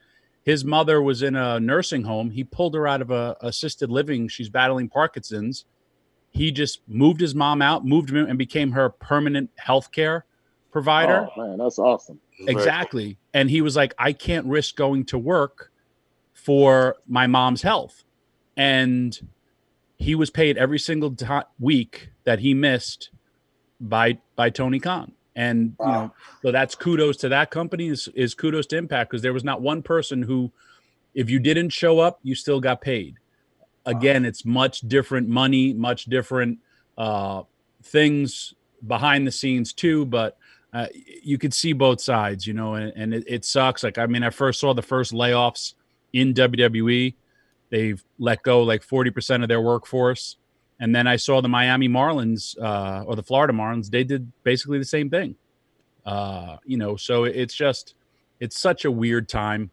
his 0.44 0.64
mother 0.64 1.00
was 1.00 1.22
in 1.22 1.36
a 1.36 1.60
nursing 1.60 2.04
home. 2.04 2.30
He 2.30 2.44
pulled 2.44 2.74
her 2.74 2.86
out 2.86 3.00
of 3.00 3.10
a 3.10 3.36
assisted 3.40 3.90
living. 3.90 4.28
She's 4.28 4.48
battling 4.48 4.88
Parkinson's. 4.88 5.64
He 6.30 6.52
just 6.52 6.80
moved 6.86 7.20
his 7.20 7.34
mom 7.34 7.62
out, 7.62 7.84
moved 7.84 8.10
him, 8.10 8.26
and 8.26 8.36
became 8.36 8.72
her 8.72 8.90
permanent 8.90 9.50
health 9.56 9.90
care 9.90 10.24
provider. 10.76 11.26
Oh 11.34 11.40
man, 11.40 11.56
that's 11.56 11.78
awesome. 11.78 12.20
Exactly. 12.40 13.16
And 13.32 13.48
he 13.48 13.62
was 13.62 13.76
like, 13.76 13.94
I 13.98 14.12
can't 14.12 14.44
risk 14.44 14.76
going 14.76 15.06
to 15.06 15.16
work 15.16 15.72
for 16.34 16.96
my 17.08 17.26
mom's 17.26 17.62
health. 17.62 18.04
And 18.58 19.18
he 19.96 20.14
was 20.14 20.28
paid 20.28 20.58
every 20.58 20.78
single 20.78 21.14
ti 21.14 21.40
week 21.58 22.10
that 22.24 22.40
he 22.40 22.52
missed 22.52 23.08
by 23.80 24.18
by 24.34 24.50
Tony 24.50 24.78
Khan. 24.78 25.12
And 25.34 25.76
you 25.80 25.86
know, 25.86 26.12
so 26.42 26.52
that's 26.52 26.74
kudos 26.74 27.16
to 27.18 27.30
that 27.30 27.50
company 27.50 27.88
is, 27.88 28.08
is 28.14 28.34
kudos 28.34 28.66
to 28.66 28.76
Impact 28.76 29.10
because 29.10 29.22
there 29.22 29.32
was 29.32 29.44
not 29.44 29.62
one 29.62 29.82
person 29.82 30.22
who, 30.22 30.52
if 31.14 31.30
you 31.30 31.38
didn't 31.38 31.70
show 31.70 32.00
up, 32.00 32.20
you 32.22 32.34
still 32.34 32.60
got 32.60 32.82
paid. 32.82 33.16
Again, 33.86 34.26
it's 34.26 34.44
much 34.44 34.80
different 34.82 35.26
money, 35.28 35.72
much 35.72 36.04
different 36.04 36.58
uh, 36.98 37.44
things 37.82 38.52
behind 38.86 39.26
the 39.26 39.32
scenes 39.32 39.72
too. 39.72 40.04
But 40.04 40.36
uh, 40.76 40.88
you 40.94 41.38
could 41.38 41.54
see 41.54 41.72
both 41.72 42.02
sides, 42.02 42.46
you 42.46 42.52
know, 42.52 42.74
and, 42.74 42.92
and 42.96 43.14
it, 43.14 43.24
it 43.26 43.44
sucks. 43.46 43.82
Like, 43.82 43.96
I 43.96 44.04
mean, 44.04 44.22
I 44.22 44.28
first 44.28 44.60
saw 44.60 44.74
the 44.74 44.82
first 44.82 45.10
layoffs 45.10 45.72
in 46.12 46.34
WWE. 46.34 47.14
They've 47.70 48.04
let 48.18 48.42
go 48.42 48.62
like 48.62 48.86
40% 48.86 49.42
of 49.42 49.48
their 49.48 49.62
workforce. 49.62 50.36
And 50.78 50.94
then 50.94 51.06
I 51.06 51.16
saw 51.16 51.40
the 51.40 51.48
Miami 51.48 51.88
Marlins 51.88 52.60
uh, 52.60 53.04
or 53.06 53.16
the 53.16 53.22
Florida 53.22 53.54
Marlins. 53.54 53.88
They 53.88 54.04
did 54.04 54.30
basically 54.42 54.78
the 54.78 54.84
same 54.84 55.08
thing. 55.08 55.36
Uh, 56.04 56.58
you 56.66 56.76
know, 56.76 56.94
so 56.94 57.24
it's 57.24 57.54
just, 57.54 57.94
it's 58.38 58.60
such 58.60 58.84
a 58.84 58.90
weird 58.90 59.30
time. 59.30 59.70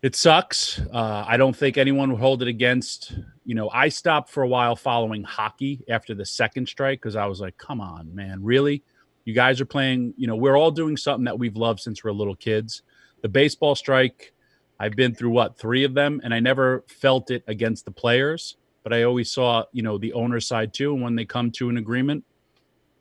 It 0.00 0.14
sucks. 0.14 0.80
Uh, 0.92 1.24
I 1.26 1.36
don't 1.36 1.56
think 1.56 1.76
anyone 1.76 2.12
would 2.12 2.20
hold 2.20 2.40
it 2.40 2.46
against, 2.46 3.18
you 3.44 3.56
know, 3.56 3.68
I 3.70 3.88
stopped 3.88 4.30
for 4.30 4.44
a 4.44 4.48
while 4.48 4.76
following 4.76 5.24
hockey 5.24 5.82
after 5.88 6.14
the 6.14 6.24
second 6.24 6.68
strike 6.68 7.00
because 7.00 7.16
I 7.16 7.26
was 7.26 7.40
like, 7.40 7.58
come 7.58 7.80
on, 7.80 8.14
man, 8.14 8.44
really? 8.44 8.84
You 9.24 9.34
guys 9.34 9.60
are 9.60 9.66
playing, 9.66 10.14
you 10.16 10.26
know, 10.26 10.36
we're 10.36 10.56
all 10.56 10.70
doing 10.70 10.96
something 10.96 11.24
that 11.24 11.38
we've 11.38 11.56
loved 11.56 11.80
since 11.80 12.04
we're 12.04 12.12
little 12.12 12.36
kids. 12.36 12.82
The 13.22 13.28
baseball 13.28 13.74
strike, 13.74 14.32
I've 14.78 14.96
been 14.96 15.14
through 15.14 15.30
what, 15.30 15.56
three 15.56 15.84
of 15.84 15.94
them, 15.94 16.20
and 16.24 16.34
I 16.34 16.40
never 16.40 16.84
felt 16.88 17.30
it 17.30 17.42
against 17.46 17.84
the 17.84 17.90
players, 17.90 18.56
but 18.82 18.92
I 18.92 19.04
always 19.04 19.30
saw, 19.30 19.64
you 19.72 19.82
know, 19.82 19.96
the 19.96 20.12
owner 20.12 20.40
side 20.40 20.74
too. 20.74 20.92
And 20.92 21.02
when 21.02 21.16
they 21.16 21.24
come 21.24 21.50
to 21.52 21.70
an 21.70 21.78
agreement, 21.78 22.24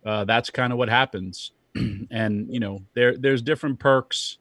uh, 0.06 0.24
that's 0.26 0.50
kind 0.50 0.72
of 0.72 0.80
what 0.80 0.90
happens. 0.90 1.52
and, 1.76 2.48
you 2.54 2.60
know, 2.60 2.84
there 2.94 3.18
there's 3.18 3.42
different 3.42 3.80
perks. 3.80 4.38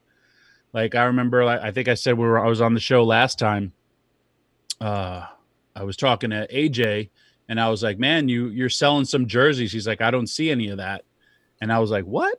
Like 0.73 0.95
I 0.95 1.05
remember, 1.05 1.43
I 1.43 1.71
think 1.71 1.89
I 1.89 1.95
said 1.95 2.17
we 2.17 2.25
were 2.25 2.43
I 2.43 2.49
was 2.49 2.61
on 2.61 2.75
the 2.75 2.81
show 2.81 3.05
last 3.05 3.39
time. 3.39 3.73
Uh, 4.81 5.27
I 5.77 5.85
was 5.85 5.97
talking 5.97 6.31
to 6.31 6.47
AJ, 6.49 7.11
and 7.49 7.61
I 7.61 7.69
was 7.69 7.83
like, 7.83 7.99
"Man, 7.99 8.29
you 8.29 8.49
you're 8.49 8.71
selling 8.71 9.05
some 9.05 9.27
jerseys." 9.27 9.73
He's 9.73 9.87
like, 9.87 10.01
"I 10.01 10.11
don't 10.11 10.27
see 10.27 10.51
any 10.51 10.69
of 10.69 10.79
that," 10.79 11.05
and 11.63 11.73
I 11.73 11.79
was 11.79 11.91
like, 11.91 12.05
"What?" 12.05 12.39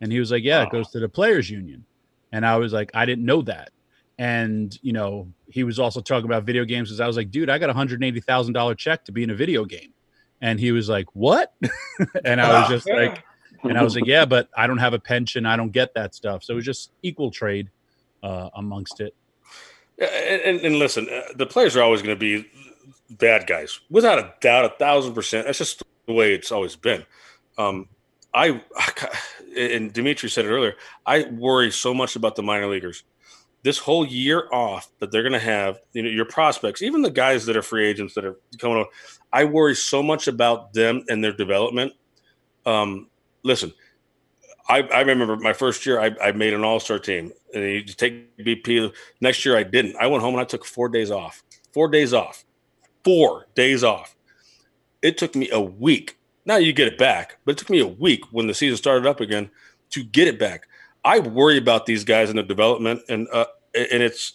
And 0.00 0.12
he 0.12 0.18
was 0.18 0.30
like, 0.30 0.42
"Yeah, 0.42 0.64
it 0.64 0.70
goes 0.70 0.90
to 0.90 1.00
the 1.00 1.08
players' 1.08 1.48
union," 1.48 1.86
and 2.32 2.44
I 2.44 2.56
was 2.56 2.72
like, 2.72 2.90
"I 2.92 3.06
didn't 3.06 3.24
know 3.24 3.40
that." 3.42 3.70
And 4.18 4.76
you 4.82 4.92
know, 4.92 5.32
he 5.48 5.64
was 5.64 5.78
also 5.78 6.00
talking 6.00 6.26
about 6.26 6.42
video 6.42 6.64
games. 6.64 6.90
Because 6.90 7.00
I 7.00 7.06
was 7.06 7.16
like, 7.16 7.30
"Dude, 7.30 7.48
I 7.48 7.58
got 7.58 7.70
a 7.70 7.72
hundred 7.72 8.02
eighty 8.04 8.20
thousand 8.20 8.52
dollar 8.52 8.74
check 8.74 9.04
to 9.06 9.12
be 9.12 9.22
in 9.22 9.30
a 9.30 9.34
video 9.34 9.64
game," 9.64 9.94
and 10.42 10.60
he 10.60 10.72
was 10.72 10.88
like, 10.88 11.06
"What?" 11.14 11.54
and 12.24 12.40
I 12.40 12.60
was 12.60 12.68
just 12.68 12.88
like. 12.90 13.24
And 13.62 13.78
I 13.78 13.82
was 13.82 13.94
like, 13.94 14.04
yeah, 14.04 14.26
but 14.26 14.50
I 14.54 14.66
don't 14.66 14.76
have 14.76 14.92
a 14.92 14.98
pension. 14.98 15.46
I 15.46 15.56
don't 15.56 15.70
get 15.70 15.94
that 15.94 16.14
stuff. 16.14 16.44
So 16.44 16.52
it 16.52 16.56
was 16.56 16.66
just 16.66 16.90
equal 17.02 17.30
trade 17.30 17.70
uh, 18.22 18.50
amongst 18.54 19.00
it. 19.00 19.14
And, 19.98 20.42
and, 20.42 20.60
and 20.60 20.78
listen, 20.78 21.08
uh, 21.10 21.32
the 21.34 21.46
players 21.46 21.74
are 21.74 21.82
always 21.82 22.02
going 22.02 22.14
to 22.14 22.20
be 22.20 22.46
bad 23.08 23.46
guys, 23.46 23.80
without 23.88 24.18
a 24.18 24.34
doubt, 24.42 24.66
a 24.66 24.68
thousand 24.68 25.14
percent. 25.14 25.46
That's 25.46 25.56
just 25.56 25.82
the 26.06 26.12
way 26.12 26.34
it's 26.34 26.52
always 26.52 26.76
been. 26.76 27.06
Um, 27.56 27.88
I 28.34 28.60
and 29.56 29.92
Dmitri 29.92 30.28
said 30.28 30.44
it 30.44 30.48
earlier. 30.48 30.74
I 31.06 31.24
worry 31.30 31.70
so 31.70 31.94
much 31.94 32.16
about 32.16 32.36
the 32.36 32.42
minor 32.42 32.66
leaguers. 32.66 33.04
This 33.62 33.78
whole 33.78 34.04
year 34.04 34.48
off 34.52 34.90
that 34.98 35.10
they're 35.10 35.22
going 35.22 35.32
to 35.32 35.38
have, 35.38 35.78
you 35.92 36.02
know, 36.02 36.10
your 36.10 36.26
prospects, 36.26 36.82
even 36.82 37.00
the 37.00 37.10
guys 37.10 37.46
that 37.46 37.56
are 37.56 37.62
free 37.62 37.86
agents 37.86 38.14
that 38.14 38.24
are 38.24 38.36
coming 38.58 38.78
on. 38.78 38.86
I 39.32 39.44
worry 39.44 39.74
so 39.74 40.02
much 40.02 40.28
about 40.28 40.74
them 40.74 41.02
and 41.08 41.24
their 41.24 41.32
development. 41.32 41.94
Um, 42.66 43.08
listen, 43.42 43.72
I, 44.68 44.80
I 44.82 45.00
remember 45.00 45.36
my 45.36 45.52
first 45.52 45.86
year, 45.86 46.00
I, 46.00 46.14
I 46.22 46.32
made 46.32 46.52
an 46.52 46.64
all 46.64 46.80
star 46.80 46.98
team, 46.98 47.32
and 47.54 47.64
you 47.64 47.84
take 47.84 48.36
BP. 48.38 48.92
Next 49.20 49.44
year, 49.44 49.56
I 49.56 49.62
didn't. 49.62 49.96
I 49.96 50.08
went 50.08 50.22
home 50.22 50.34
and 50.34 50.40
I 50.40 50.44
took 50.44 50.64
four 50.64 50.88
days 50.88 51.10
off. 51.10 51.42
Four 51.72 51.88
days 51.88 52.12
off. 52.12 52.44
Four 53.04 53.46
days 53.54 53.84
off. 53.84 54.16
It 55.02 55.18
took 55.18 55.34
me 55.34 55.50
a 55.50 55.60
week. 55.60 56.18
Now 56.46 56.56
you 56.56 56.72
get 56.72 56.88
it 56.88 56.98
back, 56.98 57.38
but 57.44 57.52
it 57.52 57.58
took 57.58 57.70
me 57.70 57.80
a 57.80 57.86
week 57.86 58.24
when 58.32 58.46
the 58.46 58.54
season 58.54 58.76
started 58.76 59.06
up 59.06 59.20
again 59.20 59.50
to 59.90 60.04
get 60.04 60.28
it 60.28 60.38
back. 60.38 60.68
I 61.04 61.18
worry 61.18 61.58
about 61.58 61.86
these 61.86 62.04
guys 62.04 62.30
in 62.30 62.36
their 62.36 62.44
development, 62.44 63.02
and 63.08 63.28
uh, 63.32 63.46
and 63.74 64.02
it's 64.02 64.34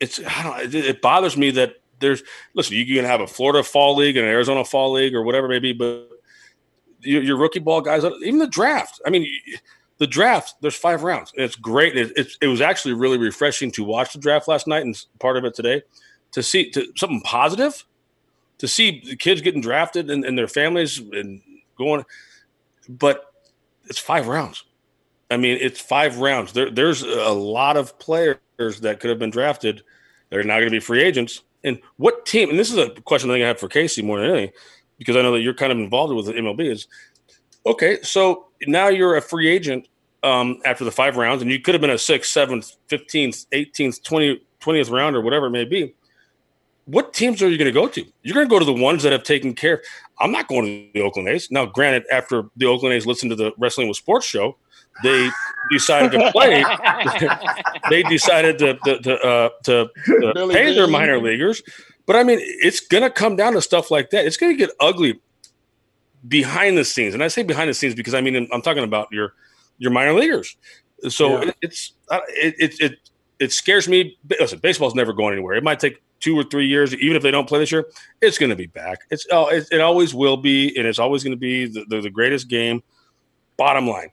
it's 0.00 0.20
it, 0.22 1.02
bothers 1.02 1.36
me 1.36 1.50
that 1.52 1.76
there's 2.00 2.22
listen. 2.54 2.76
You 2.76 2.86
can 2.86 3.04
have 3.04 3.20
a 3.20 3.26
Florida 3.26 3.62
fall 3.62 3.96
league 3.96 4.16
and 4.16 4.26
an 4.26 4.32
Arizona 4.32 4.64
fall 4.64 4.92
league 4.92 5.14
or 5.14 5.22
whatever 5.22 5.46
it 5.46 5.50
may 5.50 5.58
be, 5.58 5.72
but 5.72 6.08
your, 7.00 7.22
your 7.22 7.36
rookie 7.36 7.58
ball 7.58 7.80
guys, 7.80 8.04
even 8.22 8.38
the 8.38 8.46
draft. 8.46 9.00
I 9.06 9.10
mean, 9.10 9.26
the 9.98 10.06
draft. 10.06 10.54
There's 10.60 10.76
five 10.76 11.02
rounds. 11.02 11.32
It's 11.34 11.56
great. 11.56 11.96
It, 11.96 12.12
it, 12.16 12.28
it 12.42 12.46
was 12.48 12.60
actually 12.60 12.94
really 12.94 13.18
refreshing 13.18 13.70
to 13.72 13.84
watch 13.84 14.12
the 14.12 14.18
draft 14.18 14.48
last 14.48 14.66
night 14.66 14.84
and 14.84 14.96
part 15.18 15.36
of 15.36 15.44
it 15.44 15.54
today 15.54 15.82
to 16.32 16.42
see 16.42 16.70
to, 16.70 16.86
something 16.96 17.20
positive. 17.22 17.84
To 18.58 18.68
see 18.68 19.02
the 19.04 19.16
kids 19.16 19.42
getting 19.42 19.60
drafted 19.60 20.10
and, 20.10 20.24
and 20.24 20.38
their 20.38 20.48
families 20.48 20.98
and 20.98 21.42
going, 21.76 22.04
but 22.88 23.26
it's 23.84 23.98
five 23.98 24.28
rounds. 24.28 24.64
I 25.30 25.36
mean, 25.36 25.58
it's 25.60 25.80
five 25.80 26.18
rounds. 26.18 26.52
There, 26.52 26.70
there's 26.70 27.02
a 27.02 27.30
lot 27.32 27.76
of 27.76 27.98
players 27.98 28.38
that 28.58 29.00
could 29.00 29.10
have 29.10 29.18
been 29.18 29.30
drafted 29.30 29.82
that 30.30 30.38
are 30.38 30.44
now 30.44 30.54
going 30.54 30.66
to 30.66 30.70
be 30.70 30.80
free 30.80 31.02
agents. 31.02 31.42
And 31.64 31.80
what 31.96 32.26
team? 32.26 32.48
And 32.50 32.58
this 32.58 32.70
is 32.70 32.78
a 32.78 32.90
question 33.02 33.30
I 33.30 33.34
think 33.34 33.44
I 33.44 33.48
have 33.48 33.60
for 33.60 33.68
Casey 33.68 34.02
more 34.02 34.20
than 34.20 34.30
anything 34.30 34.52
because 34.98 35.16
I 35.16 35.22
know 35.22 35.32
that 35.32 35.40
you're 35.40 35.54
kind 35.54 35.72
of 35.72 35.78
involved 35.78 36.14
with 36.14 36.26
the 36.26 36.32
MLB 36.32 36.70
is 36.70 36.86
okay. 37.64 37.98
So 38.02 38.46
now 38.66 38.88
you're 38.88 39.16
a 39.16 39.22
free 39.22 39.48
agent 39.48 39.88
um, 40.22 40.60
after 40.64 40.84
the 40.84 40.92
five 40.92 41.16
rounds, 41.16 41.42
and 41.42 41.50
you 41.50 41.60
could 41.60 41.74
have 41.74 41.80
been 41.80 41.90
a 41.90 41.98
sixth, 41.98 42.30
seventh, 42.30 42.72
fifteenth, 42.86 43.46
eighteenth, 43.52 44.02
20, 44.02 44.40
20th 44.60 44.90
round 44.90 45.16
or 45.16 45.20
whatever 45.20 45.46
it 45.46 45.50
may 45.50 45.64
be. 45.64 45.94
What 46.86 47.12
teams 47.12 47.42
are 47.42 47.48
you 47.48 47.58
going 47.58 47.66
to 47.66 47.72
go 47.72 47.88
to? 47.88 48.04
You're 48.22 48.34
going 48.34 48.46
to 48.46 48.50
go 48.50 48.58
to 48.58 48.64
the 48.64 48.72
ones 48.72 49.02
that 49.02 49.12
have 49.12 49.24
taken 49.24 49.54
care. 49.54 49.82
I'm 50.18 50.30
not 50.32 50.48
going 50.48 50.64
to 50.64 50.90
the 50.98 51.04
Oakland 51.04 51.28
A's. 51.28 51.50
Now, 51.50 51.66
granted, 51.66 52.04
after 52.10 52.44
the 52.56 52.66
Oakland 52.66 52.94
A's 52.94 53.06
listened 53.06 53.30
to 53.30 53.36
the 53.36 53.52
Wrestling 53.58 53.88
with 53.88 53.96
Sports 53.96 54.26
show, 54.26 54.56
they 55.02 55.28
decided 55.70 56.12
to 56.12 56.30
play. 56.32 56.64
they 57.90 58.02
decided 58.04 58.58
to 58.58 58.78
to 58.84 58.98
to, 59.00 59.18
uh, 59.20 59.48
to, 59.64 59.88
to 60.06 60.48
pay 60.52 60.74
their 60.74 60.86
minor 60.86 61.20
leaguers. 61.20 61.62
But 62.06 62.16
I 62.16 62.22
mean, 62.22 62.38
it's 62.40 62.80
gonna 62.80 63.10
come 63.10 63.36
down 63.36 63.52
to 63.54 63.62
stuff 63.62 63.90
like 63.90 64.10
that. 64.10 64.24
It's 64.24 64.36
gonna 64.36 64.54
get 64.54 64.70
ugly 64.80 65.20
behind 66.28 66.78
the 66.78 66.84
scenes, 66.84 67.14
and 67.14 67.22
I 67.22 67.28
say 67.28 67.42
behind 67.42 67.68
the 67.68 67.74
scenes 67.74 67.94
because 67.94 68.14
I 68.14 68.20
mean 68.20 68.48
I'm 68.52 68.62
talking 68.62 68.84
about 68.84 69.08
your 69.10 69.34
your 69.78 69.90
minor 69.90 70.14
leaguers. 70.14 70.56
So 71.08 71.42
Yeah. 71.42 71.48
it, 71.48 71.56
it's 71.62 71.92
uh, 72.08 72.20
it, 72.28 72.54
it 72.58 72.80
it 72.80 72.98
it 73.38 73.52
scares 73.52 73.88
me. 73.88 74.16
Listen, 74.40 74.60
baseball's 74.60 74.94
never 74.94 75.12
going 75.12 75.34
anywhere. 75.34 75.56
It 75.56 75.64
might 75.64 75.80
take 75.80 76.00
two 76.26 76.36
or 76.36 76.42
three 76.42 76.66
years, 76.66 76.92
even 76.96 77.16
if 77.16 77.22
they 77.22 77.30
don't 77.30 77.46
play 77.46 77.60
this 77.60 77.70
year. 77.70 77.86
It's 78.20 78.36
going 78.36 78.50
to 78.50 78.56
be 78.56 78.66
back. 78.66 78.98
It's 79.10 79.24
oh, 79.30 79.46
it, 79.46 79.68
it 79.70 79.80
always 79.80 80.12
will 80.12 80.36
be, 80.36 80.76
and 80.76 80.84
it's 80.84 80.98
always 80.98 81.22
going 81.22 81.36
to 81.36 81.38
be 81.38 81.66
the, 81.66 81.84
the, 81.88 82.00
the 82.00 82.10
greatest 82.10 82.48
game. 82.48 82.82
Bottom 83.56 83.88
line, 83.88 84.08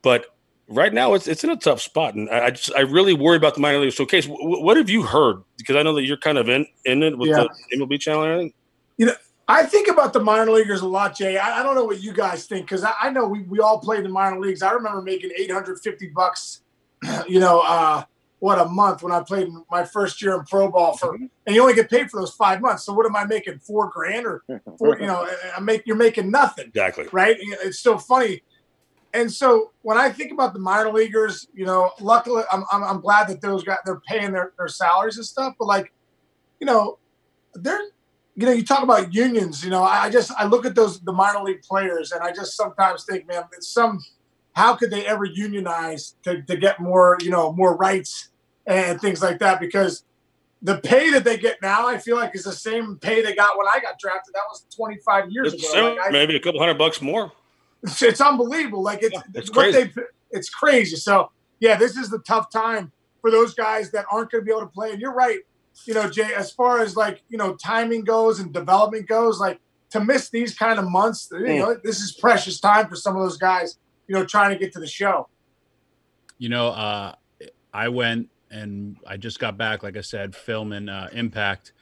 but 0.00 0.26
right 0.68 0.94
now 0.94 1.14
it's 1.14 1.26
it's 1.26 1.42
in 1.42 1.50
a 1.50 1.56
tough 1.56 1.82
spot, 1.82 2.14
and 2.14 2.30
I, 2.30 2.46
I 2.46 2.50
just 2.50 2.72
I 2.76 2.82
really 2.82 3.14
worry 3.14 3.36
about 3.36 3.54
the 3.54 3.60
minor 3.60 3.78
leagues. 3.78 3.96
So, 3.96 4.06
Case, 4.06 4.26
w- 4.26 4.62
what 4.62 4.76
have 4.76 4.88
you 4.88 5.02
heard? 5.02 5.42
Because 5.58 5.74
I 5.74 5.82
know 5.82 5.92
that 5.96 6.04
you're 6.04 6.16
kind 6.16 6.38
of 6.38 6.48
in 6.48 6.66
in 6.84 7.02
it 7.02 7.18
with 7.18 7.30
Yeah. 7.30 7.46
the 7.70 7.76
MLB 7.76 8.00
channel 8.00 8.22
and 8.22 8.32
everything. 8.32 8.54
You 8.96 9.06
know, 9.06 9.14
I 9.48 9.64
think 9.64 9.88
about 9.88 10.12
the 10.12 10.20
minor 10.20 10.52
leaguers 10.52 10.80
a 10.80 10.88
lot, 10.88 11.16
Jay. 11.16 11.36
I, 11.36 11.60
I 11.60 11.62
don't 11.64 11.74
know 11.74 11.84
what 11.84 12.00
you 12.00 12.12
guys 12.14 12.46
think 12.46 12.66
because 12.66 12.84
I, 12.84 12.92
I 13.02 13.10
know 13.10 13.26
we, 13.26 13.42
we 13.42 13.58
all 13.58 13.80
played 13.80 13.98
in 13.98 14.04
the 14.04 14.10
minor 14.10 14.38
leagues. 14.38 14.62
I 14.62 14.70
remember 14.70 15.02
making 15.02 15.32
850 15.36 16.08
bucks, 16.14 16.62
you 17.28 17.40
know, 17.40 17.60
uh, 17.66 18.04
what 18.46 18.60
a 18.60 18.64
month 18.64 19.02
when 19.02 19.10
I 19.10 19.24
played 19.24 19.48
my 19.72 19.84
first 19.84 20.22
year 20.22 20.36
in 20.36 20.44
pro 20.44 20.70
ball 20.70 20.96
for, 20.96 21.14
mm-hmm. 21.14 21.24
and 21.44 21.56
you 21.56 21.60
only 21.60 21.74
get 21.74 21.90
paid 21.90 22.08
for 22.08 22.20
those 22.20 22.32
five 22.32 22.60
months. 22.60 22.84
So 22.84 22.92
what 22.92 23.04
am 23.04 23.16
I 23.16 23.24
making? 23.24 23.58
Four 23.58 23.90
grand 23.90 24.24
or 24.24 24.44
four, 24.78 25.00
you 25.00 25.08
know, 25.08 25.28
I 25.56 25.58
make, 25.58 25.82
you're 25.84 25.96
making 25.96 26.30
nothing 26.30 26.68
Exactly. 26.68 27.08
right? 27.10 27.36
It's 27.40 27.80
so 27.80 27.98
funny. 27.98 28.44
And 29.12 29.32
so 29.32 29.72
when 29.82 29.98
I 29.98 30.10
think 30.10 30.30
about 30.30 30.52
the 30.52 30.60
minor 30.60 30.92
leaguers, 30.92 31.48
you 31.54 31.66
know, 31.66 31.90
luckily 32.00 32.44
I'm, 32.52 32.62
I'm, 32.70 32.84
I'm 32.84 33.00
glad 33.00 33.26
that 33.30 33.40
those 33.40 33.64
guys 33.64 33.78
they're 33.84 34.00
paying 34.06 34.30
their, 34.30 34.52
their 34.56 34.68
salaries 34.68 35.16
and 35.16 35.26
stuff. 35.26 35.54
But 35.58 35.66
like, 35.66 35.92
you 36.60 36.68
know, 36.68 36.98
they're 37.52 37.80
you 38.38 38.46
know, 38.46 38.52
you 38.52 38.64
talk 38.64 38.84
about 38.84 39.12
unions. 39.12 39.64
You 39.64 39.70
know, 39.70 39.82
I, 39.82 40.08
just 40.08 40.30
I 40.38 40.44
look 40.44 40.66
at 40.66 40.76
those 40.76 41.00
the 41.00 41.12
minor 41.12 41.42
league 41.42 41.62
players, 41.62 42.12
and 42.12 42.22
I 42.22 42.30
just 42.32 42.54
sometimes 42.54 43.04
think, 43.04 43.26
man, 43.26 43.44
it's 43.56 43.72
some 43.72 43.98
how 44.56 44.74
could 44.74 44.90
they 44.90 45.06
ever 45.06 45.24
unionize 45.24 46.16
to, 46.22 46.42
to 46.42 46.56
get 46.56 46.80
more 46.80 47.18
you 47.20 47.30
know 47.30 47.52
more 47.52 47.76
rights 47.76 48.30
and 48.66 49.00
things 49.00 49.22
like 49.22 49.38
that 49.40 49.60
because 49.60 50.04
the 50.62 50.78
pay 50.78 51.10
that 51.10 51.22
they 51.24 51.36
get 51.36 51.58
now, 51.62 51.86
I 51.86 51.98
feel 51.98 52.16
like 52.16 52.34
is 52.34 52.44
the 52.44 52.52
same 52.52 52.96
pay 52.98 53.22
they 53.22 53.34
got 53.34 53.56
when 53.58 53.66
I 53.68 53.78
got 53.80 53.98
drafted. 53.98 54.34
That 54.34 54.42
was 54.50 54.64
25 54.74 55.30
years 55.30 55.52
It's 55.54 55.72
ago. 55.72 55.94
Like, 55.96 56.08
I- 56.08 56.10
maybe 56.10 56.34
a 56.36 56.40
couple 56.40 56.58
hundred 56.60 56.78
bucks 56.78 57.00
more. 57.02 57.32
it's, 57.82 58.02
it's 58.02 58.20
unbelievable. 58.20 58.82
Like 58.82 59.02
it's, 59.02 59.12
Yeah, 59.14 59.20
it's 59.34 59.50
what 59.50 59.70
crazy. 59.72 59.92
they 59.94 60.02
it's 60.32 60.48
crazy. 60.50 60.96
So 60.96 61.30
yeah, 61.60 61.76
this 61.76 61.96
is 61.96 62.10
the 62.10 62.18
tough 62.20 62.50
time 62.50 62.90
for 63.20 63.30
those 63.30 63.54
guys 63.54 63.90
that 63.92 64.06
aren't 64.10 64.30
going 64.30 64.42
to 64.42 64.44
be 64.44 64.50
able 64.50 64.62
to 64.62 64.66
play. 64.72 64.90
And 64.92 65.00
you're 65.00 65.12
right, 65.14 65.38
you 65.86 65.94
know, 65.94 66.08
Jay. 66.10 66.32
As 66.34 66.50
far 66.50 66.80
as 66.80 66.96
like 66.96 67.22
you 67.28 67.38
know 67.38 67.54
timing 67.56 68.02
goes 68.04 68.40
and 68.40 68.52
development 68.52 69.06
goes, 69.08 69.38
like 69.38 69.60
to 69.90 70.00
miss 70.00 70.30
these 70.30 70.56
kind 70.56 70.78
of 70.80 70.90
months, 70.90 71.28
you 71.30 71.38
Mm. 71.38 71.58
know, 71.58 71.76
this 71.84 72.00
is 72.00 72.12
precious 72.12 72.58
time 72.60 72.88
for 72.88 72.96
some 72.96 73.14
of 73.14 73.22
those 73.22 73.36
guys. 73.36 73.78
You 74.08 74.14
know, 74.14 74.24
trying 74.24 74.50
to 74.50 74.58
get 74.58 74.72
to 74.72 74.80
the 74.80 74.86
show. 74.86 75.28
You 76.38 76.48
know, 76.48 76.68
uh, 76.68 77.14
I 77.72 77.88
went 77.88 78.30
and 78.50 78.96
I 79.06 79.16
just 79.16 79.38
got 79.38 79.56
back, 79.56 79.82
like 79.82 79.96
I 79.96 80.00
said, 80.00 80.34
filming 80.34 80.88
uh, 80.88 81.08
Impact. 81.12 81.72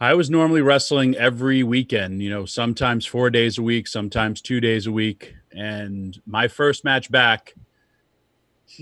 I 0.00 0.14
was 0.14 0.30
normally 0.30 0.62
wrestling 0.62 1.16
every 1.16 1.62
weekend, 1.64 2.22
you 2.22 2.30
know, 2.30 2.44
sometimes 2.44 3.04
four 3.04 3.30
days 3.30 3.58
a 3.58 3.62
week, 3.62 3.88
sometimes 3.88 4.40
two 4.40 4.60
days 4.60 4.86
a 4.86 4.92
week. 4.92 5.34
And 5.50 6.20
my 6.24 6.46
first 6.46 6.84
match 6.84 7.10
back, 7.10 7.54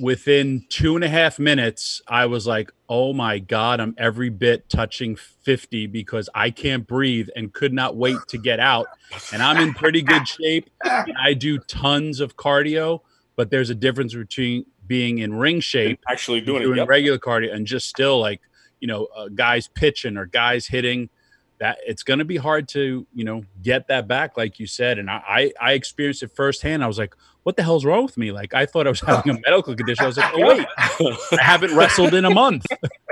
within 0.00 0.64
two 0.68 0.94
and 0.94 1.04
a 1.04 1.08
half 1.08 1.38
minutes, 1.38 2.02
I 2.06 2.26
was 2.26 2.46
like, 2.46 2.70
oh 2.88 3.12
my 3.12 3.38
God, 3.38 3.80
I'm 3.80 3.94
every 3.96 4.28
bit 4.28 4.68
touching 4.68 5.16
50 5.16 5.86
because 5.86 6.28
I 6.34 6.50
can't 6.50 6.86
breathe 6.86 7.28
and 7.34 7.52
could 7.52 7.72
not 7.72 7.96
wait 7.96 8.18
to 8.28 8.38
get 8.38 8.60
out. 8.60 8.86
And 9.32 9.42
I'm 9.42 9.56
in 9.56 9.74
pretty 9.74 10.02
good 10.02 10.26
shape. 10.28 10.68
I 10.84 11.34
do 11.34 11.58
tons 11.58 12.20
of 12.20 12.36
cardio, 12.36 13.00
but 13.36 13.50
there's 13.50 13.70
a 13.70 13.74
difference 13.74 14.14
between 14.14 14.66
being 14.87 15.18
in 15.18 15.34
ring 15.34 15.61
shape 15.61 16.01
Actually 16.09 16.41
doing, 16.41 16.62
doing 16.62 16.76
it. 16.76 16.80
Yep. 16.80 16.89
regular 16.89 17.18
cardio 17.18 17.55
and 17.55 17.66
just 17.66 17.89
still 17.89 18.20
like 18.20 18.41
you 18.80 18.89
know 18.89 19.07
uh, 19.16 19.28
guys 19.28 19.68
pitching 19.68 20.16
or 20.16 20.26
guys 20.26 20.66
hitting 20.66 21.09
that 21.59 21.78
it's 21.87 22.03
going 22.03 22.18
to 22.18 22.24
be 22.24 22.37
hard 22.37 22.68
to 22.68 23.07
you 23.14 23.24
know 23.24 23.45
get 23.62 23.89
that 23.89 24.07
back 24.07 24.37
like 24.37 24.61
you 24.61 24.66
said 24.66 24.99
and 24.99 25.11
I, 25.11 25.22
I 25.26 25.53
i 25.70 25.72
experienced 25.72 26.22
it 26.22 26.30
firsthand 26.37 26.84
i 26.84 26.87
was 26.87 26.99
like 26.99 27.14
what 27.45 27.57
the 27.57 27.62
hell's 27.62 27.84
wrong 27.84 28.05
with 28.05 28.18
me 28.18 28.30
like 28.32 28.53
i 28.53 28.66
thought 28.66 28.87
i 28.87 28.91
was 28.91 29.01
having 29.01 29.37
a 29.37 29.41
medical 29.47 29.74
condition 29.74 30.05
i 30.05 30.07
was 30.07 30.18
like 30.18 30.34
oh 30.34 30.47
wait 30.47 30.66
i 30.78 31.16
haven't 31.41 31.74
wrestled 31.74 32.12
in 32.12 32.26
a 32.26 32.30
month 32.30 32.66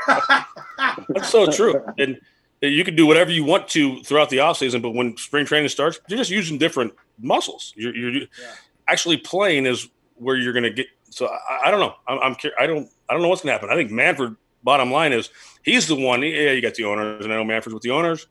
That's 1.09 1.29
so 1.31 1.51
true. 1.51 1.83
And 1.99 2.21
you 2.61 2.85
can 2.85 2.97
do 2.97 3.07
whatever 3.07 3.31
you 3.31 3.45
want 3.45 3.69
to 3.69 4.03
throughout 4.03 4.31
the 4.31 4.41
off 4.41 4.59
season, 4.59 4.81
but 4.81 4.91
when 4.91 5.17
spring 5.17 5.47
training 5.47 5.69
starts, 5.69 6.01
you're 6.09 6.19
just 6.19 6.31
using 6.31 6.59
different 6.59 6.93
muscles. 7.21 7.73
You're, 7.77 7.95
you're 7.95 8.27
actually 8.89 9.19
playing 9.19 9.67
is 9.67 9.89
where 10.17 10.37
you're 10.37 10.53
going 10.53 10.65
to 10.65 10.71
get. 10.71 10.87
So 11.15 11.27
I, 11.27 11.69
I 11.69 11.71
don't 11.71 11.81
know. 11.81 11.95
I'm, 12.09 12.19
I'm 12.19 12.35
cur- 12.35 12.55
I 12.59 12.67
don't 12.67 12.89
I 13.09 13.13
don't 13.13 13.23
know 13.23 13.29
what's 13.29 13.43
going 13.43 13.49
to 13.49 13.53
happen. 13.53 13.71
I 13.71 13.77
think 13.77 13.91
Manfred. 13.91 14.37
Bottom 14.63 14.91
line 14.91 15.13
is 15.13 15.29
he's 15.63 15.87
the 15.87 15.95
one. 15.95 16.23
Yeah, 16.23 16.53
you 16.53 16.63
got 16.63 16.73
the 16.73 16.85
owners, 16.85 17.23
and 17.23 17.33
I 17.35 17.37
know 17.37 17.45
Manfred's 17.45 17.75
with 17.75 17.83
the 17.83 17.91
owners. 17.91 18.29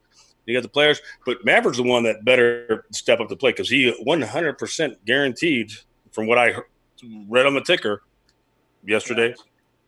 You 0.47 0.57
got 0.57 0.63
the 0.63 0.69
players, 0.69 0.99
but 1.27 1.45
Manfred's 1.45 1.77
the 1.77 1.83
one 1.83 2.01
that 2.05 2.25
better 2.25 2.85
step 2.91 3.19
up 3.19 3.29
to 3.29 3.35
play 3.35 3.51
because 3.51 3.69
he 3.69 3.95
100 4.01 4.57
percent 4.57 5.05
guaranteed, 5.05 5.71
from 6.11 6.25
what 6.25 6.39
I 6.39 6.55
read 7.29 7.45
on 7.45 7.53
the 7.53 7.61
ticker 7.61 8.01
yesterday, 8.83 9.35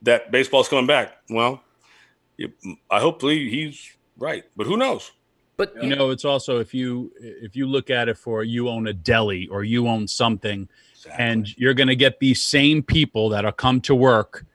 that 0.03 0.29
baseball's 0.29 0.69
coming 0.69 0.85
back. 0.85 1.13
Well, 1.31 1.63
I 2.91 2.99
hopefully 2.99 3.49
he's 3.49 3.97
right, 4.17 4.43
but 4.55 4.67
who 4.67 4.77
knows? 4.77 5.11
But 5.57 5.73
you 5.81 5.95
know 5.95 6.11
it's 6.11 6.25
also 6.25 6.59
if 6.59 6.73
you 6.73 7.11
if 7.17 7.55
you 7.55 7.65
look 7.65 7.89
at 7.89 8.07
it 8.07 8.17
for 8.17 8.43
you 8.43 8.69
own 8.69 8.87
a 8.87 8.93
deli 8.93 9.47
or 9.47 9.63
you 9.63 9.87
own 9.87 10.07
something 10.07 10.69
and 11.17 11.55
you're 11.57 11.73
going 11.73 11.87
to 11.87 11.95
get 11.95 12.19
these 12.19 12.41
same 12.41 12.81
people 12.83 13.29
that'll 13.29 13.51
come 13.51 13.81
to 13.81 13.95
work 13.95 14.45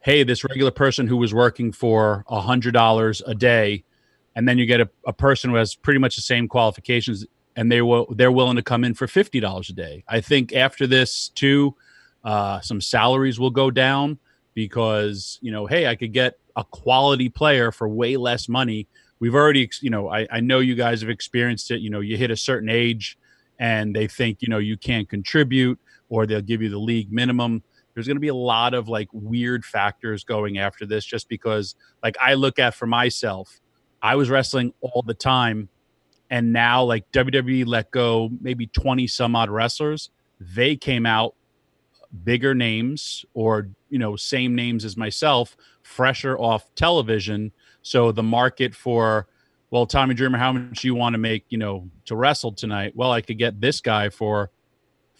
hey 0.00 0.22
this 0.22 0.44
regular 0.44 0.70
person 0.70 1.06
who 1.06 1.16
was 1.16 1.34
working 1.34 1.72
for 1.72 2.24
a 2.28 2.40
hundred 2.40 2.72
dollars 2.72 3.22
a 3.26 3.34
day 3.34 3.82
and 4.36 4.46
then 4.46 4.58
you 4.58 4.66
get 4.66 4.80
a, 4.80 4.88
a 5.06 5.12
person 5.12 5.50
who 5.50 5.56
has 5.56 5.74
pretty 5.74 5.98
much 5.98 6.14
the 6.14 6.22
same 6.22 6.46
qualifications 6.46 7.26
and 7.56 7.72
they 7.72 7.82
will 7.82 8.06
they're 8.14 8.30
willing 8.30 8.56
to 8.56 8.62
come 8.62 8.84
in 8.84 8.94
for 8.94 9.08
fifty 9.08 9.40
dollars 9.40 9.70
a 9.70 9.72
day. 9.72 10.04
I 10.06 10.20
think 10.20 10.52
after 10.52 10.86
this 10.86 11.30
too 11.30 11.74
uh, 12.22 12.60
some 12.60 12.80
salaries 12.80 13.40
will 13.40 13.50
go 13.50 13.70
down 13.70 14.18
because 14.54 15.38
you 15.42 15.50
know 15.50 15.66
hey 15.66 15.86
i 15.86 15.94
could 15.94 16.12
get 16.12 16.38
a 16.54 16.64
quality 16.64 17.28
player 17.28 17.72
for 17.72 17.88
way 17.88 18.16
less 18.16 18.48
money. 18.48 18.86
We've 19.18 19.34
already 19.34 19.68
you 19.80 19.90
know 19.90 20.08
I, 20.08 20.28
I 20.30 20.40
know 20.40 20.60
you 20.60 20.74
guys 20.74 21.00
have 21.00 21.10
experienced 21.10 21.70
it. 21.70 21.80
You 21.80 21.90
know 21.90 22.00
you 22.00 22.16
hit 22.16 22.30
a 22.30 22.36
certain 22.36 22.68
age 22.68 23.18
and 23.58 23.96
they 23.96 24.06
think 24.06 24.42
you 24.42 24.48
know 24.48 24.58
you 24.58 24.76
can't 24.76 25.08
contribute 25.08 25.78
or 26.08 26.26
they'll 26.26 26.40
give 26.40 26.62
you 26.62 26.68
the 26.68 26.78
league 26.78 27.12
minimum. 27.12 27.62
There's 27.94 28.06
going 28.06 28.16
to 28.16 28.20
be 28.20 28.28
a 28.28 28.34
lot 28.34 28.74
of 28.74 28.88
like 28.88 29.08
weird 29.12 29.64
factors 29.64 30.24
going 30.24 30.58
after 30.58 30.84
this 30.84 31.04
just 31.04 31.28
because 31.30 31.74
like 32.02 32.14
i 32.20 32.34
look 32.34 32.58
at 32.58 32.74
for 32.74 32.86
myself 32.86 33.58
i 34.02 34.14
was 34.14 34.28
wrestling 34.28 34.74
all 34.82 35.00
the 35.00 35.14
time 35.14 35.70
and 36.30 36.52
now 36.52 36.82
like 36.82 37.10
wwe 37.12 37.66
let 37.66 37.90
go 37.90 38.30
maybe 38.40 38.66
20 38.66 39.06
some 39.06 39.36
odd 39.36 39.50
wrestlers. 39.50 40.10
They 40.40 40.76
came 40.76 41.06
out 41.06 41.34
bigger 42.24 42.54
names 42.54 43.24
or 43.34 43.68
you 43.90 43.98
know 43.98 44.16
same 44.16 44.54
names 44.54 44.84
as 44.84 44.96
myself 44.96 45.56
fresher 45.82 46.36
off 46.38 46.74
television. 46.74 47.52
So 47.82 48.12
the 48.12 48.22
market 48.22 48.74
for 48.74 49.28
well 49.70 49.86
tommy 49.86 50.14
dreamer 50.14 50.38
how 50.38 50.52
much 50.52 50.84
you 50.84 50.94
want 50.94 51.14
to 51.14 51.18
make 51.18 51.44
you 51.48 51.58
know 51.58 51.88
to 52.06 52.16
wrestle 52.16 52.52
tonight? 52.52 52.92
Well 52.94 53.12
i 53.12 53.20
could 53.20 53.38
get 53.38 53.60
this 53.60 53.80
guy 53.80 54.08
for 54.08 54.50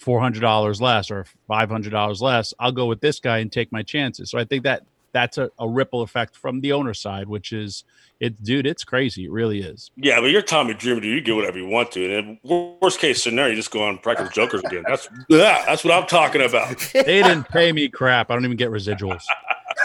$400 0.02 0.80
less 0.80 1.10
or 1.10 1.24
$500 1.48 2.20
less 2.20 2.54
i'll 2.60 2.72
go 2.72 2.86
with 2.86 3.00
this 3.00 3.18
guy 3.20 3.38
and 3.38 3.50
take 3.50 3.72
my 3.72 3.82
chances 3.82 4.30
so 4.30 4.38
i 4.38 4.44
think 4.44 4.62
that 4.64 4.82
that's 5.12 5.38
a, 5.38 5.50
a 5.58 5.66
ripple 5.68 6.02
effect 6.02 6.36
from 6.36 6.60
the 6.60 6.72
owner 6.72 6.92
side 6.92 7.26
which 7.28 7.52
is 7.52 7.84
it's 8.20 8.38
dude 8.40 8.66
it's 8.66 8.84
crazy 8.84 9.24
it 9.24 9.30
really 9.30 9.60
is 9.60 9.90
Yeah, 9.96 10.20
but 10.20 10.26
you're 10.26 10.42
Tommy 10.42 10.74
Dreamer, 10.74 11.00
dude. 11.00 11.14
You 11.14 11.20
get 11.22 11.34
whatever 11.36 11.58
you 11.58 11.66
want 11.66 11.92
to. 11.92 12.04
And 12.04 12.38
then 12.44 12.78
worst 12.80 12.98
case 12.98 13.22
scenario, 13.22 13.50
you 13.50 13.56
just 13.56 13.70
go 13.70 13.82
on 13.82 13.94
Impractical 13.96 14.30
Jokers 14.32 14.62
again. 14.64 14.84
That's 14.88 15.08
yeah, 15.28 15.64
that's 15.66 15.84
what 15.84 15.92
I'm 15.94 16.06
talking 16.06 16.42
about. 16.42 16.78
they 16.94 17.22
didn't 17.22 17.48
pay 17.48 17.72
me 17.72 17.88
crap 17.88 18.30
i 18.30 18.34
don't 18.34 18.44
even 18.44 18.56
get 18.56 18.70
residuals 18.70 19.22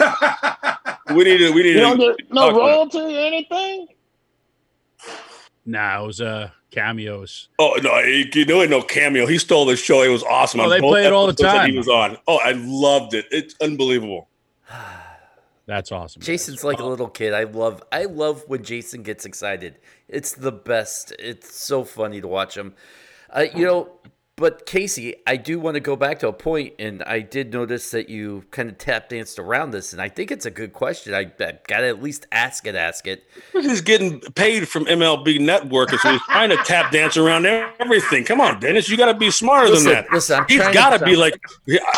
We 1.14 1.24
need 1.24 1.38
to 1.38 1.50
we 1.52 1.62
need 1.62 1.74
You 1.74 1.80
don't 1.80 1.98
to 1.98 2.14
get 2.16 2.32
no 2.32 2.40
talk 2.50 2.50
about 2.54 2.56
it. 2.56 2.60
royalty 2.60 2.98
or 3.16 3.20
anything. 3.20 3.86
Nah 5.64 6.02
it 6.02 6.06
was 6.06 6.20
uh 6.20 6.50
cameos 6.70 7.48
Oh 7.58 7.78
no, 7.82 7.98
you 8.00 8.26
you 8.32 8.44
know 8.44 8.64
no 8.64 8.82
cameo. 8.82 9.26
He 9.26 9.38
stole 9.38 9.66
the 9.66 9.76
show. 9.76 10.02
It 10.02 10.08
was 10.08 10.22
awesome. 10.24 10.60
Oh, 10.60 10.64
on 10.64 10.70
they 10.70 10.80
both 10.80 10.92
play 10.92 11.06
it 11.06 11.12
all 11.12 11.26
the 11.26 11.32
time. 11.32 11.70
He 11.70 11.76
was 11.76 11.88
on. 11.88 12.16
Oh, 12.26 12.38
I 12.38 12.52
loved 12.56 13.14
it. 13.14 13.26
It's 13.30 13.54
unbelievable. 13.60 14.28
That's 15.66 15.92
awesome. 15.92 16.20
guys. 16.20 16.26
Jason's 16.26 16.64
like 16.64 16.80
a 16.80 16.84
little 16.84 17.08
kid. 17.08 17.34
I 17.34 17.44
love 17.44 17.82
I 17.92 18.04
love 18.04 18.44
when 18.48 18.64
Jason 18.64 19.02
gets 19.02 19.24
excited. 19.24 19.78
It's 20.08 20.32
the 20.32 20.52
best. 20.52 21.14
It's 21.18 21.54
so 21.62 21.84
funny 21.84 22.20
to 22.20 22.28
watch 22.28 22.56
him. 22.56 22.74
Uh, 23.30 23.46
you 23.54 23.64
know, 23.64 23.90
but 24.36 24.64
Casey, 24.64 25.14
I 25.26 25.36
do 25.36 25.60
want 25.60 25.74
to 25.74 25.80
go 25.80 25.94
back 25.94 26.18
to 26.20 26.28
a 26.28 26.32
point, 26.32 26.72
and 26.78 27.02
I 27.02 27.20
did 27.20 27.52
notice 27.52 27.90
that 27.90 28.08
you 28.08 28.44
kind 28.50 28.70
of 28.70 28.78
tap 28.78 29.10
danced 29.10 29.38
around 29.38 29.72
this, 29.72 29.92
and 29.92 30.00
I 30.00 30.08
think 30.08 30.30
it's 30.30 30.46
a 30.46 30.50
good 30.50 30.72
question. 30.72 31.12
I, 31.12 31.30
I 31.38 31.58
got 31.68 31.80
to 31.80 31.86
at 31.88 32.02
least 32.02 32.26
ask 32.32 32.66
it. 32.66 32.74
Ask 32.74 33.06
it. 33.06 33.24
He's 33.52 33.82
getting 33.82 34.20
paid 34.20 34.68
from 34.68 34.86
MLB 34.86 35.38
Network, 35.38 35.90
so 35.90 36.10
he's 36.10 36.22
trying 36.22 36.48
to 36.48 36.56
tap 36.64 36.90
dance 36.92 37.18
around 37.18 37.44
everything. 37.44 38.24
Come 38.24 38.40
on, 38.40 38.58
Dennis, 38.58 38.88
you 38.88 38.96
got 38.96 39.12
to 39.12 39.18
be 39.18 39.30
smarter 39.30 39.68
Listen, 39.68 39.92
than 39.92 40.04
that. 40.04 40.12
listen, 40.12 40.40
I'm 40.40 40.46
He's 40.48 40.60
trying 40.60 40.74
got 40.74 40.90
to 40.90 40.98
to 41.00 41.04
be 41.04 41.14
like, 41.14 41.38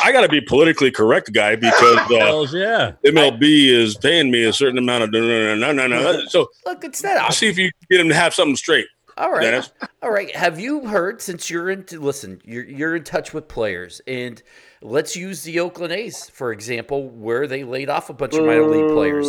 I 0.03 0.11
got 0.11 0.23
to 0.23 0.29
be 0.29 0.41
politically 0.41 0.91
correct, 0.91 1.33
guy, 1.33 1.55
because 1.55 1.99
uh, 2.11 2.19
Hells 2.19 2.53
yeah. 2.53 2.93
MLB 3.07 3.69
is 3.69 3.97
paying 3.97 4.33
me 4.33 4.45
a 4.45 4.53
certain 4.53 4.79
amount 4.79 5.05
of 5.05 5.13
no, 5.13 5.21
no, 5.21 5.55
no, 5.55 5.73
no, 5.73 5.87
no, 5.87 6.03
no. 6.03 6.27
So 6.27 6.49
Look, 6.67 6.83
it's 6.83 7.01
that. 7.03 7.17
I'll 7.19 7.31
see 7.31 7.49
if 7.49 7.57
you 7.57 7.71
can 7.71 7.87
get 7.89 8.01
him 8.01 8.09
to 8.09 8.15
have 8.17 8.35
something 8.35 8.57
straight. 8.57 8.87
All 9.17 9.31
right. 9.31 9.43
Dennis. 9.43 9.71
All 10.03 10.11
right. 10.11 10.35
Have 10.35 10.59
you 10.59 10.87
heard 10.87 11.23
since 11.23 11.49
you're 11.49 11.71
into 11.71 12.01
listen, 12.01 12.41
you're 12.45 12.65
you're 12.65 12.97
in 12.97 13.05
touch 13.05 13.33
with 13.33 13.47
players 13.49 14.01
and 14.07 14.43
let's 14.83 15.15
use 15.17 15.43
the 15.43 15.61
Oakland 15.61 15.93
A's 15.93 16.29
for 16.31 16.53
example 16.53 17.09
where 17.09 17.47
they 17.47 17.65
laid 17.65 17.89
off 17.89 18.11
a 18.11 18.13
bunch 18.13 18.35
of 18.35 18.45
minor 18.45 18.67
league 18.67 18.93
players. 18.93 19.27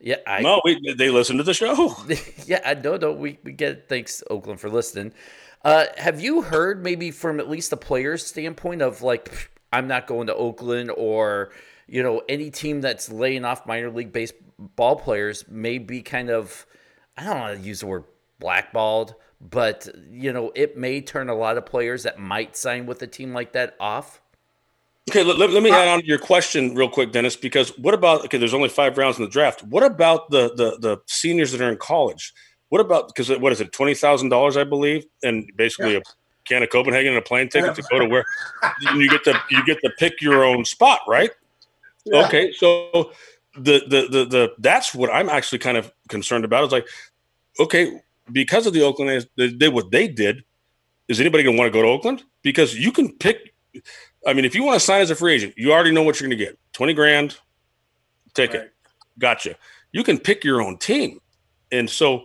Yeah, 0.00 0.16
I 0.26 0.42
No, 0.42 0.60
we, 0.64 0.94
they 0.94 1.10
listen 1.10 1.38
to 1.38 1.42
the 1.42 1.54
show. 1.54 1.96
yeah, 2.46 2.60
I 2.64 2.74
know 2.74 2.96
no 2.96 3.12
we, 3.12 3.38
we 3.42 3.52
get 3.52 3.72
it. 3.72 3.86
Thanks 3.88 4.22
Oakland 4.30 4.60
for 4.60 4.68
listening. 4.68 5.12
Uh, 5.64 5.86
have 5.96 6.20
you 6.20 6.42
heard 6.42 6.84
maybe 6.84 7.10
from 7.10 7.40
at 7.40 7.48
least 7.48 7.72
a 7.72 7.76
player's 7.76 8.24
standpoint 8.24 8.82
of 8.82 9.02
like 9.02 9.50
I'm 9.72 9.88
not 9.88 10.06
going 10.06 10.26
to 10.28 10.34
Oakland 10.34 10.90
or 10.90 11.50
you 11.86 12.02
know 12.02 12.22
any 12.28 12.50
team 12.50 12.82
that's 12.82 13.10
laying 13.10 13.44
off 13.44 13.66
minor 13.66 13.90
league 13.90 14.12
baseball 14.12 14.96
players 14.96 15.44
may 15.48 15.78
be 15.78 16.02
kind 16.02 16.30
of 16.30 16.66
I 17.16 17.24
don't 17.24 17.38
want 17.38 17.60
to 17.60 17.66
use 17.66 17.80
the 17.80 17.86
word 17.86 18.04
blackballed, 18.38 19.14
but 19.40 19.88
you 20.10 20.32
know 20.32 20.52
it 20.54 20.76
may 20.76 21.00
turn 21.00 21.28
a 21.28 21.34
lot 21.34 21.56
of 21.56 21.66
players 21.66 22.02
that 22.04 22.18
might 22.18 22.56
sign 22.56 22.86
with 22.86 23.02
a 23.02 23.06
team 23.06 23.32
like 23.32 23.52
that 23.52 23.76
off. 23.78 24.20
Okay, 25.10 25.24
let, 25.24 25.38
let, 25.38 25.50
let 25.50 25.62
me 25.62 25.70
uh, 25.70 25.76
add 25.76 25.88
on 25.88 26.00
to 26.00 26.06
your 26.06 26.18
question 26.18 26.74
real 26.74 26.90
quick, 26.90 27.12
Dennis, 27.12 27.34
because 27.34 27.70
what 27.78 27.94
about 27.94 28.24
okay, 28.24 28.38
there's 28.38 28.54
only 28.54 28.68
five 28.68 28.98
rounds 28.98 29.18
in 29.18 29.24
the 29.24 29.30
draft. 29.30 29.62
What 29.64 29.82
about 29.82 30.30
the 30.30 30.54
the 30.54 30.78
the 30.78 30.98
seniors 31.06 31.52
that 31.52 31.60
are 31.60 31.70
in 31.70 31.78
college? 31.78 32.34
What 32.68 32.80
about 32.80 33.08
because 33.08 33.30
what 33.38 33.52
is 33.52 33.60
it, 33.60 33.72
twenty 33.72 33.94
thousand 33.94 34.28
dollars, 34.28 34.56
I 34.56 34.64
believe, 34.64 35.06
and 35.22 35.50
basically 35.56 35.96
a 35.96 36.02
can 36.44 36.62
of 36.62 36.70
Copenhagen 36.70 37.12
and 37.12 37.18
a 37.18 37.22
plane 37.22 37.48
ticket 37.48 37.74
to 37.74 37.82
go 37.90 37.98
to 37.98 38.06
where 38.06 38.24
you 38.94 39.08
get 39.08 39.24
to 39.24 39.40
you 39.50 39.64
get 39.64 39.80
to 39.82 39.90
pick 39.98 40.20
your 40.20 40.44
own 40.44 40.64
spot, 40.64 41.00
right? 41.06 41.30
Yeah. 42.04 42.26
Okay, 42.26 42.52
so 42.52 43.12
the, 43.54 43.82
the 43.86 44.08
the 44.10 44.24
the 44.24 44.52
that's 44.58 44.94
what 44.94 45.10
I'm 45.12 45.28
actually 45.28 45.58
kind 45.58 45.76
of 45.76 45.92
concerned 46.08 46.44
about. 46.44 46.64
Is 46.64 46.72
like, 46.72 46.86
okay, 47.60 48.00
because 48.32 48.66
of 48.66 48.72
the 48.72 48.82
Oakland 48.82 49.10
A's, 49.10 49.26
they 49.36 49.50
did 49.50 49.72
what 49.72 49.90
they 49.90 50.08
did. 50.08 50.44
Is 51.08 51.20
anybody 51.20 51.42
going 51.42 51.56
to 51.56 51.58
want 51.60 51.72
to 51.72 51.76
go 51.78 51.82
to 51.82 51.88
Oakland? 51.88 52.22
Because 52.42 52.76
you 52.76 52.92
can 52.92 53.10
pick. 53.16 53.54
I 54.26 54.32
mean, 54.34 54.44
if 54.44 54.54
you 54.54 54.62
want 54.62 54.78
to 54.78 54.84
sign 54.84 55.00
as 55.00 55.10
a 55.10 55.14
free 55.14 55.34
agent, 55.34 55.54
you 55.56 55.72
already 55.72 55.90
know 55.92 56.02
what 56.02 56.20
you're 56.20 56.28
going 56.28 56.38
to 56.38 56.44
get. 56.44 56.58
Twenty 56.72 56.92
grand, 56.92 57.36
take 58.34 58.52
Right. 58.52 58.62
it. 58.62 58.72
Gotcha. 59.18 59.56
You 59.92 60.04
can 60.04 60.18
pick 60.18 60.44
your 60.44 60.60
own 60.60 60.76
team, 60.76 61.20
and 61.72 61.88
so 61.88 62.24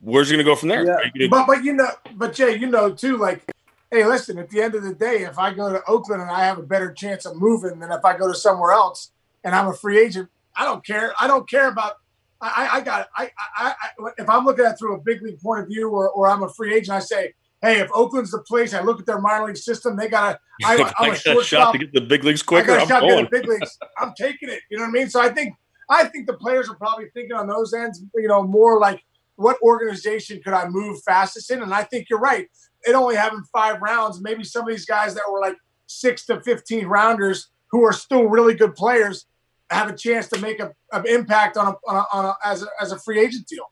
where's 0.00 0.28
going 0.30 0.38
to 0.38 0.44
go 0.44 0.54
from 0.54 0.68
there? 0.68 0.84
Yeah, 0.86 0.96
gonna- 1.14 1.28
but 1.28 1.46
but 1.46 1.64
you 1.64 1.72
know, 1.72 1.88
but 2.14 2.32
Jay, 2.34 2.56
you 2.56 2.66
know 2.68 2.92
too. 2.92 3.16
Like, 3.16 3.42
hey, 3.90 4.04
listen. 4.06 4.38
At 4.38 4.50
the 4.50 4.62
end 4.62 4.74
of 4.74 4.82
the 4.84 4.94
day, 4.94 5.22
if 5.24 5.38
I 5.38 5.52
go 5.52 5.70
to 5.72 5.82
Oakland 5.86 6.22
and 6.22 6.30
I 6.30 6.44
have 6.44 6.58
a 6.58 6.62
better 6.62 6.92
chance 6.92 7.26
of 7.26 7.36
moving 7.36 7.78
than 7.80 7.90
if 7.90 8.04
I 8.04 8.16
go 8.16 8.28
to 8.28 8.34
somewhere 8.34 8.72
else 8.72 9.10
and 9.42 9.54
I'm 9.54 9.66
a 9.68 9.74
free 9.74 9.98
agent, 9.98 10.28
I 10.54 10.64
don't 10.64 10.84
care. 10.86 11.12
I 11.20 11.26
don't 11.26 11.48
care 11.48 11.68
about. 11.68 11.94
I, 12.40 12.48
I 12.48 12.76
I 12.76 12.80
got. 12.80 13.08
I, 13.16 13.30
I 13.56 13.74
I 13.98 14.10
if 14.18 14.28
I'm 14.28 14.44
looking 14.44 14.64
at 14.64 14.72
it 14.72 14.78
through 14.78 14.96
a 14.96 15.00
big 15.00 15.22
league 15.22 15.40
point 15.40 15.62
of 15.62 15.68
view, 15.68 15.88
or, 15.90 16.10
or 16.10 16.28
I'm 16.28 16.42
a 16.42 16.48
free 16.48 16.74
agent, 16.74 16.96
I 16.96 17.00
say, 17.00 17.34
hey, 17.62 17.80
if 17.80 17.90
Oakland's 17.94 18.30
the 18.30 18.40
place, 18.40 18.74
I 18.74 18.82
look 18.82 19.00
at 19.00 19.06
their 19.06 19.20
minor 19.20 19.46
league 19.46 19.56
system. 19.56 19.96
They 19.96 20.08
got 20.08 20.34
a. 20.34 20.38
I, 20.66 20.74
I 20.74 20.74
I'm 20.74 20.82
a 20.82 20.84
got 20.86 21.12
a 21.12 21.14
shot 21.16 21.32
shortstop. 21.32 21.72
to 21.72 21.78
get 21.78 21.92
the 21.92 22.00
big 22.00 22.24
leagues 22.24 22.42
I 22.42 22.46
quicker. 22.46 22.66
got 22.68 22.78
a 22.78 22.82
I'm 22.82 22.88
shot 22.88 23.00
to 23.00 23.06
get 23.06 23.12
going. 23.12 23.24
the 23.24 23.30
big 23.30 23.48
leagues. 23.48 23.78
I'm 23.98 24.12
taking 24.18 24.48
it. 24.48 24.60
You 24.70 24.78
know 24.78 24.84
what 24.84 24.90
I 24.90 24.92
mean? 24.92 25.08
So 25.10 25.20
I 25.20 25.28
think 25.28 25.54
I 25.88 26.04
think 26.04 26.26
the 26.26 26.34
players 26.34 26.68
are 26.68 26.76
probably 26.76 27.06
thinking 27.14 27.36
on 27.36 27.46
those 27.46 27.72
ends, 27.72 28.02
you 28.14 28.28
know, 28.28 28.42
more 28.42 28.78
like 28.78 29.02
what 29.36 29.60
organization 29.62 30.40
could 30.42 30.54
I 30.54 30.68
move 30.68 31.02
fastest 31.02 31.50
in? 31.50 31.62
And 31.62 31.72
I 31.72 31.82
think 31.82 32.08
you're 32.08 32.18
right. 32.18 32.48
It 32.84 32.94
only 32.94 33.16
having 33.16 33.42
five 33.52 33.80
rounds, 33.80 34.20
maybe 34.20 34.44
some 34.44 34.62
of 34.62 34.68
these 34.68 34.86
guys 34.86 35.14
that 35.14 35.24
were 35.30 35.40
like 35.40 35.56
six 35.86 36.24
to 36.26 36.40
fifteen 36.42 36.86
rounders 36.86 37.48
who 37.70 37.84
are 37.84 37.92
still 37.92 38.24
really 38.24 38.54
good 38.54 38.74
players 38.74 39.26
have 39.70 39.88
a 39.88 39.96
chance 39.96 40.28
to 40.28 40.40
make 40.40 40.60
a, 40.60 40.72
an 40.92 41.06
impact 41.06 41.56
on 41.56 41.68
a, 41.68 41.76
on, 41.88 41.96
a, 41.96 42.04
on 42.12 42.24
a 42.26 42.36
as 42.44 42.62
a, 42.62 42.66
as 42.80 42.92
a 42.92 42.98
free 42.98 43.20
agent 43.20 43.46
deal. 43.46 43.64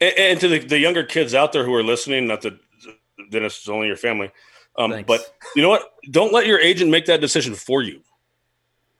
And, 0.00 0.14
and 0.18 0.40
to 0.40 0.48
the, 0.48 0.58
the 0.58 0.78
younger 0.78 1.04
kids 1.04 1.34
out 1.34 1.52
there 1.52 1.64
who 1.64 1.74
are 1.74 1.82
listening, 1.82 2.26
not 2.26 2.42
that 2.42 2.58
Dennis 3.30 3.62
is 3.62 3.68
only 3.68 3.86
your 3.86 3.96
family, 3.96 4.30
um, 4.76 5.04
but 5.06 5.34
you 5.56 5.62
know 5.62 5.68
what? 5.68 5.92
Don't 6.10 6.32
let 6.32 6.46
your 6.46 6.60
agent 6.60 6.90
make 6.90 7.06
that 7.06 7.20
decision 7.20 7.54
for 7.54 7.82
you. 7.82 8.00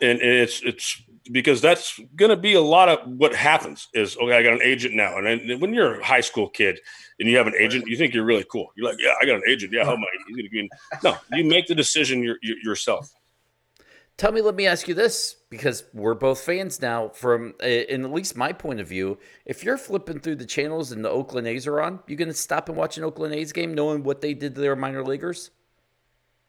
And, 0.00 0.20
and 0.20 0.30
it's 0.30 0.60
it's 0.62 1.02
because 1.30 1.60
that's 1.60 2.00
going 2.16 2.30
to 2.30 2.36
be 2.36 2.54
a 2.54 2.60
lot 2.60 2.88
of 2.88 3.06
what 3.06 3.34
happens 3.34 3.88
is 3.94 4.16
okay. 4.16 4.36
I 4.36 4.42
got 4.42 4.54
an 4.54 4.62
agent 4.62 4.94
now, 4.94 5.18
and 5.18 5.26
then 5.26 5.60
when 5.60 5.74
you're 5.74 6.00
a 6.00 6.04
high 6.04 6.20
school 6.20 6.48
kid 6.48 6.80
and 7.18 7.28
you 7.28 7.36
have 7.36 7.46
an 7.46 7.54
agent, 7.58 7.86
you 7.86 7.96
think 7.96 8.14
you're 8.14 8.24
really 8.24 8.46
cool. 8.50 8.72
You're 8.76 8.88
like, 8.88 8.98
yeah, 9.00 9.14
I 9.20 9.26
got 9.26 9.36
an 9.36 9.42
agent. 9.48 9.72
Yeah, 9.72 9.84
how 9.84 9.92
am 9.92 10.00
I? 10.00 10.06
He's 10.26 10.36
gonna 10.36 10.48
give 10.48 10.62
me-" 10.62 10.70
No, 11.02 11.16
you 11.32 11.44
make 11.44 11.66
the 11.66 11.74
decision 11.74 12.22
your, 12.22 12.38
your, 12.42 12.56
yourself. 12.58 13.10
Tell 14.18 14.32
me, 14.32 14.42
let 14.42 14.56
me 14.56 14.66
ask 14.66 14.88
you 14.88 14.94
this 14.94 15.36
because 15.48 15.84
we're 15.94 16.14
both 16.14 16.40
fans 16.40 16.82
now. 16.82 17.08
From 17.10 17.54
uh, 17.62 17.66
in 17.66 18.04
at 18.04 18.12
least 18.12 18.36
my 18.36 18.52
point 18.52 18.80
of 18.80 18.88
view, 18.88 19.16
if 19.46 19.62
you're 19.62 19.78
flipping 19.78 20.18
through 20.18 20.34
the 20.36 20.44
channels 20.44 20.90
and 20.90 21.04
the 21.04 21.08
Oakland 21.08 21.46
A's 21.46 21.68
are 21.68 21.80
on, 21.80 22.00
you 22.08 22.16
gonna 22.16 22.34
stop 22.34 22.68
and 22.68 22.76
watch 22.76 22.98
an 22.98 23.04
Oakland 23.04 23.32
A's 23.32 23.52
game, 23.52 23.74
knowing 23.74 24.02
what 24.02 24.20
they 24.20 24.34
did 24.34 24.56
to 24.56 24.60
their 24.60 24.74
minor 24.74 25.04
leaguers? 25.04 25.52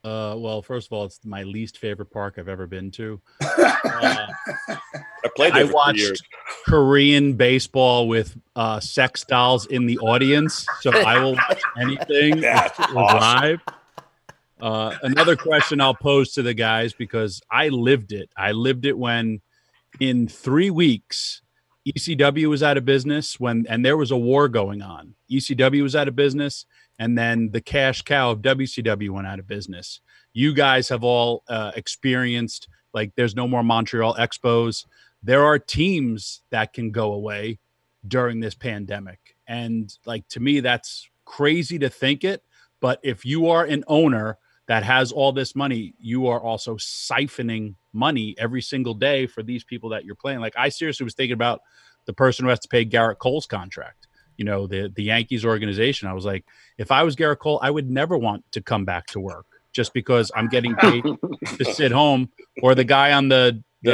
Uh, 0.04 0.34
well, 0.38 0.64
first 0.64 0.88
of 0.88 0.94
all, 0.94 1.06
it's 1.06 1.20
my 1.24 1.44
least 1.44 1.78
favorite 1.78 2.10
park 2.10 2.36
I've 2.40 2.48
ever 2.48 2.66
been 2.66 2.90
to. 2.92 3.22
Uh, 3.40 3.48
I 4.70 5.30
played 5.36 5.54
there 5.54 5.66
I 5.66 5.68
for 5.68 5.74
watched 5.74 6.00
years. 6.00 6.22
Korean 6.66 7.34
baseball 7.34 8.08
with 8.08 8.36
uh, 8.56 8.80
sex 8.80 9.24
dolls 9.26 9.68
in 9.68 9.86
the 9.86 10.00
audience, 10.00 10.66
so 10.82 10.92
I 10.92 11.20
will 11.20 11.36
watch 11.36 11.62
anything 11.80 12.40
That's 12.42 12.80
awesome. 12.80 13.60
Uh, 14.62 14.96
another 15.04 15.36
question 15.36 15.80
I'll 15.80 15.96
pose 15.96 16.34
to 16.34 16.42
the 16.42 16.54
guys 16.54 16.94
because 16.94 17.42
I 17.50 17.70
lived 17.70 18.12
it. 18.12 18.30
I 18.36 18.52
lived 18.52 18.86
it 18.86 18.98
when, 18.98 19.42
in 20.00 20.28
three 20.28 20.70
weeks, 20.70 21.42
ECW 21.88 22.50
was 22.50 22.62
out 22.62 22.78
of 22.78 22.86
business 22.86 23.40
when, 23.40 23.66
and 23.70 23.86
there 23.86 23.98
was 23.98 24.12
a 24.12 24.18
war 24.18 24.48
going 24.50 24.82
on. 24.82 25.16
ECW 25.32 25.82
was 25.82 25.96
out 25.96 26.08
of 26.08 26.16
business, 26.16 26.66
and 27.00 27.18
then 27.18 27.52
the 27.52 27.62
cash 27.62 28.02
cow 28.02 28.32
of 28.32 28.42
WCW 28.42 29.10
went 29.12 29.28
out 29.28 29.40
of 29.40 29.48
business. 29.48 30.02
You 30.34 30.54
guys 30.54 30.90
have 30.90 31.04
all 31.04 31.44
uh, 31.48 31.72
experienced 31.76 32.68
like 32.94 33.14
there's 33.16 33.36
no 33.36 33.48
more 33.48 33.64
Montreal 33.64 34.16
Expos. 34.16 34.86
There 35.24 35.44
are 35.44 35.60
teams 35.60 36.42
that 36.50 36.74
can 36.74 36.92
go 36.92 37.14
away 37.14 37.60
during 38.08 38.40
this 38.40 38.56
pandemic, 38.56 39.36
and 39.48 39.92
like 40.06 40.28
to 40.30 40.40
me, 40.40 40.60
that's 40.60 41.10
crazy 41.24 41.80
to 41.80 41.90
think 41.90 42.24
it. 42.24 42.44
But 42.82 43.00
if 43.04 43.26
you 43.26 43.50
are 43.50 43.66
an 43.66 43.84
owner 43.88 44.38
that 44.70 44.84
has 44.84 45.12
all 45.12 45.32
this 45.32 45.56
money, 45.56 45.96
you 46.00 46.28
are 46.28 46.40
also 46.40 46.76
siphoning 46.76 47.74
money 47.92 48.36
every 48.38 48.62
single 48.62 48.94
day 48.94 49.26
for 49.26 49.42
these 49.42 49.64
people 49.64 49.90
that 49.90 50.06
you're 50.06 50.14
playing. 50.14 50.40
Like 50.42 50.54
I 50.56 50.70
seriously 50.70 51.04
was 51.04 51.16
thinking 51.16 51.34
about 51.34 51.62
the 52.06 52.14
person 52.14 52.46
who 52.46 52.50
has 52.50 52.60
to 52.60 52.68
pay 52.68 52.86
Gerrit 52.86 53.18
Cole's 53.18 53.48
contract. 53.48 54.08
You 54.38 54.46
know, 54.46 54.68
the 54.68 54.94
the 54.96 55.04
Yankees 55.04 55.44
organization. 55.44 56.08
I 56.08 56.14
was 56.14 56.24
like, 56.24 56.46
if 56.78 56.92
I 56.92 57.02
was 57.02 57.16
Gerrit 57.16 57.40
Cole, 57.40 57.60
I 57.64 57.72
would 57.72 57.90
never 57.90 58.16
want 58.16 58.46
to 58.52 58.62
come 58.62 58.86
back 58.86 59.08
to 59.08 59.20
work 59.20 59.48
just 59.74 59.92
because 59.92 60.32
I'm 60.36 60.48
getting 60.48 60.76
paid 60.76 61.04
to 61.04 61.66
sit 61.74 61.92
home. 61.92 62.30
Or 62.62 62.76
the 62.76 62.84
guy 62.84 63.14
on 63.14 63.28
the 63.28 63.64
the 63.82 63.92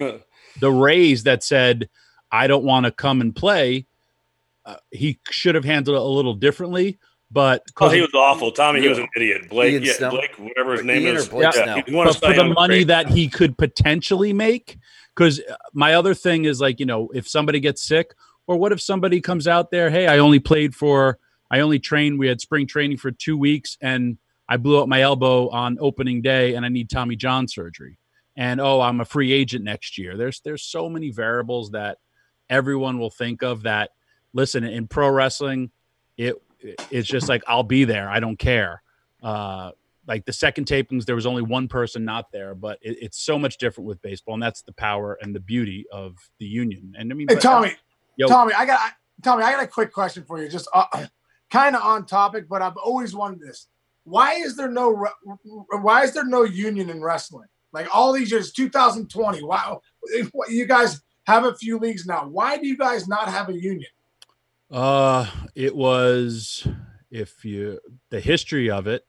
Yeah, 0.00 0.18
the 0.60 0.70
Rays 0.70 1.22
that 1.22 1.42
said, 1.42 1.88
I 2.30 2.48
don't 2.48 2.64
want 2.64 2.84
to 2.84 2.92
come 2.92 3.22
and 3.22 3.34
play, 3.34 3.86
uh, 4.66 4.76
he 4.90 5.18
should 5.30 5.54
have 5.54 5.64
handled 5.64 5.96
it 5.96 6.02
a 6.02 6.04
little 6.04 6.34
differently. 6.34 6.98
But 7.32 7.62
Oh, 7.80 7.88
he 7.88 8.02
was 8.02 8.12
awful. 8.14 8.52
Tommy, 8.52 8.80
he 8.82 8.88
was 8.88 8.98
an 8.98 9.08
idiot. 9.16 9.48
Blake, 9.48 9.82
yeah, 9.82 9.94
Snell. 9.94 10.10
Blake, 10.10 10.38
whatever 10.38 10.72
his 10.72 10.84
name 10.84 11.02
Ian 11.02 11.16
is. 11.16 11.28
Blake 11.28 11.44
yeah, 11.44 11.50
Snell. 11.64 11.82
he 11.86 11.94
won 11.94 12.06
a 12.06 12.12
but 12.12 12.20
for 12.20 12.32
the 12.34 12.44
money 12.44 12.76
trade. 12.76 12.88
that 12.88 13.08
he 13.08 13.28
could 13.28 13.56
potentially 13.56 14.32
make, 14.34 14.78
because 15.14 15.40
my 15.72 15.94
other 15.94 16.12
thing 16.14 16.44
is 16.44 16.60
like, 16.60 16.78
you 16.78 16.86
know, 16.86 17.08
if 17.14 17.26
somebody 17.26 17.58
gets 17.58 17.82
sick, 17.82 18.14
or 18.46 18.56
what 18.56 18.72
if 18.72 18.80
somebody 18.82 19.20
comes 19.20 19.48
out 19.48 19.70
there, 19.70 19.88
hey, 19.88 20.06
I 20.08 20.18
only 20.18 20.40
played 20.40 20.74
for, 20.74 21.18
I 21.50 21.60
only 21.60 21.78
trained, 21.78 22.18
we 22.18 22.28
had 22.28 22.40
spring 22.40 22.66
training 22.66 22.98
for 22.98 23.10
two 23.10 23.38
weeks, 23.38 23.78
and 23.80 24.18
I 24.48 24.58
blew 24.58 24.82
up 24.82 24.88
my 24.88 25.00
elbow 25.00 25.48
on 25.48 25.78
opening 25.80 26.20
day, 26.20 26.54
and 26.54 26.66
I 26.66 26.68
need 26.68 26.90
Tommy 26.90 27.16
John 27.16 27.48
surgery, 27.48 27.98
and 28.36 28.60
oh, 28.60 28.82
I'm 28.82 29.00
a 29.00 29.06
free 29.06 29.32
agent 29.32 29.64
next 29.64 29.96
year. 29.96 30.18
There's 30.18 30.40
there's 30.40 30.64
so 30.64 30.90
many 30.90 31.10
variables 31.10 31.70
that 31.70 31.96
everyone 32.50 32.98
will 32.98 33.10
think 33.10 33.42
of 33.42 33.62
that. 33.62 33.90
Listen, 34.34 34.64
in 34.64 34.86
pro 34.86 35.08
wrestling, 35.08 35.70
it 36.18 36.34
it's 36.90 37.08
just 37.08 37.28
like 37.28 37.42
I'll 37.46 37.62
be 37.62 37.84
there. 37.84 38.08
I 38.08 38.20
don't 38.20 38.38
care. 38.38 38.82
Uh, 39.22 39.72
like 40.06 40.24
the 40.24 40.32
second 40.32 40.66
tapings, 40.66 41.04
there 41.04 41.14
was 41.14 41.26
only 41.26 41.42
one 41.42 41.68
person 41.68 42.04
not 42.04 42.32
there, 42.32 42.54
but 42.54 42.78
it, 42.82 42.98
it's 43.00 43.18
so 43.18 43.38
much 43.38 43.58
different 43.58 43.86
with 43.86 44.02
baseball, 44.02 44.34
and 44.34 44.42
that's 44.42 44.62
the 44.62 44.72
power 44.72 45.18
and 45.20 45.34
the 45.34 45.40
beauty 45.40 45.86
of 45.92 46.16
the 46.38 46.46
union. 46.46 46.94
And 46.98 47.12
I 47.12 47.14
mean, 47.14 47.28
Hey, 47.28 47.36
but- 47.36 47.42
Tommy, 47.42 47.72
Yo. 48.16 48.28
Tommy, 48.28 48.52
I 48.52 48.66
got 48.66 48.92
Tommy, 49.22 49.44
I 49.44 49.52
got 49.52 49.62
a 49.62 49.68
quick 49.68 49.92
question 49.92 50.24
for 50.24 50.42
you. 50.42 50.48
Just 50.48 50.68
uh, 50.74 51.06
kind 51.50 51.76
of 51.76 51.82
on 51.82 52.06
topic, 52.06 52.48
but 52.48 52.62
I've 52.62 52.76
always 52.76 53.14
wondered 53.14 53.40
this: 53.46 53.68
Why 54.04 54.34
is 54.34 54.56
there 54.56 54.70
no 54.70 55.06
Why 55.80 56.02
is 56.02 56.12
there 56.12 56.24
no 56.24 56.42
union 56.42 56.90
in 56.90 57.02
wrestling? 57.02 57.48
Like 57.72 57.94
all 57.94 58.12
these 58.12 58.30
years, 58.30 58.52
2020. 58.52 59.42
Wow, 59.42 59.80
you 60.48 60.66
guys 60.66 61.00
have 61.26 61.44
a 61.44 61.54
few 61.54 61.78
leagues 61.78 62.06
now. 62.06 62.26
Why 62.26 62.58
do 62.58 62.66
you 62.66 62.76
guys 62.76 63.08
not 63.08 63.28
have 63.28 63.48
a 63.48 63.54
union? 63.54 63.90
Uh, 64.72 65.26
it 65.54 65.76
was 65.76 66.66
if 67.10 67.44
you 67.44 67.78
the 68.10 68.20
history 68.20 68.70
of 68.70 68.86
it. 68.86 69.04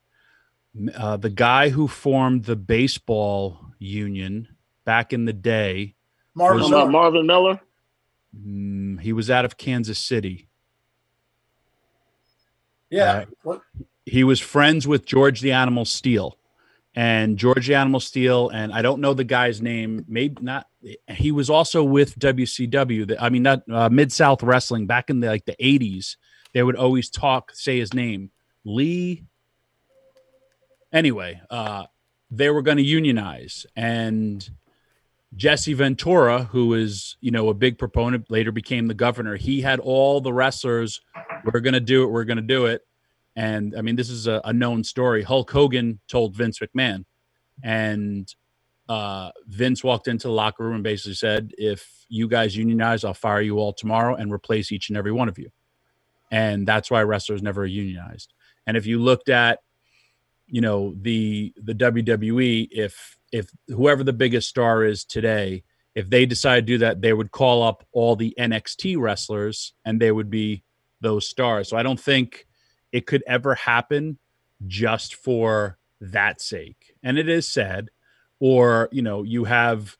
Uh, 0.95 1.15
the 1.18 1.30
guy 1.30 1.69
who 1.69 1.88
formed 1.88 2.45
the 2.45 2.56
baseball 2.56 3.60
union 3.80 4.48
back 4.85 5.14
in 5.14 5.26
the 5.26 5.34
day, 5.34 5.95
Marvin 6.35 6.69
Miller. 6.69 6.90
Marvin 6.90 7.27
Miller. 7.27 7.61
mm, 8.35 8.99
he 8.99 9.14
was 9.14 9.30
out 9.30 9.45
of 9.45 9.56
Kansas 9.56 9.99
City. 9.99 10.49
Yeah. 12.90 13.11
Uh, 13.11 13.26
What? 13.44 13.61
he 14.06 14.23
was 14.23 14.40
friends 14.40 14.88
with 14.88 15.06
George 15.06 15.41
the 15.41 15.52
Animal 15.52 15.85
Steele, 15.85 16.38
and 16.95 17.38
George 17.38 17.68
the 17.68 17.76
Animal 17.76 17.99
Steele, 17.99 18.49
and 18.49 18.72
I 18.72 18.82
don't 18.82 19.02
know 19.02 19.14
the 19.14 19.24
guy's 19.24 19.61
name. 19.61 20.06
Maybe 20.07 20.38
not. 20.41 20.68
He 21.10 21.32
was 21.32 21.49
also 21.49 21.84
with 21.84 22.18
WCW. 22.20 23.15
I 23.20 23.30
mean, 23.30 23.44
not 23.44 23.64
uh, 23.70 23.90
Mid 23.90 24.11
South 24.11 24.44
Wrestling 24.44 24.86
back 24.86 25.10
in 25.10 25.20
the 25.20 25.28
like 25.28 25.45
the 25.45 25.56
eighties. 25.60 26.18
They 26.53 26.61
would 26.61 26.76
always 26.76 27.10
talk, 27.10 27.52
say 27.53 27.80
his 27.80 27.94
name, 27.94 28.30
Lee. 28.64 29.24
Anyway, 30.91 31.41
uh, 31.49 31.86
they 32.30 32.52
were 32.52 32.61
going 32.61 32.78
to 32.78 32.84
unionize, 32.84 33.65
and 33.76 34.48
Jesse 35.36 35.74
Ventura, 35.74 36.44
who 36.44 36.76
is 36.76 37.18
you 37.22 37.32
know 37.32 37.49
a 37.49 37.56
big 37.56 37.80
proponent, 37.80 38.30
later 38.30 38.52
became 38.52 38.88
the 38.88 38.94
governor. 38.94 39.36
He 39.36 39.61
had 39.61 39.80
all 39.80 40.22
the 40.22 40.34
wrestlers. 40.34 41.02
We're 41.44 41.60
going 41.61 41.74
to 41.74 41.80
do 41.80 42.03
it. 42.03 42.11
We're 42.11 42.26
going 42.26 42.38
to 42.38 42.44
do 42.44 42.68
it. 42.68 42.86
And 43.35 43.76
I 43.77 43.81
mean, 43.81 43.95
this 43.95 44.10
is 44.10 44.27
a, 44.27 44.41
a 44.45 44.53
known 44.53 44.84
story. 44.84 45.23
Hulk 45.23 45.49
Hogan 45.49 45.99
told 46.07 46.35
Vince 46.35 46.60
McMahon, 46.60 47.05
and 47.64 48.34
uh, 48.88 49.31
Vince 49.47 49.84
walked 49.84 50.07
into 50.07 50.27
the 50.27 50.34
locker 50.34 50.64
room 50.64 50.76
and 50.76 50.84
basically 50.84 51.15
said, 51.15 51.53
"If 51.57 52.05
you 52.10 52.27
guys 52.27 52.55
unionize, 52.55 53.03
I'll 53.03 53.14
fire 53.14 53.41
you 53.41 53.57
all 53.57 53.73
tomorrow 53.73 54.15
and 54.15 54.31
replace 54.31 54.72
each 54.72 54.89
and 54.89 54.97
every 54.97 55.11
one 55.11 55.30
of 55.30 55.39
you." 55.39 55.49
And 56.31 56.68
that's 56.68 56.91
why 56.91 57.01
wrestlers 57.03 57.41
never 57.41 57.65
unionized. 57.65 58.34
And 58.68 58.77
if 58.77 58.85
you 58.85 58.99
looked 58.99 59.30
at, 59.30 59.60
you 60.47 60.61
know, 60.61 60.93
the 61.01 61.53
the 61.57 61.73
WWE, 61.73 62.68
if 62.72 63.18
if 63.31 63.49
whoever 63.68 64.03
the 64.03 64.14
biggest 64.14 64.47
star 64.47 64.84
is 64.84 65.05
today, 65.05 65.64
if 65.95 66.10
they 66.10 66.26
decide 66.26 66.68
to 66.68 66.73
do 66.73 66.77
that, 66.80 67.01
they 67.01 67.14
would 67.14 67.31
call 67.31 67.64
up 67.64 67.85
all 67.91 68.15
the 68.15 68.35
NXT 68.39 68.99
wrestlers 68.99 69.73
and 69.85 69.99
they 69.99 70.11
would 70.11 70.30
be 70.30 70.64
those 71.01 71.27
stars. 71.27 71.69
So 71.69 71.77
I 71.77 71.84
don't 71.84 71.99
think 71.99 72.47
it 72.94 73.07
could 73.07 73.24
ever 73.28 73.56
happen 73.56 74.20
just 74.65 75.15
for 75.15 75.78
that 75.99 76.40
sake. 76.40 76.94
And 77.02 77.18
it 77.18 77.28
is 77.28 77.45
sad. 77.48 77.90
Or, 78.40 78.88
you 78.91 79.02
know, 79.02 79.24
you 79.24 79.45
have 79.45 79.98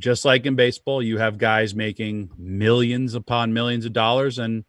just 0.00 0.24
like 0.24 0.46
in 0.46 0.56
baseball, 0.56 1.02
you 1.02 1.18
have 1.18 1.38
guys 1.38 1.74
making 1.74 2.30
millions 2.38 3.14
upon 3.14 3.52
millions 3.52 3.84
of 3.84 3.92
dollars. 3.92 4.38
And, 4.38 4.64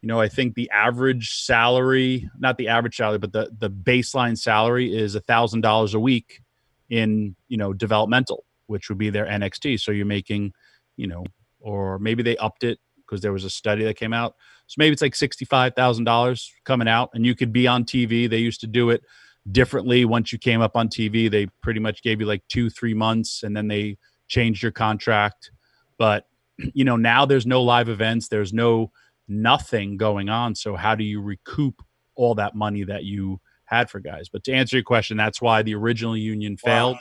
you 0.00 0.08
know, 0.08 0.20
I 0.20 0.28
think 0.28 0.54
the 0.54 0.68
average 0.70 1.30
salary, 1.30 2.28
not 2.38 2.58
the 2.58 2.68
average 2.68 2.96
salary, 2.96 3.18
but 3.18 3.32
the 3.32 3.50
the 3.56 3.70
baseline 3.70 4.36
salary 4.36 4.94
is 4.94 5.14
a 5.14 5.20
thousand 5.20 5.60
dollars 5.60 5.94
a 5.94 6.00
week 6.00 6.42
in, 6.90 7.36
you 7.48 7.56
know, 7.56 7.72
developmental, 7.72 8.44
which 8.66 8.88
would 8.88 8.98
be 8.98 9.10
their 9.10 9.26
NXT. 9.26 9.80
So 9.80 9.92
you're 9.92 10.06
making, 10.06 10.54
you 10.96 11.06
know, 11.06 11.24
or 11.60 12.00
maybe 12.00 12.24
they 12.24 12.36
upped 12.38 12.64
it 12.64 12.80
because 12.96 13.20
there 13.20 13.32
was 13.32 13.44
a 13.44 13.50
study 13.50 13.84
that 13.84 13.96
came 13.96 14.12
out. 14.12 14.34
So 14.72 14.76
maybe 14.78 14.94
it's 14.94 15.02
like 15.02 15.14
sixty-five 15.14 15.74
thousand 15.74 16.04
dollars 16.04 16.50
coming 16.64 16.88
out, 16.88 17.10
and 17.12 17.26
you 17.26 17.34
could 17.34 17.52
be 17.52 17.66
on 17.66 17.84
TV. 17.84 18.28
They 18.28 18.38
used 18.38 18.62
to 18.62 18.66
do 18.66 18.88
it 18.88 19.02
differently. 19.50 20.06
Once 20.06 20.32
you 20.32 20.38
came 20.38 20.62
up 20.62 20.76
on 20.76 20.88
TV, 20.88 21.30
they 21.30 21.46
pretty 21.62 21.78
much 21.78 22.02
gave 22.02 22.20
you 22.20 22.26
like 22.26 22.42
two, 22.48 22.70
three 22.70 22.94
months, 22.94 23.42
and 23.42 23.54
then 23.54 23.68
they 23.68 23.98
changed 24.28 24.62
your 24.62 24.72
contract. 24.72 25.50
But 25.98 26.26
you 26.72 26.86
know, 26.86 26.96
now 26.96 27.26
there's 27.26 27.44
no 27.44 27.62
live 27.62 27.90
events. 27.90 28.28
There's 28.28 28.54
no 28.54 28.92
nothing 29.28 29.98
going 29.98 30.30
on. 30.30 30.54
So 30.54 30.74
how 30.74 30.94
do 30.94 31.04
you 31.04 31.20
recoup 31.20 31.82
all 32.14 32.34
that 32.36 32.54
money 32.54 32.82
that 32.84 33.04
you 33.04 33.42
had 33.66 33.90
for 33.90 34.00
guys? 34.00 34.30
But 34.30 34.42
to 34.44 34.52
answer 34.52 34.76
your 34.76 34.84
question, 34.84 35.18
that's 35.18 35.42
why 35.42 35.60
the 35.60 35.74
original 35.74 36.16
union 36.16 36.56
failed. 36.56 36.96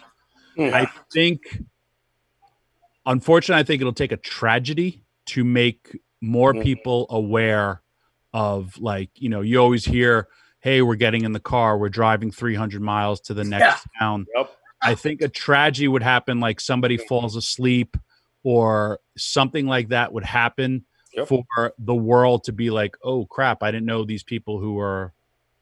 Hmm. 0.57 0.73
I 0.73 0.91
think, 1.13 1.39
unfortunately, 3.05 3.61
I 3.61 3.63
think 3.63 3.79
it'll 3.79 3.93
take 3.93 4.11
a 4.11 4.17
tragedy 4.17 5.05
to 5.27 5.45
make 5.45 5.97
more 6.21 6.53
Mhm. 6.53 6.63
people 6.63 7.07
aware 7.09 7.81
of, 8.33 8.77
like, 8.79 9.09
you 9.15 9.29
know, 9.29 9.41
you 9.41 9.57
always 9.59 9.83
hear, 9.85 10.27
hey, 10.59 10.81
we're 10.81 10.95
getting 10.95 11.23
in 11.25 11.33
the 11.33 11.39
car, 11.39 11.77
we're 11.77 11.89
driving 11.89 12.31
300 12.31 12.81
miles 12.81 13.19
to 13.21 13.33
the 13.33 13.43
next 13.43 13.87
town. 13.99 14.25
Yep. 14.35 14.51
I 14.83 14.95
think 14.95 15.21
a 15.21 15.27
tragedy 15.29 15.87
would 15.87 16.03
happen, 16.03 16.39
like 16.39 16.59
somebody 16.59 16.97
falls 16.97 17.35
asleep 17.35 17.97
or 18.43 18.99
something 19.17 19.67
like 19.67 19.89
that 19.89 20.11
would 20.13 20.23
happen 20.23 20.85
Yep. 21.13 21.27
for 21.27 21.73
the 21.77 21.93
world 21.95 22.43
to 22.45 22.53
be 22.53 22.69
like, 22.69 22.95
oh 23.03 23.25
crap, 23.25 23.61
I 23.63 23.71
didn't 23.71 23.85
know 23.85 24.05
these 24.05 24.23
people 24.23 24.59
who 24.59 24.79
are, 24.79 25.13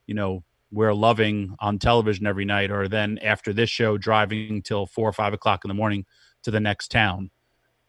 you 0.06 0.14
know, 0.14 0.44
we're 0.72 0.94
loving 0.94 1.56
on 1.60 1.80
television 1.80 2.27
every 2.27 2.45
night, 2.45 2.69
or 2.69 2.88
then 2.88 3.18
after 3.23 3.52
this 3.52 3.69
show, 3.72 3.98
driving 3.98 4.61
till 4.61 4.86
four 4.86 5.10
or 5.10 5.14
five 5.14 5.34
o'clock 5.34 5.65
in 5.65 5.69
the 5.69 5.73
morning 5.73 6.06
to 6.44 6.52
the 6.52 6.60
next 6.60 6.91
town. 6.91 7.31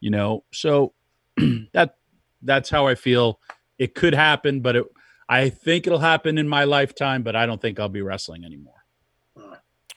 You 0.00 0.10
know, 0.10 0.44
so 0.52 0.94
that 1.72 1.96
that's 2.42 2.70
how 2.70 2.86
I 2.86 2.94
feel. 2.94 3.40
It 3.78 3.94
could 3.94 4.14
happen, 4.14 4.60
but 4.60 4.76
it, 4.76 4.84
I 5.28 5.48
think 5.48 5.86
it'll 5.86 5.98
happen 5.98 6.38
in 6.38 6.48
my 6.48 6.64
lifetime. 6.64 7.22
But 7.22 7.36
I 7.36 7.46
don't 7.46 7.60
think 7.60 7.80
I'll 7.80 7.88
be 7.88 8.02
wrestling 8.02 8.44
anymore. 8.44 8.74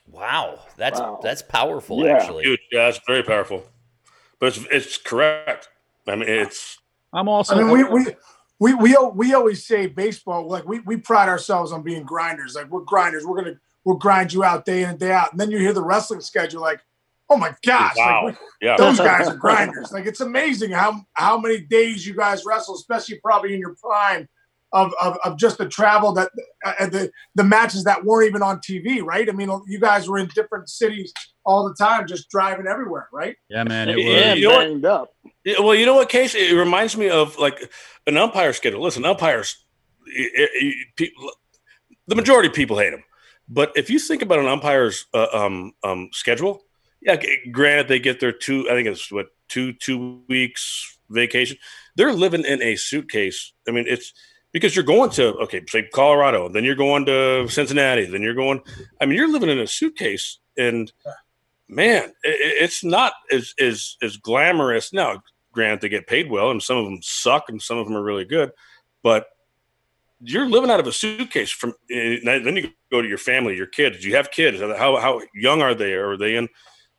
Wow, 0.10 0.60
that's 0.78 1.00
Wow. 1.00 1.20
that's 1.24 1.42
powerful. 1.42 2.06
Yeah. 2.06 2.18
Actually, 2.18 2.44
Huge. 2.44 2.60
Yeah, 2.72 2.90
it's 2.90 3.00
very 3.08 3.24
powerful. 3.24 3.64
But 4.40 4.48
it's 4.58 4.66
it's 4.72 4.98
correct. 4.98 5.70
I 6.08 6.16
mean, 6.16 6.30
it's 6.30 6.78
I'm 7.14 7.28
also. 7.28 7.56
I 7.56 7.64
mean, 7.64 7.72
we 7.72 7.84
we 7.84 8.16
we 8.60 8.74
we, 8.76 8.96
we 9.14 9.34
always 9.34 9.66
say 9.66 9.88
baseball 9.88 10.48
like 10.48 10.68
we, 10.68 10.80
we 10.80 10.98
pride 10.98 11.30
ourselves 11.30 11.72
on 11.72 11.82
being 11.84 12.04
grinders. 12.04 12.56
Like 12.56 12.70
we're 12.70 12.82
grinders. 12.82 13.26
We're 13.26 13.42
gonna 13.42 13.60
we'll 13.86 13.98
grind 13.98 14.34
you 14.34 14.44
out 14.44 14.66
day 14.66 14.84
in 14.84 14.90
and 14.92 15.00
day 15.00 15.12
out. 15.12 15.32
And 15.32 15.40
then 15.40 15.52
you 15.52 15.58
hear 15.58 15.74
the 15.74 15.84
wrestling 15.84 16.22
schedule, 16.22 16.62
like, 16.62 16.82
oh 17.30 17.38
my 17.38 17.54
gosh, 17.66 17.96
Wow. 17.98 18.26
like, 18.26 18.38
yeah. 18.62 18.76
those 18.78 18.98
guys 18.98 19.28
are 19.28 19.36
grinders. 19.36 19.92
Like 19.92 20.06
it's 20.06 20.22
amazing 20.22 20.72
how 20.72 21.02
how 21.14 21.38
many 21.40 21.60
days 21.62 22.06
you 22.06 22.16
guys 22.16 22.44
wrestle, 22.46 22.76
especially 22.76 23.20
probably 23.24 23.54
in 23.54 23.60
your 23.60 23.76
prime. 23.76 24.28
Of, 24.76 24.92
of, 25.00 25.20
of 25.24 25.38
just 25.38 25.60
the 25.60 25.70
travel 25.70 26.14
that 26.14 26.32
uh, 26.66 26.88
the 26.88 27.12
the 27.36 27.44
matches 27.44 27.84
that 27.84 28.04
weren't 28.06 28.28
even 28.28 28.42
on 28.42 28.58
TV, 28.58 29.04
right? 29.04 29.30
I 29.30 29.32
mean, 29.32 29.52
you 29.68 29.80
guys 29.80 30.10
were 30.10 30.18
in 30.18 30.28
different 30.34 30.68
cities 30.68 31.14
all 31.46 31.68
the 31.70 31.76
time, 31.76 32.08
just 32.08 32.28
driving 32.32 32.66
everywhere, 32.66 33.08
right? 33.14 33.36
yeah, 33.52 33.64
man. 33.66 33.88
It 33.88 33.98
was. 33.98 34.06
And 34.08 34.40
you 34.40 34.48
know 34.50 34.56
what? 34.56 34.66
banged 34.66 34.86
up. 34.86 35.14
Yeah, 35.46 35.60
well, 35.60 35.76
you 35.76 35.86
know 35.86 35.94
what, 35.94 36.10
Case? 36.10 36.34
It 36.34 36.56
reminds 36.56 36.98
me 36.98 37.08
of 37.08 37.38
like 37.38 37.72
an 38.08 38.18
umpire 38.18 38.52
schedule. 38.52 38.82
Listen, 38.82 39.06
umpires, 39.06 39.64
i- 40.08 40.48
i- 40.60 40.74
people, 40.96 41.30
the 42.08 42.16
majority 42.16 42.50
of 42.50 42.56
people 42.56 42.80
hate 42.80 42.90
them. 42.90 43.04
But 43.48 43.74
if 43.76 43.92
you 43.92 44.00
think 44.00 44.24
about 44.24 44.40
an 44.40 44.48
umpire's 44.48 45.06
uh, 45.14 45.28
um, 45.32 45.74
um, 45.84 46.10
schedule, 46.14 46.64
yeah, 47.06 47.18
granted 47.52 47.88
they 47.88 48.00
get 48.00 48.20
their 48.20 48.32
two, 48.32 48.68
I 48.70 48.74
think 48.74 48.88
it's 48.88 49.12
what 49.12 49.28
two 49.50 49.74
two 49.74 50.22
weeks 50.30 50.98
vacation. 51.10 51.58
They're 51.96 52.14
living 52.14 52.44
in 52.46 52.62
a 52.62 52.76
suitcase. 52.76 53.54
I 53.68 53.72
mean, 53.72 53.86
it's 53.88 54.14
because 54.52 54.76
you're 54.76 54.86
going 54.86 55.10
to 55.12 55.34
okay, 55.44 55.62
say 55.68 55.88
Colorado, 55.94 56.50
then 56.50 56.64
you're 56.64 56.76
going 56.76 57.06
to 57.06 57.48
Cincinnati, 57.50 58.06
then 58.06 58.22
you're 58.22 58.34
going. 58.34 58.62
I 59.02 59.06
mean, 59.06 59.18
you're 59.18 59.32
living 59.32 59.50
in 59.50 59.60
a 59.60 59.68
suitcase, 59.68 60.40
and 60.58 60.92
man, 61.68 62.14
i- 62.26 62.30
i- 62.30 62.58
it's 62.64 62.84
not 62.84 63.14
as 63.32 63.54
as 63.60 63.98
as 64.02 64.18
glamorous. 64.18 64.94
Now, 64.94 65.24
granted, 65.52 65.82
they 65.82 65.90
get 65.90 66.08
paid 66.08 66.30
well, 66.30 66.52
and 66.52 66.62
some 66.62 66.78
of 66.78 66.86
them 66.86 67.00
suck, 67.02 67.50
and 67.50 67.62
some 67.62 67.78
of 67.78 67.88
them 67.88 67.96
are 67.98 68.04
really 68.04 68.26
good, 68.26 68.52
but 69.02 69.28
you're 70.26 70.48
living 70.48 70.72
out 70.72 70.80
of 70.80 70.88
a 70.88 70.92
suitcase. 70.94 71.52
From 71.52 71.74
eh, 71.92 72.20
then 72.24 72.56
you 72.56 72.72
go 72.92 73.02
to 73.02 73.08
your 73.08 73.18
family, 73.18 73.56
your 73.58 73.68
kids. 73.68 74.00
Do 74.02 74.08
you 74.08 74.16
have 74.16 74.32
kids? 74.32 74.62
How 74.62 74.98
how 74.98 75.22
young 75.36 75.62
are 75.62 75.76
they? 75.76 75.94
Are 75.94 76.16
they 76.18 76.36
in? 76.36 76.48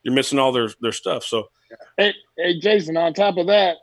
You're 0.05 0.15
missing 0.15 0.39
all 0.39 0.53
their 0.53 0.71
their 0.81 0.93
stuff. 0.93 1.25
So 1.25 1.49
Hey, 1.97 2.15
hey, 2.37 2.59
Jason. 2.61 2.97
On 2.97 3.13
top 3.13 3.37
of 3.37 3.47
that, 3.47 3.77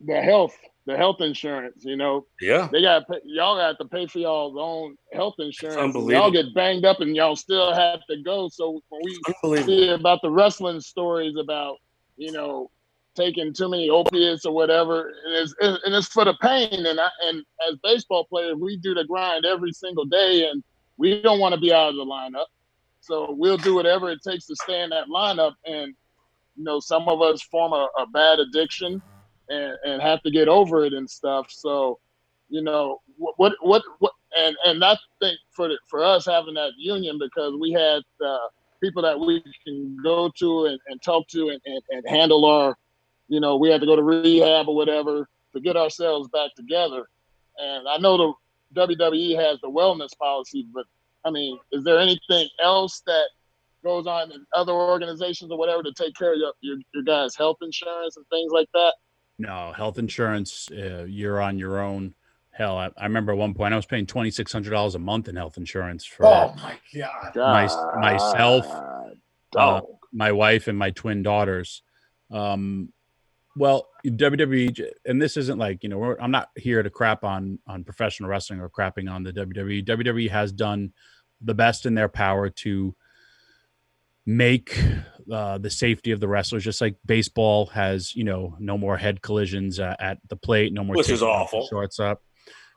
the 0.00 0.20
health, 0.20 0.56
the 0.86 0.96
health 0.96 1.20
insurance. 1.20 1.84
You 1.84 1.96
know, 1.96 2.26
yeah, 2.40 2.68
they 2.70 2.82
got 2.82 3.04
y'all 3.24 3.56
got 3.56 3.78
to 3.78 3.88
pay 3.88 4.06
for 4.06 4.18
y'all's 4.18 4.56
own 4.58 4.96
health 5.12 5.34
insurance. 5.38 5.78
unbelievable. 5.78 6.12
Y'all 6.12 6.30
get 6.30 6.54
banged 6.54 6.84
up 6.84 7.00
and 7.00 7.14
y'all 7.14 7.36
still 7.36 7.74
have 7.74 8.00
to 8.08 8.22
go. 8.22 8.48
So 8.48 8.80
when 8.88 9.02
we 9.04 9.62
see 9.64 9.88
about 9.88 10.20
the 10.22 10.30
wrestling 10.30 10.80
stories 10.80 11.36
about 11.36 11.76
you 12.16 12.32
know 12.32 12.70
taking 13.14 13.52
too 13.52 13.68
many 13.68 13.90
opiates 13.90 14.46
or 14.46 14.54
whatever, 14.54 15.08
and 15.08 15.34
it's, 15.34 15.54
and 15.60 15.94
it's 15.94 16.08
for 16.08 16.24
the 16.24 16.34
pain. 16.40 16.86
And 16.86 16.98
I, 16.98 17.08
and 17.26 17.44
as 17.68 17.76
baseball 17.82 18.24
players, 18.24 18.56
we 18.58 18.78
do 18.78 18.94
the 18.94 19.04
grind 19.04 19.44
every 19.44 19.72
single 19.72 20.06
day, 20.06 20.48
and 20.48 20.62
we 20.96 21.20
don't 21.22 21.40
want 21.40 21.54
to 21.54 21.60
be 21.60 21.72
out 21.72 21.90
of 21.90 21.96
the 21.96 22.04
lineup. 22.04 22.46
So 23.02 23.34
we'll 23.36 23.56
do 23.56 23.74
whatever 23.74 24.10
it 24.10 24.20
takes 24.22 24.46
to 24.46 24.56
stay 24.56 24.80
in 24.80 24.90
that 24.90 25.08
lineup. 25.08 25.54
And 25.66 25.94
you 26.56 26.64
know, 26.64 26.78
some 26.78 27.08
of 27.08 27.20
us 27.20 27.42
form 27.42 27.72
a, 27.72 27.88
a 27.98 28.06
bad 28.06 28.38
addiction 28.38 29.02
and, 29.48 29.76
and 29.84 30.00
have 30.00 30.22
to 30.22 30.30
get 30.30 30.48
over 30.48 30.84
it 30.84 30.92
and 30.92 31.10
stuff. 31.10 31.46
So, 31.50 31.98
you 32.48 32.62
know, 32.62 33.00
what 33.16 33.54
what 33.60 33.82
what, 33.98 34.12
and 34.38 34.54
and 34.64 34.80
that's 34.80 35.00
thing 35.20 35.36
for 35.50 35.68
the, 35.68 35.78
for 35.88 36.04
us 36.04 36.26
having 36.26 36.54
that 36.54 36.72
union 36.78 37.18
because 37.18 37.54
we 37.60 37.72
had 37.72 38.02
uh, 38.24 38.48
people 38.80 39.02
that 39.02 39.18
we 39.18 39.42
can 39.66 39.96
go 40.02 40.30
to 40.38 40.66
and, 40.66 40.78
and 40.86 41.02
talk 41.02 41.26
to 41.28 41.48
and, 41.48 41.60
and, 41.66 41.82
and 41.90 42.08
handle 42.08 42.44
our, 42.44 42.76
you 43.28 43.40
know, 43.40 43.56
we 43.56 43.68
had 43.68 43.80
to 43.80 43.86
go 43.86 43.96
to 43.96 44.02
rehab 44.02 44.68
or 44.68 44.76
whatever 44.76 45.28
to 45.54 45.60
get 45.60 45.76
ourselves 45.76 46.28
back 46.28 46.54
together. 46.56 47.06
And 47.58 47.88
I 47.88 47.98
know 47.98 48.16
the 48.74 48.86
WWE 48.86 49.36
has 49.36 49.60
the 49.60 49.68
wellness 49.68 50.16
policy, 50.18 50.66
but 50.72 50.86
I 51.24 51.30
mean, 51.30 51.58
is 51.70 51.84
there 51.84 51.98
anything 51.98 52.48
else 52.62 53.02
that 53.06 53.28
goes 53.84 54.06
on 54.06 54.32
in 54.32 54.44
other 54.54 54.72
organizations 54.72 55.50
or 55.50 55.58
whatever 55.58 55.82
to 55.82 55.92
take 55.92 56.14
care 56.14 56.32
of 56.32 56.38
your, 56.38 56.52
your, 56.60 56.76
your 56.94 57.02
guys' 57.02 57.36
health 57.36 57.58
insurance 57.62 58.16
and 58.16 58.26
things 58.28 58.52
like 58.52 58.68
that? 58.74 58.94
No, 59.38 59.72
health 59.72 59.98
insurance, 59.98 60.68
uh, 60.70 61.04
you're 61.08 61.40
on 61.40 61.58
your 61.58 61.80
own. 61.80 62.14
Hell, 62.50 62.76
I, 62.76 62.90
I, 62.96 63.04
remember 63.04 63.32
at 63.32 63.38
one 63.38 63.54
point 63.54 63.72
I 63.72 63.76
was 63.76 63.86
paying 63.86 64.06
twenty 64.06 64.30
six 64.30 64.52
hundred 64.52 64.70
dollars 64.70 64.94
a 64.94 64.98
month 64.98 65.28
in 65.28 65.36
health 65.36 65.56
insurance 65.56 66.04
for 66.04 66.26
oh 66.26 66.54
my 66.56 66.76
god, 66.94 67.34
my, 67.34 67.98
myself, 67.98 68.66
uh, 69.56 69.80
my 70.12 70.32
wife, 70.32 70.68
and 70.68 70.78
my 70.78 70.90
twin 70.90 71.22
daughters. 71.22 71.82
Um, 72.30 72.92
well, 73.56 73.88
WWE, 74.06 74.86
and 75.06 75.20
this 75.20 75.36
isn't 75.38 75.58
like 75.58 75.82
you 75.82 75.88
know, 75.88 76.14
I'm 76.20 76.30
not 76.30 76.50
here 76.56 76.82
to 76.82 76.90
crap 76.90 77.24
on 77.24 77.58
on 77.66 77.84
professional 77.84 78.28
wrestling 78.28 78.60
or 78.60 78.68
crapping 78.68 79.10
on 79.10 79.22
the 79.22 79.32
WWE. 79.32 79.84
WWE 79.86 80.30
has 80.30 80.52
done 80.52 80.92
the 81.42 81.54
best 81.54 81.86
in 81.86 81.94
their 81.94 82.08
power 82.08 82.48
to 82.48 82.94
make 84.24 84.78
uh, 85.30 85.58
the 85.58 85.70
safety 85.70 86.10
of 86.12 86.20
the 86.20 86.28
wrestlers, 86.28 86.64
just 86.64 86.80
like 86.80 86.96
baseball 87.04 87.66
has, 87.66 88.14
you 88.14 88.24
know, 88.24 88.56
no 88.58 88.78
more 88.78 88.96
head 88.96 89.22
collisions 89.22 89.80
uh, 89.80 89.94
at 89.98 90.18
the 90.28 90.36
plate, 90.36 90.72
no 90.72 90.84
more 90.84 90.96
which 90.96 91.10
is 91.10 91.22
awful 91.22 91.66
shorts 91.68 91.98
up, 92.00 92.22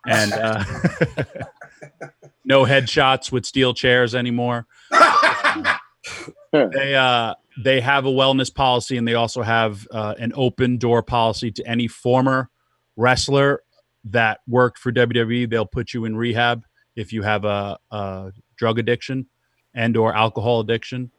and 0.07 0.33
uh, 0.33 0.63
no 2.45 2.65
headshots 2.65 3.31
with 3.31 3.45
steel 3.45 3.73
chairs 3.73 4.15
anymore. 4.15 4.65
they 6.51 6.95
uh 6.95 7.33
they 7.57 7.81
have 7.81 8.05
a 8.05 8.09
wellness 8.09 8.53
policy 8.53 8.97
and 8.97 9.07
they 9.07 9.15
also 9.15 9.41
have 9.41 9.87
uh, 9.91 10.13
an 10.19 10.33
open 10.35 10.77
door 10.77 11.01
policy 11.01 11.51
to 11.51 11.65
any 11.67 11.87
former 11.87 12.49
wrestler 12.95 13.61
that 14.03 14.39
worked 14.47 14.77
for 14.77 14.91
WWE. 14.91 15.49
They'll 15.49 15.65
put 15.65 15.93
you 15.93 16.05
in 16.05 16.15
rehab 16.15 16.65
if 16.95 17.11
you 17.13 17.23
have 17.23 17.45
a, 17.45 17.77
a 17.91 18.31
drug 18.57 18.79
addiction 18.79 19.27
and 19.73 19.97
or 19.97 20.15
alcohol 20.15 20.61
addiction. 20.61 21.11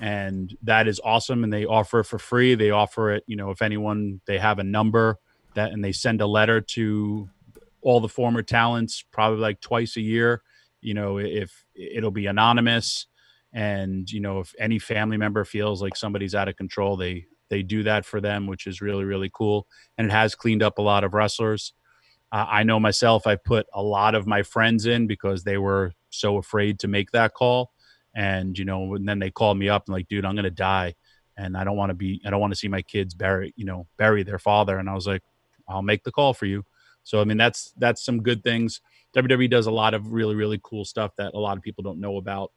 And 0.00 0.56
that 0.62 0.88
is 0.88 1.00
awesome. 1.04 1.44
And 1.44 1.52
they 1.52 1.64
offer 1.64 2.00
it 2.00 2.04
for 2.04 2.18
free. 2.18 2.54
They 2.54 2.70
offer 2.70 3.12
it 3.12 3.24
you 3.26 3.36
know 3.36 3.50
if 3.50 3.62
anyone 3.62 4.20
they 4.26 4.38
have 4.38 4.58
a 4.58 4.64
number 4.64 5.18
that 5.54 5.72
and 5.72 5.84
they 5.84 5.92
send 5.92 6.20
a 6.20 6.26
letter 6.26 6.60
to 6.60 7.28
all 7.82 8.00
the 8.00 8.08
former 8.08 8.42
talents 8.42 9.04
probably 9.10 9.40
like 9.40 9.60
twice 9.60 9.96
a 9.96 10.00
year 10.00 10.42
you 10.82 10.94
know 10.94 11.18
if 11.18 11.64
it'll 11.74 12.10
be 12.10 12.26
anonymous. 12.26 13.06
And 13.52 14.10
you 14.10 14.20
know 14.20 14.40
if 14.40 14.54
any 14.58 14.78
family 14.78 15.16
member 15.16 15.44
feels 15.44 15.82
like 15.82 15.96
somebody's 15.96 16.34
out 16.34 16.48
of 16.48 16.56
control 16.56 16.96
they 16.96 17.26
they 17.48 17.62
do 17.64 17.82
that 17.82 18.04
for 18.04 18.20
them 18.20 18.46
which 18.46 18.66
is 18.66 18.80
really 18.80 19.04
really 19.04 19.30
cool. 19.34 19.66
And 19.98 20.06
it 20.06 20.12
has 20.12 20.34
cleaned 20.34 20.62
up 20.62 20.78
a 20.78 20.82
lot 20.82 21.04
of 21.04 21.14
wrestlers 21.14 21.74
uh, 22.32 22.46
i 22.48 22.62
know 22.62 22.80
myself 22.80 23.26
i 23.26 23.36
put 23.36 23.66
a 23.74 23.82
lot 23.82 24.14
of 24.14 24.26
my 24.26 24.42
friends 24.42 24.86
in 24.86 25.06
because 25.06 25.44
they 25.44 25.58
were 25.58 25.92
so 26.10 26.36
afraid 26.36 26.78
to 26.80 26.88
make 26.88 27.10
that 27.12 27.34
call. 27.34 27.72
And 28.14 28.58
you 28.58 28.64
know 28.64 28.94
and 28.94 29.08
then 29.08 29.20
they 29.20 29.30
called 29.30 29.56
me 29.56 29.68
up 29.68 29.86
and 29.86 29.94
like 29.94 30.08
dude 30.08 30.24
i'm 30.24 30.34
gonna 30.34 30.50
die 30.50 30.96
and 31.36 31.56
i 31.56 31.62
don't 31.62 31.76
want 31.76 31.90
to 31.90 31.94
be 31.94 32.20
i 32.26 32.30
don't 32.30 32.40
want 32.40 32.52
to 32.52 32.58
see 32.58 32.66
my 32.66 32.82
kids 32.82 33.14
bury 33.14 33.54
you 33.56 33.64
know 33.64 33.86
bury 33.96 34.24
their 34.24 34.40
father. 34.40 34.78
And 34.78 34.90
i 34.90 34.94
was 34.94 35.06
like 35.06 35.22
i'll 35.68 35.82
make 35.82 36.02
the 36.02 36.10
call 36.10 36.34
for 36.34 36.46
you. 36.46 36.64
So 37.04 37.20
i 37.20 37.24
mean 37.24 37.36
that's 37.36 37.72
that's 37.78 38.04
some 38.04 38.20
good 38.22 38.42
things. 38.42 38.80
Wwe 39.14 39.48
does 39.48 39.66
a 39.66 39.70
lot 39.70 39.94
of 39.94 40.12
really 40.12 40.34
really 40.34 40.60
cool 40.62 40.84
stuff 40.84 41.12
that 41.18 41.34
a 41.34 41.38
lot 41.38 41.56
of 41.56 41.62
people 41.62 41.84
don't 41.84 42.00
know 42.00 42.16
about. 42.16 42.50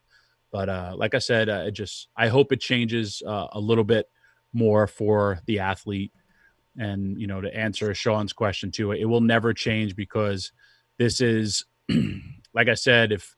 But 0.52 0.70
uh, 0.70 0.94
like 0.98 1.14
i 1.14 1.20
said 1.20 1.50
I 1.50 1.70
just 1.70 2.08
i 2.18 2.30
hope 2.30 2.52
it 2.52 2.60
changes 2.60 3.22
uh, 3.26 3.48
a 3.52 3.60
little 3.60 3.84
bit 3.84 4.08
more 4.54 4.88
for 4.88 5.40
the 5.45 5.60
athlete 5.60 6.12
and 6.78 7.20
you 7.20 7.28
know 7.28 7.41
to 7.41 7.56
answer 7.56 7.94
sean's 7.94 8.34
question 8.34 8.72
too 8.72 8.91
it 8.91 9.06
will 9.06 9.22
never 9.22 9.54
change 9.54 9.95
because 9.95 10.52
this 10.98 11.22
is 11.22 11.66
like 12.54 12.68
i 12.68 12.74
said 12.74 13.12
if 13.12 13.36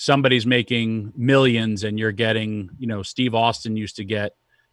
somebody's 0.00 0.46
making 0.46 1.12
millions 1.16 1.82
and 1.82 1.98
you're 1.98 2.12
getting, 2.12 2.70
you 2.78 2.86
know, 2.86 3.02
Steve 3.02 3.34
Austin 3.34 3.76
used 3.76 3.96
to 3.96 4.04
get 4.04 4.30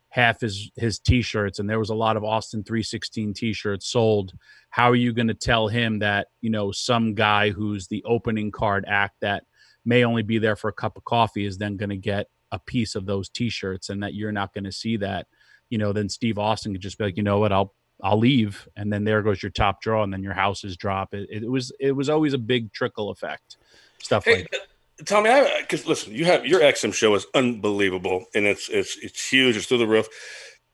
half 0.09 0.39
his 0.39 0.69
his 0.75 0.99
t-shirts 0.99 1.57
and 1.57 1.67
there 1.67 1.79
was 1.79 1.89
a 1.89 1.95
lot 1.95 2.15
of 2.15 2.23
Austin 2.23 2.63
316 2.63 3.33
t-shirts 3.33 3.87
sold. 3.87 4.33
How 4.69 4.91
are 4.91 4.95
you 4.95 5.13
going 5.13 5.27
to 5.27 5.33
tell 5.33 5.67
him 5.67 5.97
that, 5.99 6.27
you 6.41 6.51
know, 6.51 6.71
some 6.71 7.15
guy 7.15 7.49
who's 7.49 7.87
the 7.87 8.03
opening 8.03 8.51
card 8.51 8.85
act 8.87 9.15
that 9.21 9.45
may 9.83 10.05
only 10.05 10.21
be 10.21 10.37
there 10.37 10.55
for 10.55 10.67
a 10.67 10.73
cup 10.73 10.95
of 10.95 11.03
coffee 11.05 11.47
is 11.47 11.57
then 11.57 11.75
going 11.75 11.89
to 11.89 11.97
get 11.97 12.27
a 12.51 12.59
piece 12.59 12.93
of 12.93 13.07
those 13.07 13.27
t-shirts 13.27 13.89
and 13.89 14.03
that 14.03 14.13
you're 14.13 14.31
not 14.31 14.53
going 14.53 14.63
to 14.63 14.71
see 14.71 14.95
that, 14.97 15.25
you 15.71 15.79
know, 15.79 15.91
then 15.91 16.07
Steve 16.07 16.37
Austin 16.37 16.71
could 16.71 16.81
just 16.81 16.99
be 16.99 17.05
like, 17.05 17.17
you 17.17 17.23
know 17.23 17.39
what, 17.39 17.51
I'll 17.51 17.73
I'll 18.05 18.19
leave, 18.19 18.69
and 18.75 18.93
then 18.93 19.03
there 19.03 19.23
goes 19.23 19.41
your 19.41 19.49
top 19.49 19.81
draw, 19.81 20.03
and 20.03 20.13
then 20.13 20.21
your 20.21 20.33
houses 20.33 20.77
drop. 20.77 21.15
It, 21.15 21.27
it 21.31 21.49
was 21.49 21.71
it 21.79 21.91
was 21.93 22.07
always 22.07 22.33
a 22.33 22.37
big 22.37 22.71
trickle 22.71 23.09
effect, 23.09 23.57
stuff 23.97 24.25
hey, 24.25 24.35
like. 24.35 24.51
That. 24.51 25.07
Tommy, 25.07 25.31
I 25.31 25.61
because 25.61 25.87
listen, 25.87 26.13
you 26.13 26.23
have 26.25 26.45
your 26.45 26.59
XM 26.59 26.93
show 26.93 27.15
is 27.15 27.25
unbelievable 27.33 28.25
and 28.35 28.45
it's 28.45 28.69
it's 28.69 28.95
it's 29.01 29.27
huge. 29.27 29.57
It's 29.57 29.65
through 29.65 29.79
the 29.79 29.87
roof. 29.87 30.07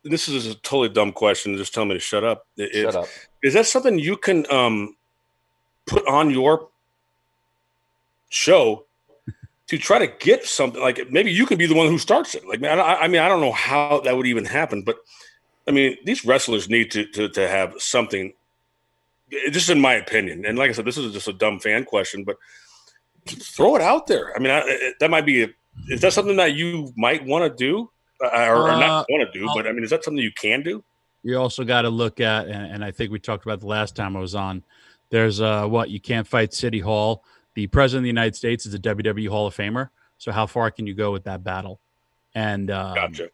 This 0.04 0.28
is 0.28 0.46
a 0.46 0.56
totally 0.56 0.90
dumb 0.90 1.14
question. 1.14 1.56
Just 1.56 1.74
tell 1.74 1.86
me 1.86 1.94
to 1.94 2.02
shut 2.02 2.26
up. 2.26 2.48
It, 2.58 2.74
shut 2.74 2.96
up. 2.98 3.08
Is 3.42 3.54
that 3.54 3.66
something 3.66 3.98
you 3.98 4.18
can 4.18 4.46
um, 4.52 4.98
put 5.86 6.06
on 6.08 6.32
your 6.32 6.68
show 8.28 8.86
to 9.68 9.78
try 9.78 10.00
to 10.00 10.08
get 10.08 10.46
something 10.46 10.82
like 10.82 11.10
maybe 11.10 11.32
you 11.32 11.46
could 11.46 11.58
be 11.58 11.66
the 11.66 11.76
one 11.76 11.88
who 11.88 11.98
starts 11.98 12.36
it? 12.36 12.46
Like, 12.46 12.60
man, 12.60 12.78
I, 12.78 12.96
I 12.96 13.08
mean, 13.08 13.22
I 13.22 13.30
don't 13.30 13.42
know 13.42 13.54
how 13.54 14.02
that 14.02 14.18
would 14.18 14.28
even 14.28 14.44
happen, 14.44 14.82
but 14.82 14.98
I 15.68 15.72
mean, 15.72 15.98
these 16.06 16.26
wrestlers 16.26 16.70
need 16.70 16.92
to 16.92 17.06
to, 17.06 17.30
to 17.30 17.48
have 17.48 17.76
something. 17.80 18.34
Just 19.52 19.70
in 19.70 19.80
my 19.80 19.94
opinion, 19.94 20.46
and 20.46 20.58
like 20.58 20.70
I 20.70 20.74
said, 20.74 20.84
this 20.84 20.98
is 20.98 21.14
just 21.14 21.28
a 21.28 21.34
dumb 21.34 21.60
fan 21.60 21.86
question, 21.86 22.26
but 22.26 22.38
throw 23.26 23.76
it 23.78 23.82
out 23.82 24.08
there. 24.08 24.36
I 24.36 24.40
mean, 24.40 24.52
I, 24.52 24.94
that 25.00 25.10
might 25.10 25.26
be. 25.26 25.44
A, 25.44 25.48
is 25.88 26.02
that 26.02 26.12
something 26.12 26.36
that 26.36 26.54
you 26.54 26.92
might 26.98 27.26
want 27.26 27.50
to 27.50 27.56
do, 27.56 27.90
uh, 28.22 28.46
or, 28.48 28.64
or, 28.64 28.72
not 28.72 28.90
uh, 28.90 29.06
want 29.10 29.32
to 29.32 29.40
do? 29.40 29.48
But 29.56 29.68
I 29.68 29.72
mean, 29.72 29.84
is 29.84 29.90
that 29.92 30.04
something 30.04 30.22
you 30.22 30.34
can 30.34 30.64
do? 30.64 30.84
You 31.24 31.38
also 31.38 31.64
got 31.64 31.84
to 31.84 31.90
look 31.90 32.20
at, 32.20 32.48
and, 32.48 32.74
and, 32.74 32.84
I 32.84 32.92
think 32.92 33.12
we 33.12 33.20
talked 33.20 33.46
about 33.46 33.60
the 33.60 33.68
last 33.68 33.96
time 33.96 34.18
I 34.18 34.20
was 34.20 34.34
on. 34.34 34.64
There's 35.12 35.40
uh, 35.40 35.68
what 35.68 35.90
you 35.92 36.00
can't 36.00 36.28
fight 36.28 36.54
City 36.54 36.80
Hall. 36.80 37.24
The 37.54 37.68
president 37.68 38.00
of 38.00 38.04
the 38.04 38.10
United 38.10 38.36
States 38.36 38.66
is 38.66 38.74
a 38.74 38.80
WWE 38.80 39.30
Hall 39.30 39.46
of 39.46 39.56
Famer. 39.56 39.90
So 40.18 40.32
how 40.32 40.48
far 40.48 40.72
can 40.72 40.88
you 40.88 40.94
go 40.94 41.12
with 41.12 41.26
that 41.26 41.44
battle? 41.44 41.80
And 42.34 42.72
um, 42.72 42.96
gotcha. 42.96 43.30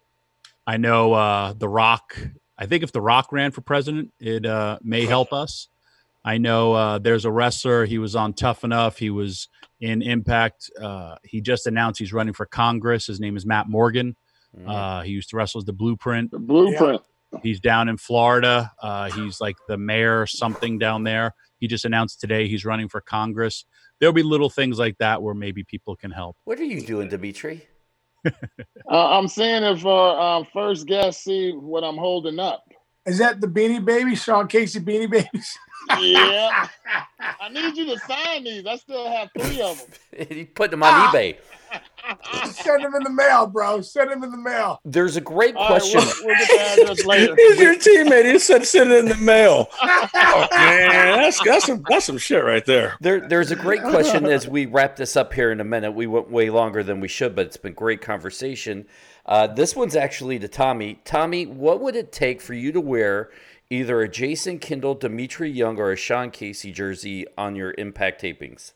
I 0.68 0.76
know 0.76 1.14
uh, 1.14 1.54
The 1.54 1.70
Rock. 1.70 2.20
I 2.58 2.66
think 2.66 2.84
if 2.84 2.92
The 2.92 3.02
Rock 3.02 3.32
ran 3.32 3.52
for 3.52 3.62
president, 3.62 4.12
it 4.20 4.46
uh, 4.46 4.80
may 4.84 5.06
help 5.06 5.32
us. 5.32 5.70
I 6.26 6.38
know 6.40 6.74
uh, 6.74 7.00
there's 7.00 7.24
a 7.24 7.32
wrestler. 7.32 7.86
He 7.86 7.98
was 7.98 8.14
on 8.14 8.34
Tough 8.34 8.66
Enough. 8.66 8.98
He 8.98 9.10
was 9.10 9.48
in 9.80 10.02
Impact. 10.02 10.70
Uh, 10.80 11.16
he 11.24 11.40
just 11.40 11.68
announced 11.68 12.00
he's 12.00 12.12
running 12.12 12.34
for 12.34 12.46
Congress. 12.46 13.08
His 13.08 13.22
name 13.22 13.38
is 13.38 13.46
Matt 13.46 13.70
Morgan. 13.70 14.18
Mm. 14.60 14.70
Uh, 14.70 15.04
he 15.04 15.12
used 15.12 15.30
to 15.30 15.38
wrestle 15.38 15.60
as 15.60 15.66
the 15.66 15.72
Blueprint. 15.72 16.32
The 16.32 16.40
Blueprint. 16.40 17.02
Yeah. 17.32 17.40
He's 17.44 17.62
down 17.62 17.88
in 17.88 17.96
Florida. 17.96 18.74
Uh, 18.82 19.10
he's 19.12 19.40
like 19.40 19.56
the 19.70 19.78
mayor 19.78 20.26
something 20.26 20.80
down 20.80 21.04
there. 21.04 21.34
He 21.60 21.68
just 21.68 21.86
announced 21.86 22.20
today 22.20 22.48
he's 22.50 22.66
running 22.66 22.90
for 22.90 23.00
Congress. 23.00 23.64
There'll 24.00 24.14
be 24.14 24.24
little 24.24 24.50
things 24.50 24.78
like 24.78 24.98
that 24.98 25.22
where 25.22 25.34
maybe 25.34 25.64
people 25.64 25.96
can 25.96 26.12
help. 26.12 26.36
What 26.44 26.60
are 26.60 26.66
you 26.66 26.82
doing, 26.82 27.08
Dmitri? 27.08 27.68
Uh, 28.92 29.20
I'm 29.20 29.28
saying 29.28 29.64
if 29.64 29.86
uh, 29.86 30.38
um, 30.38 30.48
first 30.54 30.88
guest 30.88 31.24
see 31.24 31.52
what 31.52 31.84
I'm 31.84 31.98
holding 31.98 32.40
up. 32.40 32.64
Is 33.08 33.20
that 33.20 33.40
the 33.40 33.48
Beanie 33.48 33.84
Babies, 33.84 34.22
Sean 34.22 34.48
Casey 34.48 34.82
Beanie 34.82 35.10
Babies? 35.10 35.58
yeah. 36.00 36.68
I 37.40 37.50
need 37.50 37.78
you 37.78 37.86
to 37.86 38.00
sign 38.00 38.44
these. 38.44 38.66
I 38.66 38.76
still 38.76 39.10
have 39.10 39.30
three 39.38 39.62
of 39.62 39.82
them. 40.12 40.28
you 40.38 40.46
put 40.46 40.72
them 40.72 40.84
on 40.84 40.94
ah. 40.94 41.12
eBay. 41.12 41.38
Send 42.52 42.84
them 42.84 42.96
in 42.96 43.04
the 43.04 43.10
mail, 43.10 43.48
bro. 43.48 43.82
Send 43.82 44.12
them 44.12 44.24
in 44.24 44.32
the 44.32 44.38
mail. 44.38 44.82
There's 44.84 45.16
a 45.16 45.22
great 45.22 45.56
question. 45.56 46.00
Right, 46.00 46.14
we'll, 46.20 46.28
we'll, 46.28 46.38
get 46.38 46.76
the 46.76 46.82
address 46.82 47.06
later. 47.06 47.36
He's 47.36 47.60
your 47.60 47.76
teammate. 47.76 48.32
He 48.32 48.40
said 48.40 48.66
send 48.66 48.92
it 48.92 49.00
in 49.00 49.10
the 49.10 49.16
mail. 49.16 49.68
oh, 49.82 50.48
man, 50.52 51.22
that's, 51.22 51.44
that's, 51.44 51.66
some, 51.66 51.84
that's 51.90 52.06
some 52.06 52.18
shit 52.18 52.44
right 52.44 52.66
there. 52.66 52.96
there. 53.02 53.28
There's 53.28 53.52
a 53.52 53.58
great 53.58 53.82
question 53.84 54.26
as 54.26 54.48
we 54.48 54.66
wrap 54.66 54.96
this 54.96 55.18
up 55.18 55.34
here 55.34 55.52
in 55.52 55.60
a 55.60 55.66
minute. 55.66 55.92
We 55.92 56.08
went 56.08 56.32
way 56.32 56.50
longer 56.50 56.84
than 56.84 57.02
we 57.02 57.10
should, 57.10 57.36
but 57.36 57.48
it's 57.48 57.58
been 57.58 57.74
great 57.74 58.02
conversation. 58.02 58.88
Uh, 59.28 59.48
this 59.48 59.76
one's 59.76 59.96
actually 59.96 60.40
to 60.40 60.48
Tommy. 60.48 61.00
Tommy, 61.04 61.46
what 61.46 61.82
would 61.82 61.96
it 61.96 62.12
take 62.12 62.42
for 62.42 62.54
you 62.54 62.72
to 62.72 62.82
wear– 62.82 63.30
either 63.70 64.02
a 64.02 64.10
Jason 64.10 64.60
Kendall, 64.60 64.96
Dmitri 64.96 65.50
Young, 65.50 65.80
or 65.80 65.92
a 65.92 65.96
Sean 65.96 66.32
Casey 66.32 66.72
jersey 66.72 67.26
on 67.38 67.56
your 67.56 67.74
Impact 67.78 68.22
tapings? 68.22 68.74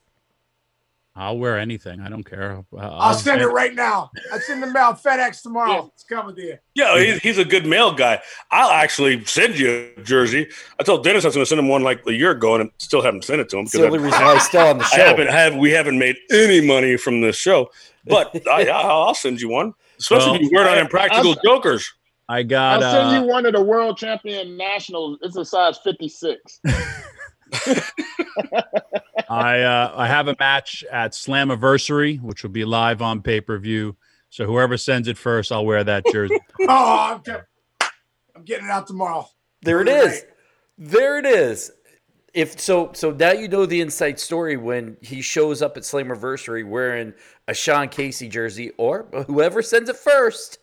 I'll 1.13 1.37
wear 1.37 1.59
anything. 1.59 1.99
I 1.99 2.07
don't 2.07 2.23
care. 2.23 2.63
Uh, 2.73 2.77
I'll 2.77 3.13
send 3.13 3.41
it 3.41 3.47
right 3.47 3.75
now. 3.75 4.11
It's 4.31 4.49
in 4.49 4.61
the 4.61 4.67
mail. 4.67 4.93
FedEx 4.93 5.41
tomorrow. 5.41 5.73
Yeah. 5.73 5.87
It's 5.93 6.05
coming 6.05 6.35
to 6.35 6.41
you. 6.41 6.57
Yeah, 6.73 6.97
he's, 6.97 7.19
he's 7.19 7.37
a 7.37 7.43
good 7.43 7.65
mail 7.65 7.93
guy. 7.93 8.21
I'll 8.49 8.71
actually 8.71 9.25
send 9.25 9.59
you 9.59 9.91
a 9.97 10.01
jersey. 10.03 10.47
I 10.79 10.83
told 10.83 11.03
Dennis 11.03 11.25
I 11.25 11.27
was 11.27 11.35
going 11.35 11.43
to 11.43 11.49
send 11.49 11.59
him 11.59 11.67
one 11.67 11.83
like 11.83 12.01
a 12.07 12.13
year 12.13 12.31
ago, 12.31 12.55
and 12.55 12.69
I 12.69 12.71
still 12.77 13.01
haven't 13.01 13.25
sent 13.25 13.41
it 13.41 13.49
to 13.49 13.57
him 13.57 13.63
It's 13.63 13.73
the 13.73 13.85
only 13.85 13.99
I, 13.99 14.03
reason 14.03 14.21
why 14.21 14.33
he's 14.35 14.45
still 14.45 14.65
on 14.65 14.77
the 14.77 14.85
I 14.93 14.95
show. 14.95 15.05
haven't 15.05 15.27
have 15.27 15.57
we 15.57 15.71
haven't 15.71 15.99
made 15.99 16.15
any 16.31 16.65
money 16.65 16.95
from 16.95 17.19
this 17.19 17.35
show. 17.35 17.69
But 18.05 18.47
I, 18.47 18.69
I'll 18.69 19.13
send 19.13 19.41
you 19.41 19.49
one, 19.49 19.73
especially 20.01 20.35
if 20.37 20.41
you 20.41 20.49
wear 20.53 20.65
it 20.67 20.71
on 20.71 20.77
Impractical 20.79 21.29
I'll- 21.31 21.39
Jokers. 21.43 21.89
I 22.29 22.43
got. 22.43 22.81
I'll 22.83 22.91
send 22.91 23.17
Uh, 23.17 23.21
you 23.21 23.27
one 23.27 23.45
of 23.45 23.53
the 23.53 23.61
world 23.61 23.97
champion 23.97 24.55
nationals. 24.55 25.17
It's 25.21 25.35
a 25.35 25.43
size 25.43 25.77
56. 25.83 26.61
I 29.29 29.61
uh, 29.61 29.93
I 29.95 30.07
have 30.07 30.27
a 30.27 30.35
match 30.39 30.83
at 30.91 31.11
Slammiversary, 31.11 32.21
which 32.21 32.43
will 32.43 32.49
be 32.51 32.65
live 32.65 33.01
on 33.01 33.21
pay 33.21 33.41
per 33.41 33.57
view. 33.57 33.95
So 34.29 34.45
whoever 34.45 34.77
sends 34.77 35.07
it 35.09 35.17
first, 35.17 35.51
I'll 35.51 35.65
wear 35.65 35.83
that 35.83 36.05
jersey. 36.11 36.39
Oh, 36.69 37.21
I'm, 37.27 37.37
I'm 38.35 38.43
getting 38.43 38.65
it 38.67 38.71
out 38.71 38.87
tomorrow. 38.87 39.27
There 39.63 39.81
it 39.81 39.87
You're 39.87 40.07
is. 40.07 40.25
There 40.77 41.17
it 41.19 41.25
is. 41.25 41.71
If 42.33 42.59
so, 42.61 42.91
so 42.93 43.11
now 43.11 43.31
you 43.33 43.47
know 43.47 43.65
the 43.65 43.81
inside 43.81 44.19
story 44.19 44.55
when 44.57 44.95
he 45.01 45.21
shows 45.21 45.61
up 45.61 45.75
at 45.77 45.83
Slammiversary 45.83 46.65
wearing 46.67 47.13
a 47.47 47.53
Sean 47.53 47.89
Casey 47.89 48.29
jersey, 48.29 48.71
or 48.77 49.05
whoever 49.27 49.61
sends 49.61 49.89
it 49.89 49.97
first. 49.97 50.59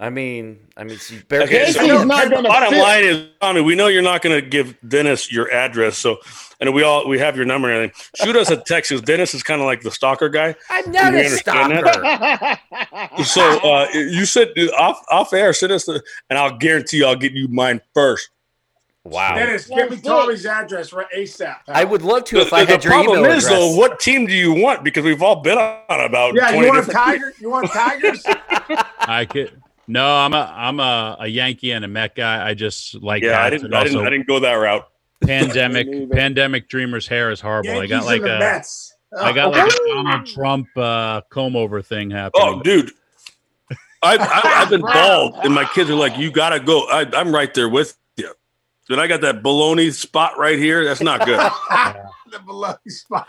I 0.00 0.10
mean, 0.10 0.58
I 0.76 0.84
mean, 0.84 0.98
you 1.10 1.20
better 1.28 1.44
Okay, 1.44 1.70
so 1.70 1.80
Casey's 1.80 2.04
not 2.06 2.24
the 2.24 2.30
gonna 2.30 2.48
bottom 2.48 2.70
fit. 2.70 2.80
line 2.80 3.04
is, 3.04 3.26
Tommy, 3.40 3.60
we 3.60 3.74
know 3.76 3.88
you're 3.88 4.02
not 4.02 4.22
going 4.22 4.40
to 4.40 4.44
give 4.48 4.74
Dennis 4.88 5.30
your 5.30 5.52
address, 5.52 5.98
so 5.98 6.16
and 6.60 6.72
we 6.74 6.82
all 6.82 7.06
we 7.08 7.18
have 7.18 7.36
your 7.36 7.44
number 7.44 7.68
and 7.68 7.76
everything. 7.90 8.04
Shoot 8.24 8.34
us 8.36 8.50
a 8.50 8.56
text. 8.56 8.90
'cause 8.90 9.02
Dennis 9.02 9.34
is 9.34 9.42
kind 9.42 9.60
of 9.60 9.66
like 9.66 9.82
the 9.82 9.90
stalker 9.90 10.28
guy. 10.28 10.54
I'm 10.70 10.90
not 10.90 11.12
We 11.12 11.20
a 11.20 11.24
understand 11.24 11.72
that. 11.72 12.58
stalker. 12.72 13.24
So 13.24 13.42
uh, 13.60 13.88
you 13.92 14.24
said 14.24 14.48
off 14.78 15.04
off 15.10 15.32
air, 15.34 15.52
send 15.52 15.72
us 15.72 15.84
the, 15.84 16.02
and 16.30 16.38
I'll 16.38 16.56
guarantee 16.56 16.98
you 16.98 17.06
I'll 17.06 17.14
get 17.16 17.32
you 17.32 17.46
mine 17.48 17.80
first. 17.94 18.30
Wow. 19.04 19.34
Dennis, 19.34 19.66
give 19.66 19.90
me 19.90 19.96
Tommy's 20.00 20.46
address 20.46 20.92
right 20.92 21.06
ASAP. 21.16 21.56
I 21.66 21.82
would 21.82 22.02
love 22.02 22.24
to 22.26 22.36
The, 22.36 22.42
if 22.42 22.52
I 22.52 22.64
the 22.64 22.72
had 22.72 22.84
your 22.84 22.92
problem 22.92 23.18
email 23.18 23.32
is 23.32 23.44
address. 23.46 23.58
though, 23.58 23.76
what 23.76 23.98
team 23.98 24.26
do 24.26 24.32
you 24.32 24.52
want? 24.54 24.84
Because 24.84 25.04
we've 25.04 25.22
all 25.22 25.40
been 25.42 25.58
on 25.58 26.00
about 26.04 26.34
Yeah, 26.34 26.52
twenty 26.52 26.66
you 26.66 26.72
want 26.72 26.86
different. 26.86 27.06
Tiger? 27.06 27.32
You 27.40 27.50
want 27.50 27.70
Tigers? 27.72 28.22
I 29.00 29.26
could. 29.28 29.60
No, 29.88 30.06
I'm 30.06 30.32
a 30.34 30.54
I'm 30.56 30.78
a, 30.78 31.16
a 31.20 31.26
Yankee 31.26 31.72
and 31.72 31.84
a 31.84 31.88
Met 31.88 32.14
guy. 32.14 32.48
I 32.48 32.54
just 32.54 32.94
like. 32.94 33.24
Yeah, 33.24 33.42
I 33.42 33.50
didn't, 33.50 33.66
and 33.66 33.74
I 33.74 33.82
didn't. 33.84 34.06
I 34.06 34.10
didn't 34.10 34.28
go 34.28 34.38
that 34.38 34.54
route. 34.54 34.88
Pandemic 35.20 36.10
pandemic 36.12 36.68
dreamer's 36.68 37.08
hair 37.08 37.32
is 37.32 37.40
horrible. 37.40 37.78
I 37.80 37.88
got 37.88 38.04
like 38.04 38.22
and 38.22 38.30
a 38.30 38.38
Mets. 38.38 38.94
I 39.20 39.32
got 39.32 39.50
like 39.52 39.68
a 39.68 39.86
Donald 39.88 40.26
Trump 40.26 40.68
uh, 40.76 41.22
comb 41.28 41.56
over 41.56 41.82
thing 41.82 42.10
happening. 42.10 42.46
Oh, 42.46 42.62
dude, 42.62 42.92
I've, 44.02 44.20
I've, 44.20 44.44
I've 44.44 44.70
been 44.70 44.80
bald, 44.92 45.34
and 45.44 45.52
my 45.52 45.64
kids 45.74 45.90
are 45.90 45.94
like, 45.96 46.16
"You 46.16 46.30
gotta 46.30 46.60
go." 46.60 46.86
I, 46.88 47.04
I'm 47.14 47.34
right 47.34 47.52
there 47.52 47.68
with 47.68 47.88
you. 47.88 47.94
Dude, 48.88 48.98
I 48.98 49.06
got 49.06 49.20
that 49.20 49.42
baloney 49.42 49.92
spot 49.92 50.38
right 50.38 50.58
here. 50.58 50.84
That's 50.84 51.00
not 51.00 51.24
good. 51.24 51.38
the 52.32 52.40
below 52.40 52.74
spot. 52.88 53.26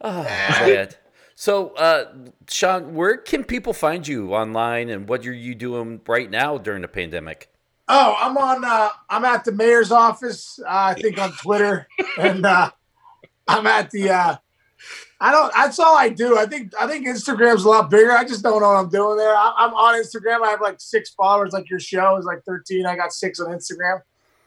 Oh, 0.00 0.22
man. 0.22 0.88
So, 1.36 1.70
uh, 1.76 2.12
Sean, 2.48 2.94
where 2.94 3.16
can 3.18 3.44
people 3.44 3.72
find 3.72 4.06
you 4.08 4.34
online, 4.34 4.88
and 4.88 5.08
what 5.08 5.24
are 5.26 5.32
you 5.32 5.54
doing 5.54 6.00
right 6.06 6.30
now 6.30 6.58
during 6.58 6.82
the 6.82 6.88
pandemic? 6.88 7.50
Oh, 7.88 8.16
I'm 8.18 8.36
on. 8.36 8.64
Uh, 8.64 8.88
I'm 9.08 9.24
at 9.24 9.44
the 9.44 9.52
mayor's 9.52 9.92
office. 9.92 10.58
Uh, 10.64 10.68
I 10.68 10.94
think 10.94 11.18
on 11.18 11.32
Twitter, 11.32 11.86
and 12.18 12.44
uh, 12.44 12.70
I'm 13.46 13.66
at 13.66 13.90
the. 13.90 14.10
Uh, 14.10 14.36
I 15.20 15.30
don't. 15.30 15.52
That's 15.54 15.78
all 15.78 15.96
I 15.96 16.08
do. 16.08 16.36
I 16.36 16.46
think. 16.46 16.72
I 16.80 16.86
think 16.86 17.06
Instagram's 17.06 17.64
a 17.64 17.68
lot 17.68 17.90
bigger. 17.90 18.12
I 18.12 18.24
just 18.24 18.42
don't 18.42 18.60
know 18.60 18.68
what 18.68 18.76
I'm 18.76 18.88
doing 18.88 19.18
there. 19.18 19.36
I, 19.36 19.52
I'm 19.58 19.74
on 19.74 19.94
Instagram. 20.02 20.42
I 20.42 20.50
have 20.50 20.60
like 20.60 20.80
six 20.80 21.10
followers. 21.10 21.52
Like 21.52 21.70
your 21.70 21.80
show 21.80 22.16
is 22.16 22.24
like 22.24 22.42
13. 22.44 22.86
I 22.86 22.96
got 22.96 23.12
six 23.12 23.38
on 23.38 23.48
Instagram. 23.48 24.00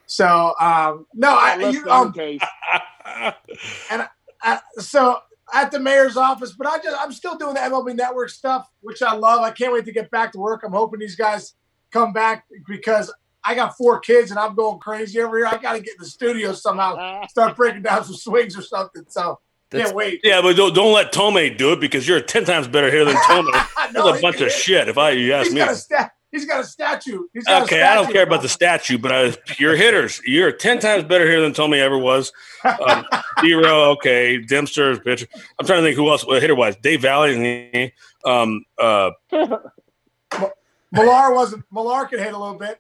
So 0.10 0.56
um, 0.60 1.06
no, 1.14 1.38
I 1.38 1.56
Less 1.58 1.74
you, 1.76 1.82
than 1.84 1.92
um, 1.92 2.12
the 2.12 2.18
case. 2.18 2.42
uh, 4.44 4.58
so 4.80 5.18
at 5.54 5.70
the 5.72 5.80
mayor's 5.80 6.18
office, 6.18 6.54
but 6.54 6.66
I 6.66 6.80
just 6.80 6.98
I'm 7.00 7.12
still 7.12 7.38
doing 7.38 7.54
the 7.54 7.60
MLB 7.60 7.96
Network 7.96 8.30
stuff, 8.30 8.68
which 8.82 9.04
I 9.04 9.14
love. 9.14 9.42
I 9.42 9.52
can't 9.52 9.72
wait 9.72 9.86
to 9.86 9.92
get 9.92 10.10
back 10.10 10.32
to 10.34 10.40
work. 10.40 10.64
I'm 10.66 10.72
hoping 10.74 11.00
these 11.00 11.16
guys 11.16 11.54
come 11.92 12.12
back 12.12 12.46
because 12.68 13.14
I 13.44 13.54
got 13.54 13.78
four 13.78 14.00
kids 14.00 14.32
and 14.32 14.40
I'm 14.40 14.56
going 14.56 14.80
crazy 14.80 15.22
over 15.22 15.38
here. 15.38 15.46
I 15.46 15.58
got 15.58 15.74
to 15.74 15.80
get 15.80 15.92
in 15.96 16.00
the 16.00 16.06
studio 16.10 16.54
somehow, 16.54 17.26
start 17.30 17.56
breaking 17.56 17.84
down 17.84 18.04
some 18.04 18.16
swings 18.16 18.58
or 18.58 18.64
something. 18.64 19.06
So 19.10 19.40
That's- 19.70 19.90
can't 19.90 19.96
wait. 19.96 20.22
yeah, 20.24 20.42
but 20.42 20.56
don't, 20.56 20.74
don't 20.74 20.92
let 20.94 21.12
Thome 21.14 21.56
do 21.56 21.72
it 21.74 21.80
because 21.80 22.08
you're 22.08 22.20
ten 22.20 22.46
times 22.46 22.68
better 22.68 22.90
here 22.90 23.06
than 23.06 23.16
Thome. 23.28 23.46
That's 23.52 23.94
No, 23.94 24.10
a 24.12 24.20
bunch 24.20 24.42
of 24.42 24.52
shit. 24.52 24.88
If 24.90 24.98
I 24.98 25.12
you 25.12 25.34
ask 25.34 25.46
He's 25.46 25.54
me. 25.54 25.60
got 25.60 25.72
a 25.72 25.76
stat. 25.76 26.12
He's 26.32 26.46
got 26.46 26.60
a 26.60 26.64
statue. 26.64 27.24
He's 27.34 27.44
got 27.46 27.62
a 27.62 27.66
Okay, 27.66 27.82
I 27.82 27.96
don't 27.96 28.12
care 28.12 28.24
about 28.24 28.44
the 28.44 28.50
statue, 28.50 29.00
but 29.00 29.12
I, 29.12 29.34
you're 29.58 29.76
hitters. 29.76 30.22
You're 30.26 30.52
ten 30.52 30.80
times 30.80 31.04
better 31.04 31.26
here 31.26 31.42
than 31.42 31.54
Thome 31.54 31.78
ever 31.78 31.98
was. 31.98 32.32
Um, 32.64 33.06
Zero, 33.42 33.92
okay. 33.92 34.38
Dempster, 34.40 34.96
bitch. 34.98 35.26
I'm 35.60 35.66
trying 35.66 35.80
to 35.80 35.88
think 35.88 35.96
who 35.96 36.08
else 36.10 36.24
hitter 36.24 36.56
wise. 36.56 36.76
Dave 36.76 37.02
Valle, 37.02 37.24
and 37.24 37.92
um, 38.26 38.64
uh, 38.78 39.12
Millar 40.92 41.34
wasn't. 41.34 41.66
Millar 41.72 42.06
could 42.06 42.20
hit 42.20 42.34
a 42.34 42.38
little 42.38 42.58
bit. 42.58 42.80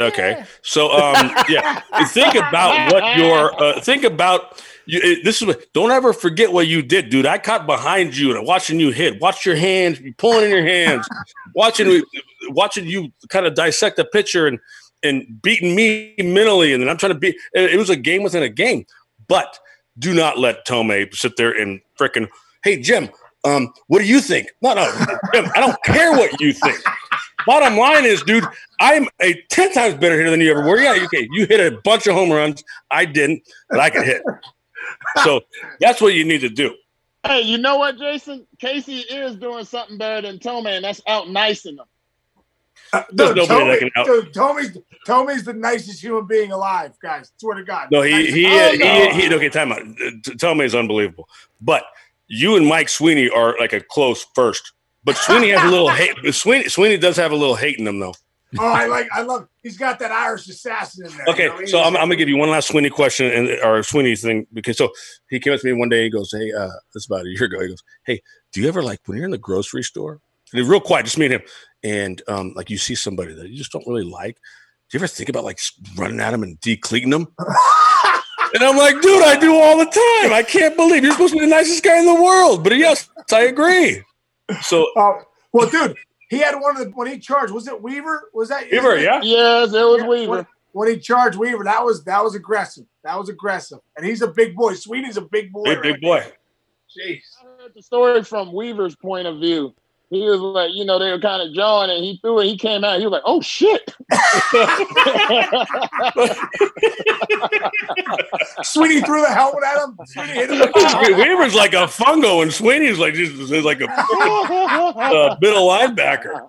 Okay. 0.00 0.44
So, 0.62 0.90
um, 0.90 1.30
yeah, 1.48 1.82
think 2.08 2.34
about 2.34 2.92
what 2.92 3.16
your 3.16 3.62
uh, 3.62 3.80
think 3.80 4.02
about. 4.02 4.60
You, 4.86 5.00
it, 5.02 5.24
this 5.24 5.40
is 5.40 5.46
what. 5.46 5.72
Don't 5.72 5.90
ever 5.90 6.12
forget 6.12 6.52
what 6.52 6.66
you 6.66 6.82
did, 6.82 7.10
dude. 7.10 7.26
I 7.26 7.38
caught 7.38 7.66
behind 7.66 8.16
you 8.16 8.30
and 8.30 8.38
I'm 8.38 8.44
watching 8.44 8.78
you 8.78 8.90
hit. 8.90 9.20
Watch 9.20 9.46
your 9.46 9.56
hands, 9.56 10.00
you 10.00 10.14
pulling 10.14 10.44
in 10.44 10.50
your 10.50 10.64
hands, 10.64 11.08
watching 11.54 12.02
watching 12.48 12.86
you 12.86 13.12
kind 13.28 13.46
of 13.46 13.54
dissect 13.54 13.96
the 13.96 14.04
pitcher 14.04 14.46
and 14.46 14.58
and 15.02 15.40
beating 15.42 15.74
me 15.74 16.14
mentally, 16.18 16.72
and 16.72 16.82
then 16.82 16.88
I'm 16.88 16.96
trying 16.96 17.12
to 17.12 17.18
beat. 17.18 17.36
It, 17.52 17.78
was 17.78 17.90
a 17.90 17.96
game 17.96 18.22
within 18.22 18.42
a 18.42 18.48
game, 18.48 18.86
but 19.28 19.58
do 19.98 20.14
not 20.14 20.38
let 20.38 20.66
Thome 20.66 21.14
sit 21.14 21.36
there 21.36 21.52
and 21.52 21.80
frickin' 21.98 22.28
Hey 22.64 22.80
Jim, 22.80 23.10
um, 23.44 23.72
what 23.88 23.98
do 23.98 24.06
you 24.06 24.20
think? 24.20 24.48
No, 24.62 24.74
no, 24.74 24.90
Jim, 25.34 25.46
I 25.54 25.60
don't 25.60 25.76
care 25.84 26.12
what 26.12 26.40
you 26.40 26.52
think. 26.52 26.78
Bottom 27.46 27.76
line 27.76 28.06
is, 28.06 28.22
dude, 28.22 28.44
I'm 28.80 29.06
a 29.20 29.34
ten 29.50 29.72
times 29.72 29.94
better 29.94 30.16
hitter 30.16 30.30
than 30.30 30.40
you 30.40 30.50
ever 30.50 30.66
were. 30.66 30.78
Yeah, 30.78 30.96
okay, 31.04 31.28
you 31.32 31.46
hit 31.46 31.60
a 31.60 31.78
bunch 31.82 32.06
of 32.06 32.14
home 32.14 32.32
runs. 32.32 32.64
I 32.90 33.04
didn't, 33.04 33.42
but 33.68 33.80
I 33.80 33.90
can 33.90 34.04
hit. 34.04 34.22
So 35.24 35.42
that's 35.80 36.00
what 36.00 36.14
you 36.14 36.24
need 36.24 36.40
to 36.40 36.48
do. 36.48 36.74
Hey, 37.26 37.40
you 37.40 37.56
know 37.58 37.78
what, 37.78 37.96
Jason? 37.98 38.46
Casey 38.58 38.98
is 38.98 39.36
doing 39.36 39.64
something 39.64 39.96
better 39.96 40.26
than 40.26 40.38
Thome, 40.38 40.66
and 40.66 40.84
that's 40.84 41.00
out 41.06 41.30
nicing 41.30 41.74
him. 41.78 41.84
Uh, 42.92 43.02
There's 43.10 43.30
Dude, 43.30 43.48
nobody 43.48 43.48
that 43.48 43.78
Tommy, 43.78 43.78
can 43.78 43.90
out- 43.96 44.06
dude, 44.06 44.34
Tommy's 44.34 44.78
Tommy's 45.06 45.44
the 45.44 45.52
nicest 45.54 46.02
human 46.02 46.26
being 46.26 46.52
alive, 46.52 46.92
guys. 47.02 47.32
Swear 47.38 47.56
to 47.56 47.64
God. 47.64 47.88
No, 47.90 48.02
he 48.02 48.10
Nicest- 48.12 48.34
he 48.36 48.46
Oh, 48.46 48.70
he, 48.72 48.78
no. 48.78 49.10
he, 49.10 49.34
okay. 49.34 49.48
Time 49.48 49.72
out. 49.72 49.80
Uh, 49.80 50.10
Thome 50.38 50.60
is 50.64 50.74
unbelievable, 50.74 51.28
but 51.60 51.84
you 52.28 52.56
and 52.56 52.66
Mike 52.66 52.88
Sweeney 52.88 53.28
are 53.30 53.56
like 53.58 53.72
a 53.72 53.80
close 53.80 54.24
first. 54.34 54.72
But 55.02 55.16
Sweeney 55.16 55.48
has 55.50 55.62
a 55.62 55.70
little 55.70 55.88
hate. 55.90 56.16
Sweeney 56.34 56.68
Sweeney 56.68 56.96
does 56.98 57.16
have 57.16 57.32
a 57.32 57.36
little 57.36 57.56
hate 57.56 57.78
in 57.78 57.86
him 57.86 57.98
though. 58.00 58.14
Oh, 58.58 58.66
I 58.72 58.86
like. 58.86 59.08
I 59.12 59.22
love. 59.22 59.48
He's 59.62 59.76
got 59.76 59.98
that 59.98 60.12
Irish 60.12 60.48
assassin 60.48 61.06
in 61.06 61.16
there. 61.16 61.26
Okay, 61.28 61.44
you 61.44 61.60
know, 61.60 61.64
so 61.66 61.80
I'm, 61.80 61.96
I'm 61.96 62.04
gonna 62.04 62.16
give 62.16 62.28
you 62.28 62.36
one 62.36 62.50
last 62.50 62.68
Sweeney 62.68 62.90
question 62.90 63.30
and 63.30 63.48
or 63.64 63.82
Sweeney 63.82 64.14
thing 64.16 64.46
because 64.52 64.76
so 64.78 64.90
he 65.30 65.40
came 65.40 65.52
up 65.52 65.60
to 65.60 65.66
me 65.66 65.72
one 65.72 65.88
day. 65.88 65.98
and 65.98 66.04
He 66.04 66.10
goes, 66.10 66.30
"Hey, 66.32 66.52
uh, 66.52 66.68
this 66.92 67.06
about 67.06 67.26
a 67.26 67.28
year 67.28 67.44
ago." 67.44 67.60
He 67.60 67.68
goes, 67.68 67.82
"Hey, 68.04 68.20
do 68.52 68.60
you 68.60 68.68
ever 68.68 68.82
like 68.82 69.00
when 69.06 69.16
you're 69.16 69.24
in 69.24 69.30
the 69.30 69.38
grocery 69.38 69.82
store 69.82 70.20
and 70.52 70.68
real 70.68 70.80
quiet, 70.80 71.04
just 71.04 71.18
me 71.18 71.26
and 71.26 71.34
him, 71.34 71.42
and 71.82 72.22
um, 72.28 72.52
like 72.54 72.70
you 72.70 72.78
see 72.78 72.94
somebody 72.94 73.34
that 73.34 73.48
you 73.48 73.56
just 73.56 73.72
don't 73.72 73.86
really 73.86 74.04
like? 74.04 74.36
Do 74.90 74.98
you 74.98 74.98
ever 74.98 75.06
think 75.08 75.28
about 75.28 75.44
like 75.44 75.58
running 75.96 76.20
at 76.20 76.30
them 76.30 76.42
and 76.42 76.60
decleating 76.60 77.10
them?" 77.10 77.28
And 78.54 78.62
I'm 78.62 78.76
like, 78.76 79.00
dude, 79.02 79.20
I 79.24 79.36
do 79.36 79.52
all 79.56 79.76
the 79.78 79.84
time. 79.84 80.32
I 80.32 80.44
can't 80.46 80.76
believe 80.76 81.02
you're 81.02 81.10
supposed 81.10 81.32
to 81.34 81.40
be 81.40 81.44
the 81.44 81.50
nicest 81.50 81.82
guy 81.82 81.98
in 81.98 82.06
the 82.06 82.14
world. 82.14 82.62
But 82.62 82.76
yes, 82.76 83.08
I 83.32 83.46
agree. 83.46 84.00
So 84.62 84.86
Oh, 84.96 85.22
well, 85.52 85.68
dude, 85.68 85.96
he 86.34 86.40
had 86.40 86.54
one 86.54 86.76
of 86.76 86.84
the 86.84 86.90
when 86.90 87.06
he 87.06 87.18
charged. 87.18 87.52
Was 87.52 87.68
it 87.68 87.82
Weaver? 87.82 88.30
Was 88.32 88.48
that 88.48 88.70
Weaver, 88.70 88.98
yeah. 88.98 89.20
Yes, 89.22 89.72
it 89.72 89.76
was 89.76 90.00
Yeah, 90.00 90.08
Weaver. 90.08 90.30
When, 90.30 90.46
when 90.72 90.88
he 90.88 90.98
charged 90.98 91.38
Weaver, 91.38 91.64
that 91.64 91.84
was 91.84 92.04
that 92.04 92.22
was 92.22 92.34
aggressive. 92.34 92.84
That 93.02 93.18
was 93.18 93.28
aggressive, 93.28 93.78
and 93.96 94.04
he's 94.04 94.22
a 94.22 94.28
big 94.28 94.54
boy. 94.56 94.74
Sweeney's 94.74 95.16
a 95.16 95.22
big 95.22 95.52
boy. 95.52 95.64
Big, 95.64 95.82
big 95.82 96.00
boy. 96.00 96.20
there. 96.20 96.32
Jeez. 96.96 97.22
I 97.40 97.62
heard 97.62 97.72
the 97.74 97.82
story 97.82 98.22
from 98.22 98.52
Weaver's 98.52 98.96
point 98.96 99.26
of 99.26 99.40
view. 99.40 99.74
He 100.14 100.22
was 100.22 100.40
like, 100.40 100.70
you 100.72 100.84
know, 100.84 100.98
they 100.98 101.10
were 101.10 101.18
kind 101.18 101.42
of 101.42 101.54
jawing, 101.54 101.90
and 101.90 102.04
he 102.04 102.18
threw 102.22 102.40
it. 102.40 102.46
He 102.46 102.56
came 102.56 102.84
out. 102.84 102.98
He 102.98 103.06
was 103.06 103.12
like, 103.12 103.22
"Oh 103.24 103.40
shit!" 103.40 103.94
Sweeney 108.62 109.00
threw 109.00 109.22
the 109.22 109.32
helmet 109.32 109.64
at 109.64 109.84
him. 109.84 109.98
Sweeney 110.06 110.32
hit 110.32 110.50
him. 110.50 111.18
Weaver's 111.18 111.54
like 111.54 111.72
a 111.72 111.86
fungo, 111.86 112.42
and 112.42 112.52
Sweeney's 112.52 112.98
like 112.98 113.14
just 113.14 113.32
is 113.34 113.64
like 113.64 113.80
a 113.80 113.90
uh, 113.90 115.36
middle 115.40 115.68
linebacker. 115.68 116.48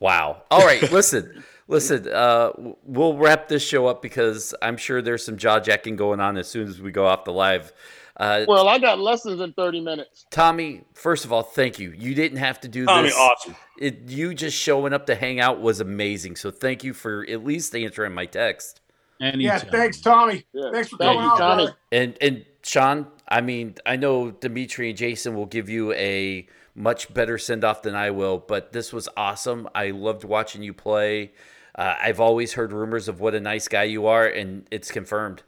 Wow. 0.00 0.42
All 0.50 0.64
right, 0.64 0.90
listen, 0.92 1.44
listen. 1.66 2.08
Uh, 2.08 2.52
we'll 2.84 3.16
wrap 3.16 3.48
this 3.48 3.66
show 3.66 3.86
up 3.86 4.02
because 4.02 4.54
I'm 4.62 4.76
sure 4.76 5.02
there's 5.02 5.24
some 5.24 5.36
jaw 5.36 5.60
jacking 5.60 5.96
going 5.96 6.20
on 6.20 6.36
as 6.36 6.48
soon 6.48 6.68
as 6.68 6.80
we 6.80 6.92
go 6.92 7.06
off 7.06 7.24
the 7.24 7.32
live. 7.32 7.72
Uh, 8.18 8.44
Well, 8.48 8.68
I 8.68 8.78
got 8.78 8.98
lessons 8.98 9.40
in 9.40 9.52
30 9.52 9.80
minutes. 9.80 10.26
Tommy, 10.30 10.82
first 10.94 11.24
of 11.24 11.32
all, 11.32 11.42
thank 11.42 11.78
you. 11.78 11.92
You 11.96 12.14
didn't 12.14 12.38
have 12.38 12.60
to 12.62 12.68
do 12.68 12.80
this. 12.80 12.88
Tommy, 12.88 13.08
this. 13.08 13.16
awesome. 13.16 13.56
It, 13.78 14.08
you 14.08 14.34
just 14.34 14.56
showing 14.56 14.92
up 14.92 15.06
to 15.06 15.14
hang 15.14 15.38
out 15.40 15.60
was 15.60 15.80
amazing. 15.80 16.36
So 16.36 16.50
thank 16.50 16.82
you 16.82 16.92
for 16.94 17.24
at 17.28 17.44
least 17.44 17.74
answering 17.76 18.12
my 18.14 18.26
text. 18.26 18.80
Anytime. 19.20 19.40
Yeah, 19.40 19.58
thanks, 19.58 20.00
Tommy. 20.00 20.44
Yeah. 20.52 20.70
Thanks 20.72 20.88
for 20.90 20.96
Thank 20.96 21.16
coming 21.16 21.24
you, 21.24 21.30
on, 21.30 21.38
Tommy. 21.38 21.64
brother. 21.64 21.76
And 21.90 22.16
and 22.20 22.44
Sean, 22.62 23.06
I 23.28 23.40
mean, 23.40 23.74
I 23.84 23.96
know 23.96 24.30
Dmitri 24.30 24.90
and 24.90 24.98
Jason 24.98 25.34
will 25.34 25.46
give 25.46 25.68
you 25.68 25.92
a 25.94 26.46
much 26.76 27.12
better 27.12 27.36
send 27.36 27.64
off 27.64 27.82
than 27.82 27.96
I 27.96 28.10
will, 28.10 28.38
but 28.38 28.72
this 28.72 28.92
was 28.92 29.08
awesome. 29.16 29.68
I 29.74 29.90
loved 29.90 30.22
watching 30.22 30.62
you 30.62 30.72
play. 30.72 31.32
Uh, 31.74 31.94
I've 32.00 32.20
always 32.20 32.52
heard 32.52 32.72
rumors 32.72 33.08
of 33.08 33.18
what 33.20 33.34
a 33.34 33.40
nice 33.40 33.66
guy 33.66 33.84
you 33.84 34.06
are, 34.06 34.24
and 34.26 34.66
it's 34.70 34.92
confirmed. 34.92 35.42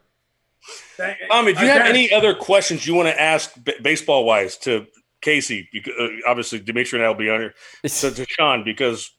Thank- 0.97 1.19
Tommy, 1.31 1.53
do 1.55 1.61
you 1.61 1.69
have 1.69 1.81
Okay. 1.83 1.89
any 1.89 2.13
other 2.13 2.35
questions 2.35 2.87
you 2.87 2.95
want 2.95 3.09
to 3.09 3.21
ask 3.21 3.53
b- 3.65 3.75
baseball 3.83 4.25
wise 4.25 4.57
to 4.59 4.87
Casey? 5.21 5.69
Because, 5.73 5.95
uh, 5.99 6.09
obviously, 6.27 6.61
Dmitri 6.61 6.99
and 6.99 7.07
I 7.07 7.09
will 7.09 7.15
be 7.17 7.31
on 7.31 7.41
here. 7.41 7.55
So 7.87 8.11
to 8.15 8.27
Sean, 8.29 8.63
because 8.65 9.11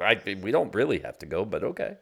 I, 0.00 0.20
we 0.42 0.50
don't 0.50 0.74
really 0.74 0.98
have 1.00 1.18
to 1.18 1.26
go, 1.26 1.44
but 1.44 1.62
okay. 1.64 1.96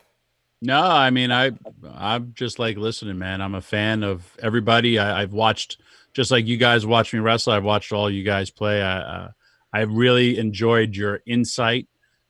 No, 0.63 0.81
I 0.81 1.11
mean 1.11 1.31
I 1.31 1.51
I'm 1.95 2.33
just 2.35 2.59
like 2.59 2.79
listening, 2.79 3.19
man. 3.19 3.43
I'm 3.43 3.55
a 3.55 3.61
fan 3.61 4.03
of 4.03 4.35
everybody. 4.43 4.99
I, 4.99 5.21
I've 5.23 5.33
watched 5.35 5.77
just 6.15 6.31
like 6.31 6.47
you 6.47 6.57
guys 6.57 6.87
watch 6.87 7.13
me 7.13 7.19
wrestle. 7.19 7.53
I've 7.53 7.65
watched 7.65 7.93
all 7.93 8.09
you 8.11 8.23
guys 8.25 8.51
play. 8.51 8.81
I 8.81 8.99
uh, 9.01 9.29
I 9.75 9.81
really 9.81 10.39
enjoyed 10.39 10.97
your 10.97 11.21
insight. 11.27 11.89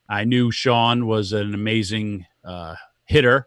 I 0.09 0.25
knew 0.25 0.51
Sean 0.51 1.07
was 1.07 1.33
an 1.33 1.55
amazing 1.55 2.27
uh, 2.45 2.75
hitter, 3.05 3.47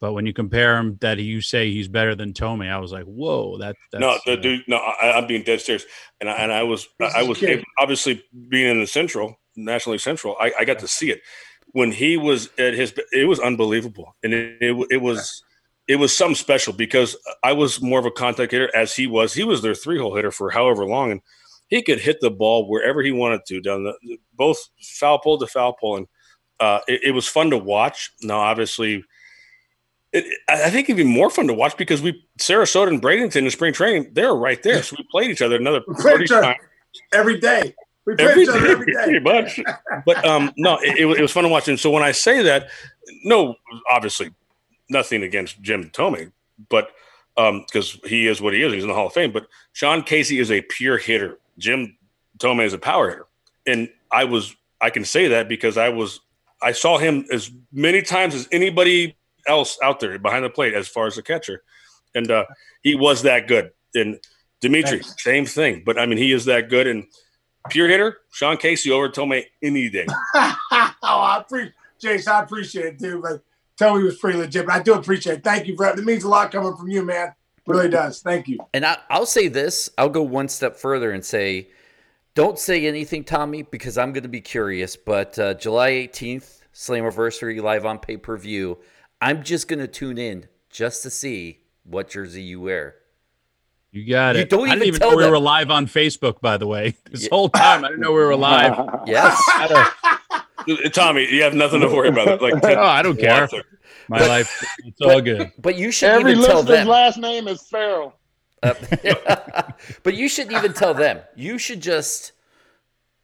but 0.00 0.12
when 0.12 0.26
you 0.26 0.32
compare 0.32 0.76
him, 0.76 0.96
that 1.00 1.18
you 1.18 1.40
say 1.40 1.70
he's 1.70 1.88
better 1.88 2.14
than 2.14 2.32
Thome, 2.32 2.68
I 2.68 2.78
was 2.78 2.92
like, 2.92 3.04
whoa, 3.04 3.58
that 3.58 3.76
that's, 3.92 4.00
no, 4.00 4.18
the 4.26 4.32
uh, 4.34 4.36
dude, 4.36 4.64
no, 4.68 4.76
I, 4.76 5.12
I'm 5.12 5.26
being 5.26 5.42
dead 5.42 5.60
serious, 5.60 5.84
and 6.20 6.28
I, 6.28 6.34
and 6.34 6.52
I 6.52 6.62
was, 6.62 6.88
I 7.00 7.22
was 7.22 7.42
able- 7.42 7.64
obviously 7.78 8.22
being 8.48 8.70
in 8.70 8.80
the 8.80 8.86
Central, 8.86 9.36
nationally 9.56 9.98
Central. 9.98 10.36
I, 10.40 10.52
I 10.60 10.64
got 10.64 10.78
to 10.80 10.88
see 10.88 11.10
it 11.10 11.20
when 11.72 11.92
he 11.92 12.16
was 12.16 12.50
at 12.58 12.74
his. 12.74 12.94
It 13.12 13.28
was 13.28 13.40
unbelievable, 13.40 14.16
and 14.22 14.32
it, 14.32 14.58
it, 14.60 14.86
it 14.90 15.02
was. 15.02 15.42
It 15.86 15.96
was 15.96 16.14
something 16.14 16.34
special 16.34 16.74
because 16.74 17.16
I 17.42 17.52
was 17.54 17.80
more 17.80 17.98
of 17.98 18.04
a 18.04 18.10
contact 18.10 18.52
hitter 18.52 18.70
as 18.76 18.94
he 18.94 19.06
was. 19.06 19.32
He 19.32 19.42
was 19.42 19.62
their 19.62 19.74
three 19.74 19.98
hole 19.98 20.14
hitter 20.14 20.30
for 20.30 20.50
however 20.50 20.84
long, 20.84 21.12
and 21.12 21.22
he 21.68 21.82
could 21.82 21.98
hit 21.98 22.20
the 22.20 22.30
ball 22.30 22.68
wherever 22.68 23.02
he 23.02 23.10
wanted 23.10 23.46
to 23.46 23.62
down 23.62 23.84
the 23.84 24.18
both 24.34 24.58
foul 24.98 25.18
pole 25.18 25.38
to 25.38 25.46
foul 25.46 25.72
pole, 25.72 25.96
and 25.96 26.06
uh, 26.60 26.80
it, 26.88 27.04
it 27.04 27.10
was 27.12 27.26
fun 27.26 27.48
to 27.48 27.56
watch. 27.56 28.10
Now, 28.20 28.40
obviously, 28.40 29.02
it, 30.12 30.24
I 30.48 30.70
think 30.70 30.88
it'd 30.88 30.96
be 30.96 31.04
more 31.04 31.30
fun 31.30 31.46
to 31.48 31.54
watch 31.54 31.76
because 31.76 32.00
we 32.02 32.24
Sarasota 32.38 32.88
and 32.88 33.02
Bradenton 33.02 33.36
in 33.44 33.50
spring 33.50 33.72
training, 33.72 34.10
they're 34.12 34.34
right 34.34 34.62
there. 34.62 34.82
So 34.82 34.96
we 34.98 35.06
played 35.10 35.30
each 35.30 35.42
other 35.42 35.56
another 35.56 35.82
We 35.86 35.94
played 35.94 36.02
40 36.12 36.24
each 36.24 36.32
other 36.32 36.42
times 36.42 36.58
every 37.12 37.38
day. 37.40 37.74
We 38.06 38.16
play 38.16 38.24
every 38.26 38.42
each 38.44 38.48
other 38.48 38.60
day, 38.60 38.72
every 38.72 38.86
day. 38.86 39.04
pretty 39.04 39.20
much. 39.20 39.60
But 40.06 40.24
um, 40.24 40.52
no, 40.56 40.78
it, 40.82 40.98
it 40.98 41.20
was- 41.20 41.30
fun 41.32 41.44
to 41.44 41.50
watch. 41.50 41.68
And 41.68 41.78
so 41.78 41.90
when 41.90 42.02
I 42.02 42.12
say 42.12 42.42
that, 42.42 42.68
no, 43.24 43.54
obviously 43.90 44.30
nothing 44.88 45.22
against 45.22 45.60
Jim 45.60 45.90
Thome, 45.90 46.32
but 46.70 46.90
because 47.36 48.00
he 48.04 48.26
is 48.26 48.40
what 48.40 48.54
he 48.54 48.62
is, 48.62 48.72
he's 48.72 48.82
in 48.82 48.88
the 48.88 48.94
Hall 48.94 49.06
of 49.08 49.12
Fame. 49.12 49.30
But 49.30 49.46
Sean 49.72 50.02
Casey 50.02 50.38
is 50.38 50.50
a 50.50 50.62
pure 50.62 50.96
hitter. 50.98 51.38
Jim 51.58 51.96
Thome 52.38 52.64
is 52.64 52.72
a 52.72 52.78
power 52.78 53.10
hitter, 53.10 53.26
and 53.66 53.88
I 54.10 54.24
was 54.24 54.56
I 54.80 54.90
can 54.90 55.04
say 55.04 55.28
that 55.28 55.48
because 55.48 55.76
I 55.76 55.90
was 55.90 56.20
I 56.62 56.72
saw 56.72 56.98
him 56.98 57.26
as 57.30 57.50
many 57.72 58.02
times 58.02 58.34
as 58.34 58.48
anybody 58.50 59.16
else 59.48 59.78
out 59.82 60.00
there 60.00 60.18
behind 60.18 60.44
the 60.44 60.50
plate 60.50 60.74
as 60.74 60.86
far 60.86 61.06
as 61.06 61.18
a 61.18 61.22
catcher, 61.22 61.62
and 62.14 62.30
uh, 62.30 62.44
he 62.82 62.94
was 62.94 63.22
that 63.22 63.48
good. 63.48 63.70
And 63.94 64.20
Dmitri, 64.60 65.00
Thanks. 65.00 65.22
same 65.22 65.46
thing. 65.46 65.82
But 65.84 65.98
I 65.98 66.06
mean, 66.06 66.18
he 66.18 66.32
is 66.32 66.44
that 66.46 66.68
good 66.68 66.86
and 66.86 67.04
pure 67.70 67.88
hitter. 67.88 68.18
Sean 68.30 68.56
Casey 68.56 68.90
over 68.90 69.08
Thome 69.08 69.42
any 69.62 69.88
day. 69.88 70.06
oh, 70.34 70.56
I 71.02 71.38
appreciate 71.40 71.74
Jason. 71.98 72.32
I 72.32 72.42
appreciate 72.42 72.86
it, 72.86 72.98
dude. 72.98 73.22
But 73.22 73.42
Toby 73.78 74.04
was 74.04 74.18
pretty 74.18 74.38
legit. 74.38 74.66
But 74.66 74.74
I 74.74 74.82
do 74.82 74.94
appreciate 74.94 75.38
it. 75.38 75.44
Thank 75.44 75.66
you, 75.66 75.76
bro. 75.76 75.90
It 75.90 76.04
means 76.04 76.24
a 76.24 76.28
lot 76.28 76.50
coming 76.50 76.76
from 76.76 76.88
you, 76.88 77.02
man. 77.02 77.34
Really 77.66 77.90
does. 77.90 78.20
Thank 78.20 78.48
you. 78.48 78.58
And 78.72 78.84
I, 78.84 78.96
I'll 79.10 79.26
say 79.26 79.48
this. 79.48 79.90
I'll 79.98 80.08
go 80.08 80.22
one 80.22 80.48
step 80.48 80.76
further 80.76 81.12
and 81.12 81.22
say, 81.22 81.68
don't 82.34 82.58
say 82.58 82.86
anything, 82.86 83.24
Tommy, 83.24 83.62
because 83.62 83.98
I'm 83.98 84.12
going 84.12 84.22
to 84.22 84.28
be 84.28 84.40
curious. 84.40 84.96
But 84.96 85.38
uh, 85.38 85.54
July 85.54 85.90
18th, 85.90 86.60
Slammiversary 86.72 87.60
live 87.60 87.84
on 87.84 87.98
pay 87.98 88.16
per 88.16 88.36
view. 88.38 88.78
I'm 89.20 89.42
just 89.42 89.68
going 89.68 89.80
to 89.80 89.88
tune 89.88 90.18
in 90.18 90.46
just 90.70 91.02
to 91.02 91.10
see 91.10 91.60
what 91.84 92.08
jersey 92.10 92.42
you 92.42 92.60
wear. 92.60 92.96
you 93.90 94.08
got 94.08 94.36
You 94.36 94.42
it. 94.42 94.50
don't 94.50 94.68
I 94.68 94.74
didn't 94.74 94.82
even 94.88 94.94
even 94.96 95.08
know 95.10 95.16
we 95.16 95.22
them. 95.22 95.30
were 95.32 95.38
live 95.38 95.70
on 95.70 95.86
Facebook, 95.86 96.40
by 96.40 96.56
the 96.56 96.66
way. 96.66 96.96
This 97.10 97.22
Yeah. 97.24 97.28
whole 97.32 97.48
time 97.48 97.84
I 97.84 97.88
didn't 97.88 98.00
know 98.00 98.12
we 98.12 98.18
were 98.20 98.36
live. 98.36 98.78
Yes. 99.06 99.40
Tommy, 100.92 101.26
you 101.32 101.42
have 101.42 101.54
nothing 101.54 101.80
to 101.80 101.86
worry 101.88 102.08
about. 102.08 102.42
Like 102.42 102.54
Oh, 102.62 102.82
I 102.82 103.02
don't 103.02 103.18
care. 103.18 103.40
Walter. 103.50 103.64
My 104.08 104.26
life, 104.26 104.64
it's 104.84 105.00
all 105.00 105.20
good. 105.20 105.52
but 105.58 105.76
you 105.76 105.90
should 105.90 106.10
Every 106.10 106.32
even 106.32 106.44
tell 106.44 106.56
listener's 106.58 106.78
them. 106.80 106.88
last 106.88 107.18
name 107.18 107.48
is 107.48 107.62
Farrell. 107.62 108.14
Uh, 108.62 108.74
but 110.02 110.14
you 110.14 110.28
shouldn't 110.28 110.56
even 110.56 110.72
tell 110.72 110.94
them. 110.94 111.20
You 111.36 111.58
should 111.58 111.80
just 111.80 112.32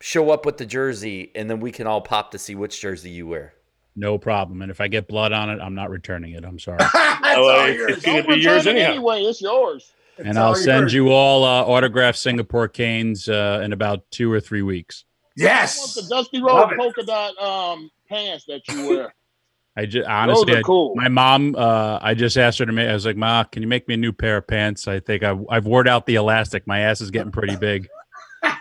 show 0.00 0.30
up 0.30 0.44
with 0.46 0.58
the 0.58 0.66
jersey, 0.66 1.32
and 1.34 1.48
then 1.50 1.58
we 1.60 1.72
can 1.72 1.86
all 1.86 2.00
pop 2.02 2.30
to 2.32 2.38
see 2.38 2.54
which 2.54 2.80
jersey 2.80 3.10
you 3.10 3.26
wear. 3.26 3.53
No 3.96 4.18
problem. 4.18 4.62
And 4.62 4.70
if 4.70 4.80
I 4.80 4.88
get 4.88 5.06
blood 5.06 5.32
on 5.32 5.50
it, 5.50 5.60
I'm 5.60 5.74
not 5.74 5.90
returning 5.90 6.32
it. 6.32 6.44
I'm 6.44 6.58
sorry. 6.58 6.78
That's 6.94 7.38
all 7.38 7.64
it- 7.66 7.76
yours. 7.76 7.92
it's 7.98 8.06
gonna 8.06 8.22
be 8.24 8.36
yours 8.40 8.66
anyhow. 8.66 8.90
anyway. 8.90 9.22
It's 9.22 9.40
yours. 9.40 9.92
It's 10.18 10.28
and 10.28 10.38
I'll 10.38 10.54
send 10.54 10.82
yours. 10.82 10.94
you 10.94 11.08
all 11.10 11.44
uh, 11.44 11.62
autographed 11.64 12.18
Singapore 12.18 12.68
canes 12.68 13.28
uh, 13.28 13.60
in 13.64 13.72
about 13.72 14.02
two 14.10 14.30
or 14.32 14.40
three 14.40 14.62
weeks. 14.62 15.04
I 15.38 15.42
want 15.42 15.50
Yes. 15.52 15.94
the 15.94 16.02
Dusty 16.08 16.38
Love 16.38 16.70
Road 16.70 16.78
polka 16.78 17.02
dot 17.04 17.36
um, 17.38 17.90
pants 18.08 18.44
that 18.46 18.66
you 18.68 18.88
wear. 18.88 19.14
I 19.76 19.86
just 19.86 20.04
Those 20.06 20.06
honestly, 20.08 20.54
are 20.54 20.58
I- 20.58 20.62
cool. 20.62 20.94
my 20.94 21.08
mom, 21.08 21.56
uh, 21.56 21.98
I 22.00 22.14
just 22.14 22.36
asked 22.36 22.60
her 22.60 22.66
to 22.66 22.70
make. 22.72 22.88
I 22.88 22.92
was 22.94 23.04
like, 23.04 23.16
"Ma, 23.16 23.42
can 23.42 23.60
you 23.62 23.66
make 23.68 23.88
me 23.88 23.94
a 23.94 23.96
new 23.96 24.12
pair 24.12 24.36
of 24.36 24.46
pants?" 24.46 24.86
I 24.86 25.00
think 25.00 25.24
I, 25.24 25.36
I've 25.50 25.66
worn 25.66 25.88
out 25.88 26.06
the 26.06 26.14
elastic. 26.14 26.64
My 26.68 26.78
ass 26.80 27.00
is 27.00 27.10
getting 27.10 27.32
pretty 27.32 27.56
big. 27.56 27.88
I, 28.44 28.60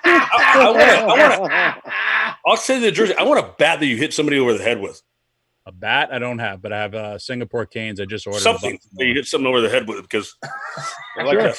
I 0.55 0.71
wanna, 0.71 0.83
I 0.83 1.39
wanna, 1.39 1.81
I'll 2.47 2.57
say 2.57 2.79
the 2.79 2.89
jersey. 2.91 3.13
I 3.15 3.23
want 3.23 3.45
a 3.45 3.49
bat 3.59 3.79
that 3.79 3.85
you 3.85 3.97
hit 3.97 4.11
somebody 4.13 4.39
over 4.39 4.53
the 4.57 4.63
head 4.63 4.79
with. 4.81 5.01
A 5.65 5.71
bat 5.71 6.09
I 6.11 6.19
don't 6.19 6.39
have, 6.39 6.61
but 6.61 6.73
I 6.73 6.81
have 6.81 6.93
uh, 6.93 7.17
Singapore 7.17 7.65
canes. 7.65 8.01
I 8.01 8.05
just 8.05 8.27
ordered 8.27 8.41
Something 8.41 8.71
bunch 8.71 9.07
you 9.07 9.13
hit 9.13 9.25
something 9.25 9.47
over 9.47 9.61
the 9.61 9.69
head 9.69 9.87
with 9.87 10.01
because 10.01 10.35
I 11.17 11.23
like 11.23 11.39
that. 11.39 11.57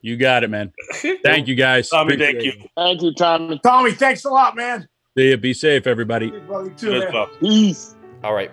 You 0.00 0.16
got 0.16 0.44
it, 0.44 0.50
man. 0.50 0.72
Thank 1.24 1.48
you 1.48 1.56
guys. 1.56 1.88
Tommy, 1.88 2.16
thank 2.16 2.42
you. 2.42 2.52
it. 2.52 2.70
Thank 2.76 3.02
you, 3.02 3.12
Tommy. 3.14 3.60
Tommy, 3.64 3.90
thanks 3.90 4.24
a 4.24 4.30
lot, 4.30 4.54
man. 4.54 4.86
See 5.16 5.30
you. 5.30 5.36
Be 5.36 5.52
safe, 5.52 5.88
everybody. 5.88 6.30
Big 6.30 6.46
brother, 6.46 6.70
too, 6.70 7.00
man. 7.00 7.08
stuff. 7.08 7.30
Peace. 7.40 7.96
All 8.22 8.32
right. 8.32 8.52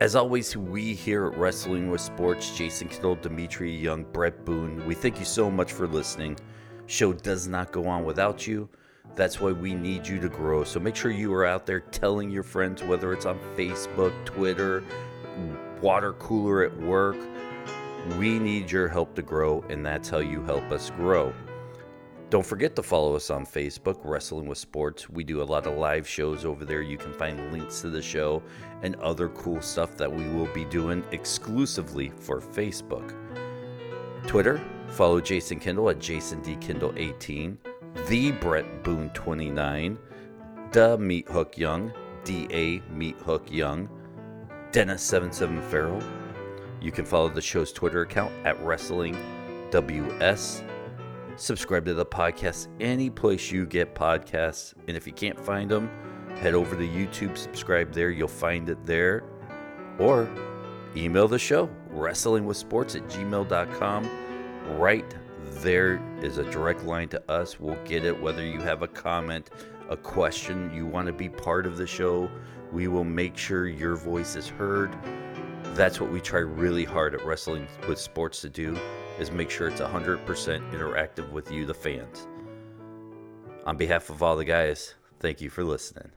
As 0.00 0.16
always, 0.16 0.56
we 0.56 0.94
here 0.94 1.26
at 1.26 1.38
Wrestling 1.38 1.88
with 1.88 2.00
Sports, 2.00 2.56
Jason 2.56 2.88
Kendall, 2.88 3.14
Dmitri 3.14 3.72
Young, 3.72 4.02
Bret 4.02 4.44
Boone, 4.44 4.84
we 4.84 4.94
thank 4.96 5.20
you 5.20 5.24
so 5.24 5.48
much 5.48 5.72
for 5.72 5.86
listening. 5.86 6.36
Show 6.86 7.12
does 7.12 7.46
not 7.46 7.70
go 7.70 7.86
on 7.86 8.04
without 8.04 8.44
you. 8.46 8.68
That's 9.16 9.40
why 9.40 9.52
we 9.52 9.74
need 9.74 10.06
you 10.06 10.18
to 10.20 10.28
grow. 10.28 10.64
So 10.64 10.80
make 10.80 10.96
sure 10.96 11.10
you 11.10 11.32
are 11.34 11.44
out 11.44 11.66
there 11.66 11.80
telling 11.80 12.30
your 12.30 12.42
friends, 12.42 12.82
whether 12.82 13.12
it's 13.12 13.26
on 13.26 13.38
Facebook, 13.56 14.12
Twitter, 14.24 14.82
water 15.80 16.14
cooler 16.14 16.64
at 16.64 16.76
work. 16.78 17.16
We 18.18 18.38
need 18.38 18.70
your 18.70 18.88
help 18.88 19.14
to 19.14 19.22
grow, 19.22 19.64
and 19.68 19.84
that's 19.84 20.08
how 20.08 20.18
you 20.18 20.42
help 20.42 20.70
us 20.70 20.90
grow. 20.90 21.32
Don't 22.30 22.44
forget 22.44 22.74
to 22.74 22.82
follow 22.82 23.14
us 23.14 23.30
on 23.30 23.46
Facebook, 23.46 24.00
Wrestling 24.02 24.46
with 24.46 24.58
Sports. 24.58 25.08
We 25.08 25.22
do 25.22 25.40
a 25.40 25.44
lot 25.44 25.66
of 25.66 25.78
live 25.78 26.08
shows 26.08 26.44
over 26.44 26.64
there. 26.64 26.82
You 26.82 26.98
can 26.98 27.12
find 27.12 27.52
links 27.52 27.80
to 27.82 27.90
the 27.90 28.02
show 28.02 28.42
and 28.82 28.96
other 28.96 29.28
cool 29.28 29.62
stuff 29.62 29.96
that 29.98 30.12
we 30.12 30.26
will 30.28 30.52
be 30.52 30.64
doing 30.64 31.04
exclusively 31.12 32.12
for 32.18 32.40
Facebook. 32.40 33.14
Twitter, 34.26 34.60
follow 34.88 35.20
Jason 35.20 35.60
Kendall 35.60 35.90
at 35.90 36.00
Jason 36.00 36.42
D. 36.42 36.56
Kendall 36.56 36.92
18, 36.96 37.56
the 38.08 38.32
Bret 38.32 38.82
Boone 38.82 39.10
29, 39.10 39.98
the 40.72 40.98
Meat 40.98 41.28
Hook 41.28 41.56
Young, 41.58 41.92
DA 42.24 42.80
Meat 42.90 43.16
Hook 43.18 43.50
Young, 43.50 43.88
Dennis77 44.72 45.62
Farrell. 45.70 46.02
You 46.80 46.92
can 46.92 47.04
follow 47.04 47.28
the 47.28 47.40
show's 47.40 47.72
Twitter 47.72 48.02
account 48.02 48.32
at 48.44 48.62
Wrestling 48.62 49.16
WS 49.70 50.62
subscribe 51.36 51.84
to 51.84 51.94
the 51.94 52.06
podcast 52.06 52.68
any 52.80 53.10
place 53.10 53.50
you 53.50 53.66
get 53.66 53.94
podcasts. 53.94 54.74
And 54.86 54.96
if 54.96 55.06
you 55.06 55.12
can't 55.12 55.38
find 55.38 55.70
them 55.70 55.90
head 56.36 56.54
over 56.54 56.74
to 56.76 56.82
youtube 56.82 57.38
subscribe 57.38 57.92
there 57.92 58.10
you'll 58.10 58.28
find 58.28 58.68
it 58.68 58.84
there. 58.84 59.24
Or 59.98 60.28
email 60.96 61.28
the 61.28 61.38
show 61.38 61.68
wrestlingwithsports 61.92 62.96
at 62.96 63.08
gmail.com 63.08 64.10
right 64.78 65.16
there 65.64 65.98
is 66.20 66.36
a 66.36 66.44
direct 66.50 66.84
line 66.84 67.08
to 67.08 67.30
us. 67.30 67.58
We'll 67.58 67.82
get 67.84 68.04
it. 68.04 68.20
Whether 68.20 68.44
you 68.44 68.60
have 68.60 68.82
a 68.82 68.86
comment, 68.86 69.48
a 69.88 69.96
question, 69.96 70.70
you 70.74 70.84
want 70.86 71.06
to 71.06 71.12
be 71.12 71.30
part 71.30 71.64
of 71.64 71.78
the 71.78 71.86
show, 71.86 72.30
we 72.70 72.86
will 72.86 73.04
make 73.04 73.38
sure 73.38 73.66
your 73.66 73.96
voice 73.96 74.36
is 74.36 74.46
heard. 74.46 74.94
That's 75.74 76.00
what 76.00 76.12
we 76.12 76.20
try 76.20 76.40
really 76.40 76.84
hard 76.84 77.14
at 77.14 77.24
Wrestling 77.24 77.66
with 77.88 77.98
Sports 77.98 78.42
to 78.42 78.50
do 78.50 78.78
is 79.18 79.30
make 79.30 79.48
sure 79.48 79.68
it's 79.68 79.80
100% 79.80 80.26
interactive 80.70 81.30
with 81.32 81.50
you, 81.50 81.64
the 81.64 81.74
fans. 81.74 82.28
On 83.64 83.78
behalf 83.78 84.10
of 84.10 84.22
all 84.22 84.36
the 84.36 84.44
guys, 84.44 84.94
thank 85.18 85.40
you 85.40 85.48
for 85.48 85.64
listening. 85.64 86.10